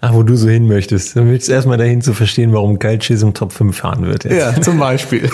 Ach, 0.00 0.14
wo 0.14 0.22
du 0.22 0.36
so 0.36 0.48
hin 0.48 0.68
möchtest. 0.68 1.16
Dann 1.16 1.26
möchtest 1.26 1.48
du 1.48 1.52
erstmal 1.54 1.78
dahin 1.78 2.02
zu 2.02 2.12
verstehen, 2.12 2.52
warum 2.52 2.78
Geilschiss 2.78 3.22
im 3.22 3.34
Top 3.34 3.52
5 3.52 3.76
fahren 3.76 4.06
wird. 4.06 4.24
Jetzt. 4.24 4.36
Ja, 4.36 4.60
zum 4.60 4.78
Beispiel. 4.78 5.28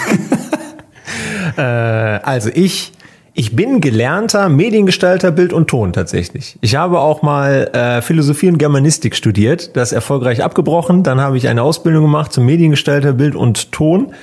äh, 1.57 1.61
also 1.61 2.51
ich, 2.55 2.93
ich 3.35 3.55
bin 3.55 3.81
gelernter 3.81 4.49
Mediengestalter 4.49 5.33
Bild 5.33 5.53
und 5.53 5.69
Ton 5.69 5.93
tatsächlich. 5.93 6.57
Ich 6.63 6.77
habe 6.77 7.01
auch 7.01 7.23
mal 7.23 7.69
äh, 7.73 8.01
Philosophie 8.01 8.49
und 8.49 8.59
Germanistik 8.59 9.17
studiert, 9.17 9.77
das 9.77 9.93
erfolgreich 9.93 10.43
abgebrochen. 10.43 11.03
Dann 11.03 11.21
habe 11.21 11.37
ich 11.37 11.49
eine 11.49 11.63
Ausbildung 11.63 12.05
gemacht 12.05 12.33
zum 12.33 12.47
Mediengestalter 12.47 13.13
Bild 13.13 13.35
und 13.35 13.73
Ton. 13.73 14.15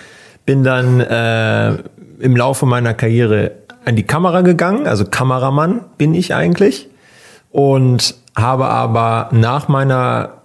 Bin 0.46 0.64
dann 0.64 1.00
äh, 1.02 1.78
im 2.20 2.36
Laufe 2.36 2.66
meiner 2.66 2.96
Karriere 2.96 3.52
an 3.86 3.96
die 3.96 4.04
Kamera 4.04 4.42
gegangen, 4.42 4.88
also 4.88 5.06
Kameramann 5.06 5.82
bin 5.98 6.14
ich 6.14 6.34
eigentlich 6.36 6.90
und 7.50 8.16
habe 8.36 8.66
aber 8.66 9.30
nach 9.32 9.68
meiner 9.68 10.42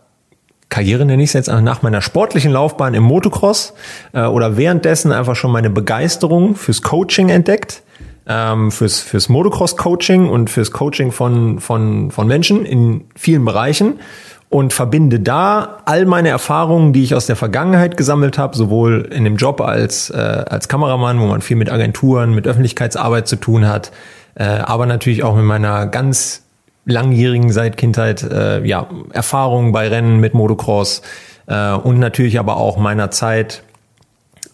Karriere 0.68 1.04
nenne 1.04 1.22
ich 1.22 1.30
es 1.30 1.34
jetzt 1.34 1.48
nach 1.48 1.82
meiner 1.82 2.02
sportlichen 2.02 2.52
Laufbahn 2.52 2.94
im 2.94 3.04
Motocross 3.04 3.74
äh, 4.12 4.24
oder 4.24 4.56
währenddessen 4.56 5.12
einfach 5.12 5.36
schon 5.36 5.52
meine 5.52 5.70
Begeisterung 5.70 6.56
fürs 6.56 6.82
Coaching 6.82 7.28
entdeckt, 7.28 7.82
ähm, 8.26 8.72
fürs, 8.72 8.98
fürs 8.98 9.28
Motocross-Coaching 9.28 10.28
und 10.28 10.50
fürs 10.50 10.72
Coaching 10.72 11.12
von, 11.12 11.60
von, 11.60 12.10
von 12.10 12.26
Menschen 12.26 12.66
in 12.66 13.04
vielen 13.14 13.44
Bereichen 13.44 14.00
und 14.48 14.72
verbinde 14.72 15.20
da 15.20 15.78
all 15.84 16.04
meine 16.04 16.28
Erfahrungen, 16.30 16.92
die 16.92 17.04
ich 17.04 17.14
aus 17.14 17.26
der 17.26 17.36
Vergangenheit 17.36 17.96
gesammelt 17.96 18.36
habe, 18.36 18.56
sowohl 18.56 19.08
in 19.12 19.24
dem 19.24 19.36
Job 19.36 19.60
als, 19.60 20.10
äh, 20.10 20.16
als 20.16 20.68
Kameramann, 20.68 21.20
wo 21.20 21.26
man 21.26 21.42
viel 21.42 21.56
mit 21.56 21.70
Agenturen, 21.70 22.34
mit 22.34 22.46
Öffentlichkeitsarbeit 22.46 23.28
zu 23.28 23.36
tun 23.36 23.68
hat, 23.68 23.92
äh, 24.34 24.44
aber 24.44 24.86
natürlich 24.86 25.22
auch 25.22 25.36
mit 25.36 25.44
meiner 25.44 25.86
ganz 25.86 26.45
langjährigen 26.86 27.52
seit 27.52 27.76
Kindheit 27.76 28.22
äh, 28.22 28.64
ja, 28.64 28.86
Erfahrungen 29.12 29.72
bei 29.72 29.88
Rennen 29.88 30.18
mit 30.18 30.34
Motocross 30.34 31.02
äh, 31.46 31.72
und 31.72 31.98
natürlich 31.98 32.38
aber 32.38 32.56
auch 32.56 32.78
meiner 32.78 33.10
Zeit 33.10 33.62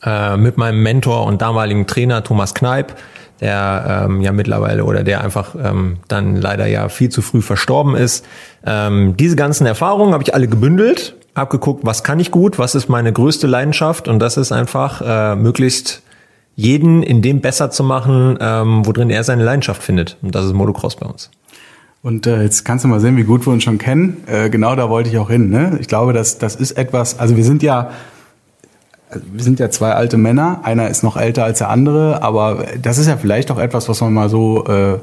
äh, 0.04 0.36
mit 0.36 0.56
meinem 0.56 0.82
Mentor 0.82 1.26
und 1.26 1.42
damaligen 1.42 1.86
Trainer 1.86 2.24
Thomas 2.24 2.54
Kneip, 2.54 2.96
der 3.40 4.06
ähm, 4.06 4.22
ja 4.22 4.32
mittlerweile 4.32 4.84
oder 4.84 5.04
der 5.04 5.22
einfach 5.22 5.54
ähm, 5.54 5.98
dann 6.08 6.36
leider 6.36 6.66
ja 6.66 6.88
viel 6.88 7.10
zu 7.10 7.22
früh 7.22 7.42
verstorben 7.42 7.94
ist. 7.94 8.24
Ähm, 8.64 9.16
diese 9.16 9.36
ganzen 9.36 9.66
Erfahrungen 9.66 10.14
habe 10.14 10.22
ich 10.22 10.34
alle 10.34 10.48
gebündelt, 10.48 11.14
habe 11.36 11.50
geguckt, 11.50 11.84
was 11.84 12.02
kann 12.02 12.18
ich 12.18 12.30
gut, 12.30 12.58
was 12.58 12.74
ist 12.74 12.88
meine 12.88 13.12
größte 13.12 13.46
Leidenschaft 13.46 14.08
und 14.08 14.20
das 14.20 14.38
ist 14.38 14.52
einfach 14.52 15.02
äh, 15.04 15.36
möglichst 15.36 16.02
jeden 16.54 17.02
in 17.02 17.22
dem 17.22 17.40
besser 17.40 17.70
zu 17.70 17.82
machen, 17.82 18.38
ähm, 18.40 18.86
worin 18.86 19.10
er 19.10 19.24
seine 19.24 19.42
Leidenschaft 19.42 19.82
findet. 19.82 20.18
Und 20.22 20.34
das 20.34 20.44
ist 20.44 20.52
Motocross 20.52 20.96
bei 20.96 21.06
uns. 21.06 21.30
Und 22.02 22.26
äh, 22.26 22.42
jetzt 22.42 22.64
kannst 22.64 22.84
du 22.84 22.88
mal 22.88 22.98
sehen, 22.98 23.16
wie 23.16 23.22
gut 23.22 23.46
wir 23.46 23.52
uns 23.52 23.62
schon 23.62 23.78
kennen. 23.78 24.24
Äh, 24.26 24.50
genau 24.50 24.74
da 24.74 24.90
wollte 24.90 25.08
ich 25.08 25.18
auch 25.18 25.30
hin. 25.30 25.50
Ne? 25.50 25.78
Ich 25.80 25.86
glaube, 25.86 26.12
dass 26.12 26.36
das 26.38 26.56
ist 26.56 26.72
etwas. 26.72 27.20
Also 27.20 27.36
wir 27.36 27.44
sind 27.44 27.62
ja, 27.62 27.90
also 29.08 29.24
wir 29.32 29.42
sind 29.42 29.60
ja 29.60 29.70
zwei 29.70 29.92
alte 29.92 30.16
Männer. 30.16 30.62
Einer 30.64 30.88
ist 30.88 31.04
noch 31.04 31.16
älter 31.16 31.44
als 31.44 31.58
der 31.58 31.68
andere, 31.68 32.22
aber 32.22 32.66
das 32.80 32.98
ist 32.98 33.06
ja 33.06 33.16
vielleicht 33.16 33.52
auch 33.52 33.58
etwas, 33.58 33.88
was 33.88 34.00
man 34.00 34.12
mal 34.12 34.28
so 34.28 34.66
äh, 34.66 34.98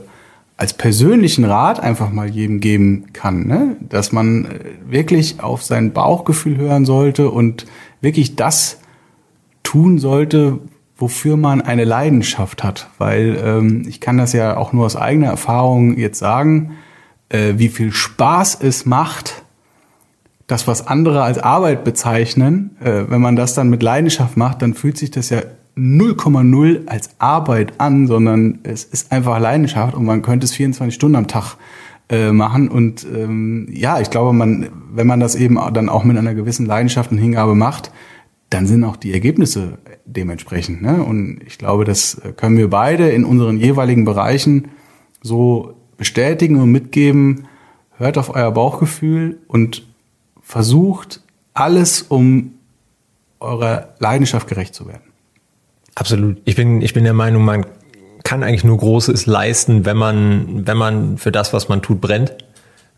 als 0.58 0.74
persönlichen 0.74 1.46
Rat 1.46 1.80
einfach 1.80 2.12
mal 2.12 2.30
jedem 2.30 2.60
geben 2.60 3.14
kann, 3.14 3.48
ne? 3.48 3.78
dass 3.80 4.12
man 4.12 4.46
äh, 4.46 4.50
wirklich 4.86 5.40
auf 5.40 5.64
sein 5.64 5.94
Bauchgefühl 5.94 6.58
hören 6.58 6.84
sollte 6.84 7.30
und 7.30 7.66
wirklich 8.02 8.36
das 8.36 8.78
tun 9.64 10.00
sollte, 10.00 10.60
wofür 10.98 11.38
man 11.38 11.62
eine 11.62 11.86
Leidenschaft 11.86 12.62
hat. 12.62 12.90
Weil 12.98 13.40
ähm, 13.42 13.86
ich 13.88 14.02
kann 14.02 14.18
das 14.18 14.34
ja 14.34 14.58
auch 14.58 14.74
nur 14.74 14.86
aus 14.86 14.98
eigener 14.98 15.28
Erfahrung 15.28 15.98
jetzt 15.98 16.20
sagen 16.20 16.72
äh, 17.30 17.54
wie 17.58 17.70
viel 17.70 17.92
Spaß 17.92 18.60
es 18.62 18.86
macht, 18.86 19.44
das, 20.48 20.68
was 20.68 20.88
andere 20.88 21.22
als 21.22 21.38
Arbeit 21.38 21.84
bezeichnen, 21.84 22.76
äh, 22.82 23.04
wenn 23.08 23.22
man 23.22 23.36
das 23.36 23.54
dann 23.54 23.70
mit 23.70 23.84
Leidenschaft 23.84 24.36
macht, 24.36 24.62
dann 24.62 24.74
fühlt 24.74 24.98
sich 24.98 25.12
das 25.12 25.30
ja 25.30 25.42
0,0 25.78 26.88
als 26.88 27.12
Arbeit 27.20 27.80
an, 27.80 28.08
sondern 28.08 28.60
es 28.64 28.84
ist 28.84 29.12
einfach 29.12 29.40
Leidenschaft 29.40 29.96
und 29.96 30.06
man 30.06 30.22
könnte 30.22 30.46
es 30.46 30.54
24 30.54 30.94
Stunden 30.94 31.16
am 31.16 31.28
Tag 31.28 31.56
äh, 32.10 32.32
machen. 32.32 32.68
Und 32.68 33.06
ähm, 33.16 33.68
ja, 33.72 34.00
ich 34.00 34.10
glaube, 34.10 34.34
man, 34.34 34.70
wenn 34.92 35.08
man 35.08 35.20
das 35.20 35.36
eben 35.36 35.60
dann 35.74 35.88
auch 35.88 36.04
mit 36.04 36.18
einer 36.18 36.34
gewissen 36.34 36.66
Leidenschaft 36.66 37.12
und 37.12 37.20
Hingabe 37.20 37.56
macht, 37.56 37.92
dann 38.50 38.66
sind 38.66 38.84
auch 38.84 38.96
die 38.96 39.14
Ergebnisse 39.14 39.78
dementsprechend. 40.06 40.82
Ne? 40.82 41.04
Und 41.04 41.42
ich 41.46 41.60
glaube, 41.60 41.86
das 41.86 42.20
können 42.36 42.58
wir 42.58 42.70
beide 42.70 43.10
in 43.10 43.24
unseren 43.24 43.58
jeweiligen 43.58 44.06
Bereichen 44.06 44.70
so 45.22 45.76
bestätigen 46.00 46.60
und 46.60 46.72
mitgeben, 46.72 47.48
hört 47.98 48.18
auf 48.18 48.34
euer 48.34 48.52
Bauchgefühl 48.52 49.38
und 49.48 49.84
versucht 50.42 51.22
alles, 51.54 52.02
um 52.02 52.54
eurer 53.40 53.90
Leidenschaft 54.00 54.48
gerecht 54.48 54.74
zu 54.74 54.88
werden. 54.88 55.04
Absolut. 55.94 56.38
Ich 56.46 56.56
bin, 56.56 56.82
ich 56.82 56.94
bin 56.94 57.04
der 57.04 57.14
Meinung, 57.14 57.46
man 57.46 57.66
kann 58.24 58.44
eigentlich 58.44 58.64
nur 58.64 58.78
Großes 58.78 59.26
leisten, 59.26 59.86
wenn 59.86 59.98
man, 59.98 60.66
wenn 60.66 60.78
man 60.78 61.18
für 61.18 61.32
das, 61.32 61.54
was 61.54 61.70
man 61.70 61.82
tut, 61.82 62.02
brennt. 62.02 62.34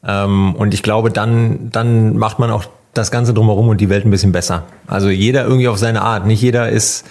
Ähm, 0.05 0.55
und 0.55 0.73
ich 0.73 0.83
glaube, 0.83 1.09
dann, 1.11 1.69
dann 1.71 2.17
macht 2.17 2.39
man 2.39 2.51
auch 2.51 2.65
das 2.93 3.11
Ganze 3.11 3.33
drumherum 3.33 3.69
und 3.69 3.81
die 3.81 3.89
Welt 3.89 4.05
ein 4.05 4.11
bisschen 4.11 4.31
besser. 4.31 4.63
Also 4.87 5.09
jeder 5.09 5.43
irgendwie 5.43 5.67
auf 5.67 5.77
seine 5.77 6.01
Art. 6.01 6.25
Nicht 6.25 6.41
jeder 6.41 6.69
ist, 6.69 7.05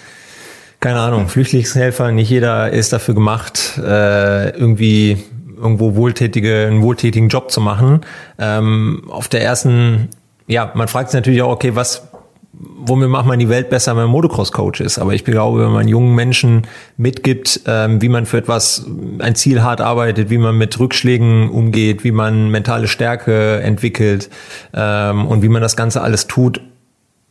keine 0.79 0.99
Ahnung, 0.99 1.27
Flüchtlingshelfer, 1.27 2.11
nicht 2.11 2.29
jeder 2.29 2.71
ist 2.71 2.93
dafür 2.93 3.13
gemacht, 3.13 3.77
äh, 3.77 4.49
irgendwie 4.51 5.23
irgendwo 5.61 5.95
wohltätige, 5.95 6.67
einen 6.67 6.81
wohltätigen 6.81 7.29
Job 7.29 7.51
zu 7.51 7.61
machen. 7.61 8.01
Ähm, 8.39 9.03
auf 9.09 9.27
der 9.27 9.43
ersten, 9.43 10.09
ja, 10.47 10.71
man 10.75 10.87
fragt 10.87 11.11
sich 11.11 11.17
natürlich 11.17 11.41
auch, 11.41 11.51
okay, 11.51 11.75
was, 11.75 12.07
womit 12.53 13.09
macht 13.09 13.25
man 13.25 13.39
die 13.39 13.49
Welt 13.49 13.69
besser, 13.69 13.91
wenn 13.91 14.03
man 14.03 14.11
Motocross-Coach 14.11 14.81
ist? 14.81 14.99
Aber 14.99 15.13
ich 15.13 15.23
glaube, 15.23 15.63
wenn 15.63 15.71
man 15.71 15.87
jungen 15.87 16.15
Menschen 16.15 16.67
mitgibt, 16.97 17.61
ähm, 17.65 18.01
wie 18.01 18.09
man 18.09 18.25
für 18.25 18.37
etwas, 18.37 18.85
ein 19.19 19.35
Ziel 19.35 19.63
hart 19.63 19.81
arbeitet, 19.81 20.29
wie 20.29 20.37
man 20.37 20.57
mit 20.57 20.79
Rückschlägen 20.79 21.49
umgeht, 21.49 22.03
wie 22.03 22.11
man 22.11 22.49
mentale 22.49 22.87
Stärke 22.87 23.61
entwickelt 23.61 24.29
ähm, 24.73 25.27
und 25.27 25.41
wie 25.41 25.49
man 25.49 25.61
das 25.61 25.75
Ganze 25.75 26.01
alles 26.01 26.27
tut 26.27 26.61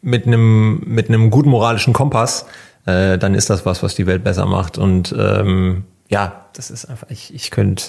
mit 0.03 0.26
einem, 0.26 0.83
mit 0.87 1.09
einem 1.09 1.31
guten 1.31 1.51
moralischen 1.51 1.93
Kompass, 1.93 2.47
äh, 2.87 3.18
dann 3.18 3.35
ist 3.35 3.51
das 3.51 3.66
was, 3.66 3.83
was 3.83 3.95
die 3.95 4.07
Welt 4.07 4.24
besser 4.24 4.47
macht. 4.47 4.78
Und 4.78 5.14
ähm, 5.18 5.85
ja, 6.09 6.47
das 6.55 6.70
ist 6.70 6.87
einfach, 6.87 7.09
ich, 7.11 7.35
ich 7.35 7.51
könnte 7.51 7.85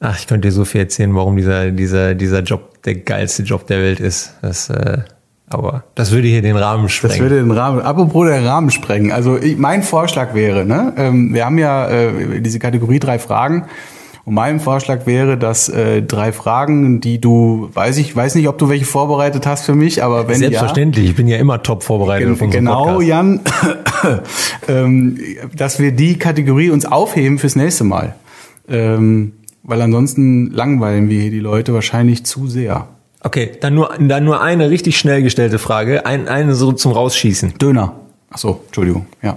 Ach, 0.00 0.18
ich 0.18 0.26
könnte 0.26 0.48
dir 0.48 0.52
so 0.52 0.64
viel 0.64 0.82
erzählen, 0.82 1.14
warum 1.14 1.36
dieser, 1.36 1.70
dieser, 1.70 2.14
dieser 2.14 2.40
Job 2.40 2.82
der 2.82 2.96
geilste 2.96 3.42
Job 3.42 3.66
der 3.66 3.78
Welt 3.78 4.00
ist. 4.00 4.34
Das, 4.42 4.70
äh, 4.70 4.98
aber 5.48 5.84
das 5.94 6.12
würde 6.12 6.28
hier 6.28 6.42
den 6.42 6.56
Rahmen 6.56 6.88
sprengen. 6.88 7.16
Das 7.16 7.20
würde 7.20 7.36
den 7.36 7.50
Rahmen. 7.50 7.80
Apropos 7.80 8.28
der 8.28 8.44
Rahmen 8.44 8.70
sprengen. 8.70 9.12
Also 9.12 9.36
ich, 9.36 9.56
mein 9.56 9.82
Vorschlag 9.82 10.34
wäre, 10.34 10.64
ne, 10.64 10.92
ähm, 10.96 11.34
wir 11.34 11.44
haben 11.44 11.58
ja 11.58 11.88
äh, 11.88 12.40
diese 12.40 12.58
Kategorie 12.58 12.98
drei 12.98 13.18
Fragen. 13.18 13.64
Und 14.24 14.34
mein 14.34 14.60
Vorschlag 14.60 15.06
wäre, 15.06 15.38
dass 15.38 15.70
äh, 15.70 16.02
drei 16.02 16.32
Fragen, 16.32 17.00
die 17.00 17.18
du, 17.18 17.70
weiß 17.72 17.96
ich, 17.96 18.14
weiß 18.14 18.34
nicht, 18.34 18.46
ob 18.46 18.58
du 18.58 18.68
welche 18.68 18.84
vorbereitet 18.84 19.46
hast 19.46 19.64
für 19.64 19.74
mich, 19.74 20.02
aber 20.04 20.28
wenn 20.28 20.36
selbstverständlich, 20.36 21.06
ja, 21.06 21.10
ich 21.12 21.16
bin 21.16 21.28
ja 21.28 21.38
immer 21.38 21.62
top 21.62 21.82
vorbereitet. 21.82 22.38
Gen 22.38 22.50
genau, 22.50 22.84
Podcast. 22.84 23.08
Jan, 23.08 23.40
ähm, 24.68 25.18
dass 25.56 25.80
wir 25.80 25.92
die 25.92 26.18
Kategorie 26.18 26.68
uns 26.68 26.84
aufheben 26.84 27.38
fürs 27.38 27.56
nächste 27.56 27.84
Mal. 27.84 28.16
Ähm, 28.68 29.32
weil 29.68 29.82
ansonsten 29.82 30.50
langweilen 30.50 31.08
wir 31.10 31.20
hier 31.20 31.30
die 31.30 31.40
Leute 31.40 31.74
wahrscheinlich 31.74 32.24
zu 32.24 32.48
sehr. 32.48 32.88
Okay, 33.22 33.52
dann 33.60 33.74
nur, 33.74 33.90
dann 33.98 34.24
nur 34.24 34.40
eine 34.40 34.70
richtig 34.70 34.98
schnell 34.98 35.22
gestellte 35.22 35.58
Frage, 35.58 36.06
ein, 36.06 36.26
eine 36.26 36.54
so 36.54 36.72
zum 36.72 36.92
Rausschießen. 36.92 37.58
Döner. 37.58 37.94
Ach 38.30 38.38
so, 38.38 38.62
Entschuldigung, 38.66 39.06
ja. 39.22 39.36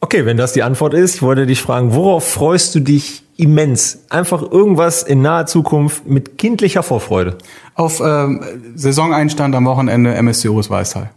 Okay, 0.00 0.24
wenn 0.24 0.36
das 0.36 0.54
die 0.54 0.62
Antwort 0.62 0.94
ist, 0.94 1.16
ich 1.16 1.22
wollte 1.22 1.44
dich 1.44 1.60
fragen, 1.60 1.92
worauf 1.92 2.26
freust 2.26 2.74
du 2.74 2.80
dich 2.80 3.24
immens? 3.36 4.04
Einfach 4.08 4.42
irgendwas 4.42 5.02
in 5.02 5.20
naher 5.20 5.46
Zukunft 5.46 6.06
mit 6.06 6.38
kindlicher 6.38 6.82
Vorfreude. 6.82 7.36
Auf 7.74 8.00
ähm, 8.00 8.42
Saisoneinstand 8.74 9.54
am 9.54 9.66
Wochenende 9.66 10.14
MSC 10.14 10.48
Urus 10.48 10.70
Weißtal. 10.70 11.10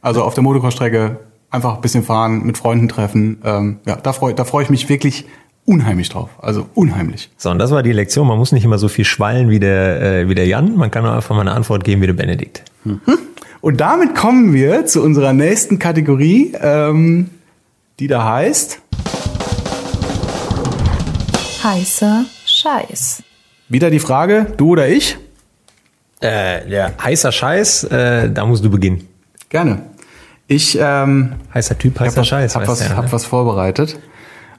Also 0.00 0.22
auf 0.22 0.34
der 0.34 0.44
Motocross-Strecke 0.44 1.18
einfach 1.50 1.76
ein 1.76 1.80
bisschen 1.80 2.04
fahren, 2.04 2.44
mit 2.44 2.58
Freunden 2.58 2.88
treffen. 2.88 3.40
Ähm, 3.44 3.78
ja, 3.84 3.96
da 3.96 4.12
freue 4.12 4.34
da 4.34 4.44
freu 4.44 4.62
ich 4.62 4.70
mich 4.70 4.88
wirklich 4.88 5.26
unheimlich 5.64 6.08
drauf. 6.08 6.30
Also 6.40 6.66
unheimlich. 6.74 7.30
So, 7.36 7.50
und 7.50 7.58
das 7.58 7.70
war 7.70 7.82
die 7.82 7.92
Lektion. 7.92 8.26
Man 8.26 8.38
muss 8.38 8.52
nicht 8.52 8.64
immer 8.64 8.78
so 8.78 8.88
viel 8.88 9.04
schwallen 9.04 9.50
wie 9.50 9.60
der, 9.60 10.02
äh, 10.02 10.28
wie 10.28 10.34
der 10.34 10.46
Jan. 10.46 10.76
Man 10.76 10.90
kann 10.90 11.06
einfach 11.06 11.34
mal 11.34 11.42
eine 11.42 11.52
Antwort 11.52 11.84
geben 11.84 12.02
wie 12.02 12.06
der 12.06 12.14
Benedikt. 12.14 12.64
Mhm. 12.84 13.00
Und 13.60 13.80
damit 13.80 14.14
kommen 14.16 14.52
wir 14.52 14.86
zu 14.86 15.02
unserer 15.02 15.32
nächsten 15.32 15.78
Kategorie, 15.78 16.52
ähm, 16.60 17.30
die 18.00 18.08
da 18.08 18.24
heißt 18.24 18.80
Heißer 21.62 22.24
Scheiß. 22.44 23.22
Wieder 23.68 23.88
die 23.88 24.00
Frage, 24.00 24.52
du 24.56 24.70
oder 24.70 24.88
ich? 24.88 25.16
Äh, 26.20 26.68
ja, 26.68 26.90
heißer 27.00 27.30
Scheiß, 27.30 27.84
äh, 27.84 28.30
da 28.30 28.44
musst 28.46 28.64
du 28.64 28.70
beginnen. 28.70 29.06
Gerne. 29.48 29.82
Ich 30.48 30.76
ähm, 30.80 31.34
heißer 31.54 31.78
Typ, 31.78 32.00
heißer 32.00 32.18
hab 32.18 32.26
Scheiß. 32.26 32.56
Hab 32.56 32.66
was, 32.66 32.80
ja, 32.80 32.96
hab 32.96 33.04
ne? 33.04 33.12
was 33.12 33.24
vorbereitet. 33.24 33.98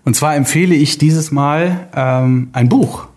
Und 0.05 0.15
zwar 0.15 0.35
empfehle 0.35 0.75
ich 0.75 0.97
dieses 0.97 1.31
Mal 1.31 1.87
ähm, 1.95 2.49
ein 2.53 2.69
Buch. 2.69 3.07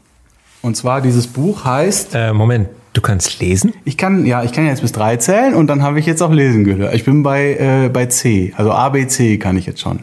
Und 0.62 0.76
zwar 0.76 1.00
dieses 1.00 1.26
Buch 1.26 1.64
heißt. 1.64 2.14
Äh, 2.14 2.32
Moment, 2.32 2.68
du 2.92 3.00
kannst 3.00 3.40
lesen? 3.40 3.72
Ich 3.84 3.96
kann, 3.96 4.24
ja, 4.26 4.42
ich 4.42 4.52
kann 4.52 4.66
jetzt 4.66 4.82
bis 4.82 4.92
drei 4.92 5.16
zählen 5.16 5.54
und 5.54 5.66
dann 5.66 5.82
habe 5.82 5.98
ich 5.98 6.06
jetzt 6.06 6.22
auch 6.22 6.32
lesen 6.32 6.64
gehört. 6.64 6.94
Ich 6.94 7.04
bin 7.04 7.22
bei 7.22 7.54
äh, 7.54 7.88
bei 7.88 8.06
C, 8.06 8.52
also 8.56 8.72
A, 8.72 8.88
B, 8.88 9.06
C 9.06 9.38
kann 9.38 9.56
ich 9.56 9.66
jetzt 9.66 9.80
schon. 9.80 10.00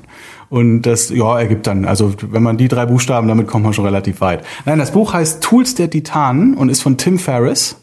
Und 0.50 0.84
das, 0.84 1.10
ja, 1.10 1.40
ergibt 1.40 1.66
dann, 1.66 1.86
also 1.86 2.14
wenn 2.30 2.44
man 2.44 2.58
die 2.58 2.68
drei 2.68 2.86
Buchstaben, 2.86 3.28
damit 3.28 3.48
kommt 3.48 3.64
man 3.64 3.74
schon 3.74 3.86
relativ 3.86 4.22
weit. 4.22 4.46
Nein, 4.66 4.78
das 4.78 4.92
Buch 4.92 5.14
heißt 5.14 5.42
Tools 5.42 5.74
der 5.74 5.90
Titanen 5.90 6.54
und 6.54 6.70
ist 6.70 6.82
von 6.82 6.98
Tim 6.98 7.18
Ferriss. 7.18 7.78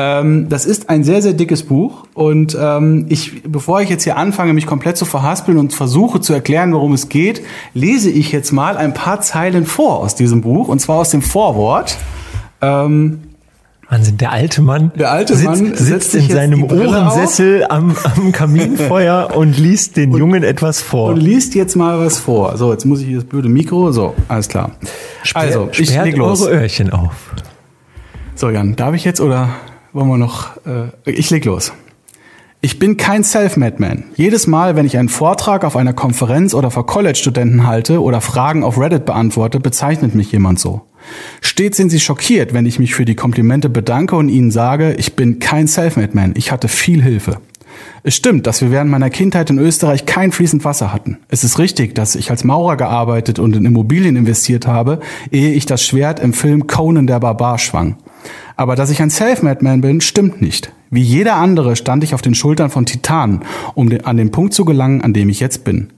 Ähm, 0.00 0.48
das 0.48 0.64
ist 0.64 0.88
ein 0.88 1.02
sehr, 1.02 1.20
sehr 1.20 1.32
dickes 1.32 1.64
Buch. 1.64 2.06
Und 2.14 2.56
ähm, 2.58 3.06
ich, 3.08 3.42
bevor 3.42 3.82
ich 3.82 3.90
jetzt 3.90 4.04
hier 4.04 4.16
anfange, 4.16 4.52
mich 4.52 4.64
komplett 4.64 4.96
zu 4.96 5.04
verhaspeln 5.04 5.58
und 5.58 5.74
versuche 5.74 6.20
zu 6.20 6.32
erklären, 6.32 6.72
worum 6.72 6.92
es 6.92 7.08
geht, 7.08 7.42
lese 7.74 8.08
ich 8.08 8.30
jetzt 8.30 8.52
mal 8.52 8.76
ein 8.76 8.94
paar 8.94 9.20
Zeilen 9.20 9.66
vor 9.66 9.98
aus 9.98 10.14
diesem 10.14 10.40
Buch, 10.40 10.68
und 10.68 10.78
zwar 10.78 10.98
aus 10.98 11.10
dem 11.10 11.20
Vorwort. 11.20 11.98
Ähm, 12.62 13.22
Wahnsinn, 13.90 14.18
der 14.18 14.32
alte 14.32 14.60
Mann, 14.60 14.92
der 14.94 15.10
alte 15.10 15.34
sitzt, 15.34 15.46
Mann 15.46 15.74
sitzt 15.74 16.14
in 16.14 16.28
seinem 16.28 16.62
Ohrensessel 16.64 17.64
am, 17.68 17.96
am 18.04 18.32
Kaminfeuer 18.32 19.30
und 19.34 19.58
liest 19.58 19.96
den 19.96 20.12
und, 20.12 20.18
Jungen 20.18 20.42
etwas 20.44 20.80
vor. 20.82 21.08
Und 21.10 21.16
liest 21.16 21.54
jetzt 21.54 21.74
mal 21.74 21.98
was 21.98 22.18
vor. 22.18 22.56
So, 22.58 22.70
jetzt 22.70 22.84
muss 22.84 23.00
ich 23.00 23.06
hier 23.06 23.16
das 23.16 23.24
blöde 23.24 23.48
Mikro. 23.48 23.90
So, 23.90 24.14
alles 24.28 24.48
klar. 24.48 24.72
Sperr, 25.22 25.42
also, 25.42 25.68
ich 25.72 25.90
leg 25.90 26.16
los. 26.16 26.42
eure 26.42 26.60
Öhrchen 26.60 26.92
auf. 26.92 27.32
So, 28.34 28.50
Jan, 28.50 28.76
darf 28.76 28.94
ich 28.94 29.04
jetzt 29.04 29.22
oder 29.22 29.48
wollen 29.92 30.08
wir 30.08 30.18
noch? 30.18 30.56
Äh, 30.66 30.90
ich 31.10 31.30
leg 31.30 31.44
los. 31.44 31.72
Ich 32.60 32.80
bin 32.80 32.96
kein 32.96 33.22
Self-Made-Man. 33.22 34.02
Jedes 34.16 34.48
Mal, 34.48 34.74
wenn 34.74 34.84
ich 34.84 34.98
einen 34.98 35.08
Vortrag 35.08 35.62
auf 35.62 35.76
einer 35.76 35.92
Konferenz 35.92 36.54
oder 36.54 36.72
vor 36.72 36.86
College-Studenten 36.86 37.68
halte 37.68 38.02
oder 38.02 38.20
Fragen 38.20 38.64
auf 38.64 38.80
Reddit 38.80 39.04
beantworte, 39.04 39.60
bezeichnet 39.60 40.16
mich 40.16 40.32
jemand 40.32 40.58
so. 40.58 40.82
Stets 41.40 41.76
sind 41.76 41.90
sie 41.90 42.00
schockiert, 42.00 42.54
wenn 42.54 42.66
ich 42.66 42.80
mich 42.80 42.96
für 42.96 43.04
die 43.04 43.14
Komplimente 43.14 43.68
bedanke 43.68 44.16
und 44.16 44.28
ihnen 44.28 44.50
sage, 44.50 44.94
ich 44.94 45.14
bin 45.14 45.38
kein 45.38 45.68
Self-Made-Man, 45.68 46.34
ich 46.36 46.50
hatte 46.50 46.66
viel 46.66 47.00
Hilfe. 47.00 47.38
Es 48.02 48.16
stimmt, 48.16 48.48
dass 48.48 48.60
wir 48.60 48.72
während 48.72 48.90
meiner 48.90 49.10
Kindheit 49.10 49.50
in 49.50 49.58
Österreich 49.58 50.04
kein 50.04 50.32
fließend 50.32 50.64
Wasser 50.64 50.92
hatten. 50.92 51.18
Es 51.28 51.44
ist 51.44 51.60
richtig, 51.60 51.94
dass 51.94 52.16
ich 52.16 52.30
als 52.30 52.42
Maurer 52.42 52.76
gearbeitet 52.76 53.38
und 53.38 53.54
in 53.54 53.66
Immobilien 53.66 54.16
investiert 54.16 54.66
habe, 54.66 54.98
ehe 55.30 55.52
ich 55.52 55.66
das 55.66 55.84
Schwert 55.84 56.18
im 56.18 56.32
Film 56.32 56.66
Conan 56.66 57.06
der 57.06 57.20
Barbar 57.20 57.58
schwang. 57.58 57.96
Aber 58.56 58.76
dass 58.76 58.90
ich 58.90 59.00
ein 59.02 59.10
Self-Made-Man 59.10 59.80
bin, 59.80 60.00
stimmt 60.00 60.40
nicht. 60.40 60.72
Wie 60.90 61.02
jeder 61.02 61.36
andere 61.36 61.76
stand 61.76 62.02
ich 62.02 62.14
auf 62.14 62.22
den 62.22 62.34
Schultern 62.34 62.70
von 62.70 62.86
Titanen, 62.86 63.40
um 63.74 63.90
an 64.04 64.16
den 64.16 64.30
Punkt 64.30 64.54
zu 64.54 64.64
gelangen, 64.64 65.02
an 65.02 65.12
dem 65.12 65.28
ich 65.28 65.40
jetzt 65.40 65.64
bin. 65.64 65.92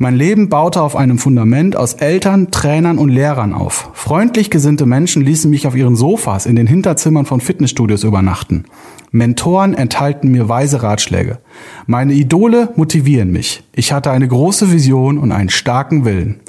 Mein 0.00 0.14
Leben 0.14 0.48
baute 0.48 0.80
auf 0.80 0.94
einem 0.94 1.18
Fundament 1.18 1.74
aus 1.74 1.94
Eltern, 1.94 2.52
Trainern 2.52 2.98
und 2.98 3.08
Lehrern 3.08 3.52
auf. 3.52 3.90
Freundlich 3.94 4.48
gesinnte 4.48 4.86
Menschen 4.86 5.24
ließen 5.24 5.50
mich 5.50 5.66
auf 5.66 5.74
ihren 5.74 5.96
Sofas 5.96 6.46
in 6.46 6.54
den 6.54 6.68
Hinterzimmern 6.68 7.26
von 7.26 7.40
Fitnessstudios 7.40 8.04
übernachten. 8.04 8.66
Mentoren 9.10 9.74
enthalten 9.74 10.30
mir 10.30 10.48
weise 10.48 10.84
Ratschläge. 10.84 11.38
Meine 11.86 12.12
Idole 12.12 12.72
motivieren 12.76 13.32
mich. 13.32 13.64
Ich 13.74 13.92
hatte 13.92 14.12
eine 14.12 14.28
große 14.28 14.70
Vision 14.70 15.18
und 15.18 15.32
einen 15.32 15.48
starken 15.48 16.04
Willen. 16.04 16.40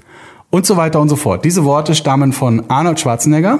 Und 0.51 0.67
so 0.67 0.77
weiter 0.77 0.99
und 0.99 1.09
so 1.09 1.15
fort. 1.15 1.43
Diese 1.43 1.63
Worte 1.63 1.95
stammen 1.95 2.33
von 2.33 2.69
Arnold 2.69 2.99
Schwarzenegger. 2.99 3.59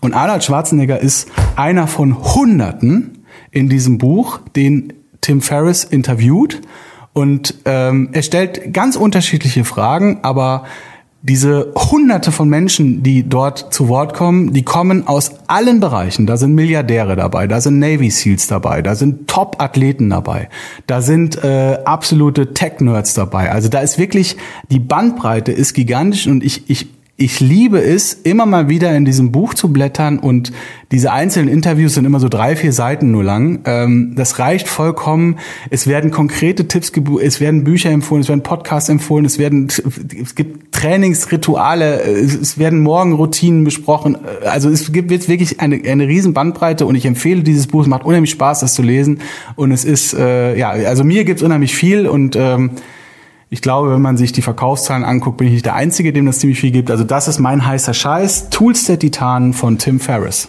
Und 0.00 0.14
Arnold 0.14 0.44
Schwarzenegger 0.44 1.00
ist 1.00 1.28
einer 1.56 1.86
von 1.86 2.34
Hunderten, 2.34 3.20
in 3.50 3.68
diesem 3.68 3.98
Buch, 3.98 4.40
den 4.56 4.92
Tim 5.20 5.42
Ferriss 5.42 5.84
interviewt. 5.84 6.60
Und 7.12 7.54
ähm, 7.64 8.10
er 8.12 8.22
stellt 8.22 8.72
ganz 8.72 8.96
unterschiedliche 8.96 9.64
Fragen, 9.64 10.20
aber 10.22 10.64
diese 11.22 11.74
Hunderte 11.76 12.32
von 12.32 12.48
Menschen, 12.48 13.02
die 13.02 13.28
dort 13.28 13.74
zu 13.74 13.88
Wort 13.88 14.14
kommen, 14.14 14.54
die 14.54 14.62
kommen 14.62 15.06
aus 15.06 15.32
allen 15.48 15.78
Bereichen. 15.80 16.26
Da 16.26 16.38
sind 16.38 16.54
Milliardäre 16.54 17.14
dabei, 17.14 17.46
da 17.46 17.60
sind 17.60 17.78
Navy 17.78 18.10
Seals 18.10 18.46
dabei, 18.46 18.80
da 18.80 18.94
sind 18.94 19.28
Top-Athleten 19.28 20.08
dabei, 20.08 20.48
da 20.86 21.02
sind 21.02 21.42
äh, 21.44 21.78
absolute 21.84 22.54
Tech-Nerds 22.54 23.12
dabei. 23.12 23.50
Also 23.52 23.68
da 23.68 23.80
ist 23.80 23.98
wirklich, 23.98 24.38
die 24.70 24.78
Bandbreite 24.78 25.52
ist 25.52 25.74
gigantisch 25.74 26.26
und 26.26 26.42
ich, 26.42 26.70
ich 26.70 26.88
ich 27.20 27.38
liebe 27.38 27.82
es, 27.82 28.14
immer 28.14 28.46
mal 28.46 28.70
wieder 28.70 28.96
in 28.96 29.04
diesem 29.04 29.30
Buch 29.30 29.52
zu 29.52 29.70
blättern 29.70 30.18
und 30.18 30.52
diese 30.90 31.12
einzelnen 31.12 31.52
Interviews 31.52 31.92
sind 31.92 32.06
immer 32.06 32.18
so 32.18 32.30
drei, 32.30 32.56
vier 32.56 32.72
Seiten 32.72 33.10
nur 33.10 33.22
lang. 33.22 33.60
Ähm, 33.66 34.14
das 34.16 34.38
reicht 34.38 34.68
vollkommen. 34.68 35.36
Es 35.68 35.86
werden 35.86 36.10
konkrete 36.10 36.66
Tipps, 36.66 36.90
es 37.22 37.38
werden 37.38 37.62
Bücher 37.62 37.90
empfohlen, 37.90 38.22
es 38.22 38.30
werden 38.30 38.42
Podcasts 38.42 38.88
empfohlen, 38.88 39.26
es 39.26 39.38
werden, 39.38 39.68
es 39.68 40.34
gibt 40.34 40.72
Trainingsrituale, 40.72 42.00
es 42.00 42.56
werden 42.56 42.80
Morgenroutinen 42.80 43.64
besprochen. 43.64 44.16
Also 44.46 44.70
es 44.70 44.90
gibt 44.90 45.10
jetzt 45.10 45.28
wirklich 45.28 45.60
eine, 45.60 45.78
eine 45.86 46.08
riesen 46.08 46.32
Bandbreite 46.32 46.86
und 46.86 46.94
ich 46.94 47.04
empfehle 47.04 47.42
dieses 47.42 47.66
Buch. 47.66 47.82
Es 47.82 47.86
macht 47.86 48.06
unheimlich 48.06 48.30
Spaß, 48.30 48.60
das 48.60 48.72
zu 48.72 48.80
lesen 48.80 49.20
und 49.56 49.72
es 49.72 49.84
ist, 49.84 50.14
äh, 50.14 50.56
ja, 50.56 50.70
also 50.70 51.04
mir 51.04 51.24
gibt 51.24 51.40
es 51.40 51.44
unheimlich 51.44 51.74
viel 51.74 52.06
und 52.06 52.34
ähm, 52.34 52.70
ich 53.52 53.62
glaube, 53.62 53.92
wenn 53.92 54.00
man 54.00 54.16
sich 54.16 54.32
die 54.32 54.42
Verkaufszahlen 54.42 55.04
anguckt, 55.04 55.36
bin 55.36 55.48
ich 55.48 55.54
nicht 55.54 55.66
der 55.66 55.74
Einzige, 55.74 56.12
dem 56.12 56.24
das 56.26 56.38
ziemlich 56.38 56.60
viel 56.60 56.70
gibt. 56.70 56.90
Also 56.90 57.02
das 57.02 57.26
ist 57.26 57.40
mein 57.40 57.66
heißer 57.66 57.92
Scheiß. 57.92 58.48
Tools 58.50 58.84
der 58.84 58.98
Titanen 58.98 59.52
von 59.54 59.76
Tim 59.76 59.98
Ferriss. 59.98 60.48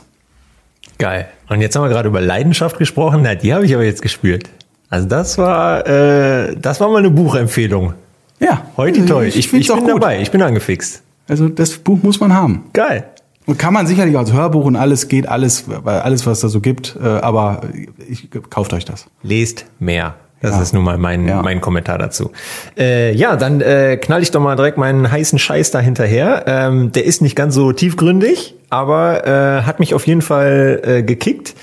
Geil. 0.99 1.27
Und 1.49 1.61
jetzt 1.61 1.75
haben 1.75 1.83
wir 1.83 1.89
gerade 1.89 2.09
über 2.09 2.21
Leidenschaft 2.21 2.77
gesprochen. 2.77 3.21
Na, 3.23 3.33
die 3.33 3.53
habe 3.55 3.65
ich 3.65 3.73
aber 3.73 3.83
jetzt 3.83 4.03
gespürt. 4.03 4.49
Also 4.89 5.07
das 5.07 5.39
war, 5.39 5.87
äh, 5.87 6.55
das 6.55 6.79
war 6.79 6.89
mal 6.89 6.99
eine 6.99 7.09
Buchempfehlung. 7.09 7.93
Ja. 8.39 8.65
Heute 8.77 9.03
toll. 9.07 9.25
Ich, 9.25 9.37
ich, 9.37 9.53
ich 9.53 9.67
bin 9.67 9.79
gut. 9.79 9.89
dabei. 9.89 10.21
Ich 10.21 10.29
bin 10.29 10.41
angefixt. 10.43 11.01
Also 11.27 11.49
das 11.49 11.77
Buch 11.77 11.97
muss 12.03 12.19
man 12.19 12.33
haben. 12.33 12.65
Geil. 12.73 13.05
Und 13.47 13.57
kann 13.57 13.73
man 13.73 13.87
sicherlich 13.87 14.15
als 14.15 14.31
Hörbuch 14.31 14.65
und 14.65 14.75
alles 14.75 15.07
geht, 15.07 15.27
alles, 15.27 15.65
alles 15.85 16.27
was 16.27 16.41
da 16.41 16.49
so 16.49 16.61
gibt. 16.61 16.95
Äh, 17.01 17.07
aber 17.07 17.61
ich, 18.07 18.29
kauft 18.51 18.73
euch 18.73 18.85
das. 18.85 19.07
Lest 19.23 19.65
mehr. 19.79 20.15
Das 20.41 20.55
ja. 20.55 20.61
ist 20.61 20.73
nun 20.73 20.83
mal 20.83 20.97
mein, 20.97 21.27
ja. 21.27 21.41
mein 21.41 21.61
Kommentar 21.61 21.97
dazu. 21.97 22.31
Äh, 22.77 23.13
ja, 23.13 23.35
dann 23.35 23.61
äh, 23.61 23.97
knall 23.97 24.21
ich 24.21 24.31
doch 24.31 24.41
mal 24.41 24.55
direkt 24.55 24.77
meinen 24.77 25.09
heißen 25.09 25.37
Scheiß 25.37 25.71
da 25.71 25.79
hinterher. 25.79 26.43
Ähm, 26.47 26.91
der 26.91 27.05
ist 27.05 27.21
nicht 27.21 27.35
ganz 27.35 27.53
so 27.53 27.71
tiefgründig, 27.71 28.55
aber 28.69 29.27
äh, 29.27 29.61
hat 29.63 29.79
mich 29.79 29.93
auf 29.93 30.07
jeden 30.07 30.21
Fall 30.21 30.81
äh, 30.83 31.03
gekickt. 31.03 31.53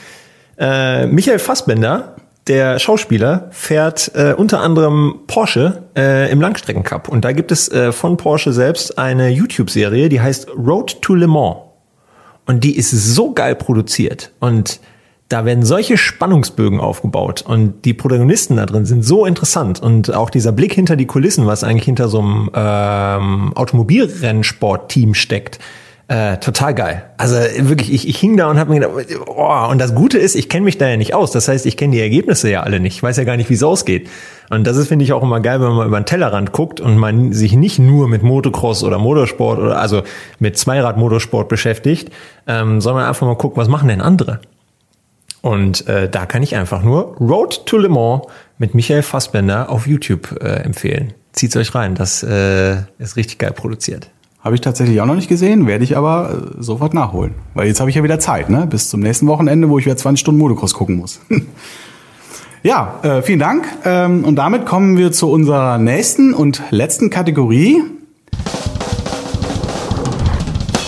Äh, 0.58 1.06
Michael 1.06 1.40
Fassbender, 1.40 2.16
der 2.46 2.78
Schauspieler, 2.78 3.48
fährt 3.50 4.12
äh, 4.14 4.34
unter 4.34 4.60
anderem 4.60 5.20
Porsche 5.26 5.82
äh, 5.96 6.30
im 6.30 6.40
Langstreckencup. 6.40 7.08
Und 7.08 7.24
da 7.24 7.32
gibt 7.32 7.50
es 7.50 7.68
äh, 7.70 7.90
von 7.92 8.16
Porsche 8.16 8.52
selbst 8.52 8.96
eine 8.96 9.28
YouTube-Serie, 9.28 10.08
die 10.08 10.20
heißt 10.20 10.48
Road 10.56 11.02
to 11.02 11.14
Le 11.14 11.26
Mans. 11.26 11.56
Und 12.46 12.64
die 12.64 12.76
ist 12.76 12.90
so 12.90 13.34
geil 13.34 13.54
produziert. 13.56 14.32
Und 14.40 14.80
da 15.28 15.44
werden 15.44 15.64
solche 15.64 15.98
Spannungsbögen 15.98 16.80
aufgebaut 16.80 17.42
und 17.46 17.84
die 17.84 17.92
Protagonisten 17.92 18.56
da 18.56 18.64
drin 18.64 18.86
sind 18.86 19.04
so 19.04 19.26
interessant 19.26 19.80
und 19.80 20.14
auch 20.14 20.30
dieser 20.30 20.52
Blick 20.52 20.72
hinter 20.72 20.96
die 20.96 21.06
Kulissen, 21.06 21.46
was 21.46 21.64
eigentlich 21.64 21.84
hinter 21.84 22.08
so 22.08 22.20
einem 22.20 22.50
ähm, 22.54 23.52
Automobilrennsport-Team 23.54 25.12
steckt, 25.12 25.58
äh, 26.10 26.38
total 26.38 26.74
geil. 26.74 27.04
Also 27.18 27.36
wirklich, 27.36 27.92
ich, 27.92 28.08
ich 28.08 28.16
hing 28.16 28.38
da 28.38 28.48
und 28.48 28.58
habe 28.58 28.72
mir 28.72 28.80
gedacht, 28.80 29.20
oh, 29.26 29.66
und 29.70 29.78
das 29.78 29.94
Gute 29.94 30.16
ist, 30.16 30.34
ich 30.36 30.48
kenne 30.48 30.64
mich 30.64 30.78
da 30.78 30.88
ja 30.88 30.96
nicht 30.96 31.12
aus. 31.12 31.32
Das 31.32 31.48
heißt, 31.48 31.66
ich 31.66 31.76
kenne 31.76 31.92
die 31.92 32.00
Ergebnisse 32.00 32.50
ja 32.50 32.62
alle 32.62 32.80
nicht. 32.80 32.96
Ich 32.96 33.02
weiß 33.02 33.18
ja 33.18 33.24
gar 33.24 33.36
nicht, 33.36 33.50
wie 33.50 33.54
es 33.54 33.62
ausgeht. 33.62 34.08
Und 34.48 34.66
das 34.66 34.78
ist, 34.78 34.88
finde 34.88 35.04
ich, 35.04 35.12
auch 35.12 35.22
immer 35.22 35.40
geil, 35.40 35.60
wenn 35.60 35.72
man 35.72 35.86
über 35.86 36.00
den 36.00 36.06
Tellerrand 36.06 36.52
guckt 36.52 36.80
und 36.80 36.96
man 36.96 37.34
sich 37.34 37.52
nicht 37.52 37.78
nur 37.78 38.08
mit 38.08 38.22
Motocross 38.22 38.84
oder 38.84 38.98
Motorsport 38.98 39.58
oder 39.58 39.78
also 39.78 40.02
mit 40.38 40.56
Zweirad-Motorsport 40.56 41.46
beschäftigt, 41.50 42.10
ähm, 42.46 42.80
sondern 42.80 43.04
einfach 43.04 43.26
mal 43.26 43.36
guckt, 43.36 43.58
was 43.58 43.68
machen 43.68 43.88
denn 43.88 44.00
andere? 44.00 44.40
Und 45.48 45.86
äh, 45.86 46.10
da 46.10 46.26
kann 46.26 46.42
ich 46.42 46.56
einfach 46.56 46.82
nur 46.82 47.16
Road 47.16 47.64
to 47.64 47.78
Le 47.78 47.88
Mans 47.88 48.24
mit 48.58 48.74
Michael 48.74 49.00
Fassbender 49.00 49.70
auf 49.70 49.86
YouTube 49.86 50.38
äh, 50.42 50.62
empfehlen. 50.62 51.14
Zieht's 51.32 51.56
euch 51.56 51.74
rein, 51.74 51.94
das 51.94 52.22
äh, 52.22 52.82
ist 52.98 53.16
richtig 53.16 53.38
geil 53.38 53.52
produziert. 53.52 54.10
Habe 54.40 54.56
ich 54.56 54.60
tatsächlich 54.60 55.00
auch 55.00 55.06
noch 55.06 55.14
nicht 55.14 55.30
gesehen, 55.30 55.66
werde 55.66 55.84
ich 55.84 55.96
aber 55.96 56.52
äh, 56.58 56.62
sofort 56.62 56.92
nachholen. 56.92 57.34
Weil 57.54 57.66
jetzt 57.66 57.80
habe 57.80 57.88
ich 57.88 57.96
ja 57.96 58.04
wieder 58.04 58.18
Zeit, 58.18 58.50
ne? 58.50 58.66
Bis 58.66 58.90
zum 58.90 59.00
nächsten 59.00 59.26
Wochenende, 59.26 59.70
wo 59.70 59.78
ich 59.78 59.86
wieder 59.86 59.96
20 59.96 60.20
Stunden 60.20 60.38
Motocross 60.38 60.74
gucken 60.74 60.96
muss. 60.96 61.18
ja, 62.62 63.00
äh, 63.02 63.22
vielen 63.22 63.38
Dank. 63.38 63.66
Ähm, 63.86 64.24
und 64.24 64.36
damit 64.36 64.66
kommen 64.66 64.98
wir 64.98 65.12
zu 65.12 65.30
unserer 65.30 65.78
nächsten 65.78 66.34
und 66.34 66.62
letzten 66.68 67.08
Kategorie. 67.08 67.82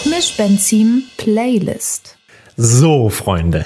Mischbenzin 0.04 1.04
Playlist. 1.16 2.18
So, 2.58 3.08
Freunde. 3.08 3.64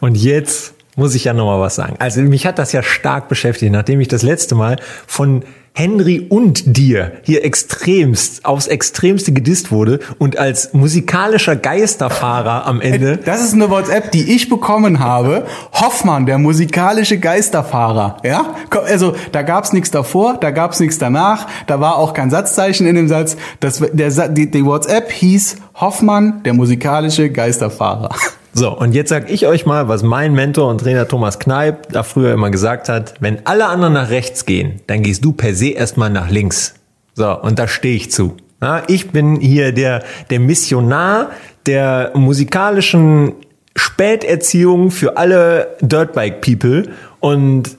Und 0.00 0.16
jetzt 0.16 0.74
muss 0.96 1.14
ich 1.14 1.24
ja 1.24 1.32
noch 1.32 1.46
mal 1.46 1.60
was 1.60 1.74
sagen. 1.74 1.96
Also 1.98 2.20
mich 2.22 2.46
hat 2.46 2.58
das 2.58 2.72
ja 2.72 2.82
stark 2.82 3.28
beschäftigt, 3.28 3.72
nachdem 3.72 4.00
ich 4.00 4.08
das 4.08 4.22
letzte 4.22 4.54
Mal 4.54 4.76
von 5.06 5.44
Henry 5.76 6.24
und 6.28 6.76
dir 6.76 7.14
hier 7.22 7.44
extremst 7.44 8.44
aufs 8.44 8.68
extremste 8.68 9.32
gedisst 9.32 9.72
wurde 9.72 9.98
und 10.18 10.38
als 10.38 10.72
musikalischer 10.72 11.56
Geisterfahrer 11.56 12.64
am 12.64 12.80
Ende. 12.80 13.16
Das 13.16 13.42
ist 13.42 13.54
eine 13.54 13.70
WhatsApp, 13.70 14.12
die 14.12 14.36
ich 14.36 14.48
bekommen 14.48 15.00
habe. 15.00 15.46
Hoffmann, 15.72 16.26
der 16.26 16.38
musikalische 16.38 17.18
Geisterfahrer. 17.18 18.18
Ja, 18.22 18.54
also 18.86 19.16
da 19.32 19.42
gab's 19.42 19.72
nichts 19.72 19.90
davor, 19.90 20.38
da 20.40 20.52
gab's 20.52 20.78
nichts 20.78 20.98
danach, 20.98 21.48
da 21.66 21.80
war 21.80 21.96
auch 21.96 22.12
kein 22.12 22.30
Satzzeichen 22.30 22.86
in 22.86 22.94
dem 22.94 23.08
Satz. 23.08 23.36
Das, 23.58 23.82
der, 23.92 24.28
die, 24.28 24.48
die 24.48 24.64
WhatsApp 24.64 25.10
hieß 25.10 25.56
Hoffmann, 25.74 26.44
der 26.44 26.54
musikalische 26.54 27.30
Geisterfahrer. 27.30 28.14
So, 28.56 28.70
und 28.70 28.94
jetzt 28.94 29.08
sag 29.08 29.30
ich 29.30 29.48
euch 29.48 29.66
mal, 29.66 29.88
was 29.88 30.04
mein 30.04 30.32
Mentor 30.32 30.70
und 30.70 30.80
Trainer 30.80 31.08
Thomas 31.08 31.40
Kneip 31.40 31.88
da 31.90 32.04
früher 32.04 32.32
immer 32.32 32.50
gesagt 32.50 32.88
hat. 32.88 33.14
Wenn 33.18 33.44
alle 33.46 33.66
anderen 33.66 33.94
nach 33.94 34.10
rechts 34.10 34.46
gehen, 34.46 34.80
dann 34.86 35.02
gehst 35.02 35.24
du 35.24 35.32
per 35.32 35.54
se 35.54 35.70
erstmal 35.70 36.10
nach 36.10 36.30
links. 36.30 36.74
So, 37.14 37.36
und 37.40 37.58
da 37.58 37.66
stehe 37.66 37.96
ich 37.96 38.12
zu. 38.12 38.36
Ja, 38.62 38.84
ich 38.86 39.10
bin 39.10 39.40
hier 39.40 39.72
der, 39.72 40.04
der 40.30 40.38
Missionar 40.38 41.30
der 41.66 42.12
musikalischen 42.14 43.34
Späterziehung 43.74 44.92
für 44.92 45.16
alle 45.16 45.76
Dirtbike-People 45.80 46.90
und 47.18 47.76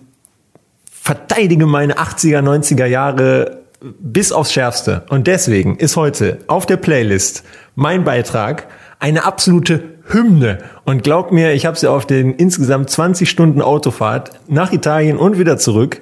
verteidige 0.91 1.67
meine 1.67 1.95
80er, 1.99 2.41
90er 2.41 2.85
Jahre 2.85 3.61
bis 3.79 4.31
aufs 4.31 4.51
Schärfste. 4.51 5.03
Und 5.09 5.27
deswegen 5.27 5.77
ist 5.77 5.95
heute 5.95 6.39
auf 6.47 6.65
der 6.65 6.77
Playlist 6.77 7.43
mein 7.75 8.03
Beitrag 8.03 8.67
eine 8.99 9.23
absolute 9.23 9.94
Hymne. 10.07 10.59
Und 10.83 11.03
glaubt 11.03 11.31
mir, 11.31 11.53
ich 11.53 11.65
habe 11.65 11.77
sie 11.77 11.89
auf 11.89 12.05
den 12.05 12.33
insgesamt 12.33 12.89
20 12.89 13.29
Stunden 13.29 13.61
Autofahrt 13.61 14.31
nach 14.47 14.71
Italien 14.71 15.17
und 15.17 15.39
wieder 15.39 15.57
zurück, 15.57 16.01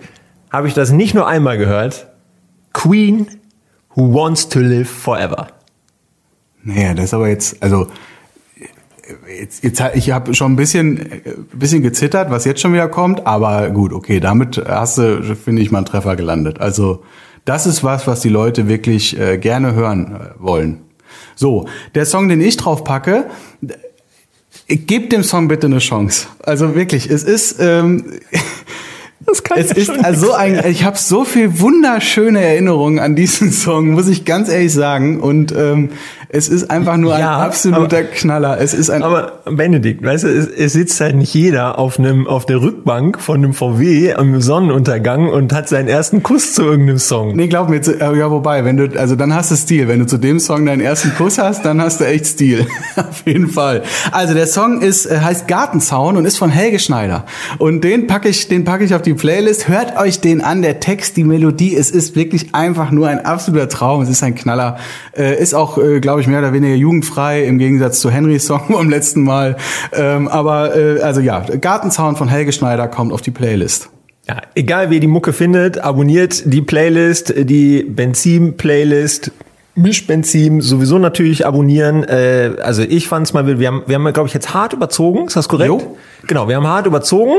habe 0.51 0.67
ich 0.67 0.73
das 0.73 0.91
nicht 0.91 1.13
nur 1.13 1.27
einmal 1.27 1.57
gehört. 1.57 2.07
Queen 2.73 3.27
Who 3.95 4.13
Wants 4.13 4.49
to 4.49 4.59
Live 4.59 4.89
Forever. 4.89 5.47
Naja, 6.63 6.93
das 6.93 7.05
ist 7.05 7.13
aber 7.13 7.27
jetzt, 7.27 7.61
also 7.61 7.87
jetzt, 9.39 9.63
jetzt 9.63 9.81
ich 9.95 10.11
habe 10.11 10.33
schon 10.33 10.53
ein 10.53 10.55
bisschen, 10.55 10.99
ein 10.99 11.47
bisschen 11.53 11.83
gezittert, 11.83 12.29
was 12.29 12.45
jetzt 12.45 12.61
schon 12.61 12.73
wieder 12.73 12.87
kommt, 12.87 13.27
aber 13.27 13.69
gut, 13.69 13.93
okay, 13.93 14.19
damit 14.19 14.61
hast 14.65 14.97
du, 14.97 15.35
finde 15.35 15.61
ich, 15.61 15.71
mal 15.71 15.79
einen 15.79 15.85
Treffer 15.85 16.15
gelandet. 16.15 16.59
Also 16.59 17.03
das 17.45 17.65
ist 17.65 17.83
was, 17.83 18.07
was 18.07 18.21
die 18.21 18.29
Leute 18.29 18.67
wirklich 18.67 19.19
äh, 19.19 19.37
gerne 19.37 19.73
hören 19.73 20.15
äh, 20.15 20.41
wollen. 20.41 20.81
So, 21.35 21.67
der 21.95 22.05
Song, 22.05 22.29
den 22.29 22.41
ich 22.41 22.57
drauf 22.57 22.83
packe, 22.83 23.25
gebt 24.67 25.11
dem 25.11 25.23
Song 25.23 25.47
bitte 25.47 25.67
eine 25.67 25.79
Chance. 25.79 26.27
Also 26.41 26.75
wirklich, 26.75 27.09
es 27.09 27.23
ist 27.23 27.57
ähm, 27.59 28.19
Das 29.25 29.43
kann 29.43 29.57
es 29.57 29.69
ja 29.69 29.75
ist 29.75 29.89
also 30.03 30.33
ein, 30.33 30.65
ich 30.65 30.83
habe 30.83 30.97
so 30.97 31.23
viel 31.23 31.59
wunderschöne 31.59 32.41
Erinnerungen 32.41 32.99
an 32.99 33.15
diesen 33.15 33.51
Song, 33.53 33.91
muss 33.91 34.07
ich 34.07 34.25
ganz 34.25 34.49
ehrlich 34.49 34.73
sagen. 34.73 35.19
Und 35.19 35.53
ähm, 35.55 35.89
es 36.35 36.49
ist 36.49 36.71
einfach 36.71 36.97
nur 36.97 37.11
ja, 37.11 37.37
ein 37.37 37.45
absoluter 37.45 37.99
aber, 37.99 38.07
Knaller. 38.07 38.59
Es 38.59 38.73
ist 38.73 38.89
ein. 38.89 39.03
Aber 39.03 39.33
Benedikt, 39.45 40.03
weißt 40.03 40.23
du, 40.23 40.29
es, 40.29 40.47
es, 40.47 40.73
sitzt 40.73 40.99
halt 40.99 41.15
nicht 41.15 41.31
jeder 41.31 41.77
auf 41.77 41.99
einem 41.99 42.25
auf 42.25 42.47
der 42.47 42.59
Rückbank 42.59 43.21
von 43.21 43.37
einem 43.37 43.53
VW 43.53 44.15
am 44.15 44.41
Sonnenuntergang 44.41 45.29
und 45.29 45.53
hat 45.53 45.69
seinen 45.69 45.87
ersten 45.87 46.23
Kuss 46.23 46.55
zu 46.55 46.63
irgendeinem 46.63 46.97
Song. 46.97 47.35
Nee, 47.35 47.49
glaub 47.49 47.69
mir, 47.69 47.81
äh, 47.87 48.17
ja, 48.17 48.31
wobei, 48.31 48.65
wenn 48.65 48.77
du, 48.77 48.99
also 48.99 49.15
dann 49.15 49.35
hast 49.35 49.51
du 49.51 49.55
Stil. 49.55 49.87
Wenn 49.87 49.99
du 49.99 50.07
zu 50.07 50.17
dem 50.17 50.39
Song 50.39 50.65
deinen 50.65 50.81
ersten 50.81 51.13
Kuss 51.13 51.37
hast, 51.37 51.65
dann 51.65 51.79
hast 51.79 51.99
du 51.99 52.05
echt 52.05 52.25
Stil. 52.25 52.65
auf 52.95 53.21
jeden 53.27 53.49
Fall. 53.49 53.83
Also 54.11 54.33
der 54.33 54.47
Song 54.47 54.81
ist 54.81 55.05
äh, 55.05 55.19
heißt 55.19 55.47
Gartenzaun 55.47 56.17
und 56.17 56.25
ist 56.25 56.37
von 56.37 56.49
Helge 56.49 56.79
Schneider. 56.79 57.25
Und 57.59 57.83
den 57.83 58.07
packe 58.07 58.29
ich, 58.29 58.47
den 58.47 58.63
packe 58.63 58.83
ich 58.85 58.95
auf 58.95 59.03
die 59.03 59.13
Playlist. 59.13 59.67
Hört 59.67 59.99
euch 59.99 60.19
den 60.19 60.41
an. 60.41 60.63
Der 60.63 60.79
Text, 60.79 61.15
die 61.15 61.25
Melodie, 61.25 61.75
es 61.75 61.91
ist 61.91 62.15
wirklich 62.15 62.55
einfach 62.55 62.89
nur 62.89 63.07
ein 63.07 63.23
absoluter 63.23 63.69
Traum. 63.69 64.01
Es 64.01 64.09
ist 64.09 64.23
ein 64.23 64.33
Knaller. 64.33 64.77
Äh, 65.15 65.39
ist 65.39 65.53
auch, 65.53 65.77
äh, 65.77 65.99
glaube 65.99 66.21
ich 66.21 66.22
ich, 66.23 66.27
mehr 66.27 66.39
oder 66.39 66.53
weniger 66.53 66.75
jugendfrei 66.75 67.43
im 67.43 67.57
Gegensatz 67.57 67.99
zu 67.99 68.09
Henrys 68.09 68.47
Song 68.47 68.63
beim 68.69 68.89
letzten 68.89 69.23
Mal. 69.23 69.57
Ähm, 69.93 70.27
aber 70.27 70.75
äh, 70.75 71.01
also 71.01 71.21
ja, 71.21 71.39
Gartenzaun 71.41 72.15
von 72.15 72.27
Helge 72.27 72.51
Schneider 72.51 72.87
kommt 72.87 73.13
auf 73.13 73.21
die 73.21 73.31
Playlist. 73.31 73.89
Ja, 74.27 74.37
egal 74.55 74.89
wie 74.89 74.95
ihr 74.95 74.99
die 75.01 75.07
Mucke 75.07 75.33
findet, 75.33 75.79
abonniert 75.79 76.43
die 76.45 76.61
Playlist, 76.61 77.33
die 77.37 77.83
Benzin-Playlist. 77.83 79.31
Mischbenzin 79.75 80.61
sowieso 80.61 80.99
natürlich 80.99 81.45
abonnieren. 81.45 82.03
Äh, 82.03 82.55
also 82.61 82.83
ich 82.83 83.07
fand's 83.07 83.33
mal, 83.33 83.59
wir 83.59 83.67
haben, 83.67 83.83
wir 83.85 83.95
haben 83.95 84.13
glaube 84.13 84.27
ich 84.27 84.33
jetzt 84.33 84.53
hart 84.53 84.73
überzogen, 84.73 85.25
ist 85.27 85.35
das 85.35 85.49
korrekt? 85.49 85.69
Jo. 85.69 85.97
Genau, 86.27 86.47
wir 86.47 86.55
haben 86.55 86.67
hart 86.67 86.85
überzogen 86.85 87.33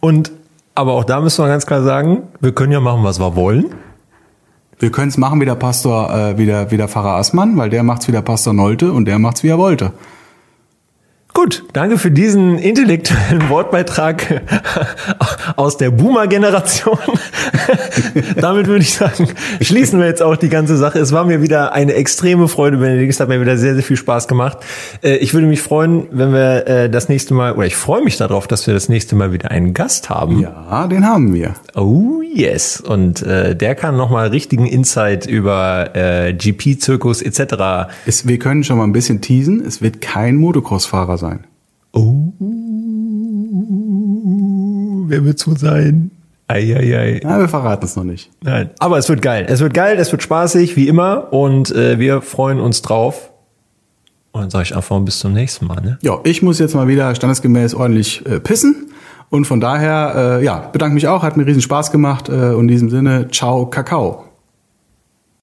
und 0.00 0.32
aber 0.74 0.92
auch 0.92 1.04
da 1.04 1.20
müssen 1.20 1.44
wir 1.44 1.48
ganz 1.48 1.66
klar 1.66 1.82
sagen, 1.82 2.22
wir 2.40 2.52
können 2.52 2.72
ja 2.72 2.80
machen, 2.80 3.04
was 3.04 3.20
wir 3.20 3.36
wollen. 3.36 3.74
Wir 4.82 4.90
können 4.90 5.10
es 5.10 5.16
machen 5.16 5.40
wie 5.40 5.44
der 5.44 5.54
Pastor, 5.54 6.12
äh, 6.12 6.38
wie, 6.38 6.44
der, 6.44 6.72
wie 6.72 6.76
der 6.76 6.88
Pfarrer 6.88 7.14
Assmann, 7.14 7.56
weil 7.56 7.70
der 7.70 7.84
macht's 7.84 8.08
wie 8.08 8.12
der 8.12 8.20
Pastor 8.20 8.52
Nolte 8.52 8.92
und 8.92 9.04
der 9.04 9.20
macht's 9.20 9.44
wie 9.44 9.48
er 9.48 9.56
wollte. 9.56 9.92
Gut, 11.34 11.64
danke 11.72 11.96
für 11.96 12.10
diesen 12.10 12.58
intellektuellen 12.58 13.48
Wortbeitrag 13.48 14.42
aus 15.56 15.78
der 15.78 15.90
Boomer-Generation. 15.90 16.98
Damit 18.36 18.66
würde 18.66 18.82
ich 18.82 18.92
sagen, 18.92 19.28
schließen 19.62 19.98
wir 19.98 20.06
jetzt 20.06 20.22
auch 20.22 20.36
die 20.36 20.50
ganze 20.50 20.76
Sache. 20.76 20.98
Es 20.98 21.10
war 21.10 21.24
mir 21.24 21.40
wieder 21.40 21.72
eine 21.72 21.94
extreme 21.94 22.48
Freude, 22.48 22.76
Benedikt. 22.76 23.14
Es 23.14 23.20
hat 23.20 23.28
mir 23.28 23.40
wieder 23.40 23.56
sehr, 23.56 23.72
sehr 23.72 23.82
viel 23.82 23.96
Spaß 23.96 24.28
gemacht. 24.28 24.58
Äh, 25.02 25.16
ich 25.16 25.32
würde 25.32 25.46
mich 25.46 25.62
freuen, 25.62 26.06
wenn 26.10 26.34
wir 26.34 26.66
äh, 26.66 26.90
das 26.90 27.08
nächste 27.08 27.32
Mal, 27.32 27.54
oder 27.54 27.66
ich 27.66 27.76
freue 27.76 28.04
mich 28.04 28.18
darauf, 28.18 28.46
dass 28.46 28.66
wir 28.66 28.74
das 28.74 28.90
nächste 28.90 29.16
Mal 29.16 29.32
wieder 29.32 29.50
einen 29.50 29.72
Gast 29.72 30.10
haben. 30.10 30.40
Ja, 30.40 30.86
den 30.86 31.06
haben 31.06 31.32
wir. 31.32 31.54
Oh 31.74 32.20
yes. 32.20 32.78
Und 32.78 33.22
äh, 33.22 33.56
der 33.56 33.74
kann 33.74 33.96
nochmal 33.96 34.28
richtigen 34.28 34.66
Insight 34.66 35.24
über 35.24 35.88
GP-Zirkus 36.32 37.22
etc. 37.22 37.90
Es, 38.04 38.26
wir 38.26 38.38
können 38.38 38.64
schon 38.64 38.76
mal 38.76 38.84
ein 38.84 38.92
bisschen 38.92 39.22
teasen. 39.22 39.64
Es 39.64 39.80
wird 39.80 40.02
kein 40.02 40.36
Motocross-Fahrer 40.36 41.18
sein. 41.18 41.21
Oh, 41.92 42.32
wer 45.08 45.24
wird's 45.24 45.46
wohl 45.46 45.58
sein? 45.58 46.10
Eieiei. 46.48 47.20
Ja, 47.22 47.38
wir 47.38 47.48
verraten 47.48 47.84
es 47.84 47.96
noch 47.96 48.04
nicht. 48.04 48.30
Nein, 48.42 48.70
aber 48.78 48.98
es 48.98 49.08
wird 49.08 49.22
geil. 49.22 49.46
Es 49.48 49.60
wird 49.60 49.74
geil, 49.74 49.96
es 49.98 50.12
wird 50.12 50.22
spaßig, 50.22 50.76
wie 50.76 50.88
immer. 50.88 51.32
Und 51.32 51.74
äh, 51.74 51.98
wir 51.98 52.20
freuen 52.20 52.60
uns 52.60 52.82
drauf. 52.82 53.30
Und 54.32 54.42
dann 54.42 54.50
sage 54.50 54.64
ich 54.64 54.76
einfach 54.76 54.98
bis 55.00 55.18
zum 55.18 55.32
nächsten 55.32 55.66
Mal. 55.66 55.80
Ne? 55.82 55.98
Ja, 56.02 56.18
ich 56.24 56.42
muss 56.42 56.58
jetzt 56.58 56.74
mal 56.74 56.88
wieder 56.88 57.14
standesgemäß 57.14 57.74
ordentlich 57.74 58.24
äh, 58.26 58.40
pissen. 58.40 58.92
Und 59.30 59.46
von 59.46 59.60
daher, 59.60 60.40
äh, 60.40 60.44
ja, 60.44 60.58
bedanke 60.72 60.94
mich 60.94 61.08
auch, 61.08 61.22
hat 61.22 61.36
mir 61.36 61.46
riesen 61.46 61.62
Spaß 61.62 61.90
gemacht. 61.90 62.28
Äh, 62.28 62.32
und 62.32 62.62
in 62.62 62.68
diesem 62.68 62.90
Sinne, 62.90 63.28
ciao, 63.30 63.66
Kakao. 63.66 64.24